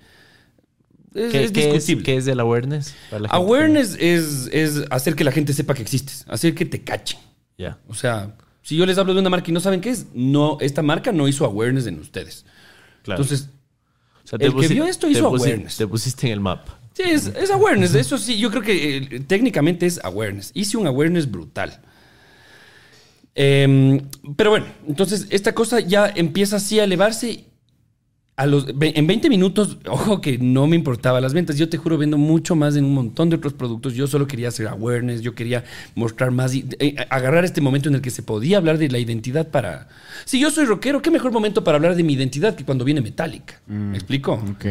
Es, 1.13 1.31
¿Qué, 1.31 1.43
es 1.45 1.51
qué 1.53 1.67
es, 1.69 1.73
discutible. 1.73 2.03
qué 2.03 2.17
es 2.17 2.27
el 2.27 2.39
awareness? 2.41 2.93
para 3.09 3.21
la 3.21 3.29
gente 3.29 3.37
que- 3.39 3.43
awareness 3.45 3.97
es, 3.97 4.49
es 4.51 4.83
hacer 4.89 5.15
que 5.15 5.23
la 5.23 5.31
gente 5.31 5.53
sepa 5.53 5.73
que 5.73 5.83
existes, 5.83 6.25
hacer 6.27 6.53
que 6.53 6.65
te 6.65 6.81
cachen. 6.83 7.19
Ya. 7.57 7.77
O 7.87 7.93
sea, 7.93 8.35
si 8.61 8.75
yo 8.75 8.85
les 8.85 8.97
hablo 8.97 9.13
de 9.13 9.21
una 9.21 9.29
marca 9.29 9.49
y 9.49 9.53
no 9.53 9.61
saben 9.61 9.79
qué 9.79 9.91
es, 9.91 10.07
no, 10.13 10.57
esta 10.59 10.81
marca 10.81 11.13
no 11.13 11.29
hizo 11.29 11.45
awareness 11.45 11.87
en 11.87 11.99
ustedes. 12.01 12.43
Claro. 13.03 13.21
Entonces, 13.21 13.47
O 14.25 14.27
sea, 14.27 14.37
el 14.41 14.53
que 14.53 14.67
vio 14.67 14.85
esto 14.85 15.07
te 15.07 15.13
hizo 15.13 15.27
awareness. 15.27 15.77
Te 15.77 15.87
pusiste 15.87 16.27
en 16.27 16.33
el 16.33 16.39
mapa. 16.41 16.77
Sí, 16.95 17.03
es, 17.05 17.27
es 17.27 17.51
awareness. 17.51 17.93
Eso 17.93 18.17
sí, 18.17 18.37
yo 18.39 18.49
creo 18.49 18.63
que 18.63 18.97
eh, 18.97 19.19
técnicamente 19.27 19.85
es 19.85 19.99
awareness. 20.03 20.49
Hice 20.55 20.77
un 20.77 20.87
awareness 20.87 21.29
brutal. 21.29 21.79
Em, 23.35 23.99
pero 24.37 24.49
bueno, 24.51 24.65
entonces 24.87 25.27
esta 25.29 25.53
cosa 25.53 25.79
ya 25.81 26.07
empieza 26.15 26.55
así 26.57 26.79
a 26.79 26.83
elevarse. 26.85 27.45
A 28.37 28.45
los, 28.45 28.77
ve- 28.77 28.91
en 28.97 29.07
20 29.07 29.29
minutos, 29.29 29.77
ojo 29.87 30.19
que 30.19 30.37
no 30.37 30.67
me 30.67 30.75
importaba 30.75 31.21
las 31.21 31.33
ventas. 31.33 31.57
Yo 31.57 31.69
te 31.69 31.77
juro, 31.77 31.97
vendo 31.97 32.17
mucho 32.17 32.53
más 32.53 32.75
en 32.75 32.83
un 32.83 32.93
montón 32.93 33.29
de 33.29 33.37
otros 33.37 33.53
productos. 33.53 33.93
Yo 33.93 34.07
solo 34.07 34.27
quería 34.27 34.49
hacer 34.49 34.67
awareness, 34.67 35.21
yo 35.21 35.33
quería 35.35 35.63
mostrar 35.95 36.31
más, 36.31 36.53
y, 36.53 36.65
eh, 36.79 36.95
agarrar 37.09 37.45
este 37.45 37.61
momento 37.61 37.87
en 37.87 37.95
el 37.95 38.01
que 38.01 38.09
se 38.09 38.23
podía 38.23 38.57
hablar 38.57 38.77
de 38.77 38.89
la 38.89 38.99
identidad 38.99 39.47
para... 39.47 39.87
Si 40.25 40.37
yo 40.37 40.51
soy 40.51 40.65
rockero, 40.65 41.01
¿qué 41.01 41.11
mejor 41.11 41.31
momento 41.31 41.63
para 41.63 41.77
hablar 41.77 41.95
de 41.95 42.03
mi 42.03 42.11
identidad 42.11 42.55
que 42.55 42.65
cuando 42.65 42.83
viene 42.83 42.99
Metallica? 42.99 43.61
¿Me 43.67 43.95
explico? 43.97 44.33
Ok. 44.33 44.65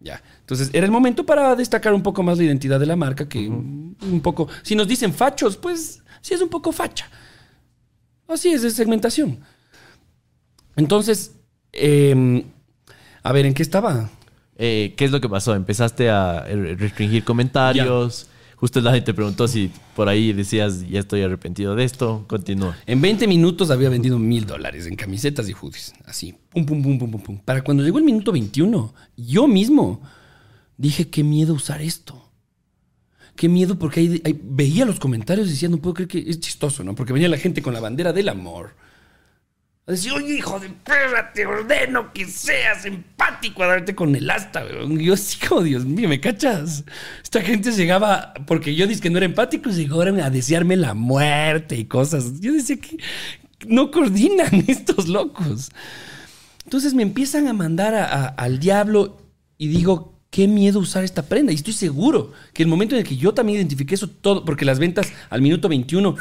Ya. 0.00 0.22
Entonces, 0.40 0.70
era 0.72 0.86
el 0.86 0.92
momento 0.92 1.26
para 1.26 1.54
destacar 1.54 1.92
un 1.92 2.02
poco 2.02 2.22
más 2.22 2.38
la 2.38 2.44
identidad 2.44 2.80
de 2.80 2.86
la 2.86 2.96
marca, 2.96 3.28
que 3.28 3.48
un 3.48 3.90
un 4.02 4.20
poco... 4.20 4.48
Si 4.62 4.74
nos 4.74 4.88
dicen 4.88 5.12
fachos, 5.12 5.56
pues 5.56 6.02
sí 6.20 6.34
es 6.34 6.40
un 6.40 6.48
poco 6.48 6.72
facha. 6.72 7.08
Así 8.28 8.48
es, 8.48 8.64
es 8.64 8.74
segmentación. 8.74 9.40
Entonces, 10.76 11.36
em, 11.72 12.44
a 13.22 13.32
ver, 13.32 13.46
¿en 13.46 13.54
qué 13.54 13.62
estaba? 13.62 14.10
Eh, 14.56 14.94
¿Qué 14.96 15.04
es 15.04 15.10
lo 15.10 15.20
que 15.20 15.28
pasó? 15.28 15.54
Empezaste 15.54 16.10
a 16.10 16.44
restringir 16.44 17.24
comentarios. 17.24 18.28
Justo 18.60 18.82
Dani 18.82 19.00
te 19.00 19.14
preguntó 19.14 19.48
si 19.48 19.70
por 19.96 20.10
ahí 20.10 20.34
decías, 20.34 20.86
ya 20.86 21.00
estoy 21.00 21.22
arrepentido 21.22 21.74
de 21.74 21.84
esto. 21.84 22.26
Continúa. 22.26 22.76
En 22.84 23.00
20 23.00 23.26
minutos 23.26 23.70
había 23.70 23.88
vendido 23.88 24.18
mil 24.18 24.44
dólares 24.44 24.86
en 24.86 24.96
camisetas 24.96 25.48
y 25.48 25.54
hoodies. 25.54 25.94
Así. 26.04 26.34
Pum, 26.50 26.66
pum, 26.66 26.82
pum, 26.82 26.98
pum, 26.98 27.10
pum, 27.10 27.22
pum. 27.22 27.38
Para 27.38 27.64
cuando 27.64 27.82
llegó 27.82 27.96
el 27.96 28.04
minuto 28.04 28.32
21, 28.32 28.94
yo 29.16 29.48
mismo 29.48 30.02
dije, 30.76 31.08
qué 31.08 31.24
miedo 31.24 31.54
usar 31.54 31.80
esto. 31.80 32.30
Qué 33.34 33.48
miedo, 33.48 33.78
porque 33.78 34.00
ahí 34.00 34.40
veía 34.44 34.84
los 34.84 35.00
comentarios 35.00 35.48
y 35.48 35.52
decía, 35.52 35.70
no 35.70 35.78
puedo 35.78 35.94
creer 35.94 36.08
que 36.08 36.18
es 36.18 36.38
chistoso, 36.40 36.84
¿no? 36.84 36.94
Porque 36.94 37.14
venía 37.14 37.30
la 37.30 37.38
gente 37.38 37.62
con 37.62 37.72
la 37.72 37.80
bandera 37.80 38.12
del 38.12 38.28
amor. 38.28 38.76
A 39.90 39.94
decir, 39.94 40.12
oye, 40.12 40.36
hijo 40.36 40.60
de 40.60 40.68
perra, 40.68 41.32
te 41.32 41.44
ordeno 41.44 42.12
que 42.12 42.24
seas 42.24 42.84
empático 42.84 43.64
a 43.64 43.66
darte 43.66 43.92
con 43.92 44.14
el 44.14 44.30
asta, 44.30 44.64
weón. 44.64 45.00
Y 45.00 45.06
yo 45.06 45.14
así 45.14 45.36
Dios 45.64 45.84
mío, 45.84 46.08
¿me 46.08 46.20
cachas? 46.20 46.84
Esta 47.24 47.42
gente 47.42 47.72
llegaba, 47.72 48.32
porque 48.46 48.76
yo 48.76 48.86
dije 48.86 49.00
que 49.00 49.10
no 49.10 49.16
era 49.16 49.26
empático, 49.26 49.68
llegaron 49.68 50.20
a 50.20 50.30
desearme 50.30 50.76
la 50.76 50.94
muerte 50.94 51.76
y 51.76 51.86
cosas. 51.86 52.40
Yo 52.40 52.52
decía 52.52 52.76
que 52.76 52.98
no 53.66 53.90
coordinan 53.90 54.64
estos 54.68 55.08
locos. 55.08 55.72
Entonces 56.62 56.94
me 56.94 57.02
empiezan 57.02 57.48
a 57.48 57.52
mandar 57.52 58.32
al 58.36 58.60
diablo 58.60 59.18
y 59.58 59.66
digo, 59.66 60.14
qué 60.30 60.46
miedo 60.46 60.78
usar 60.78 61.02
esta 61.02 61.24
prenda. 61.24 61.50
Y 61.50 61.56
estoy 61.56 61.72
seguro 61.72 62.30
que 62.52 62.62
el 62.62 62.68
momento 62.68 62.94
en 62.94 63.00
el 63.00 63.08
que 63.08 63.16
yo 63.16 63.34
también 63.34 63.58
identifiqué 63.58 63.96
eso 63.96 64.08
todo, 64.08 64.44
porque 64.44 64.64
las 64.64 64.78
ventas 64.78 65.12
al 65.30 65.42
minuto 65.42 65.68
21, 65.68 66.14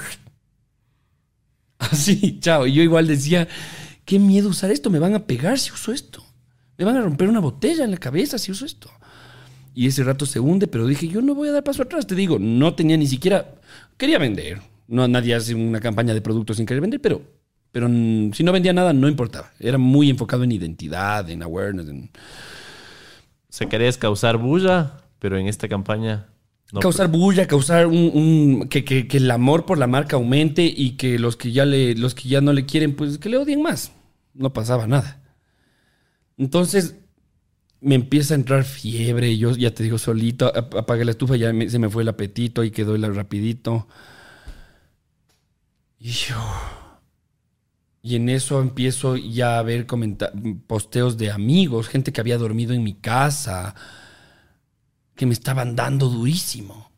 así, 1.92 2.40
chao. 2.40 2.68
Y 2.68 2.74
yo 2.74 2.84
igual 2.84 3.08
decía, 3.08 3.48
qué 4.06 4.20
miedo 4.20 4.50
usar 4.50 4.70
esto, 4.70 4.90
me 4.90 5.00
van 5.00 5.16
a 5.16 5.26
pegar 5.26 5.58
si 5.58 5.72
uso 5.72 5.92
esto. 5.92 6.24
Me 6.78 6.86
van 6.86 6.98
a 6.98 7.02
romper 7.02 7.28
una 7.28 7.40
botella 7.40 7.84
en 7.84 7.92
la 7.92 7.98
cabeza 7.98 8.38
si 8.38 8.52
uso 8.52 8.66
esto. 8.66 8.90
Y 9.74 9.88
ese 9.88 10.04
rato 10.04 10.26
se 10.26 10.40
hunde, 10.40 10.68
pero 10.68 10.88
dije, 10.88 11.08
yo 11.08 11.22
no 11.22 11.36
voy 11.36 11.50
a 11.50 11.54
dar 11.54 11.64
paso 11.64 11.84
atrás. 11.84 12.06
Te 12.06 12.16
digo, 12.16 12.38
no 12.40 12.76
tenía 12.76 12.98
ni 12.98 13.08
siquiera, 13.08 13.56
quería 13.98 14.18
vender. 14.18 14.62
No, 14.88 15.08
nadie 15.08 15.36
hace 15.36 15.56
una 15.56 15.80
campaña 15.80 16.14
de 16.14 16.22
productos 16.22 16.58
sin 16.58 16.66
querer 16.66 16.82
vender, 16.82 17.00
pero, 17.00 17.22
pero 17.72 17.88
si 17.88 18.44
no 18.44 18.52
vendía 18.52 18.74
nada, 18.74 18.92
no 18.92 19.08
importaba. 19.08 19.52
Era 19.60 19.78
muy 19.78 20.10
enfocado 20.10 20.44
en 20.44 20.52
identidad, 20.52 21.30
en 21.30 21.44
awareness, 21.44 21.88
en 21.88 22.06
O 22.06 22.10
sea, 23.50 23.70
querías 23.70 23.98
causar 23.98 24.38
bulla, 24.38 24.98
pero 25.20 25.38
en 25.38 25.48
esta 25.48 25.68
campaña 25.68 26.28
no. 26.72 26.80
causar 26.82 27.10
bulla, 27.10 27.48
causar 27.48 27.88
un, 27.88 28.68
que, 28.70 28.84
que- 28.86 29.08
que 29.08 29.18
el 29.18 29.30
amor 29.32 29.66
por 29.66 29.78
la 29.78 29.88
marca 29.88 30.16
aumente 30.16 30.64
y 30.66 30.92
que 30.98 31.20
los 31.20 31.36
que 31.38 31.52
ya 31.52 31.66
le, 31.66 31.96
los 31.96 32.16
que 32.16 32.30
ya 32.30 32.42
no 32.42 32.54
le 32.54 32.66
quieren, 32.66 32.96
pues 32.96 33.18
que 33.18 33.30
le 33.30 33.38
odien 33.38 33.62
más. 33.62 33.92
No 34.34 34.54
pasaba 34.54 34.88
nada. 34.88 35.22
Entonces 36.38 36.96
me 37.82 37.96
empieza 37.96 38.34
a 38.34 38.38
entrar 38.38 38.64
fiebre, 38.66 39.38
yo 39.38 39.52
ya 39.56 39.74
te 39.74 39.84
digo 39.84 39.98
solito, 39.98 40.48
ap- 40.56 40.76
apagué 40.76 41.06
la 41.06 41.12
estufa, 41.12 41.36
ya 41.38 41.54
me- 41.54 41.70
se 41.70 41.80
me 41.80 41.90
fue 41.90 42.04
el 42.04 42.10
apetito 42.10 42.64
y 42.64 42.72
quedó 42.72 42.96
el 42.96 43.16
rapidito. 43.16 43.88
Y 46.00 46.10
yo. 46.12 46.36
Y 48.02 48.16
en 48.16 48.30
eso 48.30 48.62
empiezo 48.62 49.18
ya 49.18 49.60
a 49.60 49.64
ver 49.64 49.86
posteos 50.68 51.18
de 51.18 51.32
amigos, 51.32 51.90
gente 51.90 52.14
que 52.14 52.22
había 52.22 52.38
dormido 52.38 52.74
en 52.74 52.84
mi 52.84 52.94
casa, 52.94 53.76
que 55.20 55.26
me 55.26 55.34
estaban 55.34 55.76
dando 55.76 56.08
durísimo. 56.08 56.90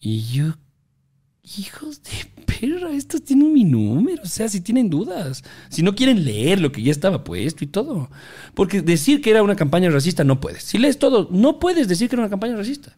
Y 0.00 0.22
yo, 0.22 0.54
hijos 1.44 2.02
de 2.02 2.44
perra, 2.44 2.90
estos 2.90 3.22
tienen 3.22 3.52
mi 3.52 3.62
número. 3.62 4.20
O 4.24 4.26
sea, 4.26 4.48
si 4.48 4.60
tienen 4.60 4.90
dudas, 4.90 5.44
si 5.68 5.84
no 5.84 5.94
quieren 5.94 6.24
leer 6.24 6.60
lo 6.60 6.72
que 6.72 6.82
ya 6.82 6.90
estaba 6.90 7.22
puesto 7.22 7.62
y 7.62 7.68
todo. 7.68 8.10
Porque 8.52 8.82
decir 8.82 9.22
que 9.22 9.30
era 9.30 9.44
una 9.44 9.54
campaña 9.54 9.90
racista 9.90 10.24
no 10.24 10.40
puedes. 10.40 10.64
Si 10.64 10.76
lees 10.76 10.98
todo, 10.98 11.28
no 11.30 11.60
puedes 11.60 11.86
decir 11.86 12.08
que 12.08 12.16
era 12.16 12.24
una 12.24 12.30
campaña 12.30 12.56
racista. 12.56 12.96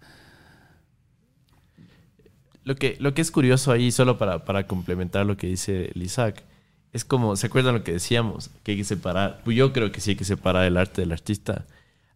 Lo 2.64 2.76
que, 2.76 2.96
lo 3.00 3.12
que 3.12 3.20
es 3.20 3.30
curioso 3.30 3.70
ahí, 3.70 3.92
solo 3.92 4.16
para, 4.16 4.46
para 4.46 4.66
complementar 4.66 5.26
lo 5.26 5.36
que 5.36 5.48
dice 5.48 5.92
el 5.94 6.02
Isaac, 6.02 6.42
es 6.94 7.04
como, 7.04 7.36
¿se 7.36 7.48
acuerdan 7.48 7.74
lo 7.74 7.84
que 7.84 7.92
decíamos? 7.92 8.48
Que 8.62 8.72
hay 8.72 8.78
que 8.78 8.84
separar, 8.84 9.42
pues 9.44 9.58
yo 9.58 9.74
creo 9.74 9.92
que 9.92 10.00
sí 10.00 10.12
hay 10.12 10.16
que 10.16 10.24
separar 10.24 10.64
el 10.64 10.78
arte 10.78 11.02
del 11.02 11.12
artista. 11.12 11.66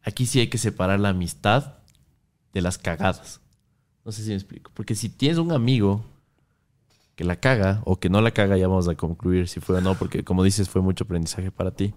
Aquí 0.06 0.24
sí 0.24 0.40
hay 0.40 0.46
que 0.46 0.56
separar 0.56 1.00
la 1.00 1.10
amistad 1.10 1.74
de 2.54 2.62
las 2.62 2.78
cagadas. 2.78 3.40
No 4.04 4.12
sé 4.12 4.22
si 4.22 4.28
me 4.30 4.36
explico. 4.36 4.70
Porque 4.72 4.94
si 4.94 5.08
tienes 5.10 5.36
un 5.36 5.50
amigo 5.52 6.04
que 7.16 7.24
la 7.24 7.36
caga 7.40 7.82
o 7.84 7.98
que 7.98 8.08
no 8.08 8.20
la 8.20 8.30
caga, 8.30 8.56
ya 8.56 8.68
vamos 8.68 8.88
a 8.88 8.94
concluir 8.94 9.48
si 9.48 9.58
fue 9.60 9.78
o 9.78 9.80
no, 9.80 9.94
porque 9.96 10.22
como 10.22 10.44
dices, 10.44 10.68
fue 10.68 10.80
mucho 10.80 11.04
aprendizaje 11.04 11.50
para 11.50 11.72
ti. 11.72 11.92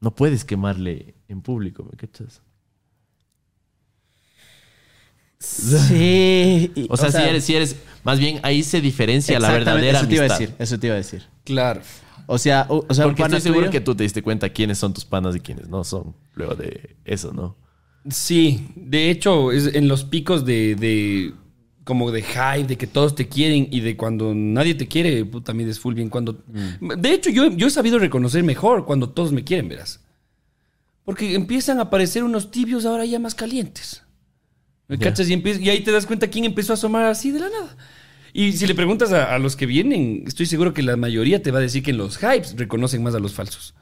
no 0.00 0.14
puedes 0.16 0.44
quemarle 0.44 1.14
en 1.28 1.42
público, 1.42 1.84
¿me 1.88 1.96
cachas? 1.96 2.42
Sí. 5.38 6.72
O 6.90 6.96
sea, 6.96 7.10
si 7.12 7.18
eres, 7.22 7.44
si 7.44 7.54
eres, 7.54 7.76
más 8.04 8.18
bien 8.18 8.40
ahí 8.42 8.62
se 8.62 8.80
diferencia 8.80 9.38
la 9.40 9.50
verdadera 9.52 9.98
eso 9.98 10.08
te 10.08 10.14
iba 10.14 10.24
a 10.24 10.26
amistad. 10.26 10.38
decir, 10.40 10.56
eso 10.58 10.78
te 10.78 10.86
iba 10.88 10.94
a 10.94 10.98
decir. 10.98 11.22
Claro. 11.44 11.82
O 12.26 12.38
sea, 12.38 12.66
o, 12.68 12.84
o 12.88 12.94
sea, 12.94 13.06
un 13.06 13.10
Porque 13.12 13.22
pana 13.22 13.36
estoy 13.36 13.50
seguro 13.52 13.66
tuyo- 13.66 13.72
que 13.72 13.80
tú 13.80 13.94
te 13.94 14.02
diste 14.04 14.22
cuenta 14.22 14.48
quiénes 14.50 14.78
son 14.78 14.94
tus 14.94 15.04
panas 15.04 15.34
y 15.36 15.40
quiénes 15.40 15.68
no 15.68 15.84
son. 15.84 16.14
Luego 16.34 16.54
de 16.54 16.96
eso, 17.04 17.32
¿no? 17.32 17.56
Sí, 18.08 18.68
de 18.74 19.10
hecho, 19.10 19.52
es 19.52 19.74
en 19.74 19.88
los 19.88 20.04
picos 20.04 20.44
de, 20.44 20.74
de- 20.74 21.32
como 21.84 22.10
de 22.12 22.22
hype, 22.22 22.64
de 22.68 22.76
que 22.78 22.86
todos 22.86 23.14
te 23.14 23.28
quieren 23.28 23.68
y 23.70 23.80
de 23.80 23.96
cuando 23.96 24.34
nadie 24.34 24.74
te 24.74 24.86
quiere, 24.86 25.24
puta, 25.24 25.52
mides 25.52 25.80
full 25.80 25.94
bien 25.94 26.08
cuando... 26.10 26.42
De 26.80 27.12
hecho, 27.12 27.28
yo, 27.30 27.50
yo 27.50 27.66
he 27.66 27.70
sabido 27.70 27.98
reconocer 27.98 28.44
mejor 28.44 28.84
cuando 28.86 29.10
todos 29.10 29.32
me 29.32 29.42
quieren, 29.44 29.68
verás. 29.68 30.00
Porque 31.04 31.34
empiezan 31.34 31.78
a 31.80 31.82
aparecer 31.82 32.22
unos 32.22 32.50
tibios 32.52 32.84
ahora 32.86 33.04
ya 33.04 33.18
más 33.18 33.34
calientes. 33.34 34.02
¿Me 34.86 34.96
Ya. 34.96 35.08
cachas? 35.08 35.28
Y, 35.28 35.34
y 35.60 35.68
ahí 35.70 35.80
te 35.80 35.90
das 35.90 36.06
cuenta 36.06 36.28
quién 36.28 36.44
empezó 36.44 36.72
a 36.72 36.74
asomar 36.74 37.04
así 37.06 37.32
de 37.32 37.40
la 37.40 37.48
nada. 37.48 37.76
Y 38.32 38.52
si 38.52 38.66
le 38.66 38.74
preguntas 38.74 39.12
a, 39.12 39.34
a 39.34 39.38
los 39.38 39.56
que 39.56 39.66
vienen, 39.66 40.24
estoy 40.26 40.46
seguro 40.46 40.72
que 40.72 40.82
la 40.82 40.96
mayoría 40.96 41.42
te 41.42 41.50
va 41.50 41.58
a 41.58 41.62
decir 41.62 41.82
que 41.82 41.90
en 41.90 41.98
los 41.98 42.16
hypes 42.18 42.56
reconocen 42.56 43.02
más 43.02 43.14
a 43.14 43.18
los 43.18 43.32
falsos. 43.34 43.74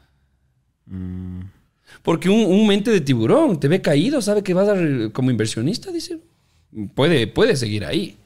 Porque 2.02 2.28
un, 2.28 2.40
un 2.50 2.66
mente 2.66 2.90
de 2.90 3.00
tiburón 3.00 3.60
te 3.60 3.68
ve 3.68 3.80
caído, 3.80 4.20
sabe 4.20 4.42
que 4.42 4.54
vas 4.54 4.68
a 4.68 4.74
re- 4.74 5.12
como 5.12 5.30
inversionista, 5.30 5.92
dice. 5.92 6.18
Puede, 6.94 7.26
puede 7.26 7.56
seguir 7.56 7.84
ahí. 7.84 8.16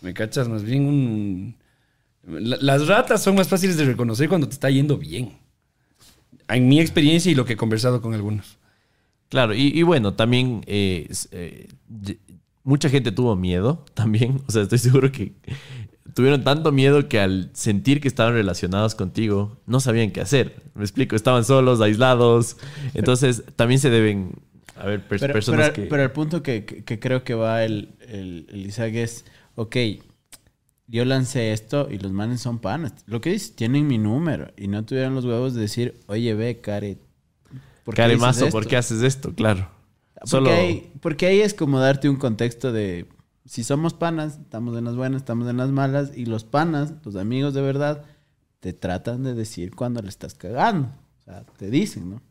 ¿Me 0.00 0.14
cachas? 0.14 0.48
Más 0.48 0.62
bien 0.62 0.86
un... 0.86 1.54
la- 2.26 2.58
las 2.60 2.86
ratas 2.86 3.22
son 3.22 3.34
más 3.34 3.48
fáciles 3.48 3.76
de 3.76 3.84
reconocer 3.84 4.28
cuando 4.28 4.48
te 4.48 4.54
está 4.54 4.70
yendo 4.70 4.96
bien. 4.96 5.32
En 6.48 6.66
mi 6.68 6.80
experiencia 6.80 7.30
y 7.30 7.34
lo 7.34 7.44
que 7.44 7.54
he 7.54 7.56
conversado 7.56 8.00
con 8.00 8.14
algunos. 8.14 8.56
Claro, 9.28 9.52
y, 9.54 9.66
y 9.78 9.82
bueno, 9.82 10.14
también 10.14 10.62
eh, 10.66 11.06
eh, 11.32 11.68
mucha 12.68 12.88
gente 12.90 13.10
tuvo 13.12 13.34
miedo 13.36 13.84
también. 13.94 14.42
O 14.46 14.52
sea, 14.52 14.62
estoy 14.62 14.78
seguro 14.78 15.10
que 15.10 15.34
tuvieron 16.14 16.42
tanto 16.44 16.72
miedo 16.72 17.08
que 17.08 17.20
al 17.20 17.50
sentir 17.54 18.00
que 18.00 18.08
estaban 18.08 18.32
relacionados 18.34 18.94
contigo, 18.94 19.60
no 19.66 19.80
sabían 19.80 20.10
qué 20.10 20.20
hacer. 20.20 20.62
Me 20.74 20.82
explico, 20.82 21.16
estaban 21.16 21.44
solos, 21.44 21.80
aislados. 21.80 22.56
Entonces, 22.94 23.44
también 23.56 23.78
se 23.80 23.88
deben 23.90 24.32
haber 24.76 25.00
pers- 25.08 25.20
Pero, 25.20 25.32
personas 25.32 25.70
pero- 25.70 25.72
que... 25.74 25.82
pero 25.90 26.02
el 26.02 26.10
punto 26.10 26.42
que, 26.42 26.64
que- 26.64 26.84
que 26.84 26.98
creo 26.98 27.24
que 27.24 27.34
va 27.34 27.64
el, 27.64 27.94
el, 28.08 28.46
el 28.50 28.66
Isaac 28.66 28.94
es, 28.94 29.24
ok, 29.54 29.76
yo 30.88 31.04
lancé 31.04 31.52
esto 31.52 31.88
y 31.90 31.98
los 31.98 32.12
manes 32.12 32.40
son 32.40 32.58
panas. 32.60 32.92
Lo 33.06 33.20
que 33.20 33.30
dices, 33.30 33.54
tienen 33.54 33.86
mi 33.86 33.98
número 33.98 34.48
y 34.56 34.68
no 34.68 34.84
tuvieron 34.84 35.14
los 35.14 35.24
huevos 35.24 35.54
de 35.54 35.60
decir, 35.62 36.00
oye, 36.06 36.34
ve, 36.34 36.60
Care, 36.60 36.98
¿por 37.84 37.94
qué 37.94 38.02
Care 38.02 38.16
mazo, 38.16 38.46
esto?" 38.46 38.52
¿por 38.58 38.66
qué 38.66 38.76
haces 38.76 39.02
esto? 39.02 39.34
Claro. 39.34 39.70
Porque, 40.20 40.30
Solo... 40.30 40.50
ahí, 40.50 40.92
porque 41.00 41.26
ahí 41.26 41.40
es 41.40 41.54
como 41.54 41.78
darte 41.78 42.08
un 42.08 42.16
contexto 42.16 42.72
de, 42.72 43.06
si 43.48 43.64
somos 43.64 43.94
panas, 43.94 44.38
estamos 44.38 44.76
en 44.76 44.84
las 44.84 44.94
buenas, 44.94 45.22
estamos 45.22 45.48
en 45.48 45.56
las 45.56 45.70
malas, 45.70 46.12
y 46.14 46.26
los 46.26 46.44
panas, 46.44 46.92
los 47.04 47.16
amigos 47.16 47.54
de 47.54 47.62
verdad, 47.62 48.04
te 48.60 48.72
tratan 48.72 49.22
de 49.22 49.34
decir 49.34 49.74
cuando 49.74 50.02
le 50.02 50.08
estás 50.08 50.34
cagando. 50.34 50.88
O 51.20 51.22
sea, 51.24 51.44
te 51.56 51.70
dicen, 51.70 52.10
¿no? 52.10 52.22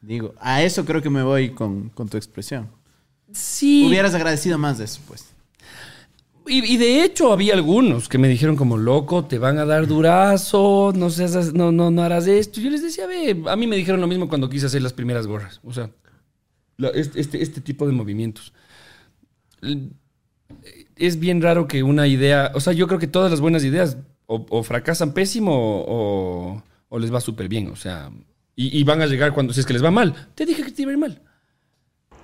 Digo, 0.00 0.34
a 0.40 0.62
eso 0.62 0.84
creo 0.84 1.02
que 1.02 1.10
me 1.10 1.22
voy 1.22 1.50
con, 1.50 1.88
con 1.90 2.08
tu 2.08 2.16
expresión. 2.16 2.68
Sí. 3.32 3.86
Hubieras 3.86 4.14
agradecido 4.14 4.58
más 4.58 4.78
de 4.78 4.84
eso, 4.84 5.00
pues. 5.06 5.26
Y, 6.48 6.64
y 6.64 6.76
de 6.76 7.02
hecho 7.02 7.32
había 7.32 7.54
algunos 7.54 8.08
que 8.08 8.18
me 8.18 8.28
dijeron 8.28 8.56
como, 8.56 8.76
loco, 8.76 9.24
te 9.24 9.38
van 9.38 9.58
a 9.58 9.64
dar 9.64 9.86
durazo, 9.86 10.92
no, 10.94 11.10
seas, 11.10 11.52
no, 11.54 11.72
no, 11.72 11.90
no 11.90 12.02
harás 12.02 12.26
esto. 12.26 12.60
Yo 12.60 12.70
les 12.70 12.82
decía, 12.82 13.06
ve, 13.06 13.42
a 13.48 13.56
mí 13.56 13.66
me 13.66 13.76
dijeron 13.76 14.00
lo 14.00 14.06
mismo 14.06 14.28
cuando 14.28 14.48
quise 14.48 14.66
hacer 14.66 14.82
las 14.82 14.92
primeras 14.92 15.26
gorras. 15.26 15.60
O 15.64 15.72
sea, 15.72 15.90
la- 16.76 16.88
este, 16.90 17.42
este, 17.42 17.60
tipo 17.60 17.86
de 17.86 17.92
movimientos. 17.92 18.52
Es 20.96 21.18
bien 21.18 21.42
raro 21.42 21.66
que 21.66 21.82
una 21.82 22.06
idea, 22.06 22.52
o 22.54 22.60
sea, 22.60 22.72
yo 22.72 22.86
creo 22.86 22.98
que 22.98 23.06
todas 23.06 23.30
las 23.30 23.40
buenas 23.40 23.64
ideas 23.64 23.98
o, 24.26 24.62
fracasan 24.62 25.12
pésimo 25.12 25.84
o, 25.86 26.62
les 26.98 27.12
va 27.12 27.20
súper 27.20 27.48
bien. 27.48 27.68
O 27.68 27.76
sea, 27.76 28.10
y, 28.54 28.82
van 28.84 29.02
a 29.02 29.06
llegar 29.06 29.32
cuando, 29.32 29.52
si 29.52 29.60
es 29.60 29.66
que 29.66 29.72
les 29.72 29.84
va 29.84 29.90
mal. 29.90 30.14
Te 30.34 30.46
dije 30.46 30.62
que 30.62 30.72
te 30.72 30.82
iba 30.82 30.96
mal. 30.96 31.22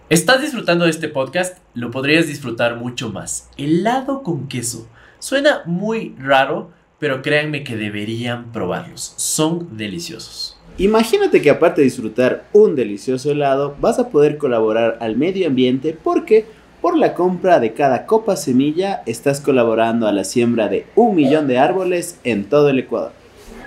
¿Estás 0.08 0.42
disfrutando 0.42 0.84
de 0.84 0.90
este 0.90 1.08
podcast? 1.08 1.58
Lo 1.74 1.90
podrías 1.90 2.26
disfrutar 2.26 2.76
mucho 2.76 3.10
más. 3.10 3.48
Helado 3.56 4.22
con 4.22 4.48
queso. 4.48 4.88
Suena 5.18 5.62
muy 5.64 6.14
raro, 6.18 6.70
pero 6.98 7.22
créanme 7.22 7.64
que 7.64 7.76
deberían 7.76 8.52
probarlos. 8.52 9.14
Son 9.16 9.76
deliciosos. 9.76 10.58
Imagínate 10.78 11.42
que 11.42 11.50
aparte 11.50 11.82
de 11.82 11.86
disfrutar 11.86 12.44
un 12.52 12.74
delicioso 12.74 13.30
helado, 13.30 13.76
vas 13.78 13.98
a 13.98 14.08
poder 14.08 14.38
colaborar 14.38 14.96
al 15.00 15.16
medio 15.16 15.46
ambiente 15.46 15.96
porque 16.02 16.46
por 16.80 16.96
la 16.96 17.12
compra 17.14 17.60
de 17.60 17.74
cada 17.74 18.06
copa 18.06 18.36
semilla 18.36 19.02
estás 19.04 19.40
colaborando 19.40 20.08
a 20.08 20.12
la 20.12 20.24
siembra 20.24 20.68
de 20.68 20.86
un 20.94 21.14
millón 21.14 21.46
de 21.46 21.58
árboles 21.58 22.18
en 22.24 22.44
todo 22.44 22.70
el 22.70 22.78
Ecuador. 22.78 23.12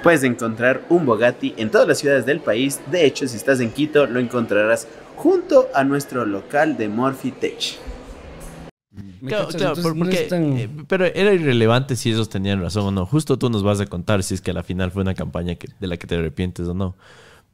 Puedes 0.01 0.23
encontrar 0.23 0.81
un 0.89 1.05
Bogatti 1.05 1.53
en 1.57 1.69
todas 1.69 1.87
las 1.87 1.99
ciudades 1.99 2.25
del 2.25 2.39
país. 2.39 2.81
De 2.91 3.05
hecho, 3.05 3.27
si 3.27 3.37
estás 3.37 3.59
en 3.59 3.71
Quito, 3.71 4.07
lo 4.07 4.19
encontrarás 4.19 4.87
junto 5.15 5.69
a 5.73 5.83
nuestro 5.83 6.25
local 6.25 6.75
de 6.75 6.89
Morphy 6.89 7.31
Tech. 7.31 7.79
¿Me 9.21 9.29
Claro, 9.29 9.47
cachas? 9.47 9.79
claro, 9.79 9.97
porque, 9.97 10.27
eh, 10.31 10.69
pero 10.87 11.05
era 11.05 11.33
irrelevante 11.33 11.95
si 11.95 12.09
ellos 12.11 12.29
tenían 12.29 12.61
razón 12.61 12.85
o 12.85 12.91
no. 12.91 13.05
Justo 13.05 13.37
tú 13.37 13.49
nos 13.49 13.63
vas 13.63 13.79
a 13.81 13.85
contar 13.87 14.23
si 14.23 14.33
es 14.35 14.41
que 14.41 14.51
a 14.51 14.53
la 14.53 14.63
final 14.63 14.91
fue 14.91 15.01
una 15.01 15.13
campaña 15.15 15.55
que- 15.55 15.67
de 15.79 15.87
la 15.87 15.97
que 15.97 16.07
te 16.07 16.15
arrepientes 16.15 16.67
o 16.67 16.73
no. 16.73 16.95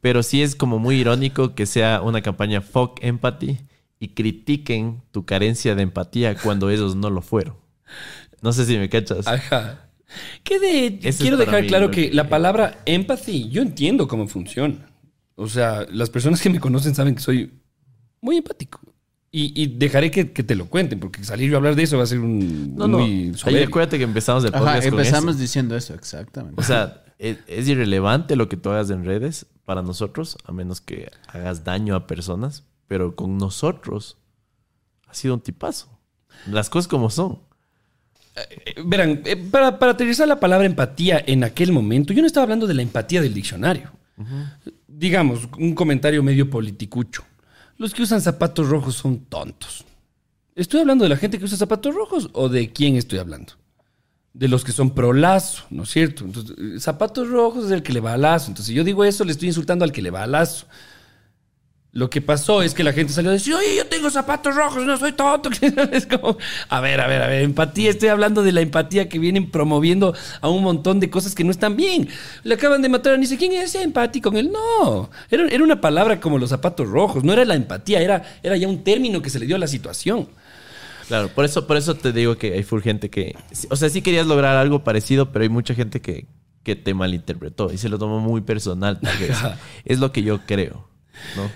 Pero 0.00 0.22
sí 0.22 0.42
es 0.42 0.54
como 0.56 0.78
muy 0.78 0.96
irónico 0.96 1.54
que 1.54 1.66
sea 1.66 2.00
una 2.02 2.22
campaña 2.22 2.60
fuck 2.60 2.98
empathy 3.02 3.58
y 3.98 4.08
critiquen 4.08 5.02
tu 5.12 5.24
carencia 5.24 5.74
de 5.74 5.82
empatía 5.82 6.36
cuando 6.36 6.70
ellos 6.70 6.94
no 6.96 7.08
lo 7.10 7.22
fueron. 7.22 7.54
No 8.40 8.52
sé 8.52 8.64
si 8.66 8.76
me 8.78 8.88
cachas. 8.88 9.26
Ajá. 9.26 9.88
Que 10.44 10.58
de 10.58 10.98
quiero 11.18 11.36
dejar 11.36 11.66
claro 11.66 11.90
que, 11.90 12.08
que- 12.10 12.14
la 12.14 12.28
palabra 12.28 12.82
empathy, 12.86 13.48
yo 13.48 13.62
entiendo 13.62 14.06
cómo 14.08 14.28
funciona. 14.28 14.86
O 15.36 15.48
sea, 15.48 15.86
las 15.90 16.10
personas 16.10 16.40
que 16.42 16.50
me 16.50 16.60
conocen 16.60 16.94
saben 16.94 17.14
que 17.14 17.20
soy 17.22 17.52
muy 18.20 18.36
empático. 18.36 18.80
Y, 19.34 19.62
y 19.62 19.66
dejaré 19.78 20.10
que, 20.10 20.30
que 20.32 20.42
te 20.42 20.54
lo 20.54 20.66
cuenten, 20.66 21.00
porque 21.00 21.24
salir 21.24 21.48
yo 21.48 21.56
a 21.56 21.58
hablar 21.58 21.74
de 21.74 21.84
eso 21.84 21.96
va 21.96 22.04
a 22.04 22.06
ser 22.06 22.18
un 22.20 22.76
no, 22.76 22.86
no. 22.86 22.98
muy 22.98 23.28
Ahí 23.28 23.34
soberbio. 23.34 23.66
acuérdate 23.68 23.96
que 23.98 24.04
empezamos 24.04 24.44
el 24.44 24.52
podcast 24.52 24.68
Ajá, 24.80 24.90
con 24.90 24.98
empezamos 24.98 25.30
eso. 25.36 25.40
diciendo 25.42 25.74
eso, 25.74 25.94
exactamente. 25.94 26.60
O 26.60 26.62
sea, 26.62 27.02
es, 27.18 27.38
es 27.46 27.66
irrelevante 27.66 28.36
lo 28.36 28.50
que 28.50 28.58
tú 28.58 28.68
hagas 28.68 28.90
en 28.90 29.06
redes 29.06 29.46
para 29.64 29.80
nosotros, 29.80 30.36
a 30.44 30.52
menos 30.52 30.82
que 30.82 31.10
hagas 31.28 31.64
daño 31.64 31.96
a 31.96 32.06
personas. 32.06 32.64
Pero 32.88 33.16
con 33.16 33.38
nosotros 33.38 34.18
ha 35.08 35.14
sido 35.14 35.32
un 35.32 35.40
tipazo. 35.40 35.88
Las 36.50 36.68
cosas 36.68 36.86
como 36.88 37.08
son. 37.08 37.38
Eh, 38.36 38.82
Verán, 38.84 39.22
eh, 39.24 39.36
para, 39.36 39.78
para 39.78 39.92
aterrizar 39.92 40.28
la 40.28 40.40
palabra 40.40 40.66
empatía 40.66 41.22
en 41.26 41.42
aquel 41.42 41.72
momento, 41.72 42.12
yo 42.12 42.20
no 42.20 42.26
estaba 42.26 42.44
hablando 42.44 42.66
de 42.66 42.74
la 42.74 42.82
empatía 42.82 43.22
del 43.22 43.32
diccionario. 43.32 43.92
Digamos, 44.86 45.48
un 45.58 45.74
comentario 45.74 46.22
medio 46.22 46.50
politicucho. 46.50 47.24
Los 47.78 47.94
que 47.94 48.02
usan 48.02 48.20
zapatos 48.20 48.68
rojos 48.68 48.94
son 48.96 49.18
tontos. 49.20 49.84
¿Estoy 50.54 50.80
hablando 50.80 51.04
de 51.04 51.08
la 51.08 51.16
gente 51.16 51.38
que 51.38 51.44
usa 51.44 51.56
zapatos 51.56 51.94
rojos 51.94 52.28
o 52.32 52.48
de 52.48 52.72
quién 52.72 52.96
estoy 52.96 53.18
hablando? 53.18 53.54
De 54.34 54.48
los 54.48 54.64
que 54.64 54.72
son 54.72 54.90
pro 54.90 55.12
lazo, 55.12 55.64
¿no 55.70 55.82
es 55.82 55.90
cierto? 55.90 56.26
Zapatos 56.78 57.28
rojos 57.28 57.66
es 57.66 57.70
el 57.70 57.82
que 57.82 57.92
le 57.92 58.00
va 58.00 58.14
a 58.14 58.18
lazo. 58.18 58.48
Entonces, 58.48 58.66
si 58.66 58.74
yo 58.74 58.84
digo 58.84 59.04
eso, 59.04 59.24
le 59.24 59.32
estoy 59.32 59.48
insultando 59.48 59.84
al 59.84 59.92
que 59.92 60.02
le 60.02 60.10
va 60.10 60.22
a 60.22 60.26
lazo. 60.26 60.66
Lo 61.94 62.08
que 62.08 62.22
pasó 62.22 62.62
es 62.62 62.72
que 62.72 62.84
la 62.84 62.94
gente 62.94 63.12
salió 63.12 63.30
a 63.30 63.34
decir, 63.34 63.52
oye, 63.52 63.76
yo 63.76 63.86
tengo 63.86 64.08
zapatos 64.08 64.54
rojos, 64.54 64.86
no 64.86 64.96
soy 64.96 65.12
tonto. 65.12 65.50
Es 65.92 66.06
como, 66.06 66.38
a 66.70 66.80
ver, 66.80 67.02
a 67.02 67.06
ver, 67.06 67.20
a 67.20 67.26
ver, 67.26 67.42
empatía, 67.42 67.90
estoy 67.90 68.08
hablando 68.08 68.42
de 68.42 68.50
la 68.50 68.62
empatía 68.62 69.10
que 69.10 69.18
vienen 69.18 69.50
promoviendo 69.50 70.14
a 70.40 70.48
un 70.48 70.62
montón 70.62 71.00
de 71.00 71.10
cosas 71.10 71.34
que 71.34 71.44
no 71.44 71.50
están 71.50 71.76
bien. 71.76 72.08
Le 72.44 72.54
acaban 72.54 72.80
de 72.80 72.88
matar 72.88 73.12
a 73.12 73.16
ni 73.18 73.26
sé 73.26 73.36
quién 73.36 73.52
es 73.52 73.74
empático 73.74 74.30
con 74.30 74.38
él. 74.38 74.50
No, 74.50 75.10
era, 75.30 75.46
era 75.48 75.62
una 75.62 75.82
palabra 75.82 76.18
como 76.18 76.38
los 76.38 76.48
zapatos 76.48 76.88
rojos, 76.88 77.24
no 77.24 77.32
era 77.34 77.44
la 77.44 77.56
empatía, 77.56 78.00
era, 78.00 78.22
era 78.42 78.56
ya 78.56 78.68
un 78.68 78.82
término 78.82 79.20
que 79.20 79.28
se 79.28 79.38
le 79.38 79.44
dio 79.44 79.56
a 79.56 79.58
la 79.58 79.66
situación. 79.66 80.28
Claro, 81.08 81.28
por 81.28 81.44
eso, 81.44 81.66
por 81.66 81.76
eso 81.76 81.94
te 81.94 82.12
digo 82.12 82.38
que 82.38 82.54
hay 82.54 82.62
full 82.62 82.80
gente 82.80 83.10
que. 83.10 83.36
O 83.68 83.76
sea, 83.76 83.90
sí 83.90 84.00
querías 84.00 84.26
lograr 84.26 84.56
algo 84.56 84.82
parecido, 84.82 85.30
pero 85.30 85.42
hay 85.42 85.50
mucha 85.50 85.74
gente 85.74 86.00
que, 86.00 86.26
que 86.62 86.74
te 86.74 86.94
malinterpretó 86.94 87.70
y 87.70 87.76
se 87.76 87.90
lo 87.90 87.98
tomó 87.98 88.18
muy 88.18 88.40
personal, 88.40 88.98
tal 88.98 89.18
vez. 89.18 89.36
es 89.84 89.98
lo 89.98 90.10
que 90.10 90.22
yo 90.22 90.40
creo. 90.46 90.91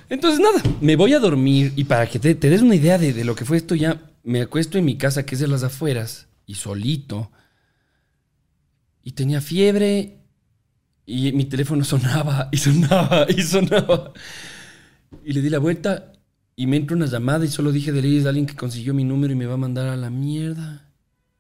Entonces, 0.09 0.41
nada, 0.41 0.63
me 0.81 0.97
voy 0.97 1.15
a 1.15 1.19
dormir 1.19 1.73
y 1.77 1.85
para 1.85 2.07
que 2.07 2.19
te, 2.19 2.35
te 2.35 2.51
des 2.51 2.63
una 2.63 2.75
idea 2.75 2.99
de, 2.99 3.13
de 3.13 3.25
lo 3.25 3.35
que 3.35 3.45
fue 3.45 3.57
esto, 3.57 3.75
ya 3.75 4.01
me 4.23 4.43
acuesto 4.43 4.79
en 4.79 4.85
mi 4.85 4.97
casa, 4.97 5.25
que 5.25 5.35
es 5.35 5.41
de 5.41 5.49
las 5.49 5.63
afueras, 5.63 6.29
y 6.47 6.55
solito. 6.55 7.31
Y 9.03 9.13
tenía 9.13 9.41
fiebre 9.41 10.19
y 11.07 11.33
mi 11.33 11.45
teléfono 11.45 11.85
sonaba 11.85 12.49
y 12.53 12.57
sonaba 12.59 13.27
y 13.29 13.43
sonaba. 13.43 14.13
Y 15.25 15.33
le 15.33 15.41
di 15.41 15.51
la 15.51 15.59
vuelta 15.59 16.13
y 16.57 16.67
me 16.67 16.77
entró 16.77 16.97
una 16.97 17.07
llamada 17.07 17.45
y 17.45 17.49
solo 17.49 17.71
dije 17.71 17.93
de 17.93 18.03
ley 18.03 18.19
es 18.19 18.27
alguien 18.27 18.47
que 18.47 18.57
consiguió 18.57 18.95
mi 18.95 19.05
número 19.05 19.33
y 19.33 19.37
me 19.37 19.47
va 19.47 19.55
a 19.55 19.59
mandar 19.59 19.89
a 19.89 19.97
la 19.97 20.11
mierda. 20.11 20.83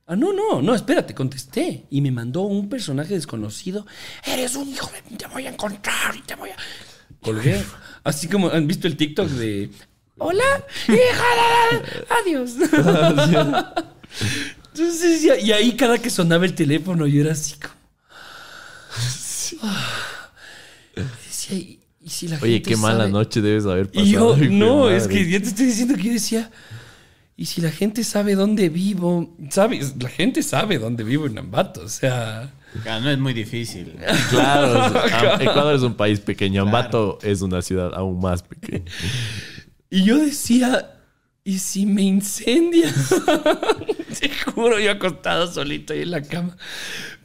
Ah, 0.06 0.14
no, 0.14 0.32
no, 0.32 0.62
no, 0.62 0.74
espérate, 0.74 1.14
contesté. 1.14 1.86
Y 1.90 2.00
me 2.00 2.12
mandó 2.12 2.42
un 2.42 2.68
personaje 2.68 3.14
desconocido. 3.14 3.86
Eres 4.24 4.54
un 4.54 4.68
hijo 4.68 4.88
de... 4.92 5.16
Te 5.16 5.26
voy 5.26 5.46
a 5.46 5.50
encontrar 5.50 6.14
y 6.16 6.20
te 6.20 6.36
voy 6.36 6.50
a... 6.50 6.56
colgué. 7.26 7.62
Así 8.04 8.28
como 8.28 8.50
han 8.50 8.66
visto 8.66 8.86
el 8.86 8.96
TikTok 8.96 9.28
de 9.28 9.70
Hola, 10.18 10.64
hija, 10.88 11.24
adiós. 12.22 12.52
Entonces, 14.72 15.24
y, 15.24 15.46
y 15.46 15.52
ahí 15.52 15.76
cada 15.76 15.98
que 15.98 16.08
sonaba 16.08 16.44
el 16.46 16.54
teléfono, 16.54 17.06
yo 17.06 17.20
era 17.22 17.32
así 17.32 17.56
como. 17.60 17.74
Ah. 19.62 20.30
Decía, 21.26 21.56
¿y 21.58 21.80
y 22.06 22.10
si 22.10 22.28
la 22.28 22.38
Oye, 22.40 22.54
gente 22.54 22.70
qué 22.70 22.76
mala 22.76 23.00
sabe? 23.00 23.10
noche 23.10 23.40
debes 23.40 23.66
haber 23.66 23.88
pasado. 23.88 24.06
Y 24.06 24.10
yo, 24.12 24.36
no, 24.36 24.82
madre. 24.84 24.96
es 24.96 25.08
que 25.08 25.28
yo 25.28 25.42
te 25.42 25.48
estoy 25.48 25.66
diciendo 25.66 25.96
que 25.96 26.04
yo 26.04 26.12
decía, 26.12 26.52
y 27.36 27.46
si 27.46 27.60
la 27.60 27.72
gente 27.72 28.04
sabe 28.04 28.36
dónde 28.36 28.68
vivo, 28.68 29.34
¿sabes? 29.50 29.94
La 30.00 30.08
gente 30.08 30.44
sabe 30.44 30.78
dónde 30.78 31.02
vivo 31.02 31.26
en 31.26 31.36
Ambato, 31.36 31.82
o 31.82 31.88
sea, 31.88 32.54
No 32.84 33.10
es 33.10 33.18
muy 33.18 33.32
difícil. 33.32 33.94
Claro, 34.30 34.70
o 34.86 35.08
sea, 35.08 35.34
Am- 35.34 35.40
Ecuador 35.40 35.74
es 35.74 35.82
un 35.82 35.94
país 35.94 36.20
pequeño. 36.20 36.62
Ambato 36.62 37.18
es 37.22 37.42
una 37.42 37.62
ciudad 37.62 37.92
aún 37.94 38.20
más 38.20 38.42
pequeña. 38.42 38.84
y 39.90 40.04
yo 40.04 40.16
decía, 40.18 40.90
¿y 41.44 41.58
si 41.58 41.86
me 41.86 42.02
incendian? 42.02 42.92
Te 44.20 44.30
juro, 44.54 44.78
yo 44.80 44.90
acostado 44.92 45.46
solito 45.52 45.92
ahí 45.92 46.02
en 46.02 46.10
la 46.10 46.22
cama, 46.22 46.56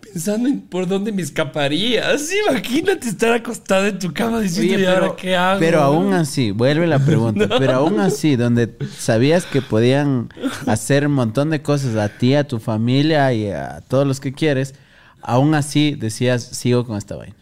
pensando 0.01 0.49
en 0.49 0.59
por 0.61 0.87
dónde 0.87 1.11
me 1.13 1.21
escaparía. 1.21 2.09
Así, 2.11 2.35
imagínate 2.49 3.07
estar 3.07 3.31
acostado 3.33 3.87
en 3.87 3.97
tu 3.97 4.13
cama 4.13 4.41
diciendo, 4.41 4.75
Oye, 4.75 4.83
¿y 4.83 4.85
ahora 4.87 5.15
qué 5.15 5.35
hago? 5.37 5.59
pero 5.59 5.81
aún 5.81 6.13
así, 6.13 6.51
vuelve 6.51 6.85
la 6.87 6.99
pregunta, 6.99 7.47
pero 7.59 7.73
aún 7.75 7.99
así, 8.01 8.35
donde 8.35 8.75
sabías 8.97 9.45
que 9.45 9.61
podían 9.61 10.29
hacer 10.67 11.07
un 11.07 11.13
montón 11.13 11.49
de 11.49 11.61
cosas 11.61 11.95
a 11.95 12.09
ti, 12.09 12.35
a 12.35 12.45
tu 12.45 12.59
familia 12.59 13.31
y 13.33 13.47
a 13.49 13.81
todos 13.87 14.05
los 14.05 14.19
que 14.19 14.33
quieres, 14.33 14.75
aún 15.21 15.53
así 15.55 15.95
decías, 15.95 16.43
sigo 16.43 16.85
con 16.85 16.97
esta 16.97 17.15
vaina. 17.15 17.35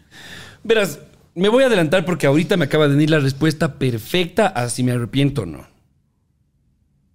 Verás, 0.62 1.00
me 1.34 1.48
voy 1.48 1.62
a 1.62 1.66
adelantar 1.66 2.04
porque 2.04 2.26
ahorita 2.26 2.56
me 2.56 2.64
acaba 2.64 2.86
de 2.86 2.94
venir 2.94 3.10
la 3.10 3.20
respuesta 3.20 3.78
perfecta 3.78 4.46
a 4.46 4.68
si 4.68 4.82
me 4.82 4.92
arrepiento 4.92 5.42
o 5.42 5.46
no. 5.46 5.66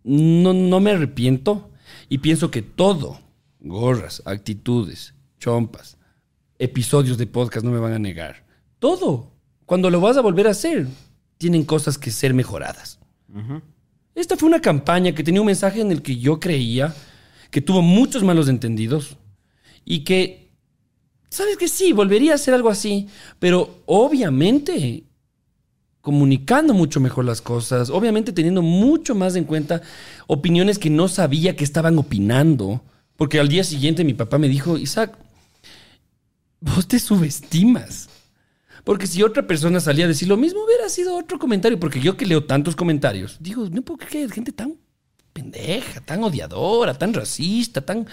No, 0.03 0.53
no 0.53 0.79
me 0.79 0.91
arrepiento 0.91 1.69
y 2.09 2.19
pienso 2.19 2.51
que 2.51 2.61
todo, 2.61 3.19
gorras, 3.59 4.21
actitudes, 4.25 5.13
chompas, 5.39 5.97
episodios 6.59 7.17
de 7.17 7.27
podcast 7.27 7.65
no 7.65 7.71
me 7.71 7.79
van 7.79 7.93
a 7.93 7.99
negar. 7.99 8.45
Todo, 8.79 9.31
cuando 9.65 9.89
lo 9.89 9.99
vas 9.99 10.17
a 10.17 10.21
volver 10.21 10.47
a 10.47 10.51
hacer, 10.51 10.87
tienen 11.37 11.65
cosas 11.65 11.97
que 11.97 12.11
ser 12.11 12.33
mejoradas. 12.33 12.99
Esta 14.13 14.37
fue 14.37 14.47
una 14.47 14.61
campaña 14.61 15.13
que 15.13 15.23
tenía 15.23 15.41
un 15.41 15.47
mensaje 15.47 15.81
en 15.81 15.91
el 15.91 16.01
que 16.01 16.17
yo 16.17 16.39
creía 16.39 16.95
que 17.51 17.61
tuvo 17.61 17.81
muchos 17.81 18.23
malos 18.23 18.47
entendidos 18.47 19.17
y 19.83 20.03
que 20.03 20.44
Sabes 21.35 21.57
que 21.57 21.67
sí, 21.67 21.91
volvería 21.91 22.31
a 22.31 22.35
hacer 22.35 22.53
algo 22.53 22.69
así, 22.69 23.09
pero 23.39 23.81
obviamente 23.87 25.03
comunicando 25.99 26.73
mucho 26.73 27.01
mejor 27.01 27.25
las 27.25 27.41
cosas, 27.41 27.89
obviamente 27.89 28.31
teniendo 28.31 28.61
mucho 28.61 29.15
más 29.15 29.35
en 29.35 29.43
cuenta 29.43 29.81
opiniones 30.27 30.79
que 30.79 30.89
no 30.89 31.09
sabía 31.09 31.57
que 31.57 31.65
estaban 31.65 31.97
opinando, 31.97 32.85
porque 33.17 33.37
al 33.41 33.49
día 33.49 33.65
siguiente 33.65 34.05
mi 34.05 34.13
papá 34.13 34.37
me 34.37 34.47
dijo, 34.47 34.77
Isaac, 34.77 35.17
vos 36.61 36.87
te 36.87 36.99
subestimas. 36.99 38.07
Porque 38.85 39.05
si 39.05 39.21
otra 39.21 39.45
persona 39.45 39.81
salía 39.81 40.05
a 40.05 40.07
decir 40.07 40.29
lo 40.29 40.37
mismo, 40.37 40.63
hubiera 40.63 40.87
sido 40.87 41.17
otro 41.17 41.37
comentario. 41.37 41.77
Porque 41.77 41.99
yo 41.99 42.15
que 42.15 42.25
leo 42.25 42.45
tantos 42.45 42.77
comentarios, 42.77 43.35
digo, 43.41 43.67
no 43.69 43.81
puedo 43.81 43.97
creer 43.97 44.29
hay 44.29 44.35
gente 44.35 44.53
tan 44.53 44.77
pendeja, 45.35 45.99
tan 45.99 46.23
odiadora, 46.23 46.93
tan 46.93 47.13
racista, 47.13 47.81
tan... 47.81 48.07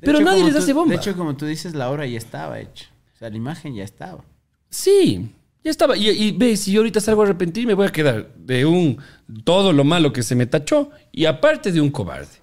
Pero 0.00 0.18
hecho, 0.18 0.24
nadie 0.26 0.42
les 0.44 0.52
tú- 0.54 0.58
hace 0.58 0.72
bomba. 0.72 0.90
De 0.90 0.96
hecho, 0.96 1.16
como 1.16 1.36
tú 1.36 1.46
dices, 1.46 1.74
la 1.76 1.88
obra 1.90 2.06
ya 2.06 2.18
estaba 2.18 2.58
hecha. 2.58 2.86
O 3.14 3.18
sea, 3.18 3.30
la 3.30 3.36
imagen 3.36 3.72
ya 3.76 3.84
estaba. 3.84 4.24
Sí, 4.68 5.30
ya 5.62 5.70
estaba. 5.70 5.96
Y, 5.96 6.08
y 6.10 6.32
ve, 6.32 6.56
si 6.56 6.72
yo 6.72 6.80
ahorita 6.80 7.00
salgo 7.00 7.22
a 7.22 7.26
arrepentir, 7.26 7.66
me 7.68 7.74
voy 7.74 7.86
a 7.86 7.92
quedar 7.92 8.34
de 8.34 8.66
un 8.66 8.98
todo 9.44 9.72
lo 9.72 9.84
malo 9.84 10.12
que 10.12 10.24
se 10.24 10.34
me 10.34 10.46
tachó 10.46 10.90
y 11.12 11.24
aparte 11.26 11.70
de 11.70 11.80
un 11.80 11.90
cobarde. 11.90 12.34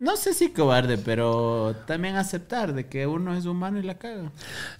No 0.00 0.16
sé 0.16 0.34
si 0.34 0.48
cobarde, 0.50 0.98
pero 0.98 1.76
también 1.86 2.16
aceptar 2.16 2.74
de 2.74 2.88
que 2.88 3.06
uno 3.06 3.36
es 3.36 3.46
humano 3.46 3.78
y 3.78 3.84
la 3.84 3.96
caga. 3.98 4.32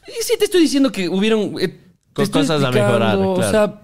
Y 0.08 0.22
sí 0.24 0.34
te 0.36 0.46
estoy 0.46 0.60
diciendo 0.62 0.90
que 0.90 1.08
hubieron... 1.08 1.54
eh, 1.60 1.80
Con 2.12 2.26
cosas 2.26 2.62
a 2.62 2.70
mejorar, 2.72 3.16
O 3.18 3.34
claro. 3.36 3.50
sea, 3.50 3.82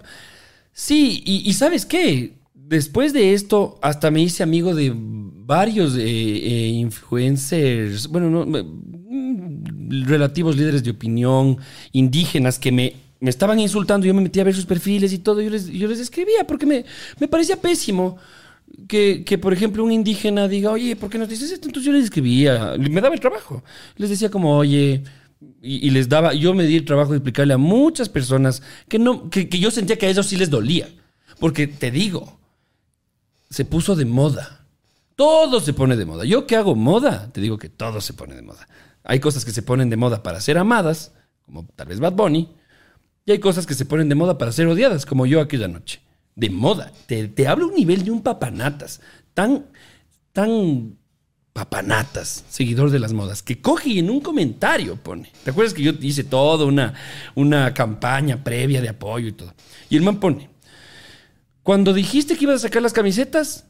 sí, 0.73 1.23
y, 1.25 1.49
y 1.49 1.53
¿sabes 1.53 1.85
qué? 1.85 2.40
Después 2.71 3.11
de 3.11 3.33
esto, 3.33 3.77
hasta 3.81 4.09
me 4.11 4.21
hice 4.21 4.43
amigo 4.43 4.73
de 4.73 4.93
varios 4.95 5.97
eh, 5.97 6.03
eh, 6.05 6.67
influencers, 6.69 8.07
bueno, 8.07 8.29
no, 8.29 8.45
mm, 8.45 10.05
relativos 10.05 10.55
líderes 10.55 10.81
de 10.81 10.91
opinión, 10.91 11.57
indígenas, 11.91 12.57
que 12.57 12.71
me, 12.71 12.95
me 13.19 13.29
estaban 13.29 13.59
insultando. 13.59 14.07
Yo 14.07 14.13
me 14.13 14.21
metí 14.21 14.39
a 14.39 14.45
ver 14.45 14.55
sus 14.55 14.65
perfiles 14.65 15.11
y 15.11 15.17
todo. 15.17 15.41
Yo 15.41 15.49
les, 15.49 15.67
yo 15.67 15.85
les 15.85 15.99
escribía 15.99 16.47
porque 16.47 16.65
me, 16.65 16.85
me 17.19 17.27
parecía 17.27 17.57
pésimo. 17.57 18.15
Que, 18.87 19.25
que, 19.25 19.37
por 19.37 19.51
ejemplo, 19.51 19.83
un 19.83 19.91
indígena 19.91 20.47
diga, 20.47 20.71
oye, 20.71 20.95
¿por 20.95 21.09
qué 21.09 21.17
nos 21.17 21.27
dices 21.27 21.51
esto? 21.51 21.67
Entonces 21.67 21.87
yo 21.87 21.91
les 21.91 22.05
escribía, 22.05 22.75
me 22.79 23.01
daba 23.01 23.13
el 23.13 23.19
trabajo. 23.19 23.65
Les 23.97 24.09
decía 24.09 24.31
como, 24.31 24.55
oye, 24.55 25.03
y, 25.61 25.87
y 25.87 25.89
les 25.89 26.07
daba, 26.07 26.33
yo 26.33 26.53
me 26.53 26.63
di 26.63 26.77
el 26.77 26.85
trabajo 26.85 27.11
de 27.11 27.17
explicarle 27.17 27.53
a 27.53 27.57
muchas 27.57 28.07
personas 28.07 28.63
que, 28.87 28.97
no, 28.97 29.29
que, 29.29 29.49
que 29.49 29.59
yo 29.59 29.71
sentía 29.71 29.97
que 29.97 30.05
a 30.05 30.09
ellos 30.09 30.25
sí 30.25 30.37
les 30.37 30.49
dolía. 30.49 30.87
Porque 31.37 31.67
te 31.67 31.91
digo, 31.91 32.39
se 33.51 33.65
puso 33.65 33.95
de 33.95 34.05
moda. 34.05 34.65
Todo 35.15 35.59
se 35.59 35.73
pone 35.73 35.95
de 35.95 36.05
moda. 36.05 36.25
Yo 36.25 36.47
que 36.47 36.55
hago 36.55 36.73
moda, 36.73 37.31
te 37.31 37.41
digo 37.41 37.59
que 37.59 37.69
todo 37.69 38.01
se 38.01 38.13
pone 38.13 38.33
de 38.33 38.41
moda. 38.41 38.67
Hay 39.03 39.19
cosas 39.19 39.45
que 39.45 39.51
se 39.51 39.61
ponen 39.61 39.89
de 39.89 39.97
moda 39.97 40.23
para 40.23 40.41
ser 40.41 40.57
amadas, 40.57 41.11
como 41.45 41.67
tal 41.75 41.87
vez 41.87 41.99
Bad 41.99 42.13
Bunny, 42.13 42.49
y 43.25 43.31
hay 43.31 43.39
cosas 43.39 43.67
que 43.67 43.75
se 43.75 43.85
ponen 43.85 44.09
de 44.09 44.15
moda 44.15 44.37
para 44.37 44.51
ser 44.51 44.67
odiadas, 44.67 45.05
como 45.05 45.25
yo 45.25 45.41
aquella 45.41 45.67
noche. 45.67 46.01
De 46.35 46.49
moda. 46.49 46.91
Te, 47.05 47.27
te 47.27 47.47
hablo 47.47 47.67
un 47.67 47.75
nivel 47.75 48.03
de 48.03 48.11
un 48.11 48.23
papanatas. 48.23 49.01
Tan, 49.33 49.65
tan 50.31 50.97
papanatas, 51.53 52.45
seguidor 52.49 52.89
de 52.89 52.99
las 52.99 53.11
modas, 53.11 53.43
que 53.43 53.61
coge 53.61 53.89
y 53.89 53.99
en 53.99 54.09
un 54.09 54.21
comentario 54.21 54.95
pone. 54.95 55.31
¿Te 55.43 55.51
acuerdas 55.51 55.73
que 55.73 55.83
yo 55.83 55.91
hice 55.99 56.23
toda 56.23 56.65
una, 56.65 56.93
una 57.35 57.73
campaña 57.73 58.41
previa 58.41 58.81
de 58.81 58.89
apoyo 58.89 59.27
y 59.27 59.33
todo? 59.33 59.53
Y 59.89 59.97
el 59.97 60.03
man 60.03 60.19
pone, 60.19 60.49
cuando 61.63 61.93
dijiste 61.93 62.35
que 62.35 62.45
ibas 62.45 62.57
a 62.57 62.67
sacar 62.67 62.81
las 62.81 62.93
camisetas, 62.93 63.65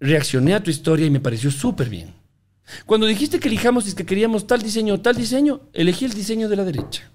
reaccioné 0.00 0.54
a 0.54 0.62
tu 0.62 0.70
historia 0.70 1.06
y 1.06 1.10
me 1.10 1.20
pareció 1.20 1.50
súper 1.50 1.88
bien. 1.88 2.14
Cuando 2.86 3.06
dijiste 3.06 3.38
que 3.38 3.48
elijamos 3.48 3.84
si 3.84 3.94
que 3.94 4.06
queríamos 4.06 4.46
tal 4.46 4.62
diseño 4.62 4.94
o 4.94 5.00
tal 5.00 5.16
diseño, 5.16 5.60
elegí 5.72 6.04
el 6.04 6.12
diseño 6.12 6.48
de 6.48 6.56
la 6.56 6.64
derecha. 6.64 7.10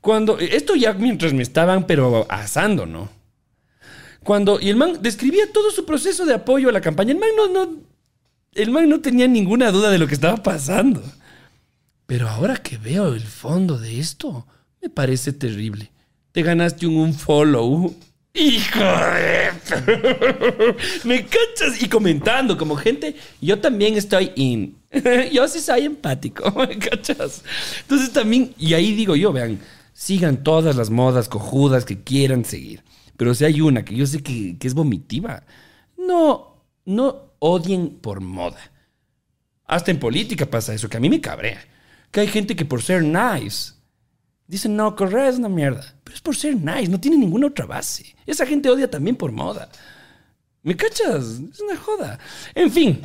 Cuando, 0.00 0.38
esto 0.38 0.74
ya 0.74 0.92
mientras 0.94 1.32
me 1.32 1.42
estaban 1.42 1.86
pero 1.86 2.26
asando, 2.30 2.86
¿no? 2.86 3.08
Cuando, 4.24 4.60
y 4.60 4.68
el 4.68 4.76
man 4.76 4.98
describía 5.00 5.50
todo 5.52 5.70
su 5.70 5.84
proceso 5.84 6.26
de 6.26 6.34
apoyo 6.34 6.68
a 6.68 6.72
la 6.72 6.80
campaña. 6.80 7.12
El 7.12 7.18
man 7.18 7.30
no, 7.36 7.48
no, 7.48 7.76
el 8.52 8.70
man 8.70 8.88
no 8.88 9.00
tenía 9.00 9.28
ninguna 9.28 9.70
duda 9.70 9.90
de 9.90 9.98
lo 9.98 10.06
que 10.06 10.14
estaba 10.14 10.42
pasando. 10.42 11.02
Pero 12.06 12.28
ahora 12.28 12.56
que 12.56 12.76
veo 12.76 13.14
el 13.14 13.22
fondo 13.22 13.78
de 13.78 14.00
esto, 14.00 14.46
me 14.82 14.90
parece 14.90 15.32
terrible. 15.32 15.90
Te 16.32 16.42
ganaste 16.42 16.86
un, 16.86 16.96
un 16.96 17.14
follow. 17.14 17.94
Hijo 18.32 18.78
de... 18.78 19.50
Me 21.04 21.24
cachas 21.24 21.82
y 21.82 21.88
comentando 21.88 22.56
como 22.56 22.76
gente, 22.76 23.16
yo 23.40 23.58
también 23.60 23.96
estoy 23.96 24.32
in. 24.36 24.76
yo 25.32 25.48
sí 25.48 25.60
soy 25.60 25.84
empático, 25.84 26.50
me 26.56 26.78
cachas. 26.78 27.42
Entonces 27.82 28.12
también, 28.12 28.54
y 28.56 28.74
ahí 28.74 28.94
digo 28.94 29.16
yo, 29.16 29.32
vean, 29.32 29.58
sigan 29.92 30.42
todas 30.44 30.76
las 30.76 30.90
modas 30.90 31.28
cojudas 31.28 31.84
que 31.84 32.02
quieran 32.02 32.44
seguir. 32.44 32.84
Pero 33.16 33.34
si 33.34 33.44
hay 33.44 33.60
una 33.60 33.84
que 33.84 33.96
yo 33.96 34.06
sé 34.06 34.22
que, 34.22 34.56
que 34.58 34.66
es 34.66 34.74
vomitiva, 34.74 35.44
no, 35.98 36.64
no 36.84 37.32
odien 37.40 37.98
por 38.00 38.20
moda. 38.20 38.60
Hasta 39.66 39.90
en 39.90 39.98
política 39.98 40.46
pasa 40.46 40.74
eso, 40.74 40.88
que 40.88 40.96
a 40.96 41.00
mí 41.00 41.10
me 41.10 41.20
cabrea. 41.20 41.60
Que 42.10 42.20
hay 42.20 42.28
gente 42.28 42.56
que 42.56 42.64
por 42.64 42.82
ser 42.82 43.02
nice 43.02 43.74
dicen, 44.50 44.74
no, 44.76 44.96
correr 44.96 45.28
es 45.28 45.38
una 45.38 45.48
mierda. 45.48 45.94
Pero 46.02 46.16
es 46.16 46.20
por 46.20 46.36
ser 46.36 46.56
nice, 46.56 46.88
no 46.88 47.00
tiene 47.00 47.16
ninguna 47.16 47.46
otra 47.46 47.66
base. 47.66 48.14
Esa 48.26 48.44
gente 48.44 48.68
odia 48.68 48.90
también 48.90 49.16
por 49.16 49.30
moda. 49.30 49.68
¿Me 50.62 50.76
cachas? 50.76 51.40
Es 51.52 51.60
una 51.60 51.76
joda. 51.76 52.18
En 52.54 52.70
fin. 52.70 53.00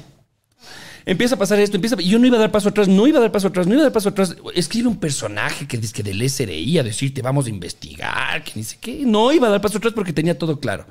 Empieza 1.05 1.35
a 1.35 1.37
pasar 1.37 1.59
esto, 1.59 1.77
empieza. 1.77 2.01
Y 2.01 2.09
yo 2.09 2.17
no 2.17 2.25
iba 2.25 2.37
a 2.37 2.39
dar 2.39 2.51
paso 2.51 2.69
atrás, 2.69 2.87
no 2.87 3.05
iba 3.05 3.19
a 3.19 3.21
dar 3.21 3.31
paso 3.31 3.49
atrás, 3.49 3.67
no 3.67 3.73
iba 3.73 3.83
a 3.83 3.85
dar 3.85 3.93
paso 3.93 4.09
atrás. 4.09 4.35
Escribe 4.55 4.87
un 4.87 4.99
personaje 4.99 5.67
que 5.67 5.77
dice 5.77 5.93
que 5.93 6.01
del 6.01 6.27
SRI 6.27 6.79
a 6.79 6.83
decirte 6.83 7.21
vamos 7.21 7.45
a 7.45 7.49
investigar, 7.49 8.43
que 8.43 8.53
ni 8.55 8.63
sé 8.63 8.77
qué. 8.81 9.03
No 9.05 9.31
iba 9.31 9.47
a 9.47 9.51
dar 9.51 9.61
paso 9.61 9.77
atrás 9.77 9.93
porque 9.93 10.13
tenía 10.13 10.35
todo 10.37 10.59
claro. 10.59 10.87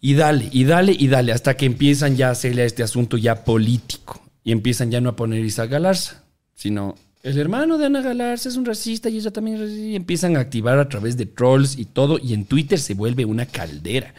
Y 0.00 0.14
dale, 0.14 0.48
y 0.52 0.64
dale, 0.64 0.96
y 0.96 1.08
dale, 1.08 1.32
hasta 1.32 1.56
que 1.56 1.66
empiezan 1.66 2.16
ya 2.16 2.28
a 2.28 2.30
hacerle 2.30 2.62
a 2.62 2.64
este 2.64 2.84
asunto 2.84 3.16
ya 3.16 3.44
político. 3.44 4.22
Y 4.44 4.52
empiezan 4.52 4.92
ya 4.92 5.00
no 5.00 5.10
a 5.10 5.16
poner 5.16 5.44
Isaac 5.44 5.70
Galarza, 5.70 6.22
sino 6.54 6.94
el 7.22 7.38
hermano 7.38 7.76
de 7.76 7.86
Ana 7.86 8.00
Galarza 8.00 8.48
es 8.48 8.56
un 8.56 8.64
racista 8.64 9.10
y 9.10 9.18
ella 9.18 9.30
también 9.30 9.56
es 9.56 9.62
racista. 9.62 9.84
Y 9.84 9.96
empiezan 9.96 10.36
a 10.36 10.40
activar 10.40 10.78
a 10.78 10.88
través 10.88 11.16
de 11.16 11.26
trolls 11.26 11.78
y 11.78 11.84
todo. 11.84 12.18
Y 12.18 12.32
en 12.32 12.44
Twitter 12.46 12.78
se 12.78 12.94
vuelve 12.94 13.24
una 13.24 13.46
caldera. 13.46 14.14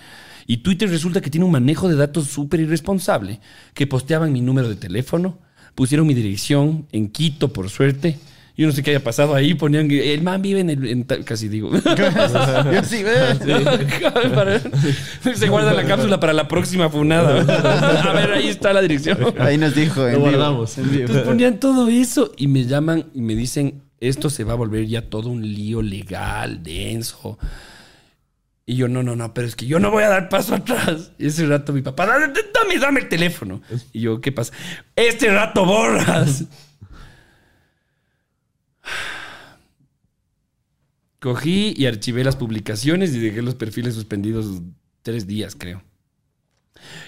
Y 0.45 0.57
Twitter 0.57 0.89
resulta 0.89 1.21
que 1.21 1.29
tiene 1.29 1.45
un 1.45 1.51
manejo 1.51 1.87
de 1.87 1.95
datos 1.95 2.27
súper 2.27 2.59
irresponsable, 2.59 3.39
que 3.73 3.87
posteaban 3.87 4.33
mi 4.33 4.41
número 4.41 4.69
de 4.69 4.75
teléfono, 4.75 5.39
pusieron 5.75 6.07
mi 6.07 6.13
dirección 6.13 6.87
en 6.91 7.09
Quito, 7.09 7.53
por 7.53 7.69
suerte, 7.69 8.17
Yo 8.61 8.67
no 8.67 8.73
sé 8.73 8.83
qué 8.83 8.91
haya 8.91 9.03
pasado 9.03 9.33
ahí. 9.33 9.55
Ponían 9.55 9.89
el 9.89 10.21
man 10.21 10.39
vive 10.39 10.59
en 10.59 10.69
el. 10.69 10.87
en 10.87 11.03
tal- 11.03 11.25
casi 11.25 11.49
digo. 11.49 11.71
Yo 11.73 12.83
sí, 12.83 13.03
Se 15.35 15.47
guarda 15.47 15.73
la 15.73 15.83
cápsula 15.83 16.19
para 16.19 16.31
la 16.31 16.47
próxima 16.47 16.87
funada. 16.87 17.39
A 18.07 18.13
ver, 18.13 18.33
ahí 18.33 18.49
está 18.49 18.71
la 18.71 18.83
dirección. 18.83 19.17
Ahí 19.39 19.57
nos 19.57 19.73
dijo. 19.73 20.07
en 20.07 20.13
Lo 20.13 20.19
guardamos. 20.19 20.77
Entonces 20.77 21.23
ponían 21.23 21.59
todo 21.59 21.87
eso 21.87 22.33
y 22.37 22.47
me 22.47 22.65
llaman 22.65 23.07
y 23.15 23.21
me 23.21 23.33
dicen, 23.33 23.81
esto 23.99 24.29
se 24.29 24.43
va 24.43 24.53
a 24.53 24.57
volver 24.57 24.85
ya 24.85 25.09
todo 25.09 25.29
un 25.29 25.41
lío 25.41 25.81
legal, 25.81 26.61
denso. 26.61 27.39
Y 28.67 28.75
yo, 28.75 28.87
no, 28.87 29.01
no, 29.01 29.15
no, 29.15 29.33
pero 29.33 29.47
es 29.47 29.55
que 29.55 29.65
yo 29.65 29.79
no 29.79 29.89
voy 29.89 30.03
a 30.03 30.09
dar 30.09 30.29
paso 30.29 30.53
atrás. 30.53 31.13
Y 31.17 31.25
ese 31.25 31.47
rato 31.47 31.73
mi 31.73 31.81
papá, 31.81 32.05
dame, 32.05 32.27
dame, 32.27 32.77
dame 32.79 32.99
el 32.99 33.09
teléfono. 33.09 33.63
Y 33.91 34.01
yo, 34.01 34.21
¿qué 34.21 34.31
pasa? 34.31 34.53
Este 34.95 35.33
rato 35.33 35.65
borras. 35.65 36.43
Cogí 41.21 41.75
y 41.77 41.85
archivé 41.85 42.23
las 42.23 42.35
publicaciones 42.35 43.13
y 43.13 43.19
dejé 43.19 43.43
los 43.43 43.53
perfiles 43.53 43.93
suspendidos 43.93 44.63
tres 45.03 45.27
días, 45.27 45.55
creo. 45.55 45.83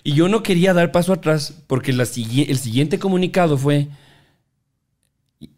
Y 0.04 0.14
yo 0.14 0.30
no 0.30 0.44
quería 0.44 0.76
dar 0.76 0.92
paso 0.92 1.14
atrás 1.14 1.64
porque 1.66 1.90
el 1.90 2.06
siguiente 2.06 3.00
comunicado 3.00 3.58
fue, 3.58 3.88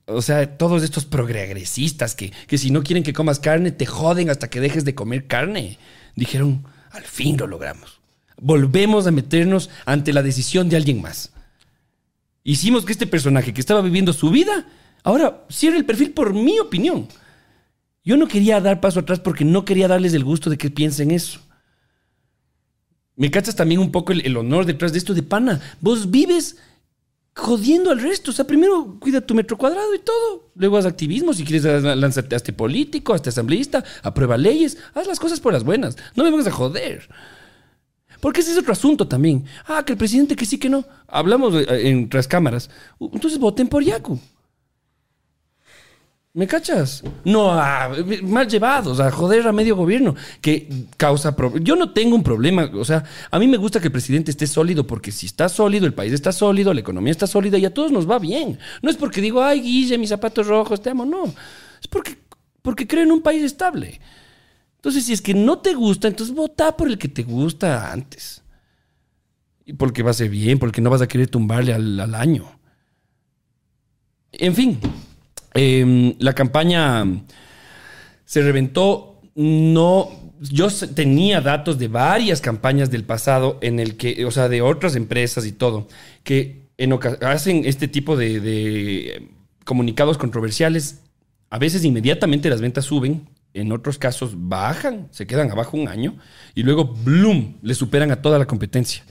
o 0.05 0.21
sea, 0.21 0.57
todos 0.57 0.83
estos 0.83 1.03
progresistas 1.03 2.15
que, 2.15 2.31
que 2.47 2.57
si 2.57 2.71
no 2.71 2.81
quieren 2.81 3.03
que 3.03 3.11
comas 3.11 3.39
carne, 3.39 3.73
te 3.73 3.85
joden 3.85 4.29
hasta 4.29 4.49
que 4.49 4.61
dejes 4.61 4.85
de 4.85 4.95
comer 4.95 5.27
carne. 5.27 5.77
Dijeron, 6.15 6.63
al 6.91 7.03
fin 7.03 7.35
lo 7.35 7.47
logramos. 7.47 7.99
Volvemos 8.41 9.05
a 9.05 9.11
meternos 9.11 9.69
ante 9.85 10.13
la 10.13 10.23
decisión 10.23 10.69
de 10.69 10.77
alguien 10.77 11.01
más. 11.01 11.33
Hicimos 12.45 12.85
que 12.85 12.93
este 12.93 13.05
personaje 13.05 13.53
que 13.53 13.59
estaba 13.59 13.81
viviendo 13.81 14.13
su 14.13 14.29
vida, 14.29 14.65
ahora 15.03 15.45
cierre 15.49 15.75
el 15.75 15.85
perfil 15.85 16.11
por 16.11 16.33
mi 16.33 16.57
opinión. 16.59 17.09
Yo 18.05 18.17
no 18.17 18.27
quería 18.27 18.61
dar 18.61 18.79
paso 18.79 18.99
atrás 18.99 19.19
porque 19.19 19.43
no 19.43 19.65
quería 19.65 19.87
darles 19.87 20.13
el 20.13 20.23
gusto 20.23 20.51
de 20.51 20.57
que 20.57 20.69
piensen 20.69 21.09
eso. 21.09 21.39
Me 23.15 23.31
cachas 23.31 23.55
también 23.55 23.79
un 23.79 23.91
poco 23.91 24.13
el, 24.13 24.37
honor 24.37 24.65
detrás 24.65 24.91
de 24.91 24.99
esto 24.99 25.15
de 25.15 25.23
pana. 25.23 25.59
Vos 25.81 26.11
vives 26.11 26.57
jodiendo 27.33 27.89
al 27.89 27.99
resto. 27.99 28.29
O 28.29 28.33
sea, 28.33 28.45
primero 28.45 28.97
cuida 28.99 29.21
tu 29.21 29.33
metro 29.33 29.57
cuadrado 29.57 29.95
y 29.95 29.99
todo. 29.99 30.51
Luego 30.55 30.77
haz 30.77 30.85
activismo. 30.85 31.33
Si 31.33 31.43
quieres, 31.43 31.63
lánzate 31.83 32.35
hazte 32.35 32.53
político, 32.53 33.13
hazte 33.13 33.29
asambleísta, 33.29 33.83
aprueba 34.03 34.37
leyes. 34.37 34.77
Haz 34.93 35.07
las 35.07 35.19
cosas 35.19 35.39
por 35.39 35.53
las 35.53 35.63
buenas. 35.63 35.97
No 36.15 36.23
me 36.23 36.29
vengas 36.29 36.47
a 36.47 36.51
joder. 36.51 37.09
Porque 38.19 38.41
ese 38.41 38.51
es 38.51 38.57
otro 38.57 38.73
asunto 38.73 39.07
también. 39.07 39.45
Ah, 39.65 39.83
que 39.83 39.93
el 39.93 39.97
presidente 39.97 40.35
que 40.35 40.45
sí, 40.45 40.59
que 40.59 40.69
no. 40.69 40.85
Hablamos 41.07 41.55
eh, 41.55 41.89
en 41.89 42.07
tras 42.07 42.27
cámaras. 42.27 42.69
Entonces 42.99 43.39
voten 43.39 43.67
por 43.67 43.83
Yaku. 43.83 44.19
¿Me 46.35 46.47
cachas? 46.47 47.01
No, 47.23 47.49
ah, 47.49 47.95
mal 48.23 48.49
llevados, 48.49 48.99
a 48.99 49.09
joder 49.09 49.47
a 49.47 49.53
medio 49.53 49.77
gobierno, 49.77 50.15
que 50.41 50.67
causa 50.97 51.33
problemas. 51.33 51.63
Yo 51.65 51.77
no 51.77 51.93
tengo 51.93 52.13
un 52.13 52.23
problema, 52.23 52.69
o 52.73 52.83
sea, 52.83 53.05
a 53.31 53.39
mí 53.39 53.47
me 53.47 53.55
gusta 53.55 53.79
que 53.79 53.87
el 53.87 53.93
presidente 53.93 54.31
esté 54.31 54.45
sólido, 54.45 54.85
porque 54.85 55.13
si 55.13 55.27
está 55.27 55.47
sólido, 55.47 55.85
el 55.85 55.93
país 55.93 56.11
está 56.11 56.33
sólido, 56.33 56.73
la 56.73 56.81
economía 56.81 57.11
está 57.11 57.25
sólida 57.25 57.57
y 57.57 57.63
a 57.63 57.73
todos 57.73 57.89
nos 57.93 58.09
va 58.09 58.19
bien. 58.19 58.59
No 58.81 58.89
es 58.89 58.97
porque 58.97 59.21
digo, 59.21 59.41
ay, 59.41 59.61
Guille, 59.61 59.97
mis 59.97 60.09
zapatos 60.09 60.45
rojos, 60.47 60.81
te 60.81 60.89
amo, 60.89 61.05
no. 61.05 61.23
Es 61.23 61.87
porque, 61.89 62.17
porque 62.61 62.85
creo 62.85 63.03
en 63.03 63.13
un 63.13 63.21
país 63.21 63.41
estable. 63.41 64.01
Entonces, 64.75 65.05
si 65.05 65.13
es 65.13 65.21
que 65.21 65.33
no 65.33 65.59
te 65.59 65.73
gusta, 65.73 66.09
entonces 66.09 66.35
vota 66.35 66.75
por 66.75 66.89
el 66.89 66.97
que 66.97 67.07
te 67.07 67.23
gusta 67.23 67.93
antes. 67.93 68.43
Y 69.65 69.71
porque 69.71 70.03
va 70.03 70.11
a 70.11 70.13
ser 70.13 70.27
bien, 70.27 70.59
porque 70.59 70.81
no 70.81 70.89
vas 70.89 71.01
a 71.01 71.07
querer 71.07 71.29
tumbarle 71.29 71.73
al, 71.73 71.97
al 71.97 72.13
año. 72.13 72.59
En 74.33 74.53
fin, 74.53 74.81
eh, 75.55 76.15
la 76.19 76.33
campaña 76.33 77.05
se 78.25 78.41
reventó. 78.41 79.21
No, 79.35 80.09
yo 80.39 80.69
tenía 80.93 81.41
datos 81.41 81.77
de 81.79 81.87
varias 81.87 82.41
campañas 82.41 82.91
del 82.91 83.03
pasado 83.03 83.57
en 83.61 83.79
el 83.79 83.97
que, 83.97 84.25
o 84.25 84.31
sea, 84.31 84.49
de 84.49 84.61
otras 84.61 84.95
empresas 84.95 85.45
y 85.45 85.51
todo, 85.51 85.87
que 86.23 86.65
en 86.77 86.93
hacen 87.21 87.63
este 87.65 87.87
tipo 87.87 88.17
de, 88.17 89.29
comunicados 89.63 90.17
controversiales. 90.17 91.01
A 91.49 91.57
veces 91.57 91.85
inmediatamente 91.85 92.49
las 92.49 92.61
ventas 92.61 92.85
suben, 92.85 93.29
en 93.53 93.71
otros 93.71 93.97
casos 93.97 94.33
bajan, 94.35 95.07
se 95.11 95.25
quedan 95.25 95.49
abajo 95.49 95.77
un 95.77 95.87
año 95.87 96.17
y 96.53 96.63
luego, 96.63 96.85
¡bloom!, 96.85 97.55
le 97.61 97.73
superan 97.73 98.11
a 98.11 98.21
toda 98.21 98.37
la 98.37 98.45
competencia. 98.45 99.03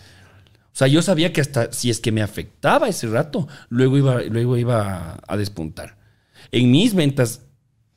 O 0.66 0.77
sea, 0.77 0.89
yo 0.89 1.01
sabía 1.01 1.33
que 1.33 1.41
hasta 1.41 1.73
si 1.73 1.89
es 1.89 2.01
que 2.01 2.12
me 2.12 2.21
afectaba 2.21 2.89
ese 2.89 3.07
rato, 3.07 3.49
luego 3.71 3.97
iba, 3.97 4.21
luego 4.23 4.57
iba 4.59 5.21
a 5.27 5.37
despuntar. 5.37 6.04
En 6.55 6.71
mis 6.71 6.95
ventas 6.95 7.41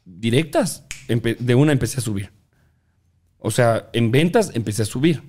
directas, 0.03 0.83
de 1.07 1.53
una 1.53 1.73
empecé 1.73 1.99
a 1.99 2.01
subir. 2.01 2.31
O 3.37 3.51
sea, 3.51 3.87
en 3.93 4.09
ventas 4.09 4.49
empecé 4.55 4.81
a 4.81 4.85
subir. 4.85 5.21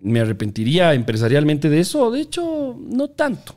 ¿Me 0.00 0.20
arrepentiría 0.20 0.94
empresarialmente 0.94 1.68
de 1.68 1.80
eso? 1.80 2.12
De 2.12 2.20
hecho, 2.20 2.78
no 2.78 3.08
tanto. 3.08 3.56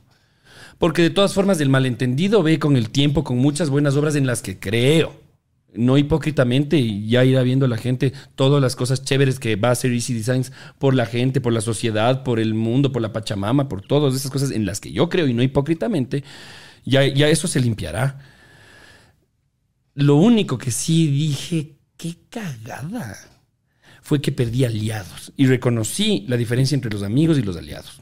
Porque 0.79 1.03
de 1.03 1.11
todas 1.11 1.35
formas, 1.35 1.61
el 1.61 1.69
malentendido 1.69 2.41
ve 2.41 2.57
con 2.57 2.75
el 2.75 2.89
tiempo, 2.89 3.23
con 3.23 3.37
muchas 3.37 3.69
buenas 3.69 3.95
obras 3.97 4.15
en 4.15 4.25
las 4.25 4.41
que 4.41 4.57
creo. 4.57 5.13
No 5.75 5.99
hipócritamente, 5.99 6.79
y 6.79 7.07
ya 7.07 7.23
irá 7.23 7.43
viendo 7.43 7.67
la 7.67 7.77
gente 7.77 8.13
todas 8.33 8.63
las 8.63 8.75
cosas 8.75 9.03
chéveres 9.03 9.37
que 9.37 9.57
va 9.57 9.69
a 9.69 9.73
hacer 9.73 9.91
Easy 9.91 10.15
Designs 10.15 10.51
por 10.79 10.95
la 10.95 11.05
gente, 11.05 11.39
por 11.39 11.53
la 11.53 11.61
sociedad, 11.61 12.23
por 12.23 12.39
el 12.39 12.55
mundo, 12.55 12.91
por 12.91 13.03
la 13.03 13.13
Pachamama, 13.13 13.69
por 13.69 13.83
todas 13.83 14.15
esas 14.15 14.31
cosas 14.31 14.49
en 14.49 14.65
las 14.65 14.79
que 14.79 14.91
yo 14.91 15.07
creo 15.07 15.27
y 15.27 15.35
no 15.35 15.43
hipócritamente, 15.43 16.23
ya, 16.83 17.05
ya 17.05 17.27
eso 17.27 17.47
se 17.47 17.59
limpiará. 17.59 18.33
Lo 19.95 20.15
único 20.17 20.57
que 20.57 20.71
sí 20.71 21.07
dije, 21.07 21.77
qué 21.97 22.15
cagada, 22.29 23.17
fue 24.01 24.21
que 24.21 24.31
perdí 24.31 24.65
aliados 24.65 25.33
y 25.35 25.47
reconocí 25.47 26.25
la 26.27 26.37
diferencia 26.37 26.75
entre 26.75 26.91
los 26.91 27.01
amigos 27.01 27.37
y 27.37 27.41
los 27.41 27.57
aliados. 27.57 28.01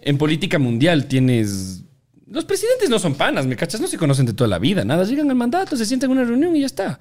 En 0.00 0.18
política 0.18 0.58
mundial 0.58 1.06
tienes... 1.06 1.82
Los 2.28 2.44
presidentes 2.44 2.90
no 2.90 2.98
son 2.98 3.14
panas, 3.14 3.46
¿me 3.46 3.54
cachas? 3.56 3.80
No 3.80 3.86
se 3.86 3.98
conocen 3.98 4.26
de 4.26 4.32
toda 4.32 4.48
la 4.48 4.58
vida, 4.58 4.84
nada. 4.84 5.04
Llegan 5.04 5.30
al 5.30 5.36
mandato, 5.36 5.76
se 5.76 5.86
sientan 5.86 6.10
en 6.10 6.18
una 6.18 6.26
reunión 6.26 6.56
y 6.56 6.60
ya 6.60 6.66
está. 6.66 6.98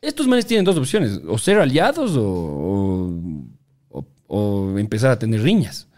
Estos 0.00 0.26
manes 0.26 0.44
tienen 0.46 0.64
dos 0.64 0.76
opciones, 0.76 1.20
o 1.26 1.38
ser 1.38 1.58
aliados 1.58 2.16
o, 2.16 2.22
o- 2.22 3.46
o- 3.88 4.06
o 4.26 4.78
empezar 4.78 5.10
a 5.10 5.18
tener 5.18 5.40
riñas. 5.42 5.88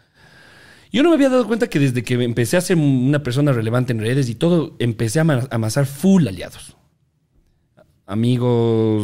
Yo 0.95 1.03
no 1.03 1.09
me 1.09 1.15
había 1.15 1.27
dado 1.27 1.45
cuenta 1.45 1.67
que 1.67 1.77
desde 1.77 2.05
que 2.05 2.13
empecé 2.23 2.55
a 2.55 2.61
ser 2.61 2.77
una 2.77 3.21
persona 3.21 3.51
relevante 3.51 3.91
en 3.91 3.99
redes 3.99 4.29
y 4.29 4.35
todo, 4.35 4.77
empecé 4.79 5.19
a 5.19 5.23
ama- 5.23 5.45
amasar 5.51 5.85
full 5.87 6.25
aliados. 6.25 6.77
Amigos, 8.05 9.03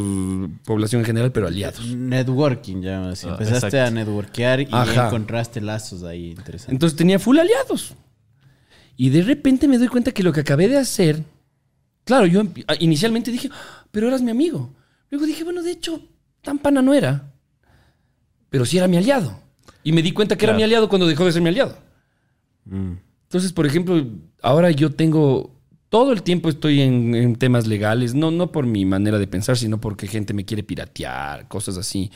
población 0.64 1.02
en 1.02 1.06
general, 1.06 1.34
pero 1.34 1.48
aliados. 1.48 1.86
Networking, 1.94 2.82
ya. 2.82 3.10
así. 3.10 3.28
Ah, 3.28 3.32
Empezaste 3.32 3.68
exacto. 3.68 3.88
a 3.88 3.92
networkear 3.92 4.62
y 4.62 4.68
Ajá. 4.72 5.08
encontraste 5.08 5.60
lazos 5.60 6.04
ahí 6.04 6.30
interesantes. 6.30 6.72
Entonces 6.72 6.96
tenía 6.96 7.20
full 7.20 7.38
aliados. 7.40 7.94
Y 8.96 9.10
de 9.10 9.24
repente 9.24 9.68
me 9.68 9.78
doy 9.78 9.90
cuenta 9.90 10.14
que 10.14 10.24
lo 10.24 10.32
que 10.32 10.40
acabé 10.40 10.70
de 10.70 10.78
hacer, 10.78 11.24
claro, 12.06 12.26
yo 12.26 12.44
ah, 12.68 12.76
inicialmente 12.80 13.32
dije, 13.32 13.50
"Ah, 13.52 13.86
pero 13.92 14.08
eras 14.08 14.22
mi 14.22 14.32
amigo. 14.32 14.74
Luego 15.10 15.26
dije, 15.26 15.44
bueno, 15.44 15.62
de 15.62 15.72
hecho, 15.72 16.02
tan 16.42 16.58
pana 16.58 16.82
no 16.82 16.94
era. 16.94 17.34
Pero 18.50 18.64
sí 18.66 18.78
era 18.78 18.88
mi 18.88 18.96
aliado. 18.96 19.41
Y 19.84 19.92
me 19.92 20.02
di 20.02 20.12
cuenta 20.12 20.38
que 20.38 20.46
era 20.46 20.54
mi 20.54 20.64
aliado 20.64 20.90
cuando 20.90 21.08
dejó 21.08 21.26
de 21.26 21.32
ser 21.32 21.42
mi 21.42 21.50
aliado. 21.50 21.78
Entonces, 22.70 23.54
por 23.54 23.66
ejemplo, 23.66 24.06
ahora 24.42 24.72
yo 24.72 24.92
tengo, 24.92 25.56
todo 25.90 26.12
el 26.12 26.24
tiempo 26.24 26.50
estoy 26.50 26.82
en, 26.82 27.16
en 27.16 27.36
temas 27.36 27.68
legales, 27.68 28.14
no, 28.14 28.32
no 28.32 28.52
por 28.52 28.66
mi 28.66 28.86
manera 28.86 29.18
de 29.18 29.28
pensar, 29.28 29.58
sino 29.58 29.82
porque 29.82 30.08
gente 30.08 30.34
me 30.34 30.46
quiere 30.46 30.64
piratear, 30.64 31.48
cosas 31.48 31.78
así. 31.78 32.12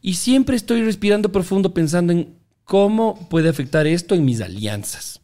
Y 0.00 0.14
siempre 0.14 0.56
estoy 0.56 0.82
respirando 0.82 1.30
profundo 1.30 1.74
pensando 1.74 2.12
en 2.12 2.34
cómo 2.64 3.28
puede 3.28 3.48
afectar 3.48 3.86
esto 3.86 4.14
en 4.14 4.24
mis 4.24 4.40
alianzas. 4.40 5.20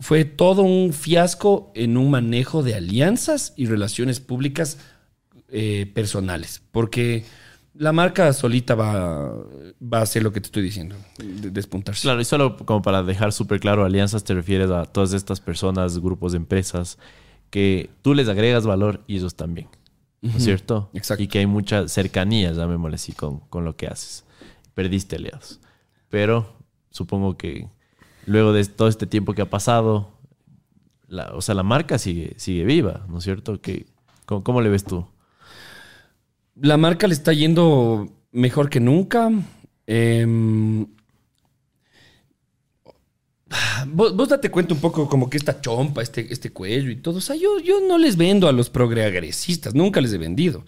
Fue 0.00 0.24
todo 0.24 0.62
un 0.62 0.92
fiasco 0.92 1.72
en 1.74 1.96
un 1.96 2.10
manejo 2.10 2.62
de 2.62 2.74
alianzas 2.74 3.52
y 3.56 3.66
relaciones 3.66 4.20
públicas 4.20 4.78
eh, 5.48 5.90
personales, 5.94 6.62
porque 6.70 7.24
la 7.78 7.92
marca 7.92 8.32
solita 8.32 8.74
va, 8.74 9.32
va 9.80 9.98
a 9.98 10.02
hacer 10.02 10.22
lo 10.22 10.32
que 10.32 10.40
te 10.40 10.46
estoy 10.46 10.62
diciendo, 10.62 10.96
de- 11.18 11.50
despuntarse. 11.50 12.02
Claro, 12.02 12.20
y 12.20 12.24
solo 12.24 12.56
como 12.56 12.82
para 12.82 13.02
dejar 13.02 13.32
súper 13.32 13.60
claro, 13.60 13.84
alianzas 13.84 14.24
te 14.24 14.34
refieres 14.34 14.70
a 14.70 14.84
todas 14.84 15.12
estas 15.12 15.40
personas, 15.40 15.98
grupos 15.98 16.32
de 16.32 16.38
empresas, 16.38 16.98
que 17.50 17.90
tú 18.02 18.14
les 18.14 18.28
agregas 18.28 18.66
valor 18.66 19.02
y 19.06 19.16
ellos 19.16 19.34
también. 19.36 19.68
¿No 20.20 20.36
es 20.36 20.42
cierto? 20.42 20.90
Exacto. 20.94 21.22
Y 21.22 21.28
que 21.28 21.38
hay 21.38 21.46
mucha 21.46 21.86
cercanía, 21.86 22.52
llamémosle 22.52 22.96
así, 22.96 23.12
con, 23.12 23.38
con 23.48 23.64
lo 23.64 23.76
que 23.76 23.86
haces. 23.86 24.24
Perdiste 24.74 25.14
aliados. 25.14 25.60
Pero 26.08 26.56
supongo 26.90 27.36
que 27.36 27.68
luego 28.26 28.52
de 28.52 28.64
todo 28.64 28.88
este 28.88 29.06
tiempo 29.06 29.32
que 29.34 29.42
ha 29.42 29.48
pasado, 29.50 30.10
la, 31.06 31.30
o 31.34 31.40
sea, 31.40 31.54
la 31.54 31.62
marca 31.62 31.98
sigue, 31.98 32.34
sigue 32.36 32.64
viva, 32.64 33.06
¿no 33.08 33.18
es 33.18 33.24
cierto? 33.24 33.60
Que, 33.60 33.86
¿cómo, 34.26 34.42
cómo 34.42 34.60
le 34.60 34.68
ves 34.70 34.82
tú? 34.84 35.06
La 36.60 36.76
marca 36.76 37.06
le 37.06 37.14
está 37.14 37.32
yendo 37.32 38.08
mejor 38.32 38.68
que 38.70 38.80
nunca. 38.80 39.30
Em, 39.86 40.86
vos, 43.86 44.14
vos 44.14 44.28
date 44.28 44.50
cuenta 44.50 44.74
un 44.74 44.80
poco 44.80 45.08
como 45.08 45.30
que 45.30 45.36
esta 45.36 45.60
chompa, 45.60 46.02
este, 46.02 46.32
este 46.32 46.50
cuello 46.50 46.90
y 46.90 46.96
todo. 46.96 47.18
O 47.18 47.20
sea, 47.20 47.36
yo, 47.36 47.58
yo 47.60 47.80
no 47.80 47.98
les 47.98 48.16
vendo 48.16 48.48
a 48.48 48.52
los 48.52 48.70
progresistas, 48.70 49.74
nunca 49.74 50.00
les 50.00 50.12
he 50.12 50.18
vendido. 50.18 50.64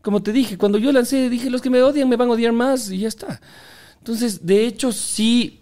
Como 0.00 0.22
te 0.22 0.32
dije, 0.32 0.58
cuando 0.58 0.78
yo 0.78 0.90
lancé, 0.92 1.28
dije, 1.30 1.50
los 1.50 1.62
que 1.62 1.70
me 1.70 1.82
odian 1.82 2.08
me 2.08 2.16
van 2.16 2.28
a 2.28 2.32
odiar 2.32 2.52
más 2.52 2.90
y 2.90 2.98
ya 2.98 3.08
está. 3.08 3.40
Entonces, 3.98 4.44
de 4.44 4.66
hecho, 4.66 4.90
sí, 4.90 5.60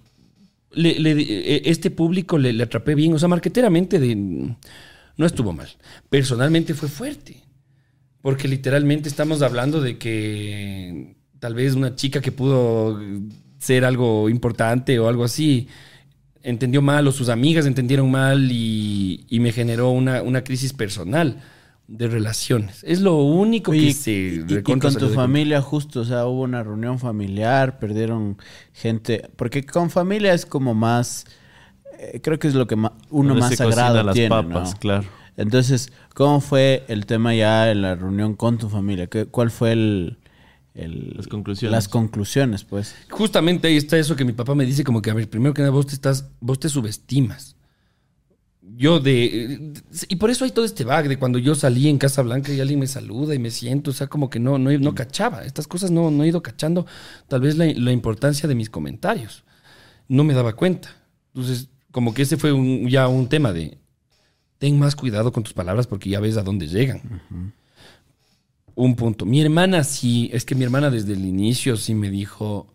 eh, 0.75 1.63
este 1.65 1.91
público 1.91 2.39
le, 2.39 2.53
le 2.53 2.63
atrapé 2.63 2.95
bien. 2.95 3.13
O 3.13 3.19
sea, 3.19 3.29
marqueteramente 3.29 3.99
de, 3.99 4.15
no 4.15 5.27
estuvo 5.27 5.53
mal. 5.53 5.69
Personalmente 6.09 6.73
fue 6.75 6.89
fuerte. 6.89 7.43
Porque 8.23 8.49
literalmente 8.49 9.09
estamos 9.09 9.43
hablando 9.43 9.81
de 9.81 9.97
que 9.99 11.17
tal 11.39 11.55
vez 11.55 11.75
una 11.75 11.95
chica 11.97 12.21
que 12.21 12.33
pudo 12.33 13.01
ser 13.59 13.85
algo 13.85 14.29
importante 14.29 14.99
o 14.99 15.09
algo 15.09 15.25
así 15.25 15.69
entendió 16.43 16.81
mal 16.83 17.07
o 17.07 17.13
sus 17.13 17.29
amigas 17.29 17.67
entendieron 17.67 18.11
mal 18.11 18.51
y, 18.51 19.27
y 19.29 19.41
me 19.41 19.53
generó 19.53 19.91
una, 19.91 20.23
una 20.23 20.43
crisis 20.43 20.73
personal 20.73 21.43
de 21.87 22.09
relaciones. 22.09 22.85
Es 22.85 23.01
lo 23.01 23.17
único 23.17 23.73
que 23.73 23.93
se 23.93 24.11
y, 24.13 24.45
y 24.55 24.63
con 24.63 24.81
tu 24.81 25.09
familia 25.11 25.61
justo, 25.61 26.01
o 26.01 26.05
sea, 26.05 26.27
hubo 26.27 26.43
una 26.43 26.63
reunión 26.63 26.99
familiar, 26.99 27.79
perdieron 27.79 28.39
gente, 28.73 29.29
porque 29.37 29.65
con 29.67 29.91
familia 29.91 30.33
es 30.33 30.47
como 30.47 30.73
más, 30.73 31.27
eh, 31.99 32.21
creo 32.23 32.39
que 32.39 32.49
es 32.49 32.55
lo 32.55 32.67
que 32.67 32.77
ma- 32.77 32.93
uno 33.11 33.35
más 33.35 33.57
sagrado 33.57 34.03
las 34.03 34.15
tiene, 34.15 34.29
papas, 34.29 34.75
¿no? 34.75 34.79
claro. 34.79 35.09
Entonces, 35.41 35.93
¿cómo 36.15 36.41
fue 36.41 36.85
el 36.89 37.07
tema 37.07 37.35
ya 37.35 37.71
en 37.71 37.83
la 37.83 37.95
reunión 37.95 38.35
con 38.35 38.59
tu 38.59 38.69
familia? 38.69 39.07
¿Qué, 39.09 39.27
¿Cuál 39.27 39.51
fue 39.51 39.73
el, 39.73 40.19
el- 40.75 41.15
Las 41.17 41.27
conclusiones. 41.29 41.73
Las 41.73 41.89
conclusiones, 41.89 42.65
pues. 42.65 42.95
Justamente 43.11 43.69
ahí 43.69 43.77
está 43.77 43.97
eso 43.99 44.17
que 44.17 44.25
mi 44.25 44.33
papá 44.33 44.55
me 44.55 44.67
dice 44.67 44.85
como 44.85 45.01
que, 45.03 45.11
a 45.11 45.15
ver, 45.15 45.29
primero 45.31 45.55
que 45.55 45.63
nada, 45.63 45.73
vos 45.73 45.87
te 45.87 45.95
estás, 45.95 46.27
vos 46.41 46.59
te 46.61 46.69
subestimas. 46.69 47.57
Yo 48.63 49.01
de... 49.01 49.73
Y 50.09 50.17
por 50.17 50.31
eso 50.31 50.45
hay 50.45 50.53
todo 50.53 50.65
este 50.65 50.85
bug 50.85 51.09
de 51.09 51.19
cuando 51.19 51.39
yo 51.39 51.55
salí 51.55 51.89
en 51.89 51.99
Casa 51.99 52.23
Blanca 52.23 52.53
y 52.53 52.61
alguien 52.61 52.79
me 52.79 52.87
saluda 52.87 53.35
y 53.35 53.39
me 53.39 53.51
siento, 53.51 53.91
o 53.91 53.95
sea, 53.95 54.07
como 54.07 54.31
que 54.31 54.39
no, 54.39 54.59
no, 54.59 54.71
no 54.79 54.95
cachaba. 54.95 55.45
Estas 55.45 55.67
cosas 55.67 55.91
no, 55.91 56.11
no 56.11 56.23
he 56.25 56.29
ido 56.29 56.43
cachando 56.43 56.87
tal 57.29 57.41
vez 57.41 57.57
la, 57.57 57.67
la 57.67 57.93
importancia 57.93 58.49
de 58.49 58.55
mis 58.55 58.71
comentarios. 58.71 59.45
No 60.09 60.25
me 60.25 60.35
daba 60.35 60.55
cuenta. 60.55 60.91
Entonces, 61.35 61.69
como 61.91 62.15
que 62.15 62.23
ese 62.23 62.37
fue 62.37 62.53
un- 62.53 62.89
ya 62.89 63.09
un 63.09 63.29
tema 63.29 63.53
de... 63.53 63.79
Ten 64.61 64.79
más 64.79 64.95
cuidado 64.95 65.33
con 65.33 65.43
tus 65.43 65.55
palabras 65.55 65.87
porque 65.87 66.11
ya 66.11 66.21
ves 66.21 66.37
a 66.37 66.43
dónde 66.43 66.69
llegan. 66.69 67.23
Un 68.75 68.95
punto. 68.95 69.25
Mi 69.25 69.41
hermana 69.41 69.83
sí, 69.85 70.29
es 70.35 70.45
que 70.45 70.55
mi 70.55 70.65
hermana 70.65 70.91
desde 70.91 71.15
el 71.15 71.25
inicio 71.25 71.79
sí 71.79 71.95
me 71.95 72.11
dijo, 72.11 72.67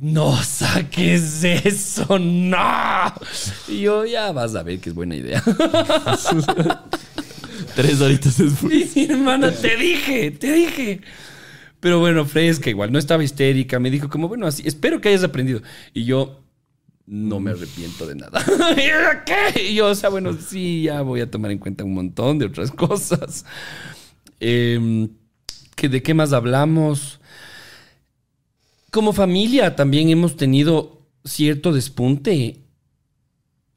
no 0.00 0.34
saques 0.42 1.44
eso, 1.44 2.18
no. 2.18 3.12
Y 3.68 3.80
yo 3.82 4.06
ya 4.06 4.32
vas 4.32 4.54
a 4.54 4.62
ver 4.62 4.78
que 4.78 4.88
es 4.88 4.94
buena 4.94 5.16
idea. 5.16 5.44
Tres 7.76 8.00
horitas 8.00 8.38
después. 8.38 8.96
Y 8.96 9.06
mi 9.06 9.12
hermana, 9.12 9.52
te 9.52 9.76
dije, 9.76 10.30
te 10.30 10.50
dije. 10.50 11.02
Pero 11.78 12.00
bueno, 12.00 12.24
fresca 12.24 12.70
igual, 12.70 12.90
no 12.90 12.98
estaba 12.98 13.22
histérica. 13.22 13.78
Me 13.78 13.90
dijo 13.90 14.08
como, 14.08 14.28
bueno, 14.28 14.46
así, 14.46 14.62
espero 14.64 15.02
que 15.02 15.10
hayas 15.10 15.24
aprendido. 15.24 15.60
Y 15.92 16.04
yo, 16.04 16.40
no 17.08 17.40
me 17.40 17.52
arrepiento 17.52 18.06
de 18.06 18.14
nada. 18.14 18.44
¿Y 18.76 18.80
yo, 18.86 19.24
¿Qué? 19.24 19.70
Y 19.70 19.74
yo, 19.74 19.88
o 19.88 19.94
sea, 19.94 20.10
bueno, 20.10 20.34
sí, 20.34 20.82
ya 20.82 21.00
voy 21.02 21.20
a 21.20 21.30
tomar 21.30 21.50
en 21.50 21.58
cuenta 21.58 21.84
un 21.84 21.94
montón 21.94 22.38
de 22.38 22.46
otras 22.46 22.70
cosas. 22.72 23.44
Em, 24.40 25.08
que 25.74 25.88
¿De 25.88 26.02
qué 26.02 26.14
más 26.14 26.32
hablamos? 26.32 27.20
Como 28.90 29.12
familia 29.12 29.74
también 29.74 30.10
hemos 30.10 30.36
tenido 30.36 31.02
cierto 31.24 31.72
despunte. 31.72 32.34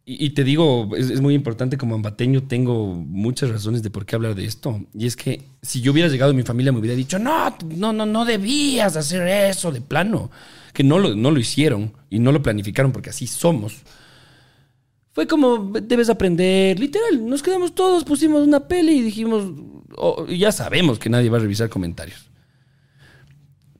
Y, 0.03 0.25
y 0.25 0.31
te 0.31 0.43
digo, 0.43 0.89
es, 0.97 1.09
es 1.09 1.21
muy 1.21 1.33
importante 1.33 1.77
como 1.77 1.95
ambateño, 1.95 2.43
tengo 2.43 2.87
muchas 2.95 3.49
razones 3.49 3.83
de 3.83 3.91
por 3.91 4.05
qué 4.05 4.15
hablar 4.15 4.35
de 4.35 4.45
esto. 4.45 4.81
Y 4.93 5.05
es 5.05 5.15
que 5.15 5.43
si 5.61 5.79
yo 5.79 5.93
hubiera 5.93 6.09
llegado, 6.09 6.33
mi 6.33 6.43
familia 6.43 6.71
me 6.71 6.79
hubiera 6.79 6.97
dicho, 6.97 7.17
no, 7.17 7.55
no, 7.75 7.93
no, 7.93 8.05
no 8.05 8.25
debías 8.25 8.97
hacer 8.97 9.27
eso 9.27 9.71
de 9.71 9.79
plano. 9.79 10.31
Que 10.73 10.83
no 10.83 10.99
lo, 10.99 11.15
no 11.15 11.31
lo 11.31 11.39
hicieron 11.39 11.93
y 12.09 12.19
no 12.19 12.31
lo 12.31 12.41
planificaron 12.41 12.91
porque 12.91 13.09
así 13.09 13.27
somos. 13.27 13.81
Fue 15.13 15.27
como, 15.27 15.73
debes 15.81 16.09
aprender, 16.09 16.79
literal, 16.79 17.27
nos 17.27 17.43
quedamos 17.43 17.75
todos, 17.75 18.05
pusimos 18.05 18.47
una 18.47 18.67
peli 18.67 18.93
y 18.93 19.01
dijimos, 19.01 19.51
oh, 19.97 20.25
ya 20.27 20.53
sabemos 20.53 20.99
que 20.99 21.09
nadie 21.09 21.29
va 21.29 21.37
a 21.37 21.41
revisar 21.41 21.69
comentarios. 21.69 22.31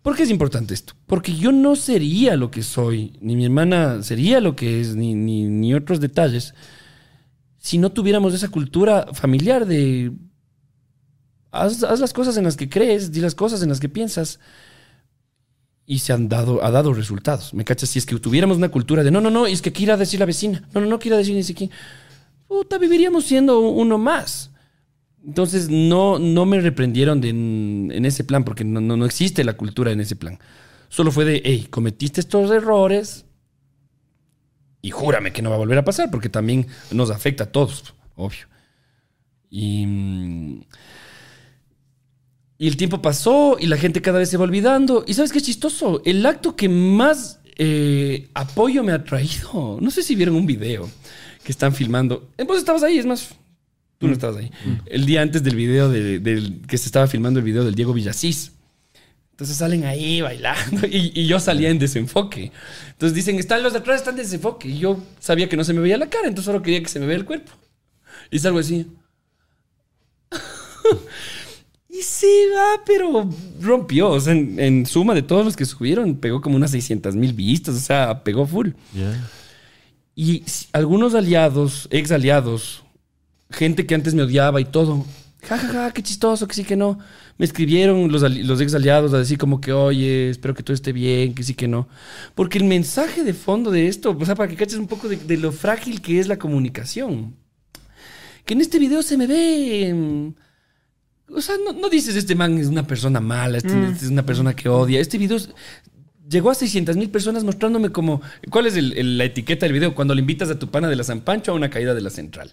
¿Por 0.01 0.15
qué 0.15 0.23
es 0.23 0.30
importante 0.30 0.73
esto? 0.73 0.93
Porque 1.05 1.35
yo 1.35 1.51
no 1.51 1.76
sería 1.76 2.35
lo 2.35 2.51
que 2.51 2.63
soy, 2.63 3.13
ni 3.22 3.35
mi 3.35 3.45
hermana 3.45 4.01
sería 4.03 4.41
lo 4.41 4.55
que 4.55 4.81
es, 4.81 4.95
ni, 4.95 5.13
ni, 5.13 5.73
otros 5.73 5.99
detalles, 5.99 6.53
si 7.59 7.77
no 7.77 7.91
tuviéramos 7.91 8.34
esa 8.34 8.49
cultura 8.49 9.07
familiar 9.13 9.65
de 9.65 10.11
haz 11.51 11.81
las 11.81 12.13
cosas 12.13 12.35
en 12.38 12.45
las 12.45 12.57
que 12.57 12.68
crees, 12.68 13.11
di 13.11 13.22
las 13.22 13.35
cosas 13.35 13.61
en 13.61 13.69
las 13.69 13.80
que 13.80 13.89
piensas. 13.89 14.39
Y 15.91 15.99
se 15.99 16.13
han 16.13 16.30
dado, 16.30 16.63
ha 16.63 16.72
dado 16.72 16.93
resultados. 16.93 17.53
¿Me 17.53 17.65
cachas? 17.65 17.89
Si 17.89 17.99
es 17.99 18.05
que 18.05 18.18
tuviéramos 18.18 18.55
una 18.55 18.69
cultura 18.69 19.03
de 19.03 19.11
no, 19.11 19.19
no, 19.19 19.30
no, 19.30 19.45
es 19.45 19.61
que 19.61 19.73
quiera 19.73 19.97
decir 19.97 20.22
la 20.22 20.26
vecina, 20.26 20.65
no, 20.73 20.80
no, 20.80 20.88
no 20.88 20.99
quiera 20.99 21.18
decir 21.18 21.35
ni 21.35 21.43
siquiera. 21.43 21.76
Puta, 22.47 22.77
viviríamos 22.77 23.26
siendo 23.26 23.59
uno 23.59 23.97
más. 23.97 24.51
Entonces 25.22 25.68
no, 25.69 26.18
no 26.18 26.45
me 26.45 26.61
reprendieron 26.61 27.19
de 27.19 27.27
en, 27.31 27.91
en 27.93 28.05
ese 28.05 28.23
plan, 28.23 28.45
porque 28.45 28.63
no, 28.63 28.80
no, 28.80 28.95
no 28.95 29.05
existe 29.05 29.43
la 29.43 29.57
cultura 29.57 29.91
en 29.91 29.99
ese 29.99 30.15
plan. 30.15 30.39
Solo 30.88 31.11
fue 31.11 31.26
de, 31.26 31.41
hey, 31.43 31.68
cometiste 31.69 32.22
estos 32.22 32.49
errores 32.51 33.26
y 34.81 34.91
júrame 34.91 35.34
que 35.34 35.41
no 35.41 35.49
va 35.49 35.57
a 35.57 35.59
volver 35.59 35.77
a 35.77 35.84
pasar, 35.84 36.09
porque 36.09 36.30
también 36.30 36.68
nos 36.91 37.11
afecta 37.11 37.43
a 37.43 37.51
todos, 37.51 37.93
obvio. 38.15 38.47
Y, 39.49 39.85
mm, 39.85 40.61
y 42.61 42.67
el 42.67 42.77
tiempo 42.77 43.01
pasó 43.01 43.57
y 43.59 43.65
la 43.65 43.75
gente 43.75 44.03
cada 44.03 44.19
vez 44.19 44.29
se 44.29 44.38
va 44.38 44.43
olvidando. 44.43 45.03
¿Y 45.07 45.15
sabes 45.15 45.31
qué 45.31 45.39
es 45.39 45.45
chistoso? 45.45 46.03
El 46.05 46.23
acto 46.27 46.55
que 46.55 46.69
más 46.69 47.39
eh, 47.57 48.29
apoyo 48.35 48.83
me 48.83 48.91
ha 48.91 49.03
traído, 49.03 49.79
no 49.81 49.89
sé 49.89 50.03
si 50.03 50.13
vieron 50.15 50.35
un 50.35 50.45
video 50.45 50.88
que 51.43 51.51
están 51.51 51.73
filmando. 51.73 52.29
Eh, 52.38 52.43
Vos 52.43 52.59
estabas 52.59 52.83
ahí, 52.83 52.99
es 52.99 53.05
más, 53.07 53.29
Tú 53.97 54.05
no 54.07 54.13
estabas 54.13 54.38
ahí. 54.38 54.51
El 54.85 55.05
día 55.07 55.21
antes 55.23 55.41
del 55.43 55.55
video 55.55 55.89
de- 55.89 56.19
del 56.19 56.61
que 56.67 56.77
se 56.77 56.85
estaba 56.85 57.07
filmando 57.07 57.39
el 57.39 57.45
video 57.45 57.63
del 57.63 57.73
Diego 57.73 57.93
Villasís. 57.93 58.51
Entonces 59.31 59.57
salen 59.57 59.83
ahí 59.85 60.21
bailando 60.21 60.85
y, 60.88 61.11
y 61.19 61.25
yo 61.25 61.39
salía 61.39 61.69
en 61.69 61.79
desenfoque. 61.79 62.51
Entonces 62.91 63.15
dicen, 63.15 63.38
están 63.39 63.63
los 63.63 63.73
de 63.73 63.79
atrás, 63.79 63.97
están 64.01 64.13
en 64.15 64.23
desenfoque. 64.23 64.67
Y 64.69 64.77
yo 64.77 64.99
sabía 65.19 65.49
que 65.49 65.57
no 65.57 65.63
se 65.63 65.73
me 65.73 65.81
veía 65.81 65.97
la 65.97 66.09
cara, 66.09 66.27
entonces 66.27 66.45
solo 66.45 66.61
quería 66.61 66.81
que 66.83 66.89
se 66.89 66.99
me 66.99 67.07
vea 67.07 67.17
el 67.17 67.25
cuerpo. 67.25 67.51
Y 68.29 68.38
salgo 68.38 68.59
así. 68.59 68.85
Y 71.91 72.03
sí, 72.03 72.45
va, 72.55 72.81
pero 72.85 73.30
rompió. 73.59 74.11
O 74.11 74.19
sea, 74.19 74.34
en, 74.34 74.57
en 74.59 74.85
suma 74.85 75.13
de 75.13 75.23
todos 75.23 75.43
los 75.43 75.57
que 75.57 75.65
subieron, 75.65 76.15
pegó 76.15 76.39
como 76.39 76.55
unas 76.55 76.72
600 76.72 77.15
mil 77.15 77.34
vistas. 77.34 77.76
O 77.76 77.80
sea, 77.80 78.23
pegó 78.23 78.45
full. 78.47 78.69
Y 80.15 80.43
algunos 80.72 81.15
aliados, 81.15 81.89
ex 81.91 82.11
aliados, 82.11 82.84
gente 83.49 83.85
que 83.85 83.95
antes 83.95 84.13
me 84.13 84.23
odiaba 84.23 84.61
y 84.61 84.65
todo, 84.65 85.05
ja, 85.43 85.57
ja, 85.57 85.68
ja, 85.68 85.91
qué 85.91 86.01
chistoso, 86.01 86.47
que 86.47 86.55
sí, 86.55 86.63
que 86.63 86.77
no. 86.77 86.97
Me 87.38 87.45
escribieron 87.45 88.09
los 88.11 88.61
ex 88.61 88.73
aliados 88.73 89.13
a 89.13 89.18
decir 89.18 89.38
como 89.38 89.59
que, 89.59 89.73
oye, 89.73 90.30
espero 90.30 90.53
que 90.53 90.63
todo 90.63 90.73
esté 90.73 90.93
bien, 90.93 91.34
que 91.34 91.43
sí, 91.43 91.55
que 91.55 91.68
no. 91.68 91.89
Porque 92.35 92.57
el 92.57 92.65
mensaje 92.65 93.23
de 93.23 93.34
fondo 93.34 93.69
de 93.72 93.88
esto, 93.88 94.15
o 94.18 94.26
sea, 94.26 94.35
para 94.35 94.49
que 94.49 94.55
caches 94.55 94.77
un 94.77 94.88
poco 94.88 95.09
de, 95.09 95.18
de 95.18 95.38
lo 95.38 95.51
frágil 95.51 96.01
que 96.01 96.19
es 96.19 96.27
la 96.27 96.38
comunicación. 96.38 97.35
Que 98.45 98.53
en 98.53 98.61
este 98.61 98.80
video 98.80 99.01
se 99.01 99.18
me 99.18 99.27
ve... 99.27 100.34
mm, 101.31 101.37
O 101.37 101.41
sea, 101.41 101.55
no, 101.63 101.73
no 101.73 101.89
dices, 101.89 102.15
este 102.15 102.35
man 102.35 102.57
es 102.57 102.67
una 102.67 102.85
persona 102.85 103.19
mala, 103.19 103.57
este, 103.57 103.69
este 103.91 104.05
es 104.05 104.11
una 104.11 104.25
persona 104.25 104.55
que 104.55 104.69
odia. 104.69 104.99
Este 104.99 105.17
video 105.17 105.37
es- 105.37 105.49
llegó 106.29 106.49
a 106.51 106.55
600 106.55 106.95
mil 106.97 107.09
personas 107.09 107.43
mostrándome 107.43 107.89
como... 107.89 108.21
¿Cuál 108.49 108.67
es 108.67 108.75
el- 108.77 108.97
el- 108.97 109.17
la 109.17 109.25
etiqueta 109.25 109.65
del 109.65 109.73
video? 109.73 109.93
Cuando 109.95 110.13
le 110.15 110.21
invitas 110.21 110.49
a 110.49 110.57
tu 110.59 110.69
pana 110.69 110.87
de 110.89 110.95
la 110.95 111.03
San 111.03 111.21
Pancho 111.21 111.51
a 111.51 111.55
una 111.55 111.69
caída 111.69 111.93
de 111.93 112.01
la 112.01 112.09
central. 112.09 112.51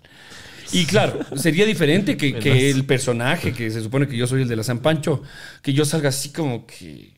Y 0.72 0.84
claro, 0.84 1.20
sería 1.36 1.64
diferente 1.64 2.16
que, 2.16 2.34
que 2.40 2.70
el 2.70 2.84
personaje, 2.84 3.52
que 3.52 3.70
se 3.70 3.80
supone 3.82 4.06
que 4.08 4.16
yo 4.16 4.26
soy 4.26 4.42
el 4.42 4.48
de 4.48 4.56
la 4.56 4.64
San 4.64 4.80
Pancho, 4.80 5.22
que 5.62 5.72
yo 5.72 5.84
salga 5.84 6.08
así 6.10 6.30
como 6.30 6.66
que... 6.66 7.17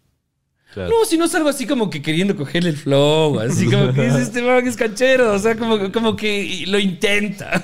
Claro. 0.73 0.91
No, 0.91 1.05
si 1.05 1.19
no 1.19 1.27
salgo 1.27 1.49
así 1.49 1.67
como 1.67 1.91
que 1.91 2.01
queriendo 2.01 2.37
cogerle 2.37 2.71
el 2.71 2.77
flow, 2.77 3.41
así 3.41 3.67
como 3.69 3.93
que 3.93 4.07
es 4.07 4.15
este 4.15 4.41
man 4.41 4.63
que 4.63 4.69
es 4.69 4.77
canchero, 4.77 5.33
o 5.33 5.39
sea, 5.39 5.57
como, 5.57 5.91
como 5.91 6.15
que 6.15 6.65
lo 6.69 6.79
intenta. 6.79 7.61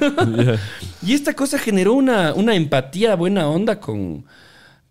Y 1.07 1.15
esta 1.15 1.35
cosa 1.35 1.57
generó 1.59 1.95
una, 1.95 2.35
una 2.35 2.57
empatía 2.57 3.15
buena 3.15 3.49
onda 3.49 3.79
con, 3.79 4.25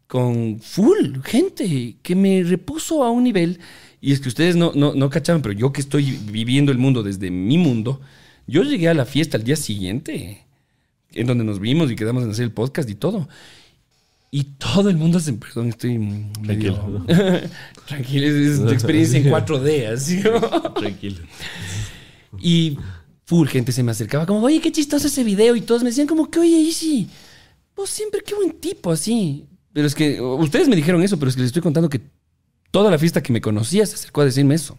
con 0.08 0.62
full 0.62 1.18
gente 1.26 1.98
que 2.02 2.16
me 2.16 2.44
repuso 2.44 3.04
a 3.04 3.12
un 3.12 3.26
nivel. 3.26 3.60
Y 4.00 4.14
es 4.14 4.22
que 4.22 4.30
ustedes 4.30 4.56
no, 4.56 4.72
no, 4.76 4.94
no 4.94 5.10
cachaban, 5.10 5.42
pero 5.42 5.54
yo 5.54 5.74
que 5.74 5.82
estoy 5.82 6.18
viviendo 6.32 6.72
el 6.72 6.78
mundo 6.78 7.04
desde 7.04 7.32
mi 7.32 7.58
mundo, 7.58 8.00
yo 8.48 8.64
llegué 8.64 8.88
a 8.88 8.94
la 8.94 9.06
fiesta 9.06 9.36
al 9.36 9.44
día 9.44 9.56
siguiente, 9.56 10.46
en 11.12 11.28
donde 11.28 11.44
nos 11.44 11.60
vimos 11.60 11.92
y 11.92 11.96
quedamos 11.96 12.24
en 12.24 12.30
hacer 12.30 12.46
el 12.46 12.52
podcast 12.52 12.90
y 12.90 12.96
todo. 12.96 13.28
Y 14.32 14.44
todo 14.44 14.90
el 14.90 14.98
mundo 14.98 15.20
se... 15.20 15.34
Perdón, 15.34 15.70
estoy 15.70 15.98
medio... 15.98 17.06
Tranquilo, 17.88 18.28
es, 18.28 18.34
es 18.34 18.60
tu 18.60 18.70
experiencia 18.70 19.20
en 19.20 19.32
4D, 19.32 19.94
así. 19.94 20.22
Tranquilo. 20.76 21.22
Y 22.40 22.78
full 23.26 23.48
gente 23.48 23.72
se 23.72 23.84
me 23.84 23.92
acercaba 23.92 24.26
como, 24.26 24.46
oye, 24.46 24.60
qué 24.62 24.72
chistoso 24.72 25.08
ese 25.08 25.24
video. 25.24 25.56
Y 25.56 25.62
todos 25.62 25.84
me 25.84 25.90
decían 25.90 26.08
como 26.08 26.30
que, 26.30 26.40
oye, 26.40 26.60
Easy, 26.62 27.10
vos 27.76 27.90
siempre 27.90 28.22
qué 28.26 28.36
buen 28.36 28.60
tipo 28.60 28.92
así. 28.92 29.46
Pero 29.74 29.88
es 29.88 29.96
que 29.96 30.22
ustedes 30.22 30.68
me 30.68 30.76
dijeron 30.76 31.02
eso, 31.02 31.18
pero 31.18 31.30
es 31.30 31.36
que 31.36 31.42
les 31.42 31.50
estoy 31.50 31.62
contando 31.62 31.90
que 31.90 32.02
toda 32.72 32.92
la 32.92 32.98
fiesta 32.98 33.24
que 33.24 33.34
me 33.34 33.42
conocía 33.42 33.86
se 33.86 33.96
acercó 33.96 34.22
a 34.22 34.26
decirme 34.26 34.56
eso. 34.56 34.78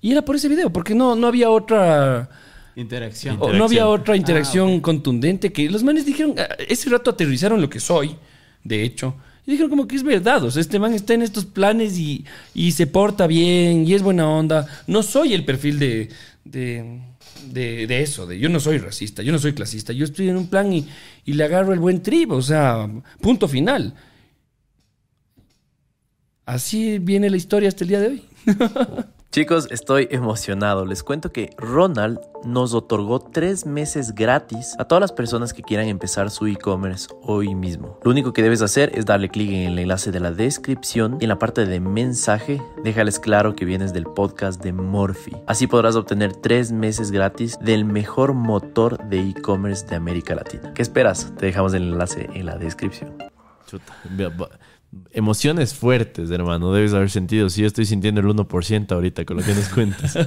Y 0.00 0.12
era 0.12 0.22
por 0.22 0.36
ese 0.36 0.48
video, 0.48 0.72
porque 0.72 0.94
no, 0.94 1.16
no 1.16 1.26
había 1.26 1.50
otra... 1.50 2.30
Interacción. 2.80 3.36
o 3.40 3.52
no 3.52 3.64
había 3.64 3.88
otra 3.88 4.16
interacción 4.16 4.80
contundente 4.80 5.52
que 5.52 5.68
los 5.68 5.82
manes 5.82 6.06
dijeron, 6.06 6.34
"Ah, 6.38 6.46
ese 6.68 6.88
rato 6.90 7.10
aterrizaron 7.10 7.60
lo 7.60 7.68
que 7.68 7.80
soy, 7.80 8.16
de 8.62 8.82
hecho. 8.84 9.16
Y 9.46 9.52
dijeron 9.52 9.70
como 9.70 9.88
que 9.88 9.96
es 9.96 10.02
verdad, 10.02 10.44
o 10.44 10.50
sea, 10.50 10.60
este 10.60 10.78
man 10.78 10.92
está 10.94 11.14
en 11.14 11.22
estos 11.22 11.44
planes 11.46 11.98
y, 11.98 12.24
y 12.54 12.72
se 12.72 12.86
porta 12.86 13.26
bien 13.26 13.86
y 13.88 13.94
es 13.94 14.02
buena 14.02 14.28
onda. 14.28 14.66
No 14.86 15.02
soy 15.02 15.32
el 15.34 15.44
perfil 15.44 15.78
de, 15.78 16.08
de, 16.44 17.00
de- 17.50 17.86
de 17.86 18.02
eso, 18.02 18.26
de 18.26 18.38
yo 18.38 18.48
no 18.48 18.60
soy 18.60 18.78
racista, 18.78 19.22
yo 19.22 19.32
no 19.32 19.38
soy 19.38 19.54
clasista, 19.54 19.92
yo 19.92 20.04
estoy 20.04 20.28
en 20.28 20.36
un 20.36 20.48
plan 20.48 20.72
y, 20.72 20.86
y 21.24 21.32
le 21.32 21.44
agarro 21.44 21.72
el 21.72 21.78
buen 21.80 22.02
tribo, 22.02 22.36
o 22.36 22.42
sea, 22.42 22.88
punto 23.20 23.48
final. 23.48 23.94
Así 26.44 26.98
viene 26.98 27.28
la 27.28 27.36
historia 27.36 27.68
hasta 27.68 27.84
el 27.84 27.88
día 27.88 28.00
de 28.00 28.06
hoy. 28.08 28.22
Chicos, 29.38 29.68
estoy 29.70 30.08
emocionado. 30.10 30.84
Les 30.84 31.04
cuento 31.04 31.30
que 31.30 31.50
Ronald 31.58 32.18
nos 32.42 32.74
otorgó 32.74 33.20
tres 33.20 33.66
meses 33.66 34.12
gratis 34.12 34.74
a 34.80 34.84
todas 34.86 35.00
las 35.00 35.12
personas 35.12 35.52
que 35.52 35.62
quieran 35.62 35.86
empezar 35.86 36.28
su 36.32 36.48
e-commerce 36.48 37.06
hoy 37.22 37.54
mismo. 37.54 38.00
Lo 38.02 38.10
único 38.10 38.32
que 38.32 38.42
debes 38.42 38.62
hacer 38.62 38.90
es 38.98 39.06
darle 39.06 39.28
clic 39.28 39.50
en 39.50 39.70
el 39.70 39.78
enlace 39.78 40.10
de 40.10 40.18
la 40.18 40.32
descripción 40.32 41.18
y 41.20 41.26
en 41.26 41.28
la 41.28 41.38
parte 41.38 41.66
de 41.66 41.78
mensaje 41.78 42.60
déjales 42.82 43.20
claro 43.20 43.54
que 43.54 43.64
vienes 43.64 43.92
del 43.92 44.06
podcast 44.06 44.60
de 44.60 44.72
Morphy. 44.72 45.36
Así 45.46 45.68
podrás 45.68 45.94
obtener 45.94 46.32
tres 46.34 46.72
meses 46.72 47.12
gratis 47.12 47.60
del 47.60 47.84
mejor 47.84 48.32
motor 48.32 48.98
de 49.08 49.20
e-commerce 49.20 49.86
de 49.86 49.94
América 49.94 50.34
Latina. 50.34 50.74
¿Qué 50.74 50.82
esperas? 50.82 51.32
Te 51.38 51.46
dejamos 51.46 51.74
el 51.74 51.84
enlace 51.84 52.28
en 52.34 52.44
la 52.44 52.58
descripción. 52.58 53.14
Chuta, 53.68 53.94
Emociones 55.10 55.74
fuertes, 55.74 56.30
hermano, 56.30 56.72
debes 56.72 56.94
haber 56.94 57.10
sentido. 57.10 57.50
Si 57.50 57.60
yo 57.60 57.66
estoy 57.66 57.84
sintiendo 57.84 58.20
el 58.20 58.26
1% 58.26 58.92
ahorita 58.92 59.24
con 59.24 59.36
lo 59.36 59.42
que 59.42 59.54
nos 59.54 59.68
cuentas. 59.68 60.18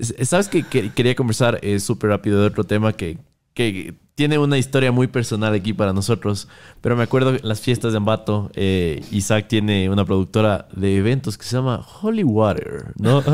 ¿Sabes 0.22 0.48
que 0.48 0.62
Quería 0.62 1.14
conversar 1.14 1.58
eh, 1.62 1.80
súper 1.80 2.10
rápido 2.10 2.40
de 2.40 2.46
otro 2.46 2.64
tema 2.64 2.92
que, 2.92 3.18
que 3.54 3.94
tiene 4.16 4.38
una 4.38 4.56
historia 4.56 4.92
muy 4.92 5.08
personal 5.08 5.52
aquí 5.52 5.74
para 5.74 5.92
nosotros. 5.92 6.48
Pero 6.80 6.96
me 6.96 7.02
acuerdo 7.02 7.34
en 7.34 7.40
las 7.42 7.60
fiestas 7.60 7.92
de 7.92 7.98
Ambato, 7.98 8.50
eh, 8.54 9.04
Isaac 9.12 9.46
tiene 9.46 9.90
una 9.90 10.06
productora 10.06 10.66
de 10.74 10.96
eventos 10.96 11.36
que 11.36 11.44
se 11.44 11.54
llama 11.54 11.86
Holy 12.02 12.24
Water, 12.24 12.92
¿no? 12.96 13.22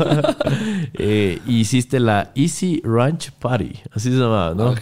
Eh, 0.95 1.39
y 1.47 1.59
hiciste 1.61 1.99
la 1.99 2.31
Easy 2.35 2.81
Ranch 2.83 3.31
Party, 3.31 3.73
así 3.91 4.09
se 4.09 4.17
llamaba, 4.17 4.53
¿no? 4.53 4.75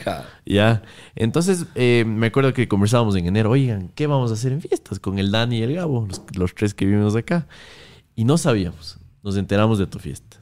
Ya. 0.45 0.81
Entonces, 1.15 1.65
eh, 1.75 2.03
me 2.05 2.27
acuerdo 2.27 2.53
que 2.53 2.67
conversábamos 2.67 3.15
en 3.15 3.27
enero, 3.27 3.51
oigan, 3.51 3.89
¿qué 3.95 4.07
vamos 4.07 4.31
a 4.31 4.33
hacer 4.33 4.51
en 4.51 4.61
fiestas? 4.61 4.99
Con 4.99 5.19
el 5.19 5.31
Dani 5.31 5.59
y 5.59 5.63
el 5.63 5.75
Gabo, 5.75 6.05
los, 6.07 6.21
los 6.35 6.55
tres 6.55 6.73
que 6.73 6.85
vivimos 6.85 7.15
acá. 7.15 7.47
Y 8.15 8.25
no 8.25 8.37
sabíamos. 8.37 8.97
Nos 9.23 9.37
enteramos 9.37 9.77
de 9.77 9.87
tu 9.87 9.99
fiesta. 9.99 10.40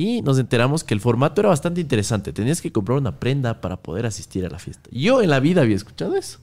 Y 0.00 0.22
nos 0.22 0.38
enteramos 0.38 0.84
que 0.84 0.94
el 0.94 1.00
formato 1.00 1.40
era 1.40 1.48
bastante 1.48 1.80
interesante. 1.80 2.32
Tenías 2.32 2.62
que 2.62 2.70
comprar 2.70 2.96
una 2.96 3.18
prenda 3.18 3.60
para 3.60 3.82
poder 3.82 4.06
asistir 4.06 4.46
a 4.46 4.48
la 4.48 4.60
fiesta. 4.60 4.88
Yo 4.92 5.22
en 5.22 5.28
la 5.28 5.40
vida 5.40 5.62
había 5.62 5.74
escuchado 5.74 6.14
eso. 6.14 6.38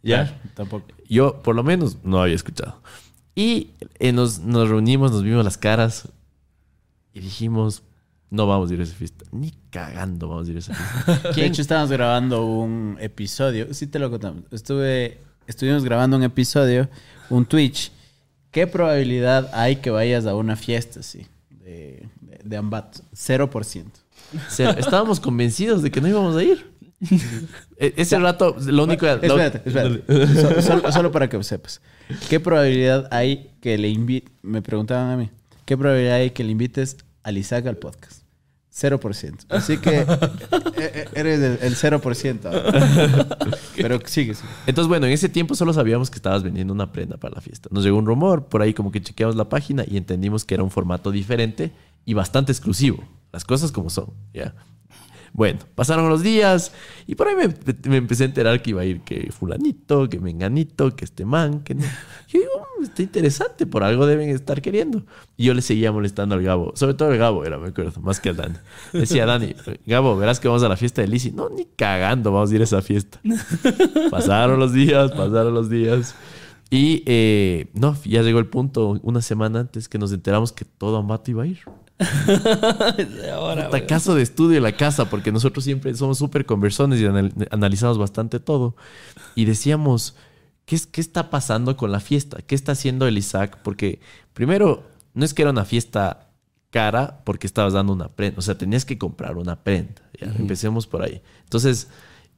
Ya. 0.00 0.40
Tampoco. 0.54 0.86
Yo, 1.08 1.42
por 1.42 1.56
lo 1.56 1.64
menos, 1.64 1.98
no 2.04 2.22
había 2.22 2.36
escuchado. 2.36 2.80
Y 3.34 3.70
eh, 3.98 4.12
nos, 4.12 4.38
nos 4.38 4.68
reunimos, 4.68 5.10
nos 5.10 5.24
vimos 5.24 5.44
las 5.44 5.58
caras 5.58 6.08
y 7.12 7.18
dijimos, 7.18 7.82
no 8.30 8.46
vamos 8.46 8.70
a 8.70 8.74
ir 8.74 8.80
a 8.80 8.84
esa 8.84 8.94
fiesta. 8.94 9.24
Ni 9.32 9.50
cagando 9.70 10.28
vamos 10.28 10.46
a 10.46 10.50
ir 10.52 10.56
a 10.58 10.60
esa 10.60 10.74
fiesta. 10.74 11.32
De 11.34 11.46
hecho, 11.46 11.62
estábamos 11.62 11.90
grabando 11.90 12.46
un 12.46 12.96
episodio. 13.00 13.74
Sí, 13.74 13.88
te 13.88 13.98
lo 13.98 14.08
contamos. 14.08 14.44
Estuve, 14.52 15.18
estuvimos 15.48 15.82
grabando 15.82 16.16
un 16.16 16.22
episodio, 16.22 16.88
un 17.28 17.44
Twitch. 17.44 17.90
¿Qué 18.52 18.68
probabilidad 18.68 19.50
hay 19.52 19.76
que 19.76 19.90
vayas 19.90 20.26
a 20.26 20.36
una 20.36 20.54
fiesta 20.54 21.00
así? 21.00 21.26
De, 21.50 22.08
de, 22.48 22.56
Ambato. 22.56 23.00
0%. 23.14 23.84
O 24.46 24.50
sea, 24.50 24.70
estábamos 24.70 25.20
convencidos 25.20 25.82
de 25.82 25.90
que 25.90 26.00
no 26.00 26.08
íbamos 26.08 26.36
a 26.36 26.42
ir. 26.42 26.70
E- 27.78 27.94
Ese 27.96 28.18
rato, 28.18 28.56
lo 28.66 28.84
único... 28.84 29.06
lo- 29.06 29.12
Espérate, 29.14 29.62
espérate. 29.64 30.26
So- 30.42 30.62
solo, 30.62 30.92
solo 30.92 31.12
para 31.12 31.28
que 31.28 31.42
sepas. 31.44 31.80
¿Qué 32.28 32.40
probabilidad 32.40 33.08
hay 33.12 33.50
que 33.60 33.78
le 33.78 33.88
invite? 33.88 34.30
Me 34.42 34.62
preguntaban 34.62 35.10
a 35.10 35.16
mí. 35.16 35.30
¿Qué 35.64 35.76
probabilidad 35.76 36.16
hay 36.16 36.30
que 36.30 36.44
le 36.44 36.50
invites 36.52 36.96
al 37.22 37.38
Isaac 37.38 37.66
al 37.66 37.76
podcast? 37.76 38.22
0%. 38.74 39.34
Así 39.48 39.78
que 39.78 40.00
eh, 40.00 40.06
eh, 40.76 41.04
eres 41.14 41.40
el, 41.40 41.58
el 41.62 41.74
0%. 41.74 42.44
ahora. 42.46 43.28
Pero 43.76 43.98
sigue, 44.06 44.34
sigue. 44.34 44.48
Entonces, 44.68 44.88
bueno, 44.88 45.06
en 45.06 45.12
ese 45.12 45.28
tiempo 45.28 45.54
solo 45.56 45.72
sabíamos 45.72 46.10
que 46.10 46.16
estabas 46.16 46.42
vendiendo 46.44 46.72
una 46.72 46.92
prenda 46.92 47.16
para 47.16 47.34
la 47.34 47.40
fiesta. 47.40 47.68
Nos 47.72 47.82
llegó 47.84 47.98
un 47.98 48.06
rumor, 48.06 48.46
por 48.46 48.62
ahí 48.62 48.74
como 48.74 48.92
que 48.92 49.00
chequeamos 49.02 49.34
la 49.36 49.48
página 49.48 49.84
y 49.86 49.96
entendimos 49.96 50.44
que 50.44 50.54
era 50.54 50.62
un 50.62 50.70
formato 50.70 51.10
diferente 51.10 51.72
y 52.08 52.14
bastante 52.14 52.52
exclusivo. 52.52 53.04
Las 53.32 53.44
cosas 53.44 53.70
como 53.70 53.90
son, 53.90 54.14
¿ya? 54.32 54.54
Bueno, 55.34 55.58
pasaron 55.74 56.08
los 56.08 56.22
días 56.22 56.72
y 57.06 57.16
por 57.16 57.28
ahí 57.28 57.34
me, 57.36 57.96
empecé 57.98 58.22
a 58.22 58.26
enterar 58.26 58.62
que 58.62 58.70
iba 58.70 58.80
a 58.80 58.86
ir 58.86 59.02
que 59.02 59.30
fulanito, 59.30 60.08
que 60.08 60.18
menganito, 60.18 60.96
que 60.96 61.04
este 61.04 61.26
man, 61.26 61.60
que 61.60 61.74
no. 61.74 61.82
Yo 62.28 62.40
digo, 62.40 62.66
"Mm, 62.80 62.84
está 62.84 63.02
interesante, 63.02 63.66
por 63.66 63.84
algo 63.84 64.06
deben 64.06 64.30
estar 64.30 64.62
queriendo. 64.62 65.04
Y 65.36 65.44
yo 65.44 65.52
le 65.52 65.60
seguía 65.60 65.92
molestando 65.92 66.34
al 66.34 66.42
Gabo, 66.42 66.72
sobre 66.76 66.94
todo 66.94 67.10
al 67.10 67.18
Gabo 67.18 67.44
era, 67.44 67.58
me 67.58 67.68
acuerdo, 67.68 68.00
más 68.00 68.20
que 68.20 68.30
al 68.30 68.36
Dani. 68.36 68.56
Decía, 68.94 69.26
Dani, 69.26 69.54
Gabo, 69.84 70.16
verás 70.16 70.40
que 70.40 70.48
vamos 70.48 70.62
a 70.62 70.68
la 70.70 70.78
fiesta 70.78 71.02
de 71.02 71.08
Lizzy. 71.08 71.30
No, 71.32 71.50
ni 71.50 71.66
cagando 71.66 72.32
vamos 72.32 72.50
a 72.50 72.54
ir 72.54 72.62
a 72.62 72.64
esa 72.64 72.80
fiesta. 72.80 73.20
Pasaron 74.10 74.58
los 74.58 74.72
días, 74.72 75.12
pasaron 75.12 75.52
los 75.52 75.68
días. 75.68 76.14
Y 76.70 77.02
eh, 77.04 77.68
no, 77.74 77.96
ya 78.04 78.22
llegó 78.22 78.38
el 78.38 78.46
punto, 78.46 78.98
una 79.02 79.20
semana 79.20 79.60
antes 79.60 79.90
que 79.90 79.98
nos 79.98 80.10
enteramos 80.10 80.52
que 80.52 80.64
todo 80.64 80.96
Ambato 80.96 81.30
iba 81.30 81.42
a 81.42 81.46
ir. 81.46 81.60
Ahora, 83.32 83.66
Puta, 83.66 83.86
caso 83.86 84.14
de 84.14 84.22
estudio 84.22 84.60
la 84.60 84.72
casa, 84.76 85.10
porque 85.10 85.32
nosotros 85.32 85.64
siempre 85.64 85.94
somos 85.94 86.18
súper 86.18 86.46
conversones 86.46 87.00
y 87.00 87.06
anal- 87.06 87.32
analizamos 87.50 87.98
bastante 87.98 88.40
todo. 88.40 88.76
Y 89.34 89.44
decíamos, 89.44 90.16
¿qué, 90.64 90.76
es, 90.76 90.86
¿qué 90.86 91.00
está 91.00 91.30
pasando 91.30 91.76
con 91.76 91.92
la 91.92 92.00
fiesta? 92.00 92.38
¿Qué 92.42 92.54
está 92.54 92.72
haciendo 92.72 93.06
el 93.06 93.18
Isaac? 93.18 93.58
Porque 93.62 94.00
primero, 94.34 94.84
no 95.14 95.24
es 95.24 95.34
que 95.34 95.42
era 95.42 95.50
una 95.50 95.64
fiesta 95.64 96.30
cara 96.70 97.22
porque 97.24 97.46
estabas 97.46 97.72
dando 97.72 97.92
una 97.92 98.08
prenda. 98.08 98.38
O 98.38 98.42
sea, 98.42 98.56
tenías 98.58 98.84
que 98.84 98.98
comprar 98.98 99.36
una 99.36 99.62
prenda. 99.64 100.02
¿ya? 100.20 100.32
Empecemos 100.38 100.86
por 100.86 101.02
ahí. 101.02 101.22
Entonces, 101.44 101.88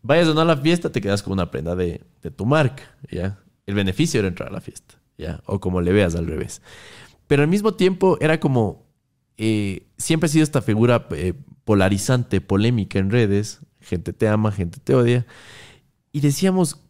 vayas 0.02 0.28
o 0.28 0.34
no 0.34 0.40
a 0.40 0.44
la 0.44 0.56
fiesta, 0.56 0.90
te 0.90 1.00
quedas 1.00 1.22
con 1.22 1.32
una 1.34 1.50
prenda 1.50 1.76
de, 1.76 2.02
de 2.22 2.30
tu 2.30 2.46
marca. 2.46 2.84
¿ya? 3.10 3.38
El 3.66 3.74
beneficio 3.74 4.20
era 4.20 4.28
entrar 4.28 4.48
a 4.48 4.52
la 4.52 4.60
fiesta. 4.60 4.94
¿ya? 5.18 5.42
O 5.46 5.60
como 5.60 5.80
le 5.80 5.92
veas 5.92 6.14
al 6.14 6.26
revés. 6.26 6.62
Pero 7.26 7.42
al 7.42 7.48
mismo 7.48 7.74
tiempo 7.74 8.16
era 8.20 8.40
como 8.40 8.89
eh, 9.42 9.86
siempre 9.96 10.26
ha 10.26 10.28
sido 10.28 10.44
esta 10.44 10.60
figura 10.60 11.06
eh, 11.12 11.32
polarizante, 11.64 12.42
polémica 12.42 12.98
en 12.98 13.10
redes. 13.10 13.60
Gente 13.80 14.12
te 14.12 14.28
ama, 14.28 14.52
gente 14.52 14.80
te 14.84 14.94
odia. 14.94 15.24
Y 16.12 16.20
decíamos, 16.20 16.82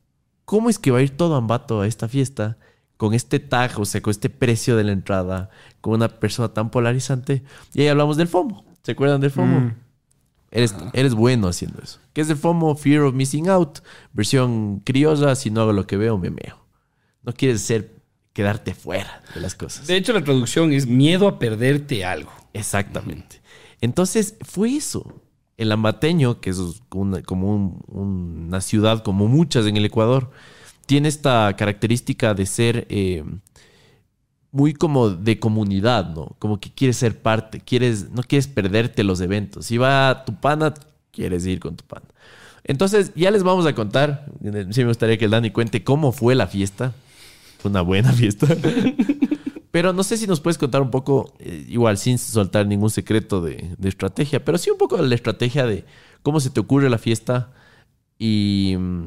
¿cómo 0.45 0.69
es 0.69 0.81
que 0.81 0.91
va 0.91 0.99
a 0.99 1.03
ir 1.03 1.17
todo 1.17 1.37
Ambato 1.37 1.81
a 1.81 1.87
esta 1.87 2.09
fiesta 2.09 2.59
con 2.97 3.15
este 3.15 3.39
tag, 3.39 3.79
o 3.79 3.85
sea, 3.85 4.03
con 4.03 4.11
este 4.11 4.31
precio 4.31 4.77
de 4.77 4.83
la 4.83 4.91
entrada, 4.91 5.51
con 5.81 5.95
una 5.95 6.09
persona 6.09 6.53
tan 6.53 6.73
polarizante? 6.73 7.45
Y 7.73 7.83
ahí 7.83 7.89
hablamos 7.89 8.17
del 8.17 8.27
FOMO. 8.27 8.65
¿Se 8.83 8.93
acuerdan 8.93 9.21
del 9.21 9.31
FOMO? 9.31 9.61
Mm. 9.61 9.75
Eres, 10.51 10.75
eres 10.93 11.15
bueno 11.15 11.47
haciendo 11.47 11.81
eso. 11.81 12.01
¿Qué 12.13 12.23
es 12.23 12.31
el 12.31 12.37
FOMO? 12.37 12.75
Fear 12.75 13.03
of 13.03 13.15
Missing 13.15 13.49
Out. 13.49 13.79
Versión 14.13 14.81
criolla, 14.81 15.37
si 15.37 15.53
no 15.53 15.61
hago 15.61 15.73
lo 15.73 15.87
que 15.87 15.97
veo, 15.97 16.19
me 16.19 16.31
meo. 16.31 16.67
No 17.23 17.33
quieres 17.33 17.61
ser, 17.61 18.00
quedarte 18.41 18.75
fuera 18.75 19.23
de 19.35 19.41
las 19.41 19.55
cosas. 19.55 19.87
De 19.87 19.97
hecho, 19.97 20.13
la 20.13 20.23
traducción 20.25 20.73
es 20.73 20.87
miedo 20.87 21.29
a 21.29 21.39
perderte 21.39 22.05
algo. 22.05 22.33
Exactamente. 22.55 23.41
Entonces 23.81 24.35
fue 24.43 24.77
eso. 24.77 25.21
El 25.57 25.73
ambateño, 25.73 26.41
que 26.41 26.51
es 26.51 26.59
una- 26.95 27.23
como 27.23 27.55
un- 27.55 27.83
una 27.89 28.61
ciudad 28.61 29.03
como 29.03 29.29
muchas 29.29 29.67
en 29.67 29.77
el 29.77 29.85
Ecuador, 29.85 30.31
tiene 30.87 31.09
esta 31.09 31.55
característica 31.57 32.35
de 32.35 32.47
ser 32.47 32.87
eh, 32.89 33.23
muy 34.53 34.73
como 34.75 35.11
de 35.11 35.39
comunidad, 35.39 36.11
¿no? 36.15 36.35
Como 36.39 36.59
que 36.59 36.71
quieres 36.73 36.97
ser 36.97 37.21
parte, 37.23 37.61
quieres, 37.61 38.11
no 38.11 38.23
quieres 38.23 38.49
perderte 38.49 39.05
los 39.05 39.21
eventos. 39.21 39.67
Si 39.67 39.77
va 39.79 40.25
tu 40.25 40.35
pana, 40.35 40.75
quieres 41.13 41.47
ir 41.47 41.61
con 41.61 41.77
tu 41.77 41.85
pana. 41.85 42.07
Entonces, 42.65 43.13
ya 43.15 43.31
les 43.31 43.43
vamos 43.43 43.65
a 43.67 43.75
contar. 43.75 44.27
Sí 44.71 44.81
me 44.81 44.89
gustaría 44.89 45.17
que 45.19 45.27
el 45.27 45.31
Dani 45.31 45.51
cuente 45.51 45.85
cómo 45.85 46.11
fue 46.13 46.35
la 46.35 46.47
fiesta. 46.47 46.93
Fue 47.61 47.71
una 47.71 47.83
buena 47.83 48.13
fiesta. 48.15 48.47
Pero 49.71 49.93
no 49.93 50.03
sé 50.03 50.17
si 50.17 50.27
nos 50.27 50.41
puedes 50.41 50.59
contar 50.59 50.83
un 50.83 50.91
poco, 50.91 51.33
eh, 51.39 51.65
igual 51.69 51.97
sin 51.97 52.19
soltar 52.19 52.67
ningún 52.67 52.91
secreto 52.91 53.41
de, 53.41 53.75
de 53.79 53.89
estrategia, 53.89 54.45
pero 54.45 54.59
sí 54.59 54.69
un 54.69 54.79
poco 54.79 54.97
de 54.97 55.07
la 55.07 55.15
estrategia 55.15 55.65
de 55.65 55.85
cómo 56.23 56.41
se 56.41 56.51
te 56.51 56.59
ocurre 56.59 56.91
la 56.91 56.99
fiesta 56.99 57.53
y, 58.19 58.75
mm, 58.77 59.07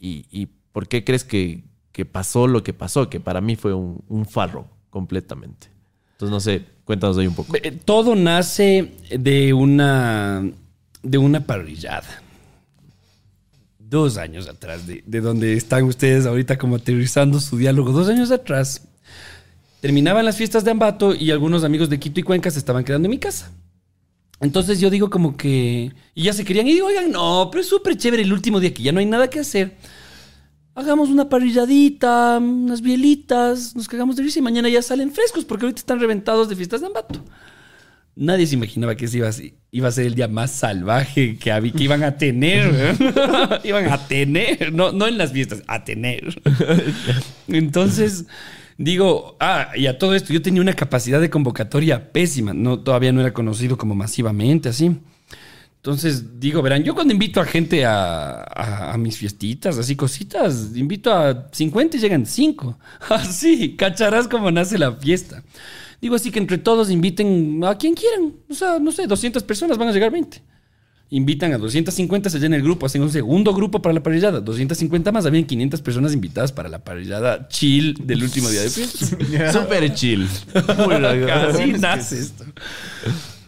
y, 0.00 0.26
y 0.32 0.46
por 0.72 0.88
qué 0.88 1.04
crees 1.04 1.22
que, 1.22 1.62
que 1.92 2.04
pasó 2.04 2.48
lo 2.48 2.64
que 2.64 2.72
pasó, 2.72 3.08
que 3.08 3.20
para 3.20 3.40
mí 3.40 3.54
fue 3.54 3.72
un, 3.72 4.02
un 4.08 4.26
farro 4.26 4.66
completamente. 4.90 5.68
Entonces, 6.14 6.32
no 6.32 6.40
sé, 6.40 6.64
Cuéntanos 6.90 7.18
ahí 7.18 7.28
un 7.28 7.36
poco. 7.36 7.54
Eh, 7.54 7.70
Todo 7.84 8.16
nace 8.16 8.90
de 9.16 9.52
una, 9.52 10.42
de 11.04 11.18
una 11.18 11.38
parrillada. 11.38 12.20
Dos 13.90 14.16
años 14.18 14.48
atrás, 14.48 14.86
de, 14.86 15.02
de 15.04 15.20
donde 15.20 15.54
están 15.54 15.82
ustedes 15.82 16.24
ahorita 16.24 16.56
como 16.56 16.76
aterrizando 16.76 17.40
su 17.40 17.58
diálogo. 17.58 17.90
Dos 17.90 18.08
años 18.08 18.30
atrás, 18.30 18.86
terminaban 19.80 20.24
las 20.24 20.36
fiestas 20.36 20.64
de 20.64 20.70
Ambato 20.70 21.12
y 21.14 21.32
algunos 21.32 21.64
amigos 21.64 21.90
de 21.90 21.98
Quito 21.98 22.20
y 22.20 22.22
Cuenca 22.22 22.50
se 22.52 22.60
estaban 22.60 22.84
quedando 22.84 23.06
en 23.06 23.10
mi 23.10 23.18
casa. 23.18 23.50
Entonces 24.40 24.80
yo 24.80 24.90
digo 24.90 25.10
como 25.10 25.36
que... 25.36 25.92
Y 26.14 26.22
ya 26.22 26.32
se 26.32 26.44
querían 26.44 26.66
y 26.68 26.72
digo, 26.74 26.86
oigan, 26.86 27.10
no, 27.10 27.48
pero 27.50 27.60
es 27.60 27.68
súper 27.68 27.96
chévere 27.96 28.22
el 28.22 28.32
último 28.32 28.60
día 28.60 28.72
que 28.72 28.82
ya 28.82 28.92
no 28.92 29.00
hay 29.00 29.06
nada 29.06 29.28
que 29.28 29.40
hacer. 29.40 29.76
Hagamos 30.74 31.10
una 31.10 31.28
parrilladita, 31.28 32.38
unas 32.38 32.80
bielitas, 32.80 33.74
nos 33.74 33.88
cagamos 33.88 34.16
de 34.16 34.22
risa 34.22 34.38
y 34.38 34.42
mañana 34.42 34.68
ya 34.68 34.80
salen 34.82 35.10
frescos 35.10 35.44
porque 35.44 35.66
ahorita 35.66 35.80
están 35.80 36.00
reventados 36.00 36.48
de 36.48 36.56
fiestas 36.56 36.80
de 36.80 36.86
Ambato. 36.86 37.22
Nadie 38.22 38.46
se 38.46 38.54
imaginaba 38.54 38.94
que 38.96 39.06
ese 39.06 39.16
iba 39.16 39.28
a, 39.28 39.32
ser- 39.32 39.54
iba 39.72 39.88
a 39.88 39.92
ser 39.92 40.04
el 40.04 40.14
día 40.14 40.28
más 40.28 40.50
salvaje 40.50 41.38
que, 41.38 41.50
había, 41.50 41.72
que 41.72 41.84
iban 41.84 42.02
a 42.04 42.18
tener. 42.18 42.70
¿eh? 43.00 43.58
iban 43.64 43.88
a 43.90 44.06
tener, 44.06 44.72
no, 44.74 44.92
no 44.92 45.06
en 45.08 45.16
las 45.16 45.32
fiestas, 45.32 45.62
a 45.66 45.84
tener. 45.84 46.40
Entonces, 47.48 48.26
digo, 48.76 49.36
ah, 49.40 49.70
y 49.74 49.86
a 49.86 49.98
todo 49.98 50.14
esto, 50.14 50.32
yo 50.32 50.42
tenía 50.42 50.60
una 50.60 50.74
capacidad 50.74 51.20
de 51.20 51.30
convocatoria 51.30 52.12
pésima. 52.12 52.52
No, 52.52 52.80
todavía 52.80 53.10
no 53.12 53.20
era 53.22 53.32
conocido 53.32 53.76
como 53.78 53.94
masivamente 53.94 54.68
así. 54.68 54.98
Entonces, 55.76 56.38
digo, 56.38 56.60
verán, 56.60 56.84
yo 56.84 56.94
cuando 56.94 57.14
invito 57.14 57.40
a 57.40 57.46
gente 57.46 57.86
a, 57.86 58.42
a- 58.92 58.98
mis 58.98 59.16
fiestitas, 59.16 59.78
así 59.78 59.96
cositas, 59.96 60.72
invito 60.76 61.10
a 61.10 61.48
50 61.52 61.96
y 61.96 62.00
llegan 62.00 62.26
5. 62.26 62.78
Así, 63.08 63.76
cacharás 63.76 64.28
como 64.28 64.50
nace 64.50 64.76
la 64.76 64.92
fiesta. 64.92 65.42
Digo 66.00 66.14
así 66.14 66.30
que 66.30 66.38
entre 66.38 66.58
todos 66.58 66.90
inviten 66.90 67.60
a 67.64 67.76
quien 67.76 67.94
quieran. 67.94 68.34
O 68.48 68.54
sea, 68.54 68.78
no 68.78 68.90
sé, 68.92 69.06
200 69.06 69.42
personas 69.42 69.76
van 69.76 69.88
a 69.88 69.92
llegar 69.92 70.10
20. 70.10 70.42
Invitan 71.12 71.52
a 71.52 71.58
250, 71.58 72.30
se 72.30 72.38
llena 72.38 72.56
el 72.56 72.62
grupo, 72.62 72.86
hacen 72.86 73.02
un 73.02 73.10
segundo 73.10 73.52
grupo 73.52 73.82
para 73.82 73.92
la 73.92 74.02
parrillada. 74.02 74.40
250 74.40 75.10
más, 75.12 75.26
habían 75.26 75.44
500 75.44 75.82
personas 75.82 76.14
invitadas 76.14 76.52
para 76.52 76.68
la 76.68 76.84
parrillada 76.84 77.48
chill 77.48 77.94
del 78.04 78.22
último 78.22 78.48
día 78.48 78.62
de 78.62 78.70
fiesta. 78.70 79.06
Súper 79.52 79.92
chill. 79.92 80.26
Así 80.54 81.72
nace 81.72 82.20
esto. 82.20 82.44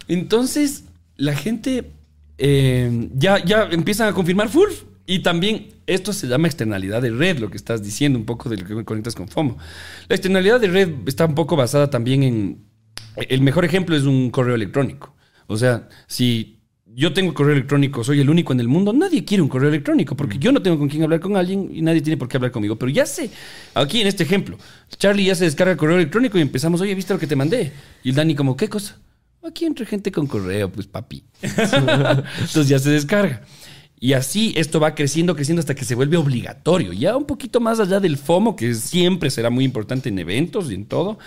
Entonces, 0.08 0.84
la 1.16 1.36
gente 1.36 1.92
eh, 2.36 3.08
ya, 3.14 3.42
ya 3.44 3.68
empiezan 3.70 4.08
a 4.08 4.12
confirmar 4.12 4.48
full. 4.48 4.70
Y 5.06 5.20
también 5.20 5.68
esto 5.86 6.12
se 6.12 6.28
llama 6.28 6.46
externalidad 6.46 7.02
de 7.02 7.10
red, 7.10 7.38
lo 7.38 7.50
que 7.50 7.56
estás 7.56 7.82
diciendo, 7.82 8.18
un 8.18 8.24
poco 8.24 8.48
de 8.48 8.56
lo 8.56 8.66
que 8.66 8.74
me 8.74 8.84
conectas 8.84 9.14
con 9.14 9.28
FOMO. 9.28 9.58
La 10.08 10.16
externalidad 10.16 10.60
de 10.60 10.68
red 10.68 10.90
está 11.06 11.26
un 11.26 11.34
poco 11.34 11.56
basada 11.56 11.90
también 11.90 12.22
en... 12.22 12.64
El 13.16 13.42
mejor 13.42 13.64
ejemplo 13.64 13.96
es 13.96 14.04
un 14.04 14.30
correo 14.30 14.54
electrónico. 14.54 15.14
O 15.46 15.56
sea, 15.56 15.88
si 16.06 16.62
yo 16.94 17.12
tengo 17.12 17.34
correo 17.34 17.54
electrónico, 17.54 18.04
soy 18.04 18.20
el 18.20 18.30
único 18.30 18.52
en 18.52 18.60
el 18.60 18.68
mundo, 18.68 18.92
nadie 18.92 19.24
quiere 19.24 19.42
un 19.42 19.48
correo 19.48 19.68
electrónico 19.68 20.14
porque 20.14 20.38
yo 20.38 20.52
no 20.52 20.62
tengo 20.62 20.78
con 20.78 20.88
quién 20.88 21.02
hablar 21.02 21.20
con 21.20 21.36
alguien 21.36 21.68
y 21.72 21.82
nadie 21.82 22.00
tiene 22.00 22.16
por 22.16 22.28
qué 22.28 22.36
hablar 22.36 22.52
conmigo. 22.52 22.76
Pero 22.76 22.90
ya 22.90 23.06
sé, 23.06 23.30
aquí 23.74 24.00
en 24.00 24.06
este 24.06 24.22
ejemplo, 24.24 24.58
Charlie 24.96 25.24
ya 25.24 25.34
se 25.34 25.44
descarga 25.44 25.72
el 25.72 25.78
correo 25.78 25.96
electrónico 25.96 26.38
y 26.38 26.42
empezamos, 26.42 26.80
oye, 26.80 26.94
¿viste 26.94 27.12
lo 27.12 27.20
que 27.20 27.26
te 27.26 27.36
mandé? 27.36 27.72
Y 28.02 28.10
el 28.10 28.14
Dani 28.14 28.34
como, 28.34 28.56
¿qué 28.56 28.68
cosa? 28.68 28.98
Aquí 29.44 29.64
entre 29.64 29.84
gente 29.86 30.12
con 30.12 30.26
correo, 30.26 30.70
pues 30.70 30.86
papi. 30.86 31.24
Entonces 31.42 32.68
ya 32.68 32.78
se 32.78 32.90
descarga. 32.90 33.42
Y 34.02 34.14
así 34.14 34.52
esto 34.56 34.80
va 34.80 34.96
creciendo, 34.96 35.36
creciendo 35.36 35.60
hasta 35.60 35.76
que 35.76 35.84
se 35.84 35.94
vuelve 35.94 36.16
obligatorio. 36.16 36.92
Ya 36.92 37.16
un 37.16 37.24
poquito 37.24 37.60
más 37.60 37.78
allá 37.78 38.00
del 38.00 38.16
FOMO, 38.18 38.56
que 38.56 38.74
siempre 38.74 39.30
será 39.30 39.48
muy 39.48 39.64
importante 39.64 40.08
en 40.08 40.18
eventos 40.18 40.72
y 40.72 40.74
en 40.74 40.86
todo, 40.86 41.20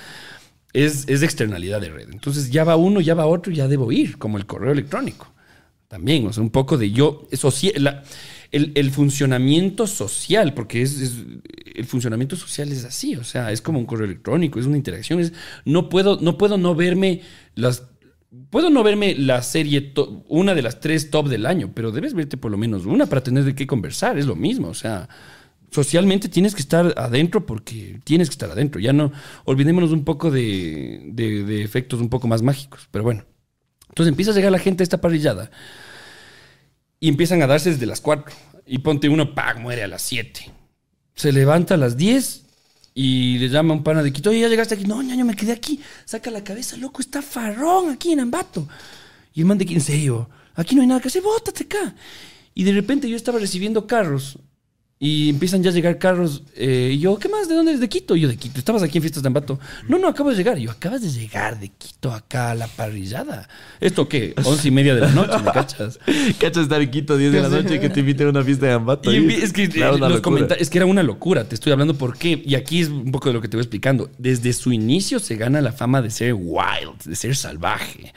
es, 0.73 1.07
es 1.07 1.23
externalidad 1.23 1.80
de 1.80 1.89
red. 1.89 2.10
Entonces 2.11 2.52
ya 2.52 2.65
va 2.65 2.76
uno, 2.76 2.99
ya 2.99 3.14
va 3.14 3.27
otro, 3.27 3.53
ya 3.53 3.69
debo 3.69 3.93
ir, 3.93 4.18
como 4.18 4.38
el 4.38 4.45
correo 4.45 4.73
electrónico. 4.73 5.31
También, 5.88 6.27
o 6.27 6.34
sea, 6.34 6.43
un 6.43 6.49
poco 6.49 6.77
de 6.77 6.91
yo, 6.91 7.30
la- 7.77 8.03
el, 8.52 8.73
el 8.76 8.91
funcionamiento 8.91 9.88
social, 9.88 10.53
porque 10.53 10.81
es- 10.81 11.14
el 11.76 11.85
funcionamiento 11.85 12.35
social 12.35 12.73
es 12.73 12.84
así, 12.84 13.15
o 13.15 13.23
sea, 13.23 13.53
es 13.53 13.61
como 13.61 13.80
un 13.80 13.85
correo 13.85 14.06
electrónico, 14.06 14.60
es 14.60 14.65
una 14.65 14.76
interacción, 14.76 15.22
es, 15.22 15.31
no 15.64 15.88
puedo, 15.88 16.19
no 16.19 16.38
puedo 16.38 16.57
no 16.57 16.76
verme 16.76 17.22
las, 17.56 17.84
puedo 18.49 18.70
no 18.70 18.84
verme 18.84 19.16
la 19.16 19.41
serie, 19.41 19.94
una 20.28 20.53
de 20.56 20.62
las 20.62 20.80
tres 20.80 21.10
top 21.10 21.28
del 21.28 21.45
año, 21.45 21.72
pero 21.74 21.91
debes 21.91 22.14
verte 22.14 22.38
por 22.38 22.52
lo 22.52 22.57
menos 22.57 22.86
una 22.86 23.06
para 23.06 23.24
tener 23.24 23.44
de 23.44 23.56
qué 23.56 23.68
conversar, 23.68 24.18
es 24.18 24.26
lo 24.26 24.36
mismo, 24.36 24.68
o 24.70 24.74
sea, 24.74 25.07
socialmente 25.72 26.30
tienes 26.30 26.56
que 26.56 26.62
estar 26.62 26.94
adentro 26.98 27.45
porque 27.45 27.99
tienes 28.03 28.30
que 28.30 28.34
estar 28.34 28.49
adentro, 28.52 28.80
ya 28.80 28.94
no, 28.94 29.12
olvidémonos 29.45 29.91
un 29.91 30.03
poco 30.06 30.32
de, 30.32 31.02
de- 31.12 31.44
de 31.44 31.64
efectos 31.64 31.99
un 31.99 32.10
poco 32.10 32.28
más 32.28 32.41
mágicos, 32.41 32.88
pero 32.91 33.03
bueno. 33.03 33.26
Entonces 33.90 34.10
empieza 34.12 34.32
a 34.32 34.34
llegar 34.34 34.52
la 34.52 34.60
gente 34.60 34.82
a 34.84 34.86
esta 34.86 34.99
parrillada 34.99 35.52
y 36.99 37.07
empiezan 37.07 37.41
a 37.41 37.48
darse 37.48 37.70
desde 37.72 37.86
las 37.86 38.02
4. 38.02 38.34
Y 38.66 38.80
ponte 38.80 39.10
uno, 39.10 39.36
¡pag! 39.36 39.60
muere 39.60 39.84
a 39.84 39.88
las 39.88 40.02
7. 40.02 40.52
Se 41.14 41.32
levanta 41.32 41.76
a 41.76 41.78
las 41.78 41.95
10 41.98 42.45
y 42.98 43.38
le 43.40 43.50
llama 43.50 43.74
un 43.74 43.84
pana 43.84 44.02
de 44.02 44.14
Quito, 44.14 44.30
oye, 44.30 44.40
ya 44.40 44.48
llegaste 44.48 44.74
aquí. 44.74 44.86
No, 44.86 45.04
ñaño, 45.04 45.26
me 45.26 45.36
quedé 45.36 45.52
aquí. 45.52 45.82
Saca 46.06 46.32
la 46.32 46.46
cabeza, 46.46 46.78
loco, 46.78 47.02
está 47.02 47.22
farrón 47.22 47.90
aquí 47.90 48.14
en 48.14 48.22
Ambato. 48.22 48.68
Y 49.34 49.42
el 49.42 49.46
man 49.46 49.58
de 49.58 49.66
aquí, 49.66 49.78
serio, 49.82 50.30
aquí 50.56 50.76
no 50.76 50.82
hay 50.82 50.88
nada 50.88 51.02
que 51.02 51.10
hacer, 51.10 51.22
bótate 51.22 51.66
acá. 51.66 51.94
Y 52.54 52.64
de 52.64 52.72
repente 52.72 53.10
yo 53.10 53.18
estaba 53.18 53.38
recibiendo 53.38 53.86
carros 53.86 54.40
y 54.98 55.30
empiezan 55.30 55.62
ya 55.62 55.72
a 55.72 55.74
llegar 55.74 55.98
carros. 55.98 56.44
eh, 56.56 56.92
y 56.94 57.00
yo, 57.00 57.18
¿qué 57.20 57.28
más? 57.28 57.50
¿De 57.50 57.56
dónde 57.56 57.72
eres? 57.72 57.82
De 57.82 57.90
Quito. 57.90 58.16
Y 58.16 58.22
yo, 58.22 58.30
de 58.30 58.38
Quito. 58.38 58.60
¿Estabas 58.60 58.82
aquí 58.82 58.98
en 58.98 59.02
Fiestas 59.02 59.24
de 59.24 59.28
Ambato? 59.28 59.60
No, 59.90 60.00
no, 60.00 60.08
acabo 60.08 60.30
de 60.30 60.38
llegar. 60.38 60.58
Y 60.58 60.64
yo, 60.64 60.72
acabas 60.72 61.02
de 61.02 61.10
llegar 61.10 61.60
de 61.60 61.70
Quito 61.70 62.14
acá 62.14 62.52
a 62.52 62.56
la 62.56 62.68
parrillada. 62.68 63.50
¿Esto 63.82 64.08
qué? 64.08 64.34
Once 64.44 64.68
y 64.68 64.72
media 64.72 64.96
de 64.96 65.02
la 65.02 65.12
noche, 65.12 65.38
¿me 65.44 65.52
cachas? 65.52 66.00
Cachas 66.40 66.64
estar 66.64 66.82
en 66.82 66.90
Quito 66.90 67.18
10 67.18 67.34
de 67.34 67.42
la 67.42 67.50
noche 67.50 67.76
y 67.76 67.80
que 67.80 67.90
te 67.90 68.00
inviten 68.00 68.28
a 68.28 68.30
una 68.30 68.44
fiesta 68.44 68.68
de 68.68 68.72
Ambato. 68.74 69.14
Y 69.14 69.34
es 69.34 69.52
que 69.52 69.68
Claro, 69.68 69.98
eh, 69.98 70.00
los 70.00 70.22
es 70.60 70.70
que 70.70 70.78
era 70.78 70.86
una 70.86 71.04
locura, 71.04 71.44
te 71.44 71.56
estoy 71.56 71.74
hablando 71.74 71.98
por 71.98 72.18
qué. 72.18 72.42
Y 72.46 72.56
aquí 72.56 72.80
es 72.82 72.88
un 72.88 73.12
poco 73.12 73.30
de 73.30 73.34
lo 73.34 73.42
que 73.42 73.50
te 73.50 73.58
voy 73.58 73.64
explicando. 73.64 74.10
Desde 74.18 74.54
su 74.54 74.72
inicio 74.72 75.20
se 75.20 75.36
gana 75.36 75.60
la 75.60 75.74
fama 75.74 76.02
de 76.02 76.10
ser 76.10 76.34
wild, 76.34 77.04
de 77.04 77.16
ser 77.16 77.36
salvaje. 77.36 78.14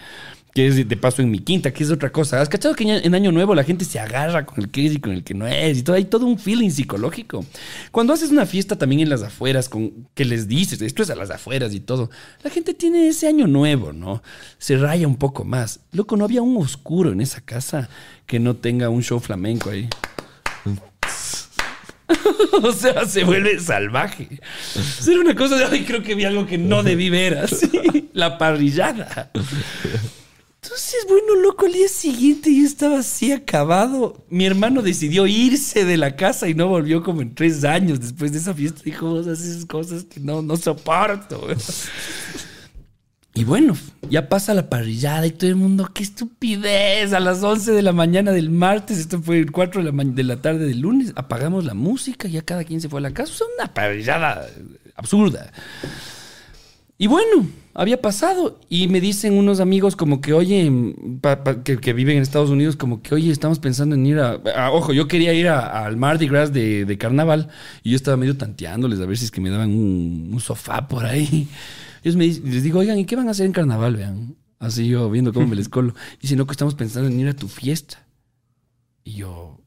Que 0.54 0.66
es 0.66 0.88
de 0.88 0.96
paso 0.96 1.22
en 1.22 1.30
mi 1.30 1.38
quinta, 1.38 1.72
que 1.72 1.84
es 1.84 1.90
otra 1.90 2.10
cosa. 2.10 2.40
¿Has 2.40 2.48
cachado 2.48 2.74
que 2.74 2.84
en 2.84 3.14
Año 3.14 3.30
Nuevo 3.30 3.54
la 3.54 3.64
gente 3.64 3.84
se 3.84 3.98
agarra 3.98 4.44
con 4.44 4.60
el 4.60 4.70
que 4.70 4.86
es 4.86 4.94
y 4.94 4.98
con 4.98 5.12
el 5.12 5.22
que 5.22 5.34
no 5.34 5.46
es? 5.46 5.78
Y 5.78 5.82
todo, 5.82 5.96
hay 5.96 6.06
todo 6.06 6.26
un 6.26 6.38
feeling 6.38 6.70
psicológico. 6.70 7.44
Cuando 7.92 8.12
haces 8.12 8.30
una 8.30 8.46
fiesta 8.46 8.76
también 8.76 9.02
en 9.02 9.10
las 9.10 9.22
afueras, 9.22 9.68
con 9.68 10.08
que 10.14 10.24
les 10.24 10.48
dices, 10.48 10.80
esto 10.82 11.02
es 11.02 11.10
a 11.10 11.14
las 11.14 11.30
afueras 11.30 11.74
y 11.74 11.80
todo, 11.80 12.10
la 12.42 12.50
gente 12.50 12.74
tiene 12.74 13.08
ese 13.08 13.28
Año 13.28 13.46
Nuevo, 13.46 13.92
¿no? 13.92 14.22
Se 14.58 14.76
raya 14.76 15.06
un 15.06 15.16
poco 15.16 15.44
más. 15.44 15.80
Loco, 15.92 16.16
no 16.16 16.24
había 16.24 16.42
un 16.42 16.56
oscuro 16.56 17.12
en 17.12 17.20
esa 17.20 17.40
casa 17.40 17.88
que 18.26 18.40
no 18.40 18.56
tenga 18.56 18.88
un 18.88 19.02
show 19.02 19.20
flamenco 19.20 19.70
ahí. 19.70 19.88
O 22.62 22.72
sea, 22.72 23.04
se 23.04 23.24
vuelve 23.24 23.60
salvaje. 23.60 24.40
Era 25.06 25.20
una 25.20 25.34
cosa 25.34 25.56
de, 25.56 25.64
ay, 25.64 25.84
creo 25.84 26.02
que 26.02 26.14
vi 26.14 26.24
algo 26.24 26.46
que 26.46 26.58
no 26.58 26.82
debí 26.82 27.10
ver, 27.10 27.38
así. 27.38 28.10
La 28.12 28.38
parrillada. 28.38 29.30
Entonces, 30.68 31.06
bueno, 31.08 31.34
loco, 31.34 31.64
al 31.64 31.72
día 31.72 31.88
siguiente 31.88 32.54
yo 32.54 32.66
estaba 32.66 32.98
así 32.98 33.32
acabado. 33.32 34.26
Mi 34.28 34.44
hermano 34.44 34.82
decidió 34.82 35.26
irse 35.26 35.86
de 35.86 35.96
la 35.96 36.14
casa 36.14 36.46
y 36.46 36.52
no 36.52 36.68
volvió 36.68 37.02
como 37.02 37.22
en 37.22 37.34
tres 37.34 37.64
años 37.64 37.98
después 38.00 38.32
de 38.32 38.38
esa 38.38 38.52
fiesta. 38.52 38.82
Dijo, 38.84 39.08
vos 39.08 39.26
haces 39.26 39.64
cosas 39.64 40.04
que 40.04 40.20
no, 40.20 40.42
no 40.42 40.58
soporto. 40.58 41.46
Y 43.32 43.44
bueno, 43.44 43.78
ya 44.10 44.28
pasa 44.28 44.52
la 44.52 44.68
parrillada 44.68 45.26
y 45.26 45.30
todo 45.30 45.48
el 45.48 45.56
mundo, 45.56 45.88
qué 45.94 46.02
estupidez, 46.02 47.14
a 47.14 47.20
las 47.20 47.42
11 47.42 47.72
de 47.72 47.82
la 47.82 47.92
mañana 47.92 48.32
del 48.32 48.50
martes, 48.50 48.98
esto 48.98 49.22
fue 49.22 49.38
el 49.38 49.50
4 49.50 49.82
de 49.82 49.90
la, 49.90 50.04
de 50.04 50.24
la 50.24 50.42
tarde 50.42 50.66
del 50.66 50.80
lunes, 50.80 51.14
apagamos 51.16 51.64
la 51.64 51.74
música, 51.74 52.28
ya 52.28 52.42
cada 52.42 52.64
quien 52.64 52.82
se 52.82 52.90
fue 52.90 52.98
a 52.98 53.02
la 53.04 53.14
casa, 53.14 53.32
sea, 53.32 53.46
una 53.58 53.72
parrillada 53.72 54.46
absurda. 54.96 55.50
Y 56.98 57.06
bueno, 57.06 57.46
había 57.80 58.02
pasado 58.02 58.58
y 58.68 58.88
me 58.88 59.00
dicen 59.00 59.34
unos 59.38 59.60
amigos 59.60 59.94
como 59.96 60.20
que, 60.20 60.32
oye, 60.32 60.70
pa- 61.20 61.44
pa- 61.44 61.62
que, 61.62 61.78
que 61.78 61.92
viven 61.92 62.16
en 62.16 62.22
Estados 62.22 62.50
Unidos, 62.50 62.74
como 62.76 63.02
que, 63.02 63.14
oye, 63.14 63.30
estamos 63.30 63.58
pensando 63.60 63.94
en 63.94 64.04
ir 64.04 64.18
a... 64.18 64.40
a- 64.56 64.72
ojo, 64.72 64.92
yo 64.92 65.06
quería 65.06 65.32
ir 65.32 65.48
al 65.48 65.96
Mardi 65.96 66.26
Gras 66.26 66.52
de, 66.52 66.84
de 66.84 66.98
carnaval 66.98 67.48
y 67.84 67.90
yo 67.90 67.96
estaba 67.96 68.16
medio 68.16 68.36
tanteándoles 68.36 68.98
a 69.00 69.06
ver 69.06 69.16
si 69.16 69.26
es 69.26 69.30
que 69.30 69.40
me 69.40 69.48
daban 69.50 69.70
un, 69.70 70.30
un 70.32 70.40
sofá 70.40 70.88
por 70.88 71.04
ahí. 71.06 71.48
Ellos 72.02 72.16
me 72.16 72.24
dicen, 72.24 72.50
les 72.50 72.62
digo, 72.62 72.80
oigan, 72.80 72.98
¿y 72.98 73.04
qué 73.04 73.16
van 73.16 73.28
a 73.28 73.30
hacer 73.30 73.46
en 73.46 73.52
carnaval? 73.52 73.96
Vean. 73.96 74.34
Así 74.58 74.88
yo 74.88 75.08
viendo 75.08 75.32
cómo 75.32 75.46
me 75.46 75.54
les 75.56 75.68
colo. 75.70 75.94
Y 76.20 76.26
si 76.26 76.34
no, 76.36 76.46
que 76.46 76.52
estamos 76.52 76.74
pensando 76.74 77.08
en 77.08 77.18
ir 77.20 77.28
a 77.28 77.34
tu 77.36 77.46
fiesta. 77.48 78.04
Y 79.04 79.12
yo, 79.14 79.60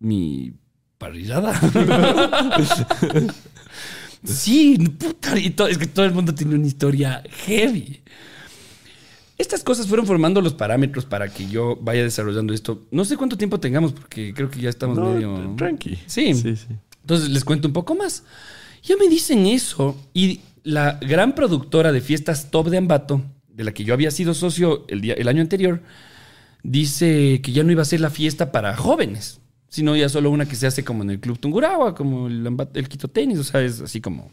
mi 0.00 0.54
parrillada. 0.98 1.52
sí, 4.24 4.78
puta. 4.98 5.38
Y 5.38 5.50
todo, 5.50 5.68
es 5.68 5.78
que 5.78 5.86
todo 5.86 6.04
el 6.04 6.12
mundo 6.12 6.34
tiene 6.34 6.54
una 6.54 6.66
historia 6.66 7.22
heavy. 7.46 8.00
Estas 9.36 9.62
cosas 9.62 9.86
fueron 9.86 10.06
formando 10.06 10.40
los 10.40 10.54
parámetros 10.54 11.04
para 11.04 11.28
que 11.28 11.46
yo 11.46 11.78
vaya 11.80 12.02
desarrollando 12.02 12.52
esto. 12.52 12.86
No 12.90 13.04
sé 13.04 13.16
cuánto 13.16 13.36
tiempo 13.36 13.60
tengamos, 13.60 13.92
porque 13.92 14.34
creo 14.34 14.50
que 14.50 14.60
ya 14.60 14.68
estamos 14.68 14.98
No, 14.98 15.12
medio. 15.12 15.54
Tranqui. 15.56 15.96
Sí. 16.06 16.34
Sí, 16.34 16.56
sí. 16.56 16.66
Entonces 17.02 17.30
les 17.30 17.44
cuento 17.44 17.68
un 17.68 17.72
poco 17.72 17.94
más. 17.94 18.24
Ya 18.82 18.96
me 18.96 19.08
dicen 19.08 19.46
eso 19.46 19.96
y 20.12 20.40
la 20.64 20.98
gran 21.00 21.34
productora 21.34 21.92
de 21.92 22.00
fiestas 22.00 22.50
top 22.50 22.68
de 22.68 22.78
Ambato 22.78 23.22
de 23.58 23.64
la 23.64 23.72
que 23.72 23.84
yo 23.84 23.92
había 23.92 24.10
sido 24.12 24.34
socio 24.34 24.84
el, 24.88 25.00
día, 25.00 25.14
el 25.14 25.26
año 25.26 25.42
anterior, 25.42 25.82
dice 26.62 27.40
que 27.42 27.50
ya 27.52 27.64
no 27.64 27.72
iba 27.72 27.82
a 27.82 27.86
ser 27.86 28.00
la 28.00 28.08
fiesta 28.10 28.52
para 28.52 28.76
jóvenes, 28.76 29.40
sino 29.68 29.94
ya 29.96 30.08
solo 30.08 30.30
una 30.30 30.46
que 30.46 30.56
se 30.56 30.66
hace 30.66 30.84
como 30.84 31.02
en 31.02 31.10
el 31.10 31.20
Club 31.20 31.38
Tungurahua, 31.38 31.94
como 31.94 32.26
el, 32.26 32.46
el 32.74 32.88
Quito 32.88 33.08
Tenis, 33.08 33.38
o 33.38 33.44
sea, 33.44 33.60
es 33.62 33.80
así 33.80 34.00
como 34.00 34.30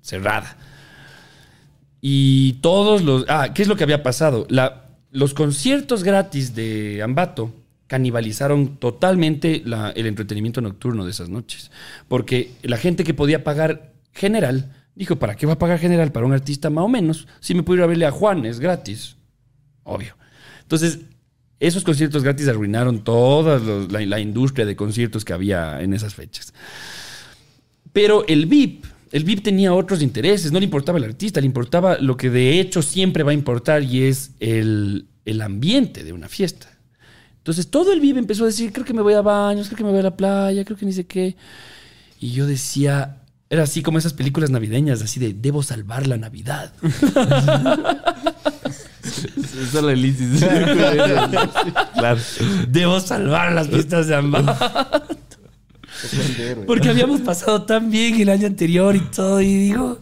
cerrada. 0.00 0.56
Y 2.00 2.54
todos 2.54 3.02
los... 3.02 3.24
Ah, 3.28 3.52
¿qué 3.54 3.62
es 3.62 3.68
lo 3.68 3.76
que 3.76 3.84
había 3.84 4.02
pasado? 4.02 4.46
Los 5.10 5.34
conciertos 5.34 6.02
gratis 6.02 6.54
de 6.54 7.02
Ambato 7.02 7.52
canibalizaron 7.86 8.76
totalmente 8.76 9.62
el 9.64 10.06
entretenimiento 10.06 10.60
nocturno 10.60 11.04
de 11.04 11.10
esas 11.10 11.28
noches. 11.28 11.70
Porque 12.08 12.52
la 12.62 12.76
gente 12.76 13.04
que 13.04 13.14
podía 13.14 13.44
pagar 13.44 13.92
general 14.12 14.72
dijo, 14.94 15.16
¿para 15.16 15.34
qué 15.34 15.46
va 15.46 15.54
a 15.54 15.58
pagar 15.58 15.78
general 15.78 16.12
para 16.12 16.26
un 16.26 16.32
artista 16.32 16.70
más 16.70 16.84
o 16.84 16.88
menos? 16.88 17.26
Si 17.40 17.54
me 17.54 17.62
puedo 17.62 17.78
ir 17.78 17.84
a 17.84 17.88
verle 17.88 18.06
a 18.06 18.10
Juan, 18.10 18.46
es 18.46 18.60
gratis. 18.60 19.16
Obvio. 19.82 20.16
Entonces, 20.62 21.00
esos 21.60 21.84
conciertos 21.84 22.24
gratis 22.24 22.48
arruinaron 22.48 23.04
toda 23.04 23.60
la 23.88 24.18
industria 24.18 24.66
de 24.66 24.74
conciertos 24.74 25.24
que 25.24 25.34
había 25.34 25.80
en 25.82 25.92
esas 25.92 26.14
fechas. 26.14 26.54
Pero 27.92 28.26
el 28.26 28.46
VIP, 28.46 28.84
el 29.12 29.24
VIP 29.24 29.42
tenía 29.42 29.74
otros 29.74 30.00
intereses, 30.02 30.52
no 30.52 30.58
le 30.58 30.64
importaba 30.64 30.98
el 30.98 31.04
artista, 31.04 31.40
le 31.40 31.46
importaba 31.46 31.98
lo 31.98 32.16
que 32.16 32.30
de 32.30 32.60
hecho 32.60 32.82
siempre 32.82 33.22
va 33.24 33.32
a 33.32 33.34
importar 33.34 33.82
y 33.82 34.04
es 34.04 34.32
el, 34.40 35.06
el 35.24 35.42
ambiente 35.42 36.02
de 36.02 36.12
una 36.12 36.28
fiesta. 36.28 36.68
Entonces 37.38 37.68
todo 37.68 37.92
el 37.92 38.00
VIP 38.00 38.16
empezó 38.16 38.44
a 38.44 38.46
decir, 38.46 38.72
creo 38.72 38.86
que 38.86 38.94
me 38.94 39.02
voy 39.02 39.14
a 39.14 39.22
baños, 39.22 39.68
creo 39.68 39.78
que 39.78 39.84
me 39.84 39.90
voy 39.90 40.00
a 40.00 40.04
la 40.04 40.16
playa, 40.16 40.64
creo 40.64 40.78
que 40.78 40.86
ni 40.86 40.92
sé 40.92 41.06
qué. 41.06 41.36
Y 42.20 42.32
yo 42.32 42.46
decía, 42.46 43.22
era 43.48 43.64
así 43.64 43.82
como 43.82 43.98
esas 43.98 44.12
películas 44.12 44.50
navideñas, 44.50 45.02
así 45.02 45.18
de, 45.18 45.34
debo 45.34 45.62
salvar 45.62 46.06
la 46.06 46.16
Navidad. 46.16 46.72
Solo 49.70 49.90
el 49.90 50.04
ISIS. 50.04 50.44
claro. 51.94 52.20
Debo 52.68 53.00
salvar 53.00 53.52
las 53.52 53.68
fiestas 53.68 54.06
de 54.06 54.16
Ambato. 54.16 54.54
Porque 56.66 56.88
habíamos 56.88 57.20
pasado 57.20 57.62
tan 57.62 57.90
bien 57.90 58.20
el 58.20 58.28
año 58.28 58.46
anterior 58.46 58.96
y 58.96 59.00
todo, 59.00 59.40
y 59.40 59.54
digo. 59.54 59.98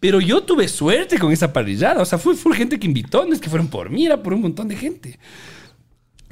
Pero 0.00 0.20
yo 0.20 0.42
tuve 0.42 0.66
suerte 0.66 1.18
con 1.18 1.32
esa 1.32 1.52
parrillada. 1.52 2.02
O 2.02 2.04
sea, 2.04 2.18
fue, 2.18 2.34
fue 2.34 2.56
gente 2.56 2.78
que 2.78 2.86
invitó, 2.86 3.24
no 3.24 3.32
es 3.32 3.40
que 3.40 3.48
fueron 3.48 3.68
por 3.68 3.88
mí, 3.88 4.06
era 4.06 4.22
por 4.22 4.32
un 4.34 4.42
montón 4.42 4.68
de 4.68 4.76
gente. 4.76 5.18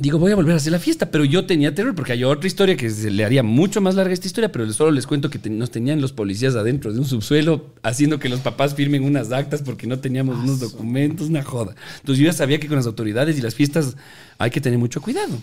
Digo, 0.00 0.18
voy 0.18 0.32
a 0.32 0.34
volver 0.34 0.54
a 0.54 0.56
hacer 0.56 0.72
la 0.72 0.78
fiesta, 0.78 1.10
pero 1.10 1.26
yo 1.26 1.44
tenía 1.44 1.74
terror 1.74 1.94
porque 1.94 2.12
hay 2.12 2.24
otra 2.24 2.46
historia 2.46 2.74
que 2.74 2.88
se 2.88 3.10
le 3.10 3.22
haría 3.22 3.42
mucho 3.42 3.82
más 3.82 3.94
larga 3.96 4.14
esta 4.14 4.26
historia, 4.26 4.50
pero 4.50 4.72
solo 4.72 4.92
les 4.92 5.06
cuento 5.06 5.28
que 5.28 5.38
te- 5.38 5.50
nos 5.50 5.70
tenían 5.70 6.00
los 6.00 6.12
policías 6.12 6.56
adentro 6.56 6.90
de 6.92 6.98
un 7.00 7.04
subsuelo 7.04 7.74
haciendo 7.82 8.18
que 8.18 8.30
los 8.30 8.40
papás 8.40 8.74
firmen 8.74 9.04
unas 9.04 9.30
actas 9.30 9.60
porque 9.60 9.86
no 9.86 9.98
teníamos 9.98 10.38
unos 10.38 10.58
documentos, 10.58 11.28
una 11.28 11.42
joda. 11.42 11.74
Entonces 11.98 12.18
yo 12.18 12.24
ya 12.30 12.32
sabía 12.32 12.58
que 12.58 12.66
con 12.66 12.76
las 12.76 12.86
autoridades 12.86 13.38
y 13.38 13.42
las 13.42 13.54
fiestas 13.54 13.94
hay 14.38 14.50
que 14.50 14.60
tener 14.60 14.78
mucho 14.78 15.00
cuidado 15.02 15.38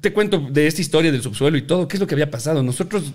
te 0.00 0.12
cuento 0.12 0.38
de 0.38 0.66
esta 0.66 0.80
historia 0.82 1.10
del 1.10 1.22
subsuelo 1.22 1.56
y 1.56 1.62
todo, 1.62 1.88
qué 1.88 1.96
es 1.96 2.00
lo 2.00 2.06
que 2.06 2.14
había 2.14 2.30
pasado. 2.30 2.62
Nosotros 2.62 3.12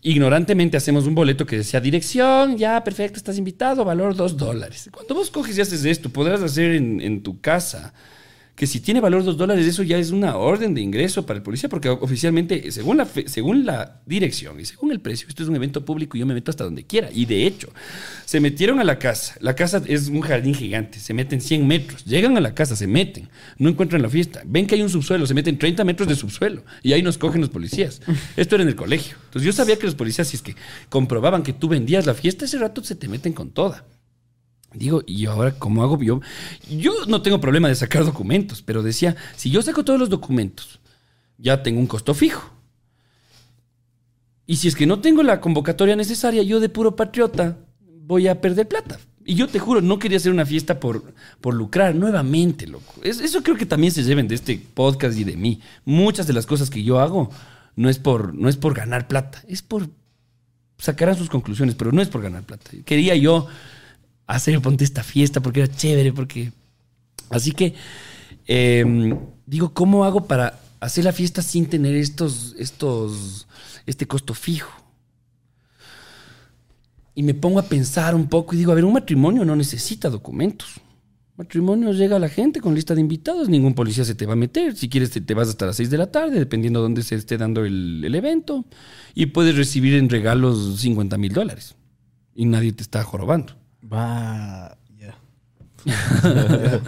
ignorantemente 0.00 0.76
hacemos 0.76 1.06
un 1.06 1.14
boleto 1.14 1.44
que 1.44 1.56
decía 1.58 1.80
dirección, 1.80 2.56
ya, 2.56 2.82
perfecto, 2.82 3.18
estás 3.18 3.36
invitado, 3.38 3.84
valor 3.84 4.14
dos 4.16 4.36
dólares. 4.36 4.88
Cuando 4.92 5.14
vos 5.14 5.30
coges 5.30 5.58
y 5.58 5.60
haces 5.60 5.84
esto, 5.84 6.08
podrás 6.10 6.40
hacer 6.42 6.72
en, 6.72 7.00
en 7.00 7.22
tu 7.22 7.40
casa 7.40 7.92
que 8.54 8.66
si 8.66 8.80
tiene 8.80 9.00
valor 9.00 9.24
dos 9.24 9.36
dólares, 9.38 9.66
eso 9.66 9.82
ya 9.82 9.96
es 9.96 10.10
una 10.10 10.36
orden 10.36 10.74
de 10.74 10.82
ingreso 10.82 11.24
para 11.24 11.38
el 11.38 11.42
policía, 11.42 11.70
porque 11.70 11.88
oficialmente, 11.88 12.70
según 12.70 12.98
la, 12.98 13.08
según 13.26 13.64
la 13.64 14.00
dirección 14.04 14.60
y 14.60 14.66
según 14.66 14.92
el 14.92 15.00
precio, 15.00 15.26
esto 15.28 15.42
es 15.42 15.48
un 15.48 15.56
evento 15.56 15.84
público 15.84 16.16
y 16.16 16.20
yo 16.20 16.26
me 16.26 16.34
meto 16.34 16.50
hasta 16.50 16.64
donde 16.64 16.84
quiera. 16.84 17.08
Y 17.10 17.24
de 17.24 17.46
hecho, 17.46 17.70
se 18.26 18.40
metieron 18.40 18.78
a 18.78 18.84
la 18.84 18.98
casa. 18.98 19.36
La 19.40 19.54
casa 19.54 19.82
es 19.86 20.08
un 20.08 20.20
jardín 20.20 20.54
gigante, 20.54 21.00
se 21.00 21.14
meten 21.14 21.40
100 21.40 21.66
metros, 21.66 22.04
llegan 22.04 22.36
a 22.36 22.40
la 22.40 22.54
casa, 22.54 22.76
se 22.76 22.86
meten, 22.86 23.28
no 23.56 23.70
encuentran 23.70 24.02
la 24.02 24.10
fiesta, 24.10 24.42
ven 24.44 24.66
que 24.66 24.74
hay 24.74 24.82
un 24.82 24.90
subsuelo, 24.90 25.26
se 25.26 25.34
meten 25.34 25.58
30 25.58 25.82
metros 25.84 26.08
de 26.08 26.14
subsuelo 26.14 26.62
y 26.82 26.92
ahí 26.92 27.02
nos 27.02 27.16
cogen 27.16 27.40
los 27.40 27.50
policías. 27.50 28.02
Esto 28.36 28.56
era 28.56 28.62
en 28.62 28.68
el 28.68 28.76
colegio. 28.76 29.16
Entonces 29.24 29.46
yo 29.46 29.52
sabía 29.52 29.78
que 29.78 29.86
los 29.86 29.94
policías, 29.94 30.28
si 30.28 30.36
es 30.36 30.42
que 30.42 30.56
comprobaban 30.90 31.42
que 31.42 31.54
tú 31.54 31.68
vendías 31.68 32.04
la 32.04 32.14
fiesta, 32.14 32.44
ese 32.44 32.58
rato 32.58 32.84
se 32.84 32.96
te 32.96 33.08
meten 33.08 33.32
con 33.32 33.50
toda. 33.50 33.86
Digo, 34.74 35.02
¿y 35.06 35.26
ahora 35.26 35.52
cómo 35.58 35.82
hago 35.82 36.00
yo? 36.02 36.20
Yo 36.70 36.92
no 37.08 37.22
tengo 37.22 37.40
problema 37.40 37.68
de 37.68 37.74
sacar 37.74 38.04
documentos, 38.04 38.62
pero 38.62 38.82
decía, 38.82 39.16
si 39.36 39.50
yo 39.50 39.60
saco 39.62 39.84
todos 39.84 39.98
los 40.00 40.08
documentos, 40.08 40.80
ya 41.38 41.62
tengo 41.62 41.80
un 41.80 41.86
costo 41.86 42.14
fijo. 42.14 42.50
Y 44.46 44.56
si 44.56 44.68
es 44.68 44.74
que 44.76 44.86
no 44.86 45.00
tengo 45.00 45.22
la 45.22 45.40
convocatoria 45.40 45.96
necesaria, 45.96 46.42
yo 46.42 46.60
de 46.60 46.68
puro 46.68 46.96
patriota 46.96 47.56
voy 47.80 48.28
a 48.28 48.40
perder 48.40 48.68
plata. 48.68 48.98
Y 49.24 49.36
yo 49.36 49.46
te 49.46 49.60
juro, 49.60 49.80
no 49.80 49.98
quería 50.00 50.16
hacer 50.18 50.32
una 50.32 50.44
fiesta 50.44 50.80
por, 50.80 51.14
por 51.40 51.54
lucrar 51.54 51.94
nuevamente, 51.94 52.66
loco. 52.66 52.94
Es- 53.04 53.20
eso 53.20 53.42
creo 53.42 53.56
que 53.56 53.66
también 53.66 53.92
se 53.92 54.02
lleven 54.02 54.26
de 54.26 54.34
este 54.34 54.60
podcast 54.74 55.16
y 55.16 55.22
de 55.24 55.36
mí. 55.36 55.60
Muchas 55.84 56.26
de 56.26 56.32
las 56.32 56.44
cosas 56.44 56.70
que 56.70 56.82
yo 56.82 56.98
hago 56.98 57.30
no 57.76 57.88
es 57.88 57.98
por, 57.98 58.34
no 58.34 58.48
es 58.48 58.56
por 58.56 58.74
ganar 58.74 59.06
plata, 59.06 59.42
es 59.48 59.62
por 59.62 59.88
sacarán 60.76 61.16
sus 61.16 61.30
conclusiones, 61.30 61.76
pero 61.76 61.92
no 61.92 62.02
es 62.02 62.08
por 62.08 62.20
ganar 62.22 62.42
plata. 62.42 62.68
Quería 62.84 63.14
yo 63.14 63.46
hacer, 64.26 64.60
ponte 64.60 64.84
esta 64.84 65.02
fiesta 65.02 65.40
porque 65.40 65.60
era 65.60 65.74
chévere, 65.74 66.12
porque... 66.12 66.52
Así 67.30 67.52
que, 67.52 67.74
eh, 68.46 69.16
digo, 69.46 69.72
¿cómo 69.72 70.04
hago 70.04 70.26
para 70.26 70.60
hacer 70.80 71.04
la 71.04 71.12
fiesta 71.12 71.40
sin 71.42 71.66
tener 71.66 71.94
estos, 71.94 72.54
estos, 72.58 73.46
este 73.86 74.06
costo 74.06 74.34
fijo? 74.34 74.70
Y 77.14 77.22
me 77.22 77.34
pongo 77.34 77.58
a 77.58 77.64
pensar 77.64 78.14
un 78.14 78.28
poco 78.28 78.54
y 78.54 78.58
digo, 78.58 78.72
a 78.72 78.74
ver, 78.74 78.84
un 78.84 78.94
matrimonio 78.94 79.44
no 79.44 79.54
necesita 79.56 80.08
documentos. 80.08 80.80
Matrimonio 81.36 81.92
llega 81.92 82.16
a 82.16 82.18
la 82.18 82.28
gente 82.28 82.60
con 82.60 82.74
lista 82.74 82.94
de 82.94 83.00
invitados, 83.00 83.48
ningún 83.48 83.74
policía 83.74 84.04
se 84.04 84.14
te 84.14 84.26
va 84.26 84.34
a 84.34 84.36
meter. 84.36 84.76
Si 84.76 84.88
quieres, 84.88 85.10
te, 85.10 85.20
te 85.20 85.34
vas 85.34 85.48
hasta 85.48 85.66
las 85.66 85.76
6 85.76 85.90
de 85.90 85.98
la 85.98 86.10
tarde, 86.10 86.38
dependiendo 86.38 86.80
de 86.80 86.84
dónde 86.84 87.02
se 87.02 87.14
esté 87.14 87.38
dando 87.38 87.64
el, 87.64 88.02
el 88.04 88.14
evento. 88.14 88.66
Y 89.14 89.26
puedes 89.26 89.56
recibir 89.56 89.94
en 89.94 90.08
regalos 90.08 90.80
50 90.80 91.16
mil 91.18 91.32
dólares. 91.32 91.74
Y 92.34 92.44
nadie 92.44 92.72
te 92.72 92.82
está 92.82 93.02
jorobando. 93.02 93.54
Va, 93.90 94.76
ya. 94.98 95.14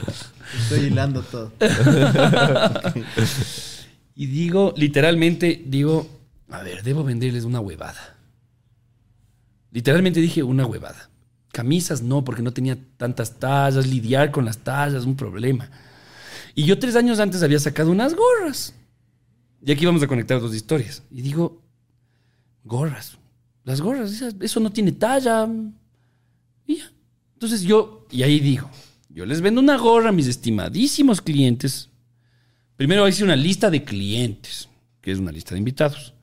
Estoy 0.62 0.86
hilando 0.86 1.22
todo. 1.22 1.52
Y 4.16 4.26
digo, 4.26 4.72
literalmente, 4.76 5.62
digo, 5.66 6.06
a 6.48 6.62
ver, 6.62 6.82
debo 6.82 7.02
venderles 7.02 7.44
una 7.44 7.60
huevada. 7.60 8.16
Literalmente 9.72 10.20
dije 10.20 10.42
una 10.42 10.66
huevada. 10.66 11.10
Camisas 11.52 12.02
no, 12.02 12.24
porque 12.24 12.42
no 12.42 12.52
tenía 12.52 12.78
tantas 12.96 13.38
tallas, 13.38 13.86
lidiar 13.86 14.30
con 14.30 14.44
las 14.44 14.58
tallas, 14.58 15.04
un 15.04 15.16
problema. 15.16 15.68
Y 16.54 16.64
yo 16.64 16.78
tres 16.78 16.94
años 16.94 17.18
antes 17.18 17.42
había 17.42 17.58
sacado 17.58 17.90
unas 17.90 18.14
gorras. 18.14 18.74
Y 19.64 19.72
aquí 19.72 19.84
vamos 19.84 20.02
a 20.02 20.06
conectar 20.06 20.40
dos 20.40 20.54
historias. 20.54 21.02
Y 21.10 21.22
digo, 21.22 21.60
gorras. 22.62 23.18
Las 23.64 23.80
gorras, 23.80 24.20
eso 24.20 24.60
no 24.60 24.70
tiene 24.70 24.92
talla. 24.92 25.48
Y 26.66 26.76
ya. 26.76 26.92
Entonces 27.34 27.62
yo, 27.62 28.06
y 28.10 28.22
ahí 28.22 28.40
digo, 28.40 28.70
yo 29.08 29.26
les 29.26 29.40
vendo 29.40 29.60
una 29.60 29.76
gorra 29.76 30.08
a 30.08 30.12
mis 30.12 30.26
estimadísimos 30.26 31.20
clientes. 31.20 31.90
Primero 32.76 33.06
hice 33.06 33.24
una 33.24 33.36
lista 33.36 33.70
de 33.70 33.84
clientes, 33.84 34.68
que 35.00 35.12
es 35.12 35.18
una 35.18 35.30
lista 35.30 35.54
de 35.54 35.58
invitados. 35.58 36.14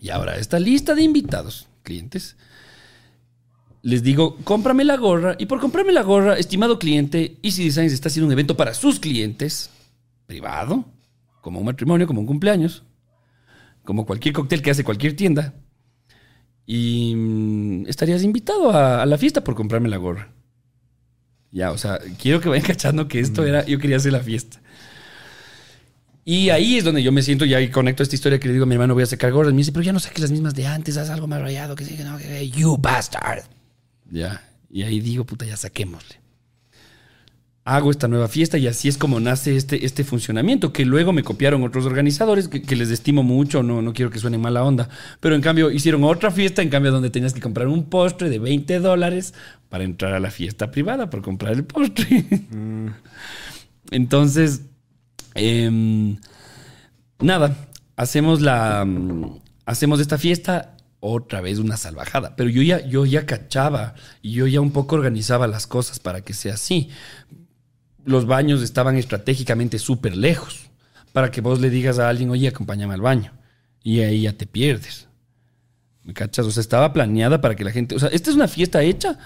Y 0.00 0.10
ahora, 0.10 0.36
esta 0.36 0.58
lista 0.58 0.94
de 0.94 1.02
invitados, 1.02 1.68
clientes, 1.82 2.36
les 3.82 4.02
digo, 4.02 4.36
cómprame 4.42 4.84
la 4.84 4.96
gorra. 4.96 5.36
Y 5.38 5.46
por 5.46 5.60
comprarme 5.60 5.92
la 5.92 6.02
gorra, 6.02 6.36
estimado 6.36 6.78
cliente, 6.78 7.38
Easy 7.42 7.64
Designs 7.64 7.92
está 7.92 8.08
haciendo 8.08 8.26
un 8.26 8.32
evento 8.32 8.56
para 8.56 8.74
sus 8.74 8.98
clientes, 8.98 9.70
privado, 10.26 10.84
como 11.40 11.60
un 11.60 11.66
matrimonio, 11.66 12.08
como 12.08 12.20
un 12.20 12.26
cumpleaños, 12.26 12.82
como 13.84 14.04
cualquier 14.04 14.34
cóctel 14.34 14.62
que 14.62 14.72
hace 14.72 14.82
cualquier 14.82 15.14
tienda. 15.14 15.54
Y 16.66 17.14
mm, 17.14 17.86
estarías 17.86 18.22
invitado 18.22 18.70
a, 18.72 19.02
a 19.02 19.06
la 19.06 19.18
fiesta 19.18 19.42
por 19.42 19.54
comprarme 19.54 19.88
la 19.88 19.96
gorra. 19.96 20.32
Ya, 21.52 21.70
o 21.70 21.78
sea, 21.78 21.98
quiero 22.20 22.40
que 22.40 22.48
vayan 22.48 22.66
cachando 22.66 23.08
que 23.08 23.20
esto 23.20 23.44
era, 23.44 23.64
yo 23.64 23.78
quería 23.78 23.96
hacer 23.96 24.12
la 24.12 24.20
fiesta. 24.20 24.60
Y 26.28 26.50
ahí 26.50 26.76
es 26.76 26.82
donde 26.82 27.04
yo 27.04 27.12
me 27.12 27.22
siento 27.22 27.44
ya 27.44 27.60
y 27.60 27.70
conecto 27.70 28.02
esta 28.02 28.16
historia 28.16 28.40
que 28.40 28.48
le 28.48 28.54
digo 28.54 28.64
a 28.64 28.66
mi 28.66 28.74
hermano, 28.74 28.94
voy 28.94 29.04
a 29.04 29.06
sacar 29.06 29.30
gorras. 29.30 29.52
Me 29.52 29.58
dice, 29.58 29.70
pero 29.70 29.84
ya 29.84 29.92
no 29.92 30.00
saques 30.00 30.18
las 30.18 30.32
mismas 30.32 30.54
de 30.54 30.66
antes, 30.66 30.96
haz 30.96 31.08
algo 31.08 31.28
más 31.28 31.40
rayado, 31.40 31.76
que 31.76 31.84
sí, 31.84 31.96
que 31.96 32.02
no, 32.02 32.18
que 32.18 32.50
you 32.50 32.76
bastard. 32.76 33.44
Ya. 34.10 34.42
Y 34.68 34.82
ahí 34.82 34.98
digo, 34.98 35.24
puta, 35.24 35.44
ya 35.46 35.56
saquémosle. 35.56 36.16
Hago 37.66 37.90
esta 37.90 38.08
nueva 38.08 38.28
fiesta 38.28 38.58
y 38.58 38.66
así 38.66 38.88
es 38.88 38.96
como 38.96 39.20
nace 39.20 39.56
este, 39.56 39.84
este 39.84 40.04
funcionamiento, 40.04 40.72
que 40.72 40.84
luego 40.84 41.12
me 41.12 41.22
copiaron 41.22 41.64
otros 41.64 41.84
organizadores 41.84 42.48
que, 42.48 42.62
que 42.62 42.76
les 42.76 42.90
estimo 42.90 43.22
mucho, 43.22 43.62
no, 43.62 43.82
no 43.82 43.92
quiero 43.92 44.10
que 44.10 44.18
suene 44.18 44.38
mala 44.38 44.64
onda, 44.64 44.88
pero 45.20 45.34
en 45.34 45.40
cambio 45.40 45.70
hicieron 45.70 46.04
otra 46.04 46.30
fiesta, 46.30 46.62
en 46.62 46.70
cambio 46.70 46.92
donde 46.92 47.10
tenías 47.10 47.34
que 47.34 47.40
comprar 47.40 47.66
un 47.66 47.90
postre 47.90 48.30
de 48.30 48.38
20 48.38 48.78
dólares 48.78 49.34
para 49.68 49.84
entrar 49.84 50.14
a 50.14 50.20
la 50.20 50.30
fiesta 50.30 50.70
privada 50.70 51.10
por 51.10 51.22
comprar 51.22 51.52
el 51.52 51.64
postre. 51.64 52.24
Entonces, 53.90 54.62
em, 55.34 56.16
nada, 57.18 57.68
hacemos 57.96 58.40
la 58.40 58.84
mm, 58.84 59.40
hacemos 59.66 60.00
esta 60.00 60.18
fiesta 60.18 60.76
otra 61.00 61.40
vez 61.40 61.58
una 61.58 61.76
salvajada. 61.76 62.36
Pero 62.36 62.50
yo 62.50 62.62
ya, 62.62 62.84
yo 62.86 63.04
ya 63.04 63.26
cachaba 63.26 63.94
y 64.22 64.32
yo 64.32 64.46
ya 64.46 64.60
un 64.60 64.70
poco 64.72 64.96
organizaba 64.96 65.46
las 65.46 65.66
cosas 65.66 65.98
para 65.98 66.22
que 66.22 66.32
sea 66.32 66.54
así. 66.54 66.90
Los 68.06 68.26
baños 68.26 68.62
estaban 68.62 68.96
estratégicamente 68.96 69.78
súper 69.78 70.16
lejos 70.16 70.70
para 71.12 71.30
que 71.30 71.40
vos 71.40 71.60
le 71.60 71.68
digas 71.68 71.98
a 71.98 72.08
alguien, 72.08 72.30
oye, 72.30 72.48
acompáñame 72.48 72.94
al 72.94 73.00
baño. 73.02 73.32
Y 73.82 74.00
ahí 74.00 74.22
ya 74.22 74.32
te 74.32 74.46
pierdes. 74.46 75.06
¿Me 76.02 76.14
cachas? 76.14 76.46
O 76.46 76.50
sea, 76.50 76.60
estaba 76.60 76.92
planeada 76.92 77.40
para 77.40 77.56
que 77.56 77.64
la 77.64 77.72
gente. 77.72 77.96
O 77.96 77.98
sea, 77.98 78.08
esta 78.10 78.30
es 78.30 78.36
una 78.36 78.48
fiesta 78.48 78.82
hecha 78.82 79.18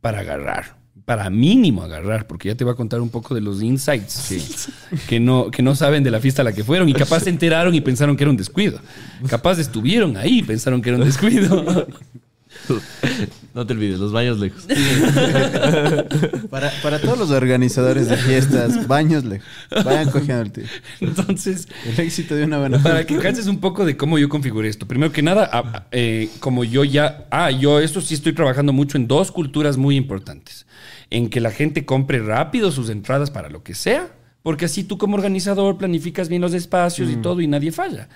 para 0.00 0.20
agarrar. 0.20 0.76
Para 1.04 1.28
mínimo 1.30 1.82
agarrar, 1.82 2.26
porque 2.26 2.48
ya 2.48 2.54
te 2.54 2.64
voy 2.64 2.72
a 2.72 2.76
contar 2.76 3.00
un 3.00 3.10
poco 3.10 3.34
de 3.34 3.40
los 3.40 3.62
insights 3.62 4.26
que, 4.28 4.96
que 5.08 5.20
no, 5.20 5.50
que 5.50 5.62
no 5.62 5.74
saben 5.74 6.02
de 6.02 6.10
la 6.10 6.20
fiesta 6.20 6.42
a 6.42 6.44
la 6.44 6.52
que 6.52 6.64
fueron 6.64 6.88
y 6.88 6.94
capaz 6.94 7.20
se 7.20 7.30
enteraron 7.30 7.74
y 7.74 7.80
pensaron 7.80 8.16
que 8.16 8.24
era 8.24 8.30
un 8.30 8.36
descuido. 8.36 8.80
Capaz 9.28 9.58
estuvieron 9.58 10.16
ahí 10.16 10.38
y 10.38 10.42
pensaron 10.42 10.80
que 10.80 10.88
era 10.88 10.98
un 10.98 11.04
descuido. 11.04 11.86
No 13.54 13.66
te 13.66 13.72
olvides, 13.72 13.98
los 13.98 14.12
baños 14.12 14.38
lejos. 14.38 14.66
Para, 16.50 16.70
para 16.82 17.00
todos 17.00 17.18
los 17.18 17.30
organizadores 17.30 18.08
de 18.08 18.18
fiestas, 18.18 18.86
baños 18.86 19.24
lejos. 19.24 19.48
Vayan 19.82 20.10
cogiendo 20.10 20.42
el 20.42 20.52
tiro. 20.52 20.66
Entonces, 21.00 21.66
El 21.86 21.98
éxito 22.00 22.34
de 22.34 22.44
una 22.44 22.58
buena 22.58 22.82
para 22.82 23.06
que 23.06 23.16
caches 23.16 23.46
un 23.46 23.58
poco 23.58 23.86
de 23.86 23.96
cómo 23.96 24.18
yo 24.18 24.28
configuré 24.28 24.68
esto. 24.68 24.86
Primero 24.86 25.10
que 25.10 25.22
nada, 25.22 25.86
eh, 25.90 26.28
como 26.40 26.64
yo 26.64 26.84
ya. 26.84 27.26
Ah, 27.30 27.50
yo 27.50 27.80
esto 27.80 28.02
sí 28.02 28.12
estoy 28.14 28.34
trabajando 28.34 28.74
mucho 28.74 28.98
en 28.98 29.08
dos 29.08 29.32
culturas 29.32 29.78
muy 29.78 29.96
importantes. 29.96 30.66
En 31.08 31.30
que 31.30 31.40
la 31.40 31.50
gente 31.50 31.86
compre 31.86 32.20
rápido 32.20 32.70
sus 32.70 32.90
entradas 32.90 33.30
para 33.30 33.48
lo 33.48 33.62
que 33.62 33.74
sea, 33.74 34.08
porque 34.42 34.66
así 34.66 34.84
tú 34.84 34.98
como 34.98 35.16
organizador 35.16 35.78
planificas 35.78 36.28
bien 36.28 36.42
los 36.42 36.52
espacios 36.52 37.08
y 37.10 37.16
todo 37.16 37.40
y 37.40 37.46
nadie 37.46 37.72
falla. 37.72 38.08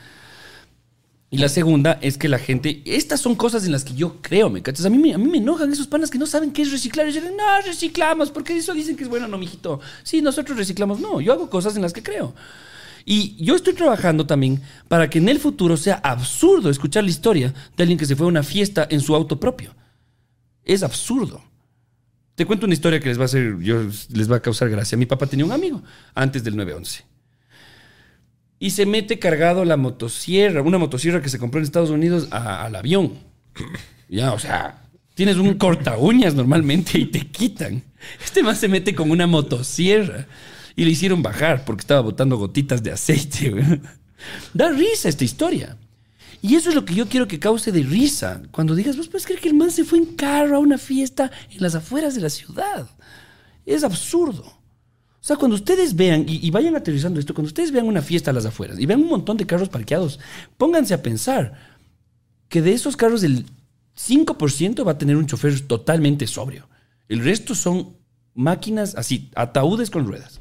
Y 1.32 1.38
la 1.38 1.48
segunda 1.48 1.96
es 2.02 2.18
que 2.18 2.28
la 2.28 2.40
gente, 2.40 2.82
estas 2.84 3.20
son 3.20 3.36
cosas 3.36 3.64
en 3.64 3.70
las 3.70 3.84
que 3.84 3.94
yo 3.94 4.20
creo, 4.20 4.50
¿me 4.50 4.62
cachas? 4.62 4.84
A 4.84 4.90
mí, 4.90 5.12
a 5.12 5.18
mí 5.18 5.30
me 5.30 5.38
enojan 5.38 5.72
esos 5.72 5.86
panas 5.86 6.10
que 6.10 6.18
no 6.18 6.26
saben 6.26 6.50
qué 6.50 6.62
es 6.62 6.72
reciclar. 6.72 7.06
Y 7.06 7.12
dicen, 7.12 7.36
no, 7.36 7.60
reciclamos, 7.64 8.32
porque 8.32 8.56
eso 8.56 8.74
dicen 8.74 8.96
que 8.96 9.04
es 9.04 9.08
bueno, 9.08 9.28
no, 9.28 9.38
mijito. 9.38 9.80
Sí, 10.02 10.22
nosotros 10.22 10.58
reciclamos. 10.58 10.98
No, 10.98 11.20
yo 11.20 11.32
hago 11.32 11.48
cosas 11.48 11.76
en 11.76 11.82
las 11.82 11.92
que 11.92 12.02
creo. 12.02 12.34
Y 13.04 13.36
yo 13.42 13.54
estoy 13.54 13.74
trabajando 13.74 14.26
también 14.26 14.60
para 14.88 15.08
que 15.08 15.18
en 15.18 15.28
el 15.28 15.38
futuro 15.38 15.76
sea 15.76 16.00
absurdo 16.02 16.68
escuchar 16.68 17.04
la 17.04 17.10
historia 17.10 17.54
de 17.76 17.82
alguien 17.84 17.98
que 17.98 18.06
se 18.06 18.16
fue 18.16 18.26
a 18.26 18.28
una 18.28 18.42
fiesta 18.42 18.88
en 18.90 19.00
su 19.00 19.14
auto 19.14 19.38
propio. 19.38 19.72
Es 20.64 20.82
absurdo. 20.82 21.40
Te 22.34 22.44
cuento 22.44 22.66
una 22.66 22.74
historia 22.74 22.98
que 22.98 23.08
les 23.08 23.18
va 23.18 23.22
a 23.22 23.26
hacer, 23.26 23.56
yo, 23.60 23.84
les 24.08 24.30
va 24.30 24.36
a 24.36 24.42
causar 24.42 24.68
gracia. 24.68 24.98
Mi 24.98 25.06
papá 25.06 25.26
tenía 25.26 25.44
un 25.44 25.52
amigo 25.52 25.80
antes 26.12 26.42
del 26.42 26.56
911 26.56 27.09
y 28.62 28.70
se 28.70 28.84
mete 28.84 29.18
cargado 29.18 29.64
la 29.64 29.78
motosierra, 29.78 30.60
una 30.60 30.76
motosierra 30.78 31.22
que 31.22 31.30
se 31.30 31.38
compró 31.38 31.58
en 31.58 31.64
Estados 31.64 31.88
Unidos 31.90 32.28
al 32.30 32.76
avión. 32.76 33.14
Ya, 34.08 34.34
o 34.34 34.38
sea, 34.38 34.82
tienes 35.14 35.36
un 35.36 35.54
corta 35.54 35.96
uñas 35.96 36.34
normalmente 36.34 36.98
y 36.98 37.06
te 37.06 37.26
quitan. 37.26 37.82
Este 38.22 38.42
más 38.42 38.58
se 38.58 38.68
mete 38.68 38.94
con 38.94 39.10
una 39.10 39.26
motosierra 39.26 40.26
y 40.76 40.84
le 40.84 40.90
hicieron 40.90 41.22
bajar 41.22 41.64
porque 41.64 41.80
estaba 41.80 42.02
botando 42.02 42.36
gotitas 42.36 42.82
de 42.82 42.92
aceite. 42.92 43.80
Da 44.52 44.68
risa 44.68 45.08
esta 45.08 45.24
historia. 45.24 45.78
Y 46.42 46.54
eso 46.54 46.68
es 46.68 46.74
lo 46.74 46.84
que 46.84 46.94
yo 46.94 47.08
quiero 47.08 47.26
que 47.26 47.38
cause 47.38 47.72
de 47.72 47.82
risa. 47.82 48.42
Cuando 48.50 48.74
digas, 48.74 48.96
vos 48.98 49.08
puedes 49.08 49.24
creer 49.24 49.40
que 49.40 49.48
el 49.48 49.54
man 49.54 49.70
se 49.70 49.84
fue 49.84 49.98
en 49.98 50.16
carro 50.16 50.56
a 50.56 50.60
una 50.60 50.76
fiesta 50.76 51.30
en 51.50 51.62
las 51.62 51.74
afueras 51.74 52.14
de 52.14 52.20
la 52.20 52.28
ciudad. 52.28 52.90
Es 53.64 53.84
absurdo. 53.84 54.59
O 55.20 55.22
sea, 55.22 55.36
cuando 55.36 55.54
ustedes 55.54 55.94
vean, 55.94 56.24
y, 56.26 56.46
y 56.46 56.50
vayan 56.50 56.76
aterrizando 56.76 57.20
esto, 57.20 57.34
cuando 57.34 57.48
ustedes 57.48 57.72
vean 57.72 57.86
una 57.86 58.00
fiesta 58.00 58.30
a 58.30 58.34
las 58.34 58.46
afueras 58.46 58.78
y 58.78 58.86
vean 58.86 59.02
un 59.02 59.08
montón 59.08 59.36
de 59.36 59.46
carros 59.46 59.68
parqueados, 59.68 60.18
pónganse 60.56 60.94
a 60.94 61.02
pensar 61.02 61.54
que 62.48 62.62
de 62.62 62.72
esos 62.72 62.96
carros 62.96 63.22
el 63.22 63.44
5% 63.96 64.86
va 64.86 64.92
a 64.92 64.98
tener 64.98 65.16
un 65.16 65.26
chofer 65.26 65.60
totalmente 65.60 66.26
sobrio. 66.26 66.68
El 67.08 67.22
resto 67.22 67.54
son 67.54 67.96
máquinas 68.34 68.94
así, 68.96 69.30
ataúdes 69.34 69.90
con 69.90 70.06
ruedas. 70.06 70.40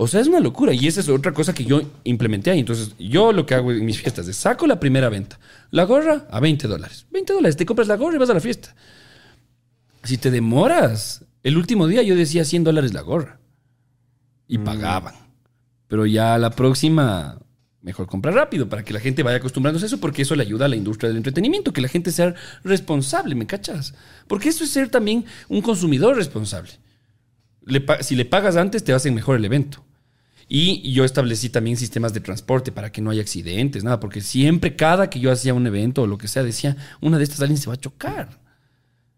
O 0.00 0.06
sea, 0.06 0.20
es 0.20 0.28
una 0.28 0.38
locura. 0.38 0.72
Y 0.72 0.86
esa 0.86 1.00
es 1.00 1.08
otra 1.08 1.32
cosa 1.32 1.52
que 1.52 1.64
yo 1.64 1.82
implementé 2.04 2.52
ahí. 2.52 2.60
Entonces, 2.60 2.94
yo 3.00 3.32
lo 3.32 3.44
que 3.44 3.54
hago 3.54 3.72
en 3.72 3.84
mis 3.84 4.00
fiestas 4.00 4.28
es 4.28 4.36
saco 4.36 4.64
la 4.64 4.78
primera 4.78 5.08
venta. 5.08 5.40
La 5.72 5.84
gorra 5.84 6.28
a 6.30 6.38
20 6.38 6.68
dólares. 6.68 7.06
20 7.10 7.32
dólares. 7.32 7.56
Te 7.56 7.66
compras 7.66 7.88
la 7.88 7.96
gorra 7.96 8.14
y 8.14 8.18
vas 8.18 8.30
a 8.30 8.34
la 8.34 8.40
fiesta. 8.40 8.76
Si 10.04 10.16
te 10.16 10.30
demoras, 10.30 11.24
el 11.42 11.56
último 11.56 11.86
día 11.86 12.02
yo 12.02 12.16
decía 12.16 12.44
100 12.44 12.64
dólares 12.64 12.94
la 12.94 13.02
gorra. 13.02 13.40
Y 14.46 14.58
pagaban. 14.58 15.14
Pero 15.88 16.06
ya 16.06 16.38
la 16.38 16.50
próxima, 16.50 17.38
mejor 17.82 18.06
comprar 18.06 18.34
rápido 18.34 18.68
para 18.68 18.82
que 18.82 18.92
la 18.92 19.00
gente 19.00 19.22
vaya 19.22 19.38
acostumbrándose 19.38 19.86
a 19.86 19.88
eso, 19.88 20.00
porque 20.00 20.22
eso 20.22 20.34
le 20.34 20.42
ayuda 20.42 20.66
a 20.66 20.68
la 20.68 20.76
industria 20.76 21.08
del 21.08 21.18
entretenimiento, 21.18 21.72
que 21.72 21.80
la 21.80 21.88
gente 21.88 22.10
sea 22.12 22.34
responsable, 22.64 23.34
¿me 23.34 23.46
cachas? 23.46 23.94
Porque 24.26 24.48
eso 24.48 24.64
es 24.64 24.70
ser 24.70 24.88
también 24.88 25.24
un 25.48 25.62
consumidor 25.62 26.16
responsable. 26.16 26.72
Le 27.64 27.84
si 28.00 28.16
le 28.16 28.24
pagas 28.24 28.56
antes, 28.56 28.84
te 28.84 28.92
hacen 28.92 29.14
mejor 29.14 29.36
el 29.36 29.44
evento. 29.44 29.84
Y 30.48 30.92
yo 30.92 31.04
establecí 31.04 31.50
también 31.50 31.76
sistemas 31.76 32.14
de 32.14 32.20
transporte 32.20 32.72
para 32.72 32.90
que 32.90 33.02
no 33.02 33.10
haya 33.10 33.20
accidentes, 33.20 33.84
nada, 33.84 34.00
porque 34.00 34.22
siempre, 34.22 34.76
cada 34.76 35.10
que 35.10 35.20
yo 35.20 35.30
hacía 35.30 35.52
un 35.52 35.66
evento 35.66 36.02
o 36.02 36.06
lo 36.06 36.16
que 36.16 36.26
sea, 36.26 36.42
decía, 36.42 36.76
una 37.02 37.18
de 37.18 37.24
estas 37.24 37.42
alguien 37.42 37.58
se 37.58 37.68
va 37.68 37.74
a 37.74 37.80
chocar. 37.80 38.47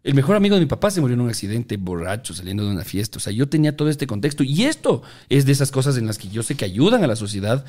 El 0.03 0.15
mejor 0.15 0.35
amigo 0.35 0.55
de 0.55 0.61
mi 0.61 0.67
papá 0.67 0.89
se 0.89 0.99
murió 0.99 1.13
en 1.13 1.21
un 1.21 1.29
accidente 1.29 1.77
borracho 1.77 2.33
saliendo 2.33 2.65
de 2.65 2.71
una 2.71 2.83
fiesta. 2.83 3.17
O 3.17 3.21
sea, 3.21 3.31
yo 3.31 3.47
tenía 3.47 3.77
todo 3.77 3.89
este 3.89 4.07
contexto. 4.07 4.43
Y 4.43 4.63
esto 4.63 5.03
es 5.29 5.45
de 5.45 5.51
esas 5.51 5.69
cosas 5.71 5.95
en 5.97 6.07
las 6.07 6.17
que 6.17 6.27
yo 6.29 6.41
sé 6.41 6.55
que 6.55 6.65
ayudan 6.65 7.03
a 7.03 7.07
la 7.07 7.15
sociedad 7.15 7.65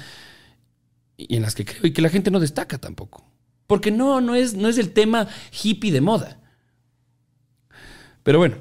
y 1.18 1.36
en 1.36 1.42
las 1.42 1.54
que 1.54 1.64
creo 1.66 1.86
y 1.86 1.92
que 1.92 2.00
la 2.00 2.08
gente 2.08 2.30
no 2.30 2.40
destaca 2.40 2.78
tampoco. 2.78 3.24
Porque 3.66 3.90
no, 3.90 4.20
no 4.22 4.34
es, 4.34 4.54
no 4.54 4.68
es 4.68 4.78
el 4.78 4.92
tema 4.92 5.28
hippie 5.62 5.92
de 5.92 6.00
moda. 6.00 6.38
Pero 8.22 8.38
bueno, 8.38 8.56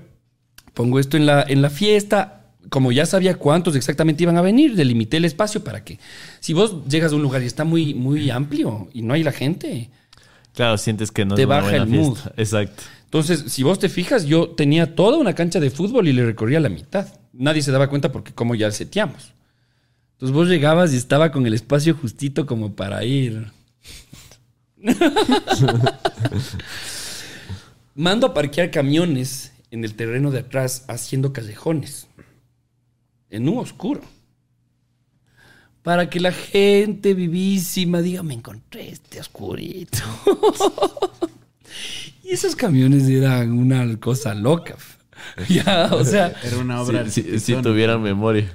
pongo 0.74 1.00
esto 1.00 1.18
en 1.18 1.26
la, 1.26 1.44
en 1.48 1.62
la 1.62 1.70
fiesta. 1.70 2.38
Como 2.70 2.92
ya 2.92 3.06
sabía 3.06 3.38
cuántos 3.38 3.76
exactamente 3.76 4.24
iban 4.24 4.38
a 4.38 4.42
venir, 4.42 4.76
delimité 4.76 5.18
el 5.18 5.26
espacio 5.26 5.64
para 5.64 5.84
que 5.84 5.98
si 6.40 6.54
vos 6.54 6.86
llegas 6.88 7.12
a 7.12 7.16
un 7.16 7.24
lugar 7.24 7.42
y 7.42 7.46
está 7.46 7.64
muy, 7.64 7.94
muy 7.94 8.30
amplio 8.30 8.88
y 8.94 9.02
no 9.02 9.14
hay 9.14 9.24
la 9.24 9.32
gente, 9.32 9.90
Claro, 10.54 10.78
sientes 10.78 11.12
que 11.12 11.24
no 11.26 11.36
Te 11.36 11.44
es 11.44 11.46
una 11.48 11.56
baja 11.56 11.70
buena 11.70 11.84
el 11.86 11.90
mood. 11.90 12.14
fiesta. 12.18 12.34
Exacto. 12.38 12.84
Entonces, 13.12 13.52
si 13.52 13.62
vos 13.62 13.78
te 13.78 13.90
fijas, 13.90 14.24
yo 14.24 14.52
tenía 14.52 14.96
toda 14.96 15.18
una 15.18 15.36
cancha 15.36 15.60
de 15.60 15.70
fútbol 15.70 16.08
y 16.08 16.14
le 16.14 16.26
recorría 16.26 16.62
la 16.62 16.70
mitad. 16.70 17.10
Nadie 17.34 17.62
se 17.62 17.74
daba 17.74 17.90
cuenta 17.90 18.10
porque 18.10 18.32
como 18.32 18.56
ya 18.56 18.72
seteamos. 18.72 19.34
Entonces 20.14 20.34
vos 20.34 20.48
llegabas 20.48 20.94
y 20.94 20.96
estaba 20.96 21.30
con 21.30 21.46
el 21.46 21.54
espacio 21.54 21.94
justito 21.94 22.46
como 22.46 22.74
para 22.74 23.04
ir. 23.04 23.52
Mando 27.96 28.28
a 28.28 28.34
parquear 28.34 28.72
camiones 28.72 29.52
en 29.72 29.84
el 29.84 29.94
terreno 29.96 30.32
de 30.32 30.40
atrás 30.40 30.86
haciendo 30.88 31.34
callejones. 31.34 32.08
En 33.30 33.50
un 33.50 33.58
oscuro. 33.58 34.04
Para 35.84 36.10
que 36.10 36.22
la 36.22 36.32
gente 36.32 37.14
vivísima 37.14 38.02
diga, 38.02 38.24
me 38.24 38.36
encontré 38.36 38.88
este 38.88 39.20
oscurito. 39.20 40.00
Y 42.32 42.36
esos 42.36 42.56
camiones 42.56 43.10
eran 43.10 43.52
una 43.52 44.00
cosa 44.00 44.34
loca. 44.34 44.76
Ya, 45.50 45.90
o 45.92 46.04
sea, 46.04 46.34
Era 46.44 46.58
una 46.58 46.82
obra 46.82 47.08
Si, 47.08 47.22
si- 47.22 47.40
si 47.40 47.54
tuvieran 47.56 48.02
memoria. 48.02 48.52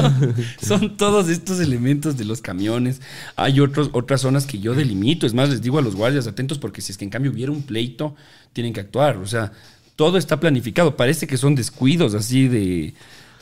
son 0.62 0.96
todos 0.96 1.28
estos 1.28 1.60
elementos 1.60 2.16
de 2.16 2.24
los 2.24 2.40
camiones. 2.40 3.02
Hay 3.36 3.60
otros, 3.60 3.90
otras 3.92 4.22
zonas 4.22 4.46
que 4.46 4.58
yo 4.58 4.74
delimito. 4.74 5.26
Es 5.26 5.34
más, 5.34 5.50
les 5.50 5.60
digo 5.60 5.78
a 5.78 5.82
los 5.82 5.94
guardias 5.94 6.26
atentos 6.26 6.58
porque 6.58 6.80
si 6.80 6.92
es 6.92 6.96
que 6.98 7.04
en 7.04 7.10
cambio 7.10 7.32
hubiera 7.32 7.52
un 7.52 7.62
pleito, 7.62 8.14
tienen 8.54 8.72
que 8.72 8.80
actuar. 8.80 9.18
O 9.18 9.26
sea, 9.26 9.52
todo 9.96 10.16
está 10.16 10.40
planificado. 10.40 10.96
Parece 10.96 11.26
que 11.26 11.36
son 11.36 11.54
descuidos 11.54 12.14
así 12.14 12.48
de... 12.48 12.94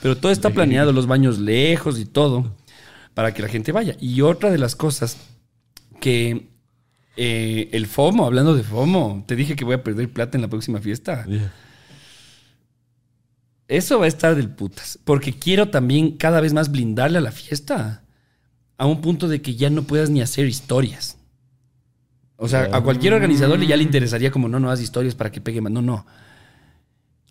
Pero 0.03 0.17
todo 0.17 0.33
está 0.33 0.51
planeado, 0.51 0.93
los 0.93 1.07
baños 1.07 1.39
lejos 1.39 1.99
y 2.01 2.07
todo, 2.07 2.57
para 3.15 3.33
que 3.33 3.43
la 3.43 3.49
gente 3.49 3.71
vaya. 3.71 3.95
Y 4.01 4.21
otra 4.23 4.51
de 4.51 4.59
las 4.59 4.75
cosas 4.75 5.17
que 6.01 6.49
eh, 7.17 7.69
el 7.73 7.87
FOMO, 7.87 8.27
hablando 8.27 8.55
de 8.55 8.63
FOMO, 8.63 9.25
te 9.27 9.37
dije 9.37 9.57
que 9.57 9.65
voy 9.65 9.75
a 9.75 9.83
perder 9.85 10.11
plata 10.13 10.37
en 10.37 10.43
la 10.43 10.49
próxima 10.49 10.81
fiesta. 10.81 11.27
Eso 13.69 13.99
va 13.99 14.05
a 14.05 14.09
estar 14.09 14.35
del 14.35 14.51
putas. 14.51 14.99
Porque 15.05 15.33
quiero 15.33 15.69
también 15.71 16.13
cada 16.17 16.41
vez 16.41 16.53
más 16.53 16.71
blindarle 16.71 17.19
a 17.19 17.23
la 17.23 17.33
fiesta. 17.33 18.03
A 18.77 18.87
un 18.87 19.01
punto 19.01 19.29
de 19.29 19.41
que 19.41 19.55
ya 19.55 19.71
no 19.71 19.85
puedas 19.85 20.11
ni 20.11 20.21
hacer 20.21 20.47
historias. 20.47 21.17
O 22.37 22.49
sea, 22.49 22.69
a 22.73 22.81
cualquier 22.83 23.15
organizador 23.15 23.61
ya 23.65 23.77
le 23.77 23.85
interesaría 23.85 24.31
como, 24.31 24.49
no, 24.49 24.59
no 24.59 24.71
haz 24.71 24.81
historias 24.81 25.15
para 25.15 25.31
que 25.31 25.41
pegue 25.41 25.61
más. 25.61 25.73
No, 25.73 25.81
no. 25.81 26.05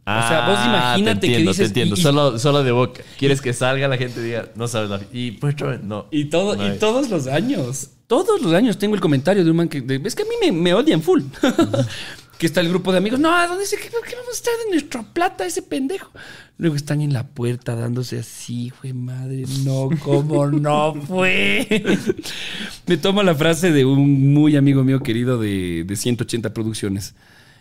O 0.06 0.28
sea, 0.28 0.48
vos 0.50 0.60
imagínate 0.66 1.20
te 1.22 1.28
que 1.28 1.34
entiendo, 1.36 1.52
dices- 1.52 1.58
Te 1.74 1.82
entiendo, 1.82 1.96
y- 1.96 2.00
y- 2.00 2.02
solo, 2.02 2.40
solo 2.40 2.64
de 2.64 2.72
boca. 2.72 3.04
Quieres 3.18 3.42
que 3.42 3.54
salga 3.54 3.88
la 3.88 3.98
gente 3.98 4.20
y 4.22 4.24
diga, 4.24 4.50
no 4.56 4.68
sabes 4.68 4.90
la... 4.90 5.00
Y 5.14 5.32
pues, 5.32 5.56
no. 5.84 6.08
Y, 6.12 6.26
todo, 6.26 6.56
No 6.56 6.74
y 6.76 6.78
todos 6.80 7.10
los 7.10 7.28
años, 7.28 7.92
todos 8.24 8.42
los 8.42 8.54
años 8.54 8.78
tengo 8.78 8.96
el 8.96 9.02
comentario 9.02 9.44
de 9.44 9.50
un 9.52 9.58
man 9.58 9.70
que... 9.70 9.82
de- 9.82 10.02
es 10.06 10.16
que 10.16 10.24
a 10.24 10.26
mí 10.26 10.36
me, 10.42 10.52
me 10.52 10.74
odian 10.74 11.02
full. 11.02 11.22
que 12.38 12.48
está 12.48 12.62
el 12.62 12.70
grupo 12.70 12.92
de 12.92 12.98
amigos. 12.98 13.20
No, 13.20 13.34
¿a 13.34 13.48
dónde 13.48 13.66
se 13.66 13.78
qué, 13.78 13.84
qué 13.90 14.16
vamos 14.16 14.30
a 14.30 14.36
estar 14.36 14.54
de 14.66 14.72
nuestra 14.72 15.04
plata 15.04 15.46
ese 15.46 15.62
pendejo? 15.62 16.12
Luego 16.58 16.76
están 16.76 17.02
en 17.02 17.14
la 17.14 17.28
puerta 17.28 17.76
dándose 17.76 18.20
así, 18.20 18.70
fue 18.70 18.94
madre, 18.94 19.46
no, 19.64 19.90
¿cómo 20.04 20.48
no 20.48 20.94
fue? 21.08 21.68
me 22.86 22.98
tomo 22.98 23.24
la 23.24 23.34
frase 23.34 23.72
de 23.72 23.86
un 23.86 24.34
muy 24.34 24.56
amigo 24.56 24.84
mío 24.84 25.02
querido 25.02 25.40
de, 25.40 25.84
de 25.86 25.96
180 25.96 26.54
producciones, 26.54 27.16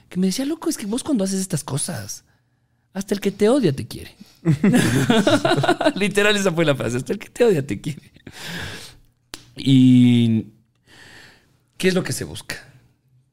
que 0.08 0.18
me 0.20 0.26
decía, 0.26 0.44
loco, 0.44 0.68
es 0.68 0.76
que 0.76 0.86
vos 0.86 1.02
cuando 1.02 1.24
haces 1.24 1.40
estas 1.40 1.64
cosas, 1.64 2.24
hasta 2.92 3.14
el 3.14 3.20
que 3.20 3.30
te 3.30 3.48
odia 3.48 3.72
te 3.72 3.86
quiere. 3.86 4.14
Literal, 5.94 6.36
esa 6.36 6.52
fue 6.52 6.64
la 6.64 6.74
frase, 6.74 6.98
hasta 6.98 7.12
el 7.12 7.18
que 7.18 7.28
te 7.28 7.44
odia 7.44 7.66
te 7.66 7.80
quiere. 7.80 8.12
Y 9.56 10.46
¿qué 11.76 11.88
es 11.88 11.94
lo 11.94 12.02
que 12.02 12.12
se 12.12 12.24
busca? 12.24 12.56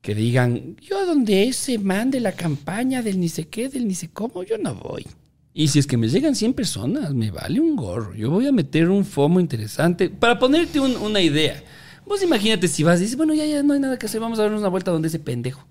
Que 0.02 0.16
digan, 0.16 0.76
yo 0.78 1.06
donde 1.06 1.44
ese 1.48 1.78
man 1.78 2.10
de 2.12 2.20
la 2.20 2.32
campaña 2.32 3.02
del 3.02 3.20
ni 3.20 3.30
sé 3.30 3.48
qué, 3.48 3.70
del 3.70 3.88
ni 3.88 3.96
sé 3.96 4.10
cómo, 4.10 4.44
yo 4.44 4.58
no 4.58 4.76
voy. 4.76 5.06
Y 5.54 5.68
si 5.68 5.80
es 5.80 5.88
que 5.88 5.98
me 5.98 6.08
llegan 6.08 6.36
100 6.36 6.54
personas, 6.54 7.14
me 7.14 7.32
vale 7.32 7.60
un 7.60 7.76
gorro. 7.76 8.14
Yo 8.16 8.30
voy 8.30 8.48
a 8.48 8.52
meter 8.52 8.90
un 8.90 9.04
FOMO 9.04 9.40
interesante 9.40 10.10
para 10.10 10.40
ponerte 10.40 10.80
un- 10.80 10.96
una 10.98 11.22
idea. 11.22 11.62
Vos 12.06 12.24
imagínate 12.24 12.68
si 12.68 12.84
vas 12.84 13.00
y 13.00 13.04
dices, 13.04 13.18
bueno, 13.18 13.34
ya, 13.34 13.46
ya 13.46 13.62
no 13.62 13.74
hay 13.74 13.80
nada 13.80 14.00
que 14.00 14.06
hacer, 14.06 14.22
vamos 14.22 14.40
a 14.40 14.44
darnos 14.44 14.62
una 14.62 14.70
vuelta 14.70 14.92
donde 14.92 15.10
ese 15.10 15.20
pendejo. 15.20 15.66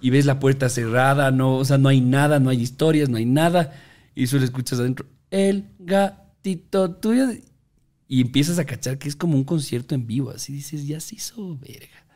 Y 0.00 0.10
ves 0.10 0.26
la 0.26 0.38
puerta 0.38 0.68
cerrada, 0.68 1.30
no, 1.30 1.56
o 1.56 1.64
sea, 1.64 1.78
no 1.78 1.88
hay 1.88 2.00
nada, 2.00 2.38
no 2.38 2.50
hay 2.50 2.60
historias, 2.60 3.08
no 3.08 3.16
hay 3.16 3.24
nada. 3.24 3.72
Y 4.14 4.26
solo 4.26 4.44
escuchas 4.44 4.78
adentro, 4.78 5.06
el 5.30 5.64
gatito 5.78 6.90
tuyo. 6.92 7.28
Y 8.08 8.22
empiezas 8.22 8.58
a 8.58 8.64
cachar 8.64 8.98
que 8.98 9.08
es 9.08 9.14
como 9.14 9.36
un 9.36 9.44
concierto 9.44 9.94
en 9.94 10.06
vivo. 10.06 10.30
Así 10.30 10.52
dices, 10.52 10.86
ya 10.86 10.98
se 10.98 11.16
hizo 11.16 11.56
verga. 11.58 12.06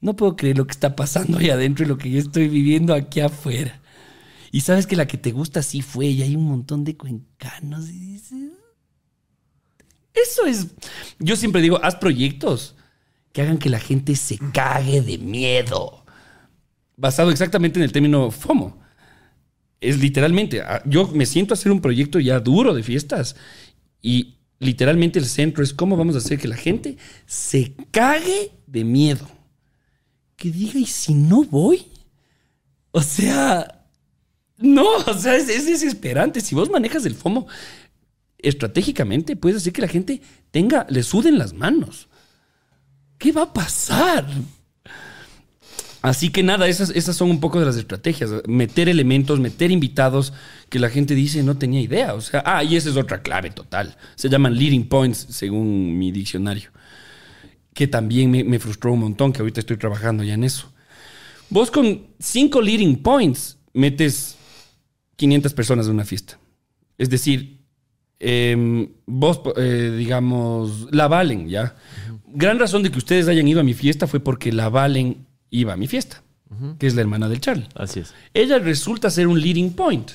No 0.00 0.16
puedo 0.16 0.36
creer 0.36 0.56
lo 0.56 0.66
que 0.66 0.72
está 0.72 0.96
pasando 0.96 1.38
ahí 1.38 1.50
adentro 1.50 1.84
y 1.84 1.88
lo 1.88 1.98
que 1.98 2.10
yo 2.10 2.18
estoy 2.18 2.48
viviendo 2.48 2.94
aquí 2.94 3.20
afuera. 3.20 3.80
Y 4.50 4.60
sabes 4.60 4.86
que 4.86 4.96
la 4.96 5.06
que 5.06 5.18
te 5.18 5.32
gusta 5.32 5.62
sí 5.62 5.82
fue, 5.82 6.06
y 6.06 6.22
hay 6.22 6.36
un 6.36 6.44
montón 6.44 6.84
de 6.84 6.96
cuencanos. 6.96 7.90
Y 7.90 7.98
dices, 7.98 8.52
eso 10.14 10.46
es. 10.46 10.68
Yo 11.18 11.36
siempre 11.36 11.60
digo, 11.60 11.82
haz 11.82 11.96
proyectos 11.96 12.76
que 13.32 13.42
hagan 13.42 13.58
que 13.58 13.68
la 13.68 13.80
gente 13.80 14.14
se 14.14 14.38
cague 14.52 15.02
de 15.02 15.18
miedo. 15.18 16.06
Basado 16.96 17.30
exactamente 17.30 17.80
en 17.80 17.84
el 17.84 17.92
término 17.92 18.30
FOMO. 18.30 18.80
Es 19.80 19.98
literalmente, 19.98 20.62
yo 20.86 21.08
me 21.08 21.26
siento 21.26 21.52
a 21.52 21.56
hacer 21.56 21.72
un 21.72 21.80
proyecto 21.80 22.20
ya 22.20 22.40
duro 22.40 22.72
de 22.72 22.82
fiestas 22.82 23.36
y 24.00 24.38
literalmente 24.58 25.18
el 25.18 25.26
centro 25.26 25.62
es 25.62 25.72
cómo 25.72 25.96
vamos 25.96 26.14
a 26.14 26.18
hacer 26.18 26.38
que 26.38 26.48
la 26.48 26.56
gente 26.56 26.96
se 27.26 27.74
cague 27.90 28.52
de 28.66 28.84
miedo. 28.84 29.28
Que 30.36 30.50
diga, 30.50 30.78
¿y 30.78 30.86
si 30.86 31.14
no 31.14 31.44
voy? 31.44 31.86
O 32.90 33.02
sea, 33.02 33.86
no, 34.58 34.96
o 35.06 35.14
sea, 35.14 35.36
es, 35.36 35.48
es 35.48 35.66
desesperante. 35.66 36.40
Si 36.40 36.54
vos 36.54 36.70
manejas 36.70 37.04
el 37.06 37.14
FOMO 37.14 37.46
estratégicamente, 38.38 39.36
puedes 39.36 39.58
hacer 39.58 39.72
que 39.72 39.82
la 39.82 39.88
gente 39.88 40.20
tenga, 40.50 40.86
le 40.88 41.02
suden 41.02 41.38
las 41.38 41.52
manos. 41.52 42.08
¿Qué 43.18 43.32
va 43.32 43.42
a 43.42 43.52
pasar? 43.52 44.26
Así 46.04 46.28
que 46.28 46.42
nada, 46.42 46.68
esas, 46.68 46.90
esas 46.90 47.16
son 47.16 47.30
un 47.30 47.40
poco 47.40 47.58
de 47.58 47.64
las 47.64 47.76
estrategias. 47.76 48.30
Meter 48.46 48.90
elementos, 48.90 49.40
meter 49.40 49.70
invitados 49.70 50.34
que 50.68 50.78
la 50.78 50.90
gente 50.90 51.14
dice 51.14 51.42
no 51.42 51.56
tenía 51.56 51.80
idea. 51.80 52.12
O 52.12 52.20
sea, 52.20 52.42
ah, 52.44 52.62
y 52.62 52.76
esa 52.76 52.90
es 52.90 52.98
otra 52.98 53.22
clave 53.22 53.50
total. 53.50 53.96
Se 54.14 54.28
llaman 54.28 54.54
leading 54.54 54.86
points 54.86 55.26
según 55.30 55.96
mi 55.96 56.12
diccionario. 56.12 56.68
Que 57.72 57.88
también 57.88 58.30
me, 58.30 58.44
me 58.44 58.58
frustró 58.58 58.92
un 58.92 59.00
montón, 59.00 59.32
que 59.32 59.40
ahorita 59.40 59.60
estoy 59.60 59.78
trabajando 59.78 60.22
ya 60.22 60.34
en 60.34 60.44
eso. 60.44 60.70
Vos 61.48 61.70
con 61.70 62.02
cinco 62.18 62.60
leading 62.60 63.02
points 63.02 63.56
metes 63.72 64.36
500 65.16 65.54
personas 65.54 65.86
en 65.86 65.94
una 65.94 66.04
fiesta. 66.04 66.38
Es 66.98 67.08
decir, 67.08 67.64
eh, 68.20 68.90
vos, 69.06 69.40
eh, 69.56 69.94
digamos, 69.96 70.86
la 70.92 71.08
Valen, 71.08 71.48
¿ya? 71.48 71.76
Gran 72.26 72.58
razón 72.58 72.82
de 72.82 72.90
que 72.90 72.98
ustedes 72.98 73.26
hayan 73.26 73.48
ido 73.48 73.60
a 73.60 73.64
mi 73.64 73.72
fiesta 73.72 74.06
fue 74.06 74.20
porque 74.20 74.52
la 74.52 74.68
Valen 74.68 75.24
iba 75.54 75.72
a 75.72 75.76
mi 75.76 75.86
fiesta, 75.86 76.22
que 76.78 76.86
es 76.86 76.94
la 76.94 77.00
hermana 77.00 77.28
del 77.28 77.40
Charlie. 77.40 77.68
Así 77.74 78.00
es. 78.00 78.12
Ella 78.32 78.58
resulta 78.58 79.10
ser 79.10 79.26
un 79.26 79.40
leading 79.40 79.72
point. 79.72 80.10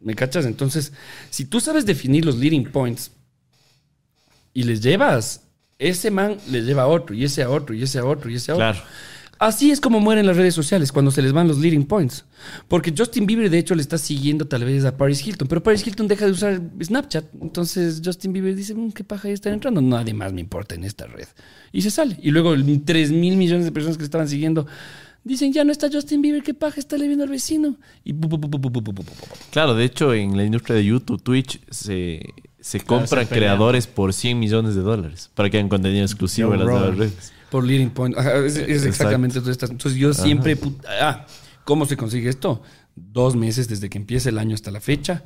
¿Me 0.00 0.14
cachas? 0.14 0.46
Entonces, 0.46 0.92
si 1.30 1.44
tú 1.44 1.60
sabes 1.60 1.84
definir 1.84 2.24
los 2.24 2.36
leading 2.36 2.70
points 2.70 3.12
y 4.54 4.62
les 4.62 4.80
llevas, 4.80 5.42
ese 5.78 6.10
man 6.10 6.36
les 6.50 6.64
lleva 6.64 6.82
a 6.82 6.86
otro, 6.86 7.14
y 7.14 7.24
ese 7.24 7.42
a 7.42 7.50
otro, 7.50 7.74
y 7.74 7.82
ese 7.82 7.98
a 7.98 8.04
otro, 8.04 8.30
y 8.30 8.34
ese 8.34 8.52
a 8.52 8.54
otro. 8.54 8.72
Claro. 8.72 8.88
Así 9.40 9.70
es 9.70 9.80
como 9.80 10.00
mueren 10.00 10.26
las 10.26 10.36
redes 10.36 10.54
sociales 10.54 10.92
cuando 10.92 11.10
se 11.10 11.22
les 11.22 11.32
van 11.32 11.48
los 11.48 11.58
leading 11.58 11.86
points. 11.86 12.26
Porque 12.68 12.92
Justin 12.96 13.24
Bieber, 13.24 13.48
de 13.48 13.56
hecho, 13.56 13.74
le 13.74 13.80
está 13.80 13.96
siguiendo 13.96 14.46
tal 14.46 14.64
vez 14.64 14.84
a 14.84 14.98
Paris 14.98 15.26
Hilton, 15.26 15.48
pero 15.48 15.62
Paris 15.62 15.86
Hilton 15.86 16.08
deja 16.08 16.26
de 16.26 16.32
usar 16.32 16.60
Snapchat. 16.82 17.24
Entonces 17.40 18.02
Justin 18.04 18.34
Bieber 18.34 18.54
dice: 18.54 18.76
¿Qué 18.94 19.02
paja 19.02 19.28
ya 19.28 19.34
están 19.34 19.54
entrando? 19.54 19.80
Nadie 19.80 20.12
más 20.12 20.34
me 20.34 20.42
importa 20.42 20.74
en 20.74 20.84
esta 20.84 21.06
red. 21.06 21.26
Y 21.72 21.80
se 21.80 21.90
sale. 21.90 22.18
Y 22.20 22.32
luego 22.32 22.54
3 22.54 23.12
mil 23.12 23.38
millones 23.38 23.64
de 23.64 23.72
personas 23.72 23.96
que 23.96 24.04
estaban 24.04 24.28
siguiendo 24.28 24.66
dicen 25.24 25.52
ya 25.52 25.64
no 25.64 25.72
está 25.72 25.88
Justin 25.90 26.22
Bieber, 26.22 26.42
qué 26.42 26.54
paja, 26.54 26.78
está 26.78 26.96
viendo 26.96 27.24
al 27.24 27.30
vecino. 27.30 27.76
Y 28.04 28.14
claro, 29.50 29.74
de 29.74 29.84
hecho 29.84 30.12
en 30.12 30.36
la 30.36 30.44
industria 30.44 30.76
de 30.76 30.84
YouTube, 30.84 31.22
Twitch 31.22 31.60
se 31.70 32.20
se 32.60 32.80
compran 32.80 33.26
se 33.26 33.34
creadores 33.34 33.86
por 33.86 34.12
100 34.12 34.38
millones 34.38 34.74
de 34.74 34.82
dólares 34.82 35.30
para 35.34 35.48
que 35.48 35.58
hagan 35.58 35.68
contenido 35.68 36.04
exclusivo 36.04 36.52
en 36.52 36.60
las 36.60 36.68
nuevas 36.68 36.96
redes. 36.96 37.32
Por 37.50 37.64
leading 37.64 37.90
point. 37.90 38.16
Ajá, 38.16 38.36
es, 38.36 38.56
es 38.56 38.84
exactamente 38.84 39.38
estas. 39.38 39.70
Entonces 39.70 39.98
yo 39.98 40.14
siempre... 40.14 40.56
Ah, 41.00 41.26
¿cómo 41.64 41.86
se 41.86 41.96
consigue 41.96 42.28
esto? 42.28 42.62
Dos 42.94 43.34
meses 43.34 43.68
desde 43.68 43.88
que 43.88 43.98
empieza 43.98 44.28
el 44.28 44.38
año 44.38 44.54
hasta 44.54 44.70
la 44.70 44.80
fecha. 44.80 45.24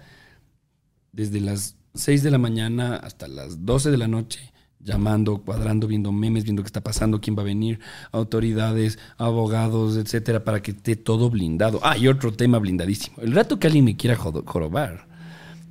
Desde 1.12 1.40
las 1.40 1.76
6 1.94 2.22
de 2.22 2.30
la 2.30 2.38
mañana 2.38 2.96
hasta 2.96 3.28
las 3.28 3.64
12 3.64 3.90
de 3.90 3.98
la 3.98 4.08
noche. 4.08 4.52
Llamando, 4.80 5.38
cuadrando, 5.38 5.86
viendo 5.86 6.12
memes, 6.12 6.44
viendo 6.44 6.62
qué 6.62 6.66
está 6.66 6.82
pasando, 6.82 7.18
quién 7.18 7.36
va 7.36 7.40
a 7.40 7.46
venir, 7.46 7.80
autoridades, 8.12 8.98
abogados, 9.16 9.96
etcétera, 9.96 10.44
para 10.44 10.60
que 10.60 10.72
esté 10.72 10.94
todo 10.94 11.30
blindado. 11.30 11.80
Ah, 11.82 11.96
y 11.96 12.06
otro 12.06 12.34
tema 12.34 12.58
blindadísimo. 12.58 13.16
El 13.22 13.32
rato 13.32 13.58
que 13.58 13.66
alguien 13.66 13.86
me 13.86 13.96
quiera 13.96 14.14
jorobar, 14.14 15.06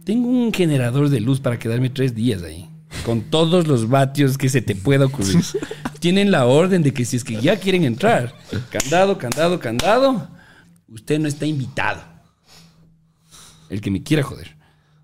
tengo 0.06 0.28
un 0.28 0.54
generador 0.54 1.10
de 1.10 1.20
luz 1.22 1.40
para 1.40 1.58
quedarme 1.60 1.90
tres 1.90 2.14
días 2.16 2.44
ahí. 2.44 2.70
Con 3.06 3.22
todos 3.22 3.68
los 3.68 3.90
vatios 3.90 4.38
que 4.38 4.50
se 4.50 4.62
te 4.62 4.76
pueda 4.76 5.06
ocurrir. 5.06 5.44
Tienen 6.00 6.32
la 6.32 6.46
orden 6.46 6.84
de 6.84 6.94
que 6.94 7.06
si 7.06 7.18
es 7.18 7.24
que 7.24 7.40
ya 7.42 7.58
quieren 7.58 7.84
entrar, 7.86 8.34
candado, 8.70 9.18
candado, 9.18 9.60
candado, 9.60 10.28
usted 10.90 11.20
no 11.20 11.28
está 11.28 11.46
invitado. 11.46 12.02
El 13.70 13.82
que 13.82 13.90
me 13.92 14.04
quiera 14.04 14.22
joder. 14.24 14.56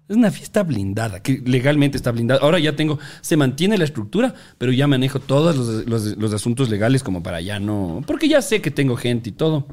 Es 0.08 0.16
una 0.16 0.32
fiesta 0.32 0.64
blindada, 0.64 1.22
que 1.22 1.42
legalmente 1.46 1.96
está 1.98 2.12
blindada. 2.12 2.42
Ahora 2.42 2.58
ya 2.60 2.76
tengo, 2.76 3.00
se 3.22 3.38
mantiene 3.38 3.78
la 3.78 3.84
estructura, 3.86 4.34
pero 4.58 4.72
ya 4.72 4.88
manejo 4.88 5.20
todos 5.20 5.56
los, 5.56 5.86
los- 5.88 6.18
los 6.18 6.34
asuntos 6.34 6.70
legales 6.70 7.04
como 7.04 7.22
para 7.24 7.42
ya 7.42 7.60
no. 7.60 8.04
Porque 8.08 8.28
ya 8.28 8.42
sé 8.42 8.60
que 8.62 8.72
tengo 8.72 8.98
gente 8.98 9.30
y 9.30 9.34
todo. 9.34 9.68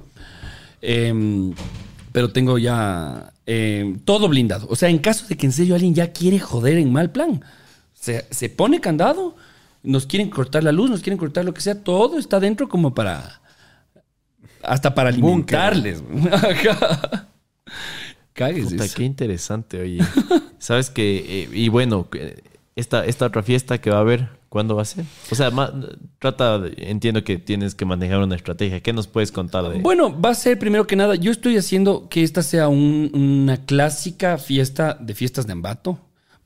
Em, 0.83 1.53
pero 2.13 2.31
tengo 2.33 2.59
ya 2.59 3.33
em, 3.47 3.99
todo 4.01 4.29
blindado. 4.29 4.67
O 4.69 4.77
sea, 4.77 4.89
en 4.89 4.99
caso 4.99 5.27
de 5.27 5.37
que 5.37 5.47
en 5.47 5.53
serio 5.53 5.75
alguien 5.75 5.95
ya 5.95 6.13
quiere 6.13 6.39
joder 6.39 6.79
en 6.79 6.93
mal 6.93 7.11
plan, 7.11 7.43
se, 7.95 8.27
se 8.31 8.49
pone 8.51 8.81
candado, 8.81 9.37
nos 9.83 10.07
quieren 10.07 10.29
cortar 10.31 10.65
la 10.65 10.73
luz, 10.73 10.91
nos 10.91 11.01
quieren 11.01 11.19
cortar 11.19 11.45
lo 11.45 11.55
que 11.55 11.61
sea, 11.61 11.83
todo 11.83 12.19
está 12.19 12.41
dentro 12.41 12.69
como 12.69 12.95
para. 12.95 13.41
Hasta 14.63 14.95
para 14.95 15.11
alimentarles. 15.11 16.03
Cagues 18.33 18.67
Puta, 18.67 18.85
eso. 18.85 18.95
qué 18.97 19.05
interesante, 19.05 19.81
oye. 19.81 20.05
Sabes 20.59 20.91
que, 20.91 21.45
eh, 21.45 21.49
y 21.53 21.69
bueno, 21.69 22.07
esta, 22.75 23.05
esta 23.07 23.27
otra 23.27 23.43
fiesta 23.43 23.81
que 23.81 23.91
va 23.91 23.97
a 23.97 24.01
haber, 24.01 24.29
¿cuándo 24.57 24.75
va 24.75 24.81
a 24.81 24.85
ser? 24.87 25.05
O 25.31 25.35
sea, 25.35 25.51
ma- 25.51 25.71
trata, 26.19 26.63
entiendo 26.79 27.23
que 27.23 27.37
tienes 27.37 27.75
que 27.75 27.85
manejar 27.85 28.21
una 28.21 28.37
estrategia. 28.37 28.81
¿Qué 28.81 28.95
nos 28.95 29.07
puedes 29.07 29.31
contar 29.31 29.69
de 29.69 29.81
Bueno, 29.81 30.19
va 30.19 30.31
a 30.31 30.35
ser 30.35 30.59
primero 30.59 30.87
que 30.87 30.97
nada, 30.97 31.15
yo 31.15 31.31
estoy 31.31 31.59
haciendo 31.59 32.09
que 32.09 32.23
esta 32.23 32.41
sea 32.43 32.69
un- 32.69 33.11
una 33.13 33.59
clásica 33.67 34.39
fiesta 34.39 34.97
de 34.99 35.13
fiestas 35.15 35.47
de 35.47 35.53
Ambato. 35.53 35.99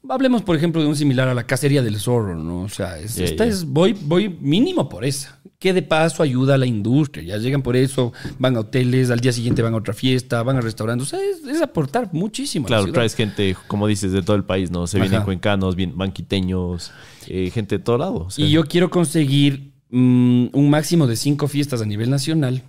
Hablemos, 0.09 0.43
por 0.43 0.57
ejemplo, 0.57 0.81
de 0.83 0.89
un 0.89 0.97
similar 0.97 1.29
a 1.29 1.35
la 1.35 1.45
cacería 1.45 1.83
del 1.83 2.01
zorro, 2.01 2.35
¿no? 2.35 2.63
O 2.63 2.69
sea, 2.69 2.99
es- 2.99 3.17
esta 3.19 3.47
es, 3.47 3.65
voy, 3.65 3.93
voy 3.93 4.29
mínimo 4.41 4.89
por 4.89 5.05
esa. 5.05 5.39
Que 5.61 5.75
de 5.75 5.83
paso 5.83 6.23
ayuda 6.23 6.55
a 6.55 6.59
la 6.59 6.65
industria. 6.65 7.23
Ya 7.23 7.37
llegan 7.37 7.61
por 7.61 7.77
eso, 7.77 8.15
van 8.39 8.57
a 8.57 8.61
hoteles, 8.61 9.11
al 9.11 9.21
día 9.21 9.31
siguiente 9.31 9.61
van 9.61 9.75
a 9.75 9.77
otra 9.77 9.93
fiesta, 9.93 10.43
van 10.43 10.57
a 10.57 10.63
restaurantes. 10.63 11.07
O 11.07 11.11
sea, 11.11 11.21
es, 11.23 11.45
es 11.47 11.61
aportar 11.61 12.09
muchísimo. 12.15 12.67
a 12.67 12.71
la 12.71 12.77
Claro, 12.79 12.93
traes 12.95 13.15
gente, 13.15 13.55
como 13.67 13.87
dices, 13.87 14.11
de 14.13 14.23
todo 14.23 14.37
el 14.37 14.45
país, 14.45 14.71
¿no? 14.71 14.87
Se 14.87 14.99
vienen 14.99 15.21
cuencanos, 15.23 15.77
bien, 15.77 15.93
banquiteños, 15.99 16.93
eh, 17.29 17.51
gente 17.51 17.79
de 17.79 17.85
todo 17.85 17.99
lado. 17.99 18.15
o 18.27 18.31
sea, 18.31 18.45
Y 18.45 18.51
yo 18.51 18.65
quiero 18.65 18.91
conseguir 18.91 19.73
mm, 19.91 20.47
un 20.53 20.71
máximo 20.71 21.07
de 21.07 21.17
cinco 21.17 21.49
fiestas 21.49 21.81
a 21.83 21.87
nivel 21.87 22.11
nacional. 22.11 22.63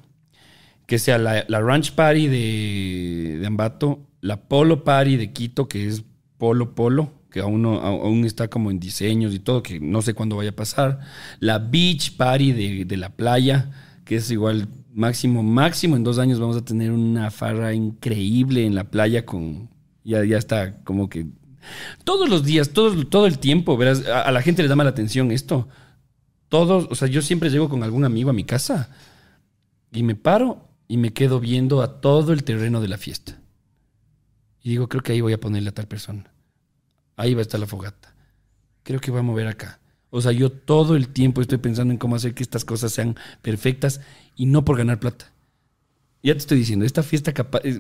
Que 0.88 1.00
sea 1.00 1.18
la, 1.18 1.46
la 1.48 1.62
Ranch 1.62 1.94
Party 1.94 2.28
de, 2.28 3.38
de 3.40 3.48
Ambato, 3.48 4.08
la 4.20 4.42
Polo 4.48 4.84
Party 4.84 5.16
de 5.16 5.32
Quito, 5.32 5.68
que 5.70 5.88
es 5.88 6.04
Polo 6.38 6.76
Polo, 6.76 7.14
que 7.32 7.40
aún, 7.40 7.62
no- 7.62 7.80
aún 7.80 8.26
está 8.26 8.50
como 8.50 8.72
en 8.72 8.80
diseños 8.80 9.34
y 9.34 9.40
todo, 9.40 9.64
que 9.64 9.80
no 9.80 10.02
sé 10.02 10.14
cuándo 10.14 10.36
vaya 10.36 10.50
a 10.50 10.56
pasar. 10.56 11.00
La 11.40 11.60
Beach 11.60 12.18
Party 12.18 12.52
de, 12.52 12.86
de 12.86 12.98
la 12.98 13.10
playa, 13.16 13.72
que 14.04 14.16
es 14.18 14.30
igual 14.32 14.68
máximo, 14.94 15.44
máximo 15.44 15.96
en 15.96 16.04
dos 16.04 16.20
años 16.20 16.40
vamos 16.42 16.58
a 16.58 16.66
tener 16.66 16.92
una 16.92 17.32
farra 17.32 17.74
increíble 17.74 18.66
en 18.66 18.76
la 18.76 18.84
playa 18.86 19.26
con... 19.26 19.70
Ya, 20.04 20.26
ya 20.26 20.38
está 20.38 20.84
como 20.84 21.08
que... 21.08 21.28
Todos 22.04 22.30
los 22.30 22.44
días, 22.44 22.72
todo, 22.72 23.06
todo 23.08 23.28
el 23.28 23.40
tiempo, 23.40 23.78
verás, 23.78 24.06
a, 24.08 24.32
la 24.32 24.42
gente 24.42 24.64
le 24.64 24.70
llama 24.70 24.84
la 24.84 24.90
atención 24.92 25.32
esto. 25.32 25.68
Todos, 26.50 26.88
o 26.90 26.96
sea, 26.96 27.08
yo 27.08 27.22
siempre 27.22 27.50
llego 27.50 27.70
con 27.70 27.84
algún 27.84 28.04
amigo 28.06 28.30
a 28.30 28.34
mi 28.34 28.44
casa 28.44 28.90
y 29.92 30.04
me 30.04 30.16
paro 30.16 30.68
y 30.88 30.98
me 30.98 31.14
quedo 31.14 31.40
viendo 31.40 31.82
a 31.82 32.02
todo 32.02 32.34
el 32.34 32.44
terreno 32.44 32.82
de 32.82 32.88
la 32.88 32.98
fiesta. 32.98 33.40
Y 34.62 34.70
digo, 34.70 34.90
creo 34.90 35.02
que 35.02 35.14
ahí 35.14 35.22
voy 35.22 35.34
a 35.34 35.40
ponerle 35.40 35.70
a 35.70 35.74
tal 35.74 35.88
persona. 35.88 36.32
Ahí 37.16 37.34
va 37.34 37.40
a 37.40 37.44
estar 37.44 37.60
la 37.60 37.68
fogata. 37.68 38.14
Creo 38.84 39.00
que 39.00 39.12
voy 39.12 39.22
a 39.22 39.24
mover 39.24 39.48
acá. 39.48 39.80
O 40.10 40.22
sea, 40.22 40.34
yo 40.34 40.52
todo 40.52 40.96
el 40.96 41.08
tiempo 41.08 41.42
estoy 41.42 41.58
pensando 41.58 41.94
en 41.94 41.98
cómo 41.98 42.16
hacer 42.16 42.34
que 42.34 42.44
estas 42.44 42.66
cosas 42.66 42.92
sean 42.92 43.16
perfectas 43.42 44.02
y 44.36 44.46
no 44.46 44.66
por 44.66 44.78
ganar 44.78 45.00
plata. 45.00 45.32
Ya 46.22 46.34
te 46.34 46.40
estoy 46.40 46.58
diciendo, 46.58 46.86
esta 46.86 47.02
fiesta 47.02 47.34
capaz... 47.34 47.62
eh, 47.64 47.80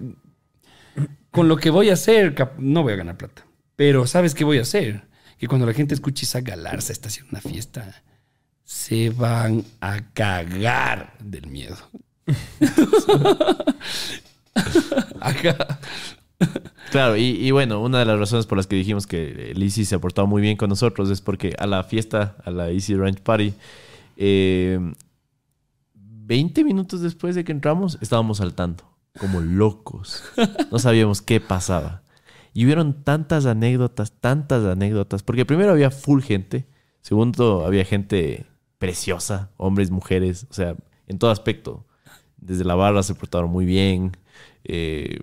Con 1.30 1.48
lo 1.48 1.58
que 1.58 1.70
voy 1.70 1.90
a 1.90 1.94
hacer, 1.94 2.36
no 2.58 2.84
voy 2.84 2.94
a 2.94 2.98
ganar 2.98 3.18
plata. 3.18 3.46
Pero 3.82 4.06
¿sabes 4.06 4.36
qué 4.36 4.44
voy 4.44 4.60
a 4.60 4.62
hacer? 4.62 5.08
Que 5.40 5.48
cuando 5.48 5.66
la 5.66 5.74
gente 5.74 5.96
escuche 5.96 6.26
esa 6.26 6.42
galarza 6.42 6.94
está 6.94 7.08
haciendo 7.08 7.32
una 7.32 7.42
fiesta, 7.42 8.04
se 8.64 9.10
van 9.10 9.66
a 9.80 10.02
cagar 10.14 11.18
del 11.20 11.48
miedo. 11.48 11.76
Claro, 16.92 17.18
y, 17.18 17.24
y 17.24 17.50
bueno, 17.50 17.82
una 17.82 17.98
de 17.98 18.06
las 18.06 18.20
razones 18.20 18.46
por 18.46 18.60
las 18.60 18.68
que 18.68 18.76
dijimos 18.76 19.08
que 19.08 19.50
el 19.50 19.64
Easy 19.64 19.86
se 19.86 19.96
ha 19.96 20.00
portado 20.00 20.28
muy 20.28 20.44
bien 20.44 20.58
con 20.58 20.70
nosotros 20.70 21.10
es 21.10 21.20
porque 21.20 21.56
a 21.58 21.66
la 21.66 21.84
fiesta, 21.84 22.36
a 22.46 22.52
la 22.52 22.70
Easy 22.70 22.94
Ranch 22.94 23.22
Party, 23.22 23.56
eh, 24.16 24.80
20 25.96 26.64
minutos 26.64 27.02
después 27.02 27.34
de 27.34 27.44
que 27.44 27.52
entramos, 27.52 27.98
estábamos 28.00 28.38
saltando, 28.38 28.84
como 29.20 29.42
locos. 29.42 30.24
No 30.72 30.78
sabíamos 30.78 31.24
qué 31.24 31.42
pasaba. 31.42 32.01
Y 32.54 32.66
hubieron 32.66 33.04
tantas 33.04 33.46
anécdotas, 33.46 34.12
tantas 34.20 34.66
anécdotas, 34.66 35.24
porque 35.24 35.46
primero 35.46 35.72
había 35.72 35.92
full 35.92 36.22
gente, 36.22 36.68
segundo 37.02 37.66
había 37.66 37.86
gente 37.86 38.46
preciosa, 38.78 39.52
hombres, 39.58 39.92
mujeres, 39.92 40.48
o 40.50 40.54
sea, 40.54 40.76
en 41.08 41.18
todo 41.20 41.32
aspecto. 41.32 41.86
Desde 42.38 42.66
la 42.66 42.76
barra 42.76 43.04
se 43.04 43.16
portaron 43.16 43.50
muy 43.52 43.66
bien. 43.66 44.18
eh, 44.64 45.20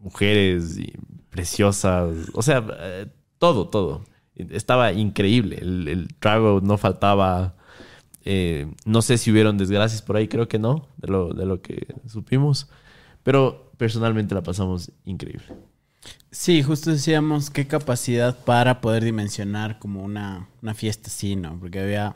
mujeres 0.00 0.78
preciosas, 1.30 2.14
o 2.34 2.42
sea, 2.42 2.64
eh, 2.80 3.06
todo, 3.38 3.68
todo. 3.68 4.04
Estaba 4.34 4.92
increíble, 4.92 5.58
el, 5.60 5.88
el 5.88 6.08
trago 6.18 6.60
no 6.62 6.78
faltaba. 6.78 7.56
eh, 8.24 8.66
no 8.84 9.02
sé 9.02 9.18
si 9.18 9.30
hubieron 9.30 9.58
desgracias 9.58 10.02
por 10.02 10.16
ahí, 10.16 10.28
creo 10.28 10.48
que 10.48 10.58
no, 10.58 10.88
de 10.98 11.08
lo, 11.08 11.32
de 11.34 11.46
lo 11.46 11.62
que 11.62 11.86
supimos, 12.06 12.68
pero 13.22 13.72
personalmente 13.78 14.34
la 14.34 14.42
pasamos 14.42 14.92
increíble. 15.04 15.46
Sí, 16.38 16.62
justo 16.62 16.90
decíamos 16.90 17.48
qué 17.48 17.66
capacidad 17.66 18.36
para 18.36 18.82
poder 18.82 19.02
dimensionar 19.02 19.78
como 19.78 20.04
una, 20.04 20.46
una 20.62 20.74
fiesta 20.74 21.08
así, 21.08 21.34
¿no? 21.34 21.58
Porque 21.58 21.80
había 21.80 22.14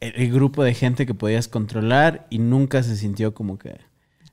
el, 0.00 0.12
el 0.14 0.30
grupo 0.30 0.62
de 0.62 0.74
gente 0.74 1.06
que 1.06 1.14
podías 1.14 1.48
controlar 1.48 2.26
y 2.28 2.38
nunca 2.38 2.82
se 2.82 2.96
sintió 2.96 3.32
como 3.32 3.58
que... 3.58 3.78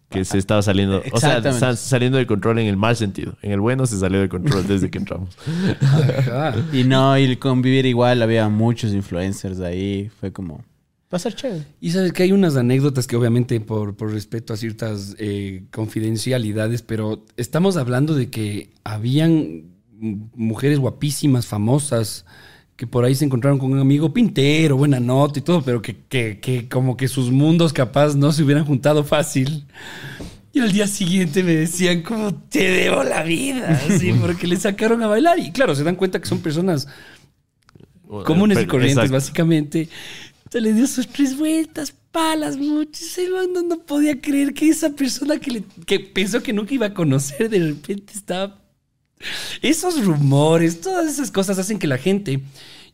Que 0.10 0.26
se 0.26 0.38
estaba 0.38 0.61
saliendo, 0.61 1.02
o 1.11 1.19
sea, 1.19 1.76
saliendo 1.76 2.18
del 2.18 2.27
control 2.27 2.60
en 2.60 2.68
el 2.68 2.76
mal 2.76 2.97
sentido. 2.97 3.38
En 3.41 3.53
el 3.53 3.61
bueno 3.61 3.85
se 3.88 3.97
salió 3.97 4.19
del 4.19 4.30
control 4.30 4.68
desde 4.68 4.91
que 4.91 4.97
entramos. 4.97 5.35
Y 6.73 6.84
no, 6.84 7.18
y 7.18 7.23
el 7.23 7.39
convivir 7.39 7.85
igual, 7.85 8.22
había 8.22 8.49
muchos 8.49 8.93
influencers 8.93 9.61
ahí, 9.61 10.11
fue 10.19 10.34
como... 10.34 10.64
Pasar 11.16 11.34
chévere. 11.34 11.64
Y 11.80 11.92
sabes 11.92 12.12
que 12.12 12.24
hay 12.24 12.34
unas 12.34 12.58
anécdotas 12.58 13.08
que 13.08 13.16
obviamente 13.16 13.62
por, 13.62 13.96
por 13.96 14.12
respeto 14.12 14.52
a 14.52 14.58
ciertas 14.58 15.16
eh, 15.18 15.64
confidencialidades, 15.72 16.82
pero 16.82 17.24
estamos 17.38 17.78
hablando 17.78 18.16
de 18.16 18.30
que 18.30 18.72
habían 18.84 19.64
mujeres 19.98 20.78
guapísimas, 20.78 21.48
famosas, 21.48 22.26
que 22.76 22.86
por 22.86 23.06
ahí 23.06 23.16
se 23.16 23.24
encontraron 23.24 23.60
con 23.60 23.72
un 23.72 23.80
amigo 23.80 24.12
pintero, 24.12 24.76
buena 24.76 25.00
nota 25.00 25.40
y 25.40 25.42
todo, 25.42 25.62
pero 25.62 25.82
que, 25.82 25.96
que, 26.10 26.42
que 26.42 26.68
como 26.68 26.98
que 26.98 27.08
sus 27.08 27.32
mundos 27.32 27.72
capaz 27.72 28.14
no 28.18 28.34
se 28.34 28.44
hubieran 28.44 28.66
juntado 28.66 29.06
fácil. 29.06 29.64
Y 30.52 30.60
al 30.60 30.74
día 30.74 30.86
siguiente 30.86 31.44
me 31.44 31.56
decían 31.56 32.02
como 32.02 32.34
te 32.34 32.70
debo 32.70 33.06
la 33.06 33.24
vida, 33.24 33.82
así, 33.88 34.12
porque 34.22 34.48
le 34.48 34.58
sacaron 34.58 35.02
a 35.02 35.08
bailar. 35.08 35.40
Y 35.40 35.54
claro, 35.54 35.76
se 35.76 35.86
dan 35.86 35.96
cuenta 35.96 36.20
que 36.20 36.28
son 36.28 36.40
personas 36.40 36.90
comunes 38.24 38.62
y 38.62 38.66
corrientes, 38.66 38.98
exacto. 38.98 39.14
básicamente. 39.14 39.90
Le 40.61 40.73
dio 40.73 40.88
sus 40.88 41.07
tres 41.07 41.38
vueltas, 41.38 41.94
palas, 42.11 42.57
man 42.57 42.88
no, 43.53 43.61
no 43.61 43.80
podía 43.80 44.22
creer 44.22 44.53
que 44.53 44.69
esa 44.69 44.90
persona 44.90 45.38
que, 45.38 45.64
que 45.86 45.99
pensó 45.99 46.41
que 46.41 46.53
nunca 46.53 46.73
iba 46.73 46.86
a 46.88 46.94
conocer, 46.94 47.49
de 47.49 47.60
repente 47.60 48.14
estaba. 48.14 48.61
Esos 49.61 50.03
rumores, 50.06 50.80
todas 50.80 51.11
esas 51.11 51.30
cosas 51.30 51.60
hacen 51.60 51.77
que 51.77 51.88
la 51.88 51.98
gente 51.98 52.41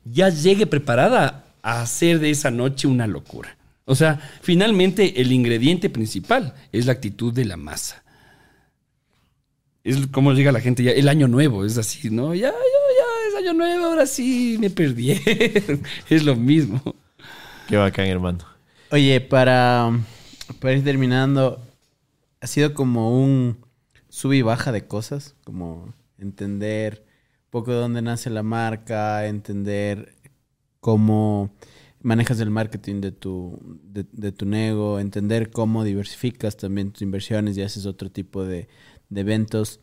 ya 0.04 0.30
llegue 0.30 0.66
preparada 0.66 1.46
a 1.62 1.82
hacer 1.82 2.20
de 2.20 2.32
esa 2.32 2.50
noche 2.50 2.88
una 2.88 3.06
locura. 3.06 3.58
O 3.86 3.96
sea, 3.96 4.20
finalmente 4.42 5.22
el 5.22 5.32
ingrediente 5.32 5.90
principal 5.90 6.56
es 6.72 6.86
la 6.86 6.94
actitud 6.94 7.34
de 7.34 7.46
la 7.46 7.58
masa. 7.58 8.04
Es 9.84 10.08
como 10.08 10.34
llega 10.34 10.52
la 10.52 10.62
gente 10.62 10.84
ya. 10.84 10.92
El 10.92 11.08
año 11.08 11.28
nuevo 11.28 11.66
es 11.66 11.78
así, 11.78 12.10
¿no? 12.10 12.34
Ya, 12.34 12.50
ya, 12.50 12.52
ya, 12.52 13.30
es 13.30 13.36
año 13.44 13.54
nuevo, 13.54 13.86
ahora 13.86 14.06
sí 14.06 14.58
me 14.60 14.70
perdí. 14.70 15.12
es 16.10 16.24
lo 16.24 16.36
mismo. 16.36 16.96
Qué 17.68 17.78
bacán, 17.78 18.08
hermano. 18.08 18.40
Oye, 18.92 19.22
para, 19.22 19.92
para 20.60 20.74
ir 20.74 20.84
terminando, 20.84 21.62
ha 22.42 22.48
sido 22.48 22.74
como 22.74 23.22
un 23.24 23.66
sub 24.10 24.34
y 24.34 24.42
baja 24.42 24.72
de 24.72 24.86
cosas, 24.86 25.36
como 25.46 25.94
entender 26.18 27.06
un 27.46 27.50
poco 27.52 27.72
de 27.72 27.78
dónde 27.78 28.02
nace 28.02 28.30
la 28.30 28.44
marca, 28.44 29.26
entender 29.28 30.16
cómo 30.80 31.56
manejas 32.02 32.40
el 32.40 32.50
marketing 32.50 33.00
de 33.00 33.12
tu, 33.12 33.60
de, 33.84 34.32
tu 34.32 34.46
nego, 34.46 35.00
entender 35.00 35.52
cómo 35.52 35.84
diversificas 35.84 36.58
también 36.58 36.92
tus 36.92 37.04
inversiones 37.04 37.58
y 37.58 37.62
haces 37.62 37.86
otro 37.86 38.12
tipo 38.12 38.44
de, 38.44 38.68
de 39.10 39.22
eventos. 39.22 39.80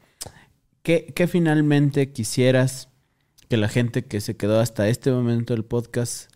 ¿Qué, 0.82 1.12
¿Qué 1.14 1.26
finalmente 1.26 2.12
quisieras 2.12 2.88
que 3.48 3.56
la 3.56 3.68
gente 3.68 4.04
que 4.04 4.20
se 4.20 4.36
quedó 4.36 4.60
hasta 4.60 4.88
este 4.88 5.10
momento 5.10 5.54
del 5.54 5.64
podcast 5.64 6.30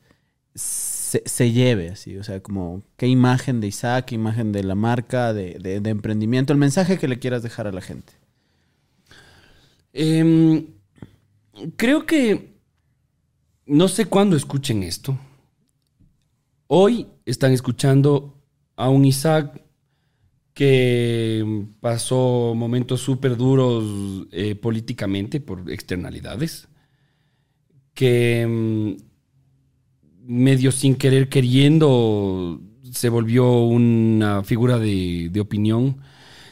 se, 1.25 1.53
lleve 1.53 1.91
así, 1.91 2.17
o 2.17 2.25
sea, 2.25 2.41
como 2.43 2.83
qué 2.97 3.07
imagen 3.07 3.61
de 3.61 3.67
Isaac, 3.69 4.07
qué 4.07 4.15
imagen 4.15 4.53
de 4.53 4.63
la 4.65 4.75
marca, 4.75 5.33
de, 5.33 5.59
de- 5.59 5.91
emprendimiento, 5.91 6.53
el 6.53 6.59
mensaje 6.59 6.99
que 6.99 7.09
le 7.09 7.19
quieras 7.19 7.43
dejar 7.43 7.67
a 7.67 7.73
la 7.73 7.81
gente. 7.81 8.13
Em, 9.93 10.67
creo 11.77 12.07
que 12.07 12.53
no 13.67 13.89
sé 13.89 14.07
cuándo 14.07 14.37
escuchen 14.37 14.83
esto. 14.83 15.19
Hoy 16.67 17.07
están 17.27 17.53
escuchando 17.53 18.35
a 18.77 18.89
un 18.89 19.05
Isaac 19.05 19.63
que 20.55 21.67
pasó 21.81 22.55
momentos 22.55 23.01
súper 23.01 23.37
duros 23.37 24.27
eh, 24.33 24.55
políticamente 24.55 25.41
por 25.41 25.71
externalidades, 25.71 26.69
que 27.95 28.47
mm, 28.47 29.12
medio 30.25 30.73
sin 30.73 30.95
querer 30.95 31.29
queriendo 31.29 32.61
se 32.91 33.09
volvió 33.09 33.51
una 33.63 34.43
figura 34.43 34.79
de, 34.79 35.33
opinión, 35.41 35.99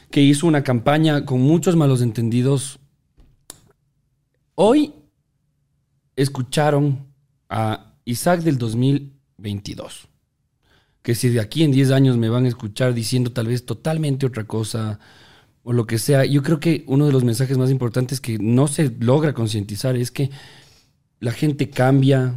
que 0.09 0.21
hizo 0.21 0.47
una 0.47 0.63
campaña 0.63 1.25
con 1.25 1.41
muchos 1.41 1.75
malos 1.75 2.01
entendidos 2.01 2.79
Hoy 4.55 4.93
escucharon 6.15 7.07
a 7.49 7.95
Isaac 8.05 8.41
del 8.41 8.59
2022. 8.59 10.07
Que 11.01 11.15
si 11.15 11.29
de 11.29 11.39
aquí 11.39 11.63
en 11.63 11.71
10 11.71 11.89
años 11.89 12.17
me 12.17 12.29
van 12.29 12.45
a 12.45 12.49
escuchar 12.49 12.93
diciendo 12.93 13.31
tal 13.31 13.47
vez 13.47 13.65
totalmente 13.65 14.27
otra 14.27 14.43
cosa 14.43 14.99
o 15.63 15.73
lo 15.73 15.87
que 15.87 15.97
sea, 15.97 16.25
yo 16.25 16.43
creo 16.43 16.59
que 16.59 16.83
uno 16.85 17.07
de 17.07 17.11
los 17.11 17.23
mensajes 17.23 17.57
más 17.57 17.71
importantes 17.71 18.21
que 18.21 18.37
no 18.37 18.67
se 18.67 18.91
logra 18.99 19.33
concientizar 19.33 19.95
es 19.95 20.11
que 20.11 20.29
la 21.19 21.31
gente 21.31 21.71
cambia, 21.71 22.35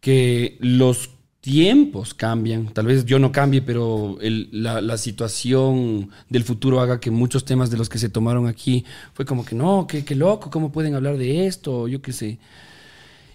que 0.00 0.56
los 0.60 1.10
tiempos 1.40 2.14
cambian. 2.14 2.72
Tal 2.72 2.86
vez 2.86 3.04
yo 3.04 3.18
no 3.18 3.32
cambie, 3.32 3.62
pero 3.62 4.18
la 4.20 4.98
situación 4.98 6.10
del 6.28 6.44
futuro 6.44 6.80
haga 6.80 7.00
que 7.00 7.10
muchos 7.10 7.44
temas 7.44 7.70
de 7.70 7.76
los 7.76 7.88
que 7.88 7.98
se 7.98 8.08
tomaron 8.08 8.46
aquí 8.46 8.84
fue 9.14 9.24
como 9.24 9.44
que 9.44 9.54
no, 9.54 9.86
qué, 9.86 10.04
qué 10.04 10.14
loco, 10.14 10.50
¿cómo 10.50 10.72
pueden 10.72 10.94
hablar 10.94 11.16
de 11.16 11.46
esto? 11.46 11.88
Yo 11.88 12.02
qué 12.02 12.12
sé. 12.12 12.38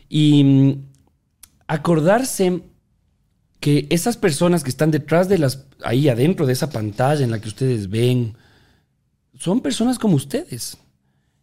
Y 0.09 0.43
mm, 0.43 0.85
acordarse 1.67 2.61
que 3.59 3.87
esas 3.89 4.17
personas 4.17 4.63
que 4.63 4.69
están 4.69 4.91
detrás 4.91 5.27
de 5.27 5.39
las, 5.39 5.65
ahí 5.83 6.07
adentro 6.09 6.45
de 6.45 6.53
esa 6.53 6.69
pantalla 6.69 7.23
en 7.23 7.31
la 7.31 7.41
que 7.41 7.47
ustedes 7.47 7.89
ven, 7.89 8.35
son 9.39 9.61
personas 9.61 9.97
como 9.97 10.15
ustedes. 10.15 10.77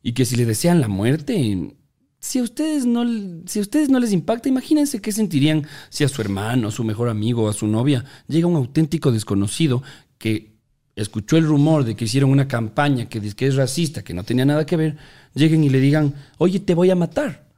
Y 0.03 0.13
que 0.13 0.25
si 0.25 0.37
le 0.37 0.47
desean 0.47 0.81
la 0.81 0.89
muerte, 0.89 1.75
si 2.23 2.39
a 2.39 2.45
ustedes 2.45 2.87
no, 2.87 3.05
si 3.47 3.59
ustedes 3.59 3.89
no 3.89 3.99
les 3.99 4.13
impacta, 4.13 4.49
imagínense 4.49 5.01
qué 5.01 5.11
sentirían 5.11 5.67
si 5.91 6.05
a 6.05 6.09
su 6.09 6.23
hermano, 6.23 6.69
a 6.69 6.71
su 6.71 6.85
mejor 6.85 7.09
amigo, 7.09 7.49
a 7.49 7.53
su 7.53 7.67
novia 7.67 8.05
llega 8.29 8.47
un 8.47 8.55
auténtico 8.55 9.11
desconocido 9.11 9.83
que 10.19 10.53
escuchó 10.95 11.37
el 11.37 11.45
rumor 11.45 11.83
de 11.85 11.97
que 11.97 12.05
hicieron 12.05 12.31
una 12.31 12.47
campaña 12.47 13.09
que 13.09 13.21
que 13.35 13.47
es 13.49 13.57
racista, 13.57 14.05
que 14.05 14.15
no 14.15 14.23
tenía 14.23 14.45
nada 14.45 14.65
que 14.65 14.77
ver, 14.77 14.97
lleguen 15.35 15.65
y 15.65 15.69
le 15.69 15.81
digan, 15.81 16.15
oye, 16.39 16.61
te 16.61 16.75
voy 16.75 16.91
a 16.91 16.95
matar. 16.95 17.51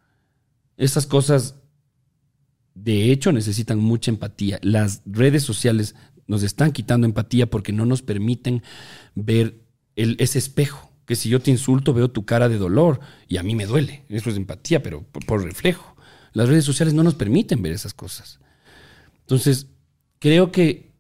Esas 0.79 1.07
cosas, 1.07 1.57
de 2.75 3.13
hecho, 3.13 3.33
necesitan 3.33 3.79
mucha 3.79 4.11
empatía. 4.11 4.59
Las 4.63 5.03
redes 5.05 5.43
sociales 5.43 5.95
nos 6.27 6.43
están 6.43 6.73
quitando 6.73 7.07
empatía 7.07 7.51
porque 7.51 7.73
no 7.73 7.85
nos 7.85 8.01
permiten 8.01 8.63
ver 9.15 9.61
el, 9.95 10.17
ese 10.21 10.39
espejo. 10.39 10.91
Que 11.07 11.17
si 11.17 11.29
yo 11.29 11.41
te 11.41 11.51
insulto 11.51 11.93
veo 11.93 12.11
tu 12.11 12.25
cara 12.25 12.49
de 12.49 12.59
dolor 12.59 13.01
y 13.29 13.37
a 13.37 13.43
mí 13.43 13.55
me 13.55 13.67
duele. 13.67 14.05
Eso 14.09 14.31
es 14.31 14.37
empatía, 14.37 14.83
pero 14.83 15.03
por, 15.03 15.43
reflejo. 15.43 15.97
Las 16.33 16.49
redes 16.49 16.65
sociales 16.65 16.95
no 16.95 17.03
nos 17.03 17.15
permiten 17.15 17.63
ver 17.63 17.73
esas 17.73 17.95
cosas. 17.95 18.41
Entonces, 19.21 19.69
creo 20.19 20.51
que 20.51 20.93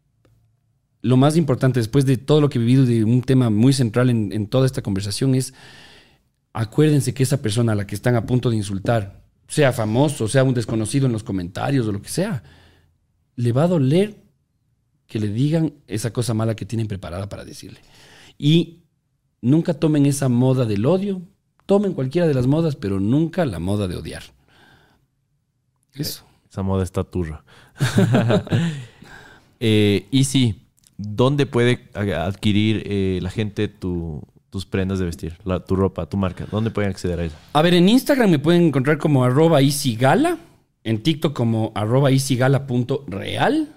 lo 1.00 1.16
más 1.16 1.36
importante 1.36 1.80
después 1.80 2.06
de 2.06 2.16
todo 2.16 2.40
lo 2.40 2.48
que 2.48 2.58
he 2.58 2.62
vivido, 2.62 2.86
de 2.86 3.04
un 3.04 3.22
tema 3.22 3.50
muy 3.50 3.72
central 3.72 4.10
en, 4.10 4.32
en 4.32 4.46
toda 4.46 4.66
esta 4.66 4.82
conversación, 4.82 5.34
es 5.34 5.54
acuérdense 6.52 7.12
que 7.12 7.24
esa 7.24 7.42
persona 7.42 7.72
a 7.72 7.74
la 7.74 7.86
que 7.86 7.94
están 7.94 8.14
a 8.14 8.24
punto 8.24 8.48
de 8.48 8.56
insultar, 8.56 9.24
sea 9.48 9.72
famoso, 9.72 10.28
sea 10.28 10.44
un 10.44 10.54
desconocido 10.54 11.06
en 11.06 11.12
los 11.12 11.24
comentarios 11.24 11.86
o 11.86 11.92
lo 11.92 12.00
que 12.00 12.08
sea, 12.08 12.42
le 13.36 13.52
va 13.52 13.64
a 13.64 13.68
doler 13.68 14.22
que 15.06 15.18
le 15.18 15.28
digan 15.28 15.74
esa 15.86 16.12
cosa 16.12 16.32
mala 16.32 16.56
que 16.56 16.64
tienen 16.64 16.86
preparada 16.88 17.28
para 17.28 17.44
decirle. 17.44 17.80
Y 18.38 18.83
nunca 19.44 19.74
tomen 19.74 20.06
esa 20.06 20.28
moda 20.28 20.64
del 20.64 20.86
odio, 20.86 21.20
tomen 21.66 21.92
cualquiera 21.92 22.26
de 22.26 22.34
las 22.34 22.46
modas, 22.46 22.76
pero 22.76 22.98
nunca 22.98 23.44
la 23.44 23.58
moda 23.58 23.86
de 23.88 23.96
odiar. 23.96 24.22
Eso. 25.94 26.24
Esa 26.50 26.62
moda 26.62 26.82
está 26.82 27.04
turra. 27.04 27.44
eh, 29.60 30.06
y 30.10 30.24
sí, 30.24 30.62
¿dónde 30.96 31.46
puede 31.46 31.88
adquirir 31.94 32.82
eh, 32.86 33.18
la 33.22 33.30
gente 33.30 33.68
tu- 33.68 34.22
tus 34.50 34.66
prendas 34.66 34.98
de 34.98 35.04
vestir? 35.06 35.36
La- 35.44 35.60
tu 35.64 35.76
ropa, 35.76 36.06
tu 36.06 36.16
marca. 36.16 36.46
¿Dónde 36.50 36.70
pueden 36.70 36.90
acceder 36.90 37.20
a 37.20 37.24
ella? 37.24 37.34
A 37.52 37.62
ver, 37.62 37.74
en 37.74 37.88
Instagram 37.88 38.30
me 38.30 38.38
pueden 38.38 38.62
encontrar 38.64 38.98
como 38.98 39.24
arroba 39.24 39.60
easygala, 39.60 40.38
en 40.84 41.02
TikTok 41.02 41.34
como 41.34 41.72
arroba 41.74 42.10
easygala.real. 42.10 43.68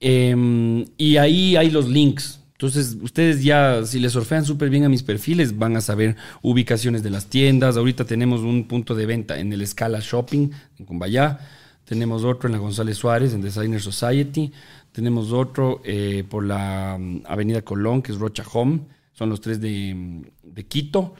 Em, 0.00 0.84
y 0.98 1.16
ahí 1.16 1.56
hay 1.56 1.70
los 1.70 1.88
links. 1.88 2.40
Entonces, 2.54 2.96
ustedes 3.02 3.42
ya, 3.42 3.84
si 3.84 3.98
les 3.98 4.12
surfean 4.12 4.44
súper 4.44 4.70
bien 4.70 4.84
a 4.84 4.88
mis 4.88 5.02
perfiles, 5.02 5.58
van 5.58 5.76
a 5.76 5.80
saber 5.80 6.16
ubicaciones 6.40 7.02
de 7.02 7.10
las 7.10 7.26
tiendas. 7.26 7.76
Ahorita 7.76 8.04
tenemos 8.04 8.42
un 8.42 8.68
punto 8.68 8.94
de 8.94 9.06
venta 9.06 9.38
en 9.40 9.52
el 9.52 9.66
Scala 9.66 9.98
Shopping, 10.00 10.50
en 10.78 10.86
Cumbayá. 10.86 11.40
Tenemos 11.84 12.22
otro 12.22 12.48
en 12.48 12.52
la 12.52 12.58
González 12.58 12.96
Suárez, 12.96 13.34
en 13.34 13.42
Designer 13.42 13.80
Society. 13.80 14.52
Tenemos 14.92 15.32
otro 15.32 15.80
eh, 15.84 16.24
por 16.28 16.44
la 16.44 16.96
mm, 16.98 17.22
Avenida 17.26 17.62
Colón, 17.62 18.02
que 18.02 18.12
es 18.12 18.18
Rocha 18.18 18.44
Home. 18.52 18.82
Son 19.12 19.28
los 19.28 19.40
tres 19.40 19.60
de, 19.60 19.92
mm, 19.92 20.22
de 20.44 20.66
Quito. 20.66 21.14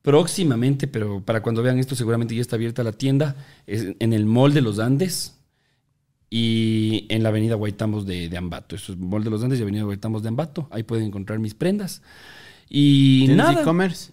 Próximamente, 0.00 0.88
pero 0.88 1.22
para 1.22 1.42
cuando 1.42 1.62
vean 1.62 1.78
esto, 1.78 1.94
seguramente 1.94 2.34
ya 2.34 2.40
está 2.40 2.56
abierta 2.56 2.82
la 2.82 2.92
tienda, 2.92 3.36
es 3.66 3.94
en 3.98 4.12
el 4.14 4.24
Mall 4.24 4.54
de 4.54 4.62
los 4.62 4.78
Andes 4.78 5.39
y 6.30 7.06
en 7.08 7.22
la 7.24 7.30
Avenida 7.30 7.56
Guaitambos 7.56 8.06
de, 8.06 8.28
de 8.28 8.36
Ambato. 8.38 8.76
Eso 8.76 8.92
es 8.92 8.98
Mall 8.98 9.24
de 9.24 9.30
los 9.30 9.42
Andes 9.42 9.58
y 9.58 9.62
Avenida 9.62 9.82
Guaitambos 9.82 10.22
de 10.22 10.28
Ambato. 10.28 10.68
Ahí 10.70 10.84
pueden 10.84 11.06
encontrar 11.06 11.38
mis 11.40 11.54
prendas. 11.54 12.02
Y 12.68 13.20
¿Tienes 13.26 13.36
nada. 13.36 13.60
e-commerce? 13.62 14.12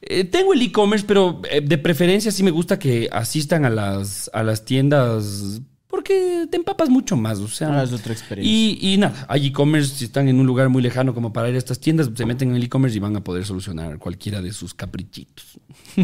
Eh, 0.00 0.24
tengo 0.24 0.52
el 0.54 0.62
e-commerce, 0.62 1.04
pero 1.06 1.42
eh, 1.50 1.60
de 1.60 1.78
preferencia 1.78 2.30
sí 2.32 2.42
me 2.42 2.50
gusta 2.50 2.78
que 2.78 3.08
asistan 3.12 3.64
a 3.66 3.70
las, 3.70 4.30
a 4.32 4.42
las 4.42 4.64
tiendas 4.64 5.60
porque 5.88 6.46
te 6.50 6.56
empapas 6.56 6.88
mucho 6.90 7.16
más. 7.16 7.38
O 7.38 7.48
sea, 7.48 7.80
Ah, 7.80 7.82
es 7.82 7.92
otra 7.92 8.12
experiencia. 8.12 8.52
y, 8.52 8.78
y 8.94 8.96
nada, 8.98 9.26
hay 9.28 9.46
e-commerce, 9.46 9.94
si 9.94 10.04
están 10.06 10.28
en 10.28 10.38
un 10.40 10.46
lugar 10.46 10.68
muy 10.68 10.82
lejano 10.82 11.14
como 11.14 11.32
para 11.32 11.48
ir 11.48 11.54
a 11.54 11.58
estas 11.58 11.80
tiendas, 11.80 12.10
se 12.14 12.26
meten 12.26 12.50
en 12.50 12.56
el 12.56 12.62
e-commerce 12.64 12.96
y 12.96 13.00
van 13.00 13.16
a 13.16 13.24
poder 13.24 13.44
solucionar 13.44 13.98
cualquiera 13.98 14.40
de 14.42 14.52
sus 14.52 14.74
caprichitos. 14.74 15.58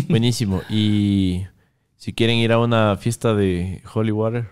Buenísimo. 0.08 0.62
Y 0.70 1.42
si 1.96 2.12
quieren 2.12 2.36
ir 2.38 2.52
a 2.52 2.58
una 2.58 2.96
fiesta 2.96 3.34
de 3.34 3.82
Holy 3.94 4.12
Water, 4.12 4.48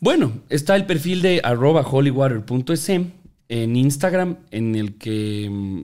Bueno, 0.00 0.32
está 0.48 0.76
el 0.76 0.86
perfil 0.86 1.20
de 1.20 1.42
arroba 1.44 1.82
holywater.es 1.82 2.88
en 2.88 3.76
Instagram 3.76 4.38
en 4.50 4.74
el 4.74 4.94
que, 4.94 5.46
mm, 5.50 5.82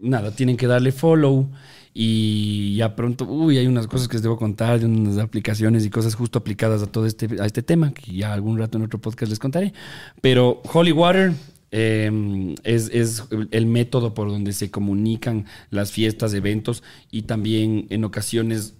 nada, 0.00 0.32
tienen 0.32 0.58
que 0.58 0.66
darle 0.66 0.92
follow 0.92 1.48
y 1.94 2.76
ya 2.76 2.94
pronto, 2.94 3.24
uy, 3.24 3.56
hay 3.56 3.66
unas 3.66 3.86
cosas 3.86 4.06
que 4.06 4.16
les 4.16 4.22
debo 4.22 4.36
contar, 4.36 4.80
de 4.80 4.86
unas 4.86 5.16
aplicaciones 5.16 5.86
y 5.86 5.90
cosas 5.90 6.14
justo 6.14 6.38
aplicadas 6.38 6.82
a 6.82 6.88
todo 6.88 7.06
este, 7.06 7.40
a 7.40 7.46
este 7.46 7.62
tema, 7.62 7.94
que 7.94 8.12
ya 8.12 8.34
algún 8.34 8.58
rato 8.58 8.76
en 8.76 8.84
otro 8.84 9.00
podcast 9.00 9.30
les 9.30 9.38
contaré. 9.38 9.72
Pero 10.20 10.60
Holy 10.70 10.92
Water 10.92 11.32
eh, 11.70 12.54
es, 12.64 12.90
es 12.92 13.24
el 13.50 13.64
método 13.64 14.12
por 14.12 14.28
donde 14.28 14.52
se 14.52 14.70
comunican 14.70 15.46
las 15.70 15.90
fiestas, 15.90 16.34
eventos 16.34 16.82
y 17.10 17.22
también 17.22 17.86
en 17.88 18.04
ocasiones 18.04 18.74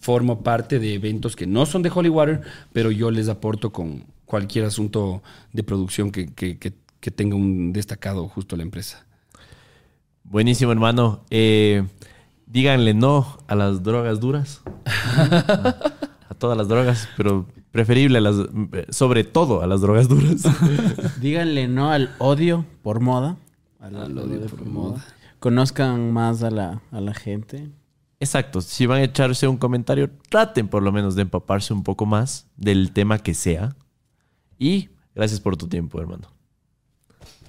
formo 0.00 0.42
parte 0.42 0.80
de 0.80 0.94
eventos 0.94 1.36
que 1.36 1.46
no 1.46 1.64
son 1.64 1.82
de 1.82 1.92
Holy 1.94 2.08
Water, 2.08 2.40
pero 2.72 2.90
yo 2.90 3.12
les 3.12 3.28
aporto 3.28 3.70
con 3.70 4.15
cualquier 4.26 4.64
asunto 4.66 5.22
de 5.52 5.62
producción 5.62 6.10
que, 6.12 6.26
que- 6.34 6.58
que- 6.58 6.74
que 7.00 7.10
tenga 7.10 7.36
un 7.36 7.72
destacado 7.72 8.28
justo 8.28 8.56
la 8.56 8.62
empresa. 8.64 9.06
buenísimo, 10.24 10.72
hermano. 10.72 11.24
Eh, 11.30 11.86
díganle 12.46 12.94
no 12.94 13.38
a 13.46 13.54
las 13.54 13.82
drogas 13.82 14.18
duras. 14.20 14.62
a 16.28 16.34
todas 16.38 16.56
las 16.58 16.68
drogas, 16.68 17.08
pero 17.16 17.46
preferible 17.70 18.18
a 18.18 18.20
las, 18.20 18.36
sobre 18.90 19.24
todo 19.24 19.62
a 19.62 19.66
las 19.66 19.80
drogas 19.80 20.08
duras. 20.08 20.42
Díganle 21.20 21.68
no 21.68 21.90
al 21.90 22.14
odio 22.18 22.64
por 22.82 23.00
moda. 23.00 23.36
Al, 23.78 24.18
odio 24.18 24.40
por 24.46 24.64
moda. 24.66 25.04
Conozcan 25.38 26.12
más 26.12 26.42
a 26.42 26.50
la, 26.50 26.80
a 26.90 27.00
la 27.00 27.14
gente. 27.14 27.68
Exacto. 28.18 28.60
Si 28.62 28.86
van 28.86 28.98
a 28.98 29.04
echarse 29.04 29.46
un 29.46 29.58
comentario, 29.58 30.10
traten 30.28 30.66
por 30.68 30.82
lo 30.82 30.90
menos 30.90 31.14
de 31.14 31.22
empaparse 31.22 31.72
un 31.74 31.82
poco 31.84 32.06
más 32.06 32.46
del 32.56 32.90
tema 32.92 33.18
que 33.18 33.34
sea. 33.34 33.76
Y 34.58 34.88
gracias 35.14 35.40
por 35.40 35.56
tu 35.56 35.68
tiempo, 35.68 36.00
hermano. 36.00 36.32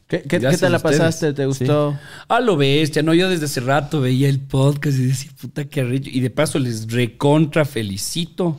¿Qué, 0.08 0.22
qué, 0.22 0.40
tal 0.40 0.72
la 0.72 0.80
pasaste? 0.80 1.34
¿Te 1.34 1.46
gustó? 1.46 1.98
A 2.30 2.40
lo 2.40 2.56
bestia, 2.56 3.04
no, 3.04 3.14
yo 3.14 3.30
desde 3.30 3.46
hace 3.46 3.60
rato 3.60 4.00
veía 4.00 4.30
el 4.30 4.40
podcast 4.40 4.98
y 4.98 5.06
decía, 5.08 5.32
puta, 5.40 5.66
qué 5.66 5.82
arrecho. 5.82 6.10
Y 6.14 6.22
de 6.22 6.30
paso 6.30 6.60
les 6.60 6.90
recontra 6.90 7.66
felicito. 7.66 8.58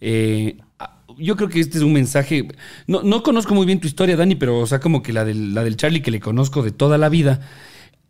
Eh, 0.00 0.56
a- 0.78 1.02
yo 1.18 1.36
creo 1.36 1.50
que 1.50 1.60
este 1.60 1.76
es 1.76 1.84
un 1.84 1.92
mensaje. 1.92 2.48
No, 2.86 3.02
no 3.02 3.22
conozco 3.22 3.54
muy 3.54 3.66
bien 3.66 3.78
tu 3.78 3.86
historia, 3.86 4.16
Dani, 4.16 4.36
pero 4.36 4.58
o 4.58 4.66
sea, 4.66 4.80
como 4.80 5.02
que 5.02 5.12
la 5.12 5.26
del, 5.26 5.52
la 5.54 5.64
del 5.64 5.76
Charlie 5.76 6.00
que 6.00 6.10
le 6.10 6.20
conozco 6.20 6.62
de 6.62 6.70
toda 6.70 6.96
la 6.96 7.10
vida. 7.10 7.40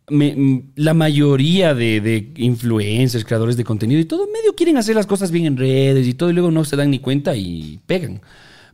me- 0.09 0.63
la 0.75 0.93
mayoría 0.93 1.73
de, 1.75 1.99
de 1.99 2.31
influencers, 2.37 3.25
creadores 3.25 3.57
de 3.57 3.65
contenido 3.65 3.99
y 3.99 4.05
todo, 4.05 4.27
medio 4.27 4.55
quieren 4.55 4.77
hacer 4.77 4.95
las 4.95 5.05
cosas 5.07 5.31
bien 5.31 5.45
en 5.45 5.57
redes 5.57 6.07
y 6.07 6.13
todo, 6.13 6.29
y 6.29 6.33
luego 6.33 6.51
no 6.51 6.63
se 6.63 6.77
dan 6.77 6.89
ni 6.91 6.99
cuenta 6.99 7.35
y 7.35 7.81
pegan. 7.85 8.21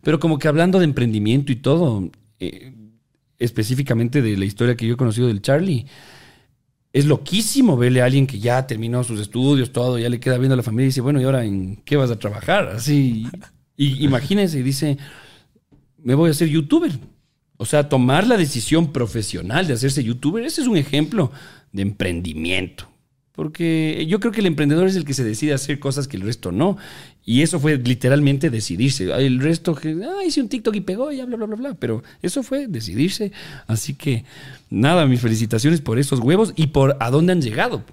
Pero 0.04 0.20
como 0.20 0.38
que 0.38 0.48
hablando 0.48 0.80
de 0.80 0.86
emprendimiento 0.86 1.52
y 1.52 1.56
todo, 1.56 2.12
eh, 2.40 2.74
específicamente 3.40 4.22
de 4.22 4.38
la 4.38 4.46
historia 4.46 4.76
que 4.76 4.86
yo 4.86 4.94
he 4.94 4.98
conocido 4.98 5.28
del 5.28 5.42
Charlie, 5.42 5.86
es 6.92 7.06
loquísimo 7.06 7.76
verle 7.76 8.02
a 8.02 8.06
alguien 8.06 8.28
que 8.28 8.40
ya 8.40 8.68
terminó 8.68 9.04
sus 9.04 9.20
estudios, 9.20 9.72
todo, 9.72 9.98
ya 9.98 10.10
le 10.10 10.20
queda 10.20 10.38
viendo 10.38 10.54
a 10.54 10.58
la 10.58 10.64
familia 10.64 10.86
y 10.86 10.90
dice, 10.90 11.02
bueno, 11.02 11.20
¿y 11.20 11.24
ahora 11.24 11.44
en 11.44 11.78
qué 11.78 11.96
vas 11.96 12.12
a 12.12 12.20
trabajar? 12.20 12.68
Así. 12.68 13.28
Y 13.76 14.06
imagínense, 14.06 14.60
y 14.60 14.62
dice, 14.62 14.98
me 15.98 16.14
voy 16.14 16.28
a 16.28 16.32
hacer 16.32 16.50
youtuber. 16.50 16.92
O 17.58 17.66
sea, 17.66 17.90
tomar 17.90 18.28
la 18.28 18.38
decisión 18.38 18.92
profesional 18.92 19.66
de 19.66 19.74
hacerse 19.74 20.04
youtuber, 20.04 20.44
ese 20.44 20.62
es 20.62 20.68
un 20.68 20.78
ejemplo 20.78 21.32
de 21.72 21.82
emprendimiento. 21.82 22.90
Porque 23.32 24.06
yo 24.08 24.20
creo 24.20 24.32
que 24.32 24.42
el 24.42 24.46
emprendedor 24.46 24.88
es 24.88 24.96
el 24.96 25.06
que 25.06 25.16
se 25.16 25.24
decide 25.24 25.54
hacer 25.54 25.80
cosas 25.80 26.08
que 26.08 26.18
el 26.18 26.24
resto 26.24 26.52
no. 26.52 26.78
Y 27.26 27.42
eso 27.42 27.60
fue 27.60 27.78
literalmente 27.78 28.50
decidirse. 28.50 29.06
El 29.26 29.40
resto, 29.40 29.76
que, 29.76 29.98
ah, 30.04 30.24
hice 30.26 30.42
un 30.42 30.50
TikTok 30.50 30.76
y 30.76 30.82
pegó, 30.82 31.12
y 31.12 31.18
ya, 31.18 31.26
bla, 31.26 31.38
bla, 31.38 31.46
bla, 31.46 31.56
bla. 31.56 31.74
Pero 31.76 32.04
eso 32.22 32.44
fue 32.44 32.68
decidirse. 32.68 33.32
Así 33.66 33.94
que, 33.94 34.26
nada, 34.70 35.06
mis 35.06 35.22
felicitaciones 35.22 35.80
por 35.80 36.00
esos 36.00 36.20
huevos 36.20 36.54
y 36.56 36.68
por 36.68 36.98
a 37.00 37.10
dónde 37.10 37.32
han 37.32 37.42
llegado. 37.42 37.84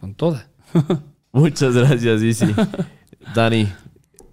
Con 0.00 0.14
toda. 0.14 0.48
Muchas 1.32 1.74
gracias, 1.74 2.22
Isi. 2.22 2.46
Dani, 3.34 3.68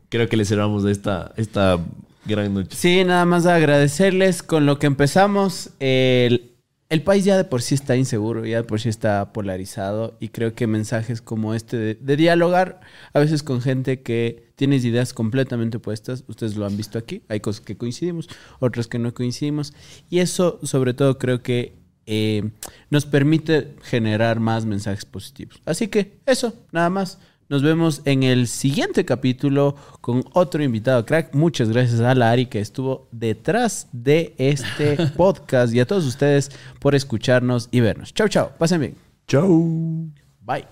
creo 0.08 0.30
que 0.30 0.38
le 0.38 0.46
cerramos 0.46 0.86
esta, 0.86 1.34
esta 1.36 1.80
gran 2.26 2.54
noche. 2.54 2.78
Sí, 2.78 3.04
nada 3.04 3.26
más 3.26 3.46
agradecerles 3.46 4.42
con 4.42 4.66
lo 4.66 4.80
que 4.80 4.88
empezamos. 4.88 5.72
El, 5.80 6.53
el 6.94 7.02
país 7.02 7.26
ya 7.26 7.36
de 7.36 7.44
por 7.44 7.64
sí 7.64 7.74
está 7.74 7.96
inseguro, 7.96 8.46
ya 8.46 8.58
de 8.58 8.64
por 8.64 8.80
sí 8.80 8.88
está 8.88 9.34
polarizado 9.34 10.16
y 10.20 10.30
creo 10.30 10.54
que 10.54 10.68
mensajes 10.68 11.24
como 11.24 11.56
este 11.56 11.76
de, 11.76 11.96
de 11.96 12.16
dialogar 12.16 12.82
a 13.14 13.20
veces 13.20 13.42
con 13.42 13.62
gente 13.62 14.04
que 14.04 14.52
tiene 14.56 14.76
ideas 14.76 15.12
completamente 15.12 15.78
opuestas, 15.78 16.24
ustedes 16.28 16.56
lo 16.56 16.68
han 16.68 16.78
visto 16.78 17.00
aquí, 17.00 17.24
hay 17.30 17.40
cosas 17.40 17.62
que 17.62 17.78
coincidimos, 17.78 18.30
otras 18.60 18.86
que 18.86 19.00
no 19.00 19.12
coincidimos 19.12 19.74
y 20.12 20.20
eso 20.20 20.60
sobre 20.62 20.94
todo 20.94 21.18
creo 21.18 21.42
que 21.42 21.74
eh, 22.06 22.52
nos 22.92 23.08
permite 23.08 23.76
generar 23.82 24.40
más 24.40 24.66
mensajes 24.66 25.06
positivos. 25.06 25.62
Así 25.66 25.88
que 25.88 26.20
eso, 26.28 26.54
nada 26.72 26.92
más. 26.92 27.18
Nos 27.50 27.62
vemos 27.62 28.02
en 28.06 28.24
el 28.24 28.48
siguiente 28.48 29.06
capítulo 29.06 29.76
con 30.02 30.24
otro 30.34 30.64
invitado 30.64 31.06
crack. 31.06 31.34
Muchas 31.36 31.70
gracias 31.70 32.00
a 32.00 32.16
Lari 32.16 32.46
que 32.46 32.60
estuvo 32.60 33.08
detrás 33.12 33.88
de 33.92 34.34
este 34.38 34.98
podcast 35.18 35.74
y 35.74 35.80
a 35.80 35.86
todos 35.86 36.06
ustedes 36.06 36.52
por 36.80 36.96
escucharnos 36.96 37.68
y 37.72 37.82
vernos. 37.82 38.14
Chao, 38.14 38.28
chao. 38.28 38.52
Pasen 38.58 38.80
bien. 38.80 38.96
Chau. 39.28 40.10
Bye. 40.42 40.66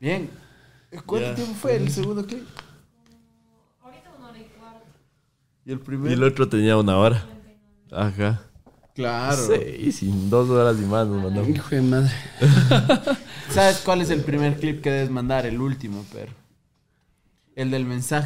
Bien. 0.00 0.30
¿Cuánto 1.06 1.34
tiempo 1.34 1.54
fue 1.54 1.76
el 1.76 1.90
segundo 1.90 2.26
clip? 2.26 2.46
Y 5.64 5.72
el 5.72 5.80
primero. 5.80 6.10
Y 6.10 6.14
el 6.14 6.24
otro 6.24 6.48
tenía 6.48 6.76
una 6.76 6.96
hora. 6.96 7.26
Ajá. 7.92 8.49
Claro. 9.00 9.46
Sí, 9.46 9.92
sin 9.92 10.28
dos 10.28 10.50
horas 10.50 10.76
y 10.78 10.84
más 10.84 11.06
nos 11.06 11.22
mandamos. 11.22 11.48
Hijo 11.48 11.74
de 11.74 11.80
madre. 11.80 12.12
¿Sabes 13.50 13.78
cuál 13.78 14.02
es 14.02 14.10
el 14.10 14.20
primer 14.20 14.58
clip 14.58 14.82
que 14.82 14.90
debes 14.90 15.08
mandar? 15.08 15.46
El 15.46 15.58
último, 15.58 16.04
pero. 16.12 16.32
El 17.56 17.70
del 17.70 17.86
mensaje. 17.86 18.18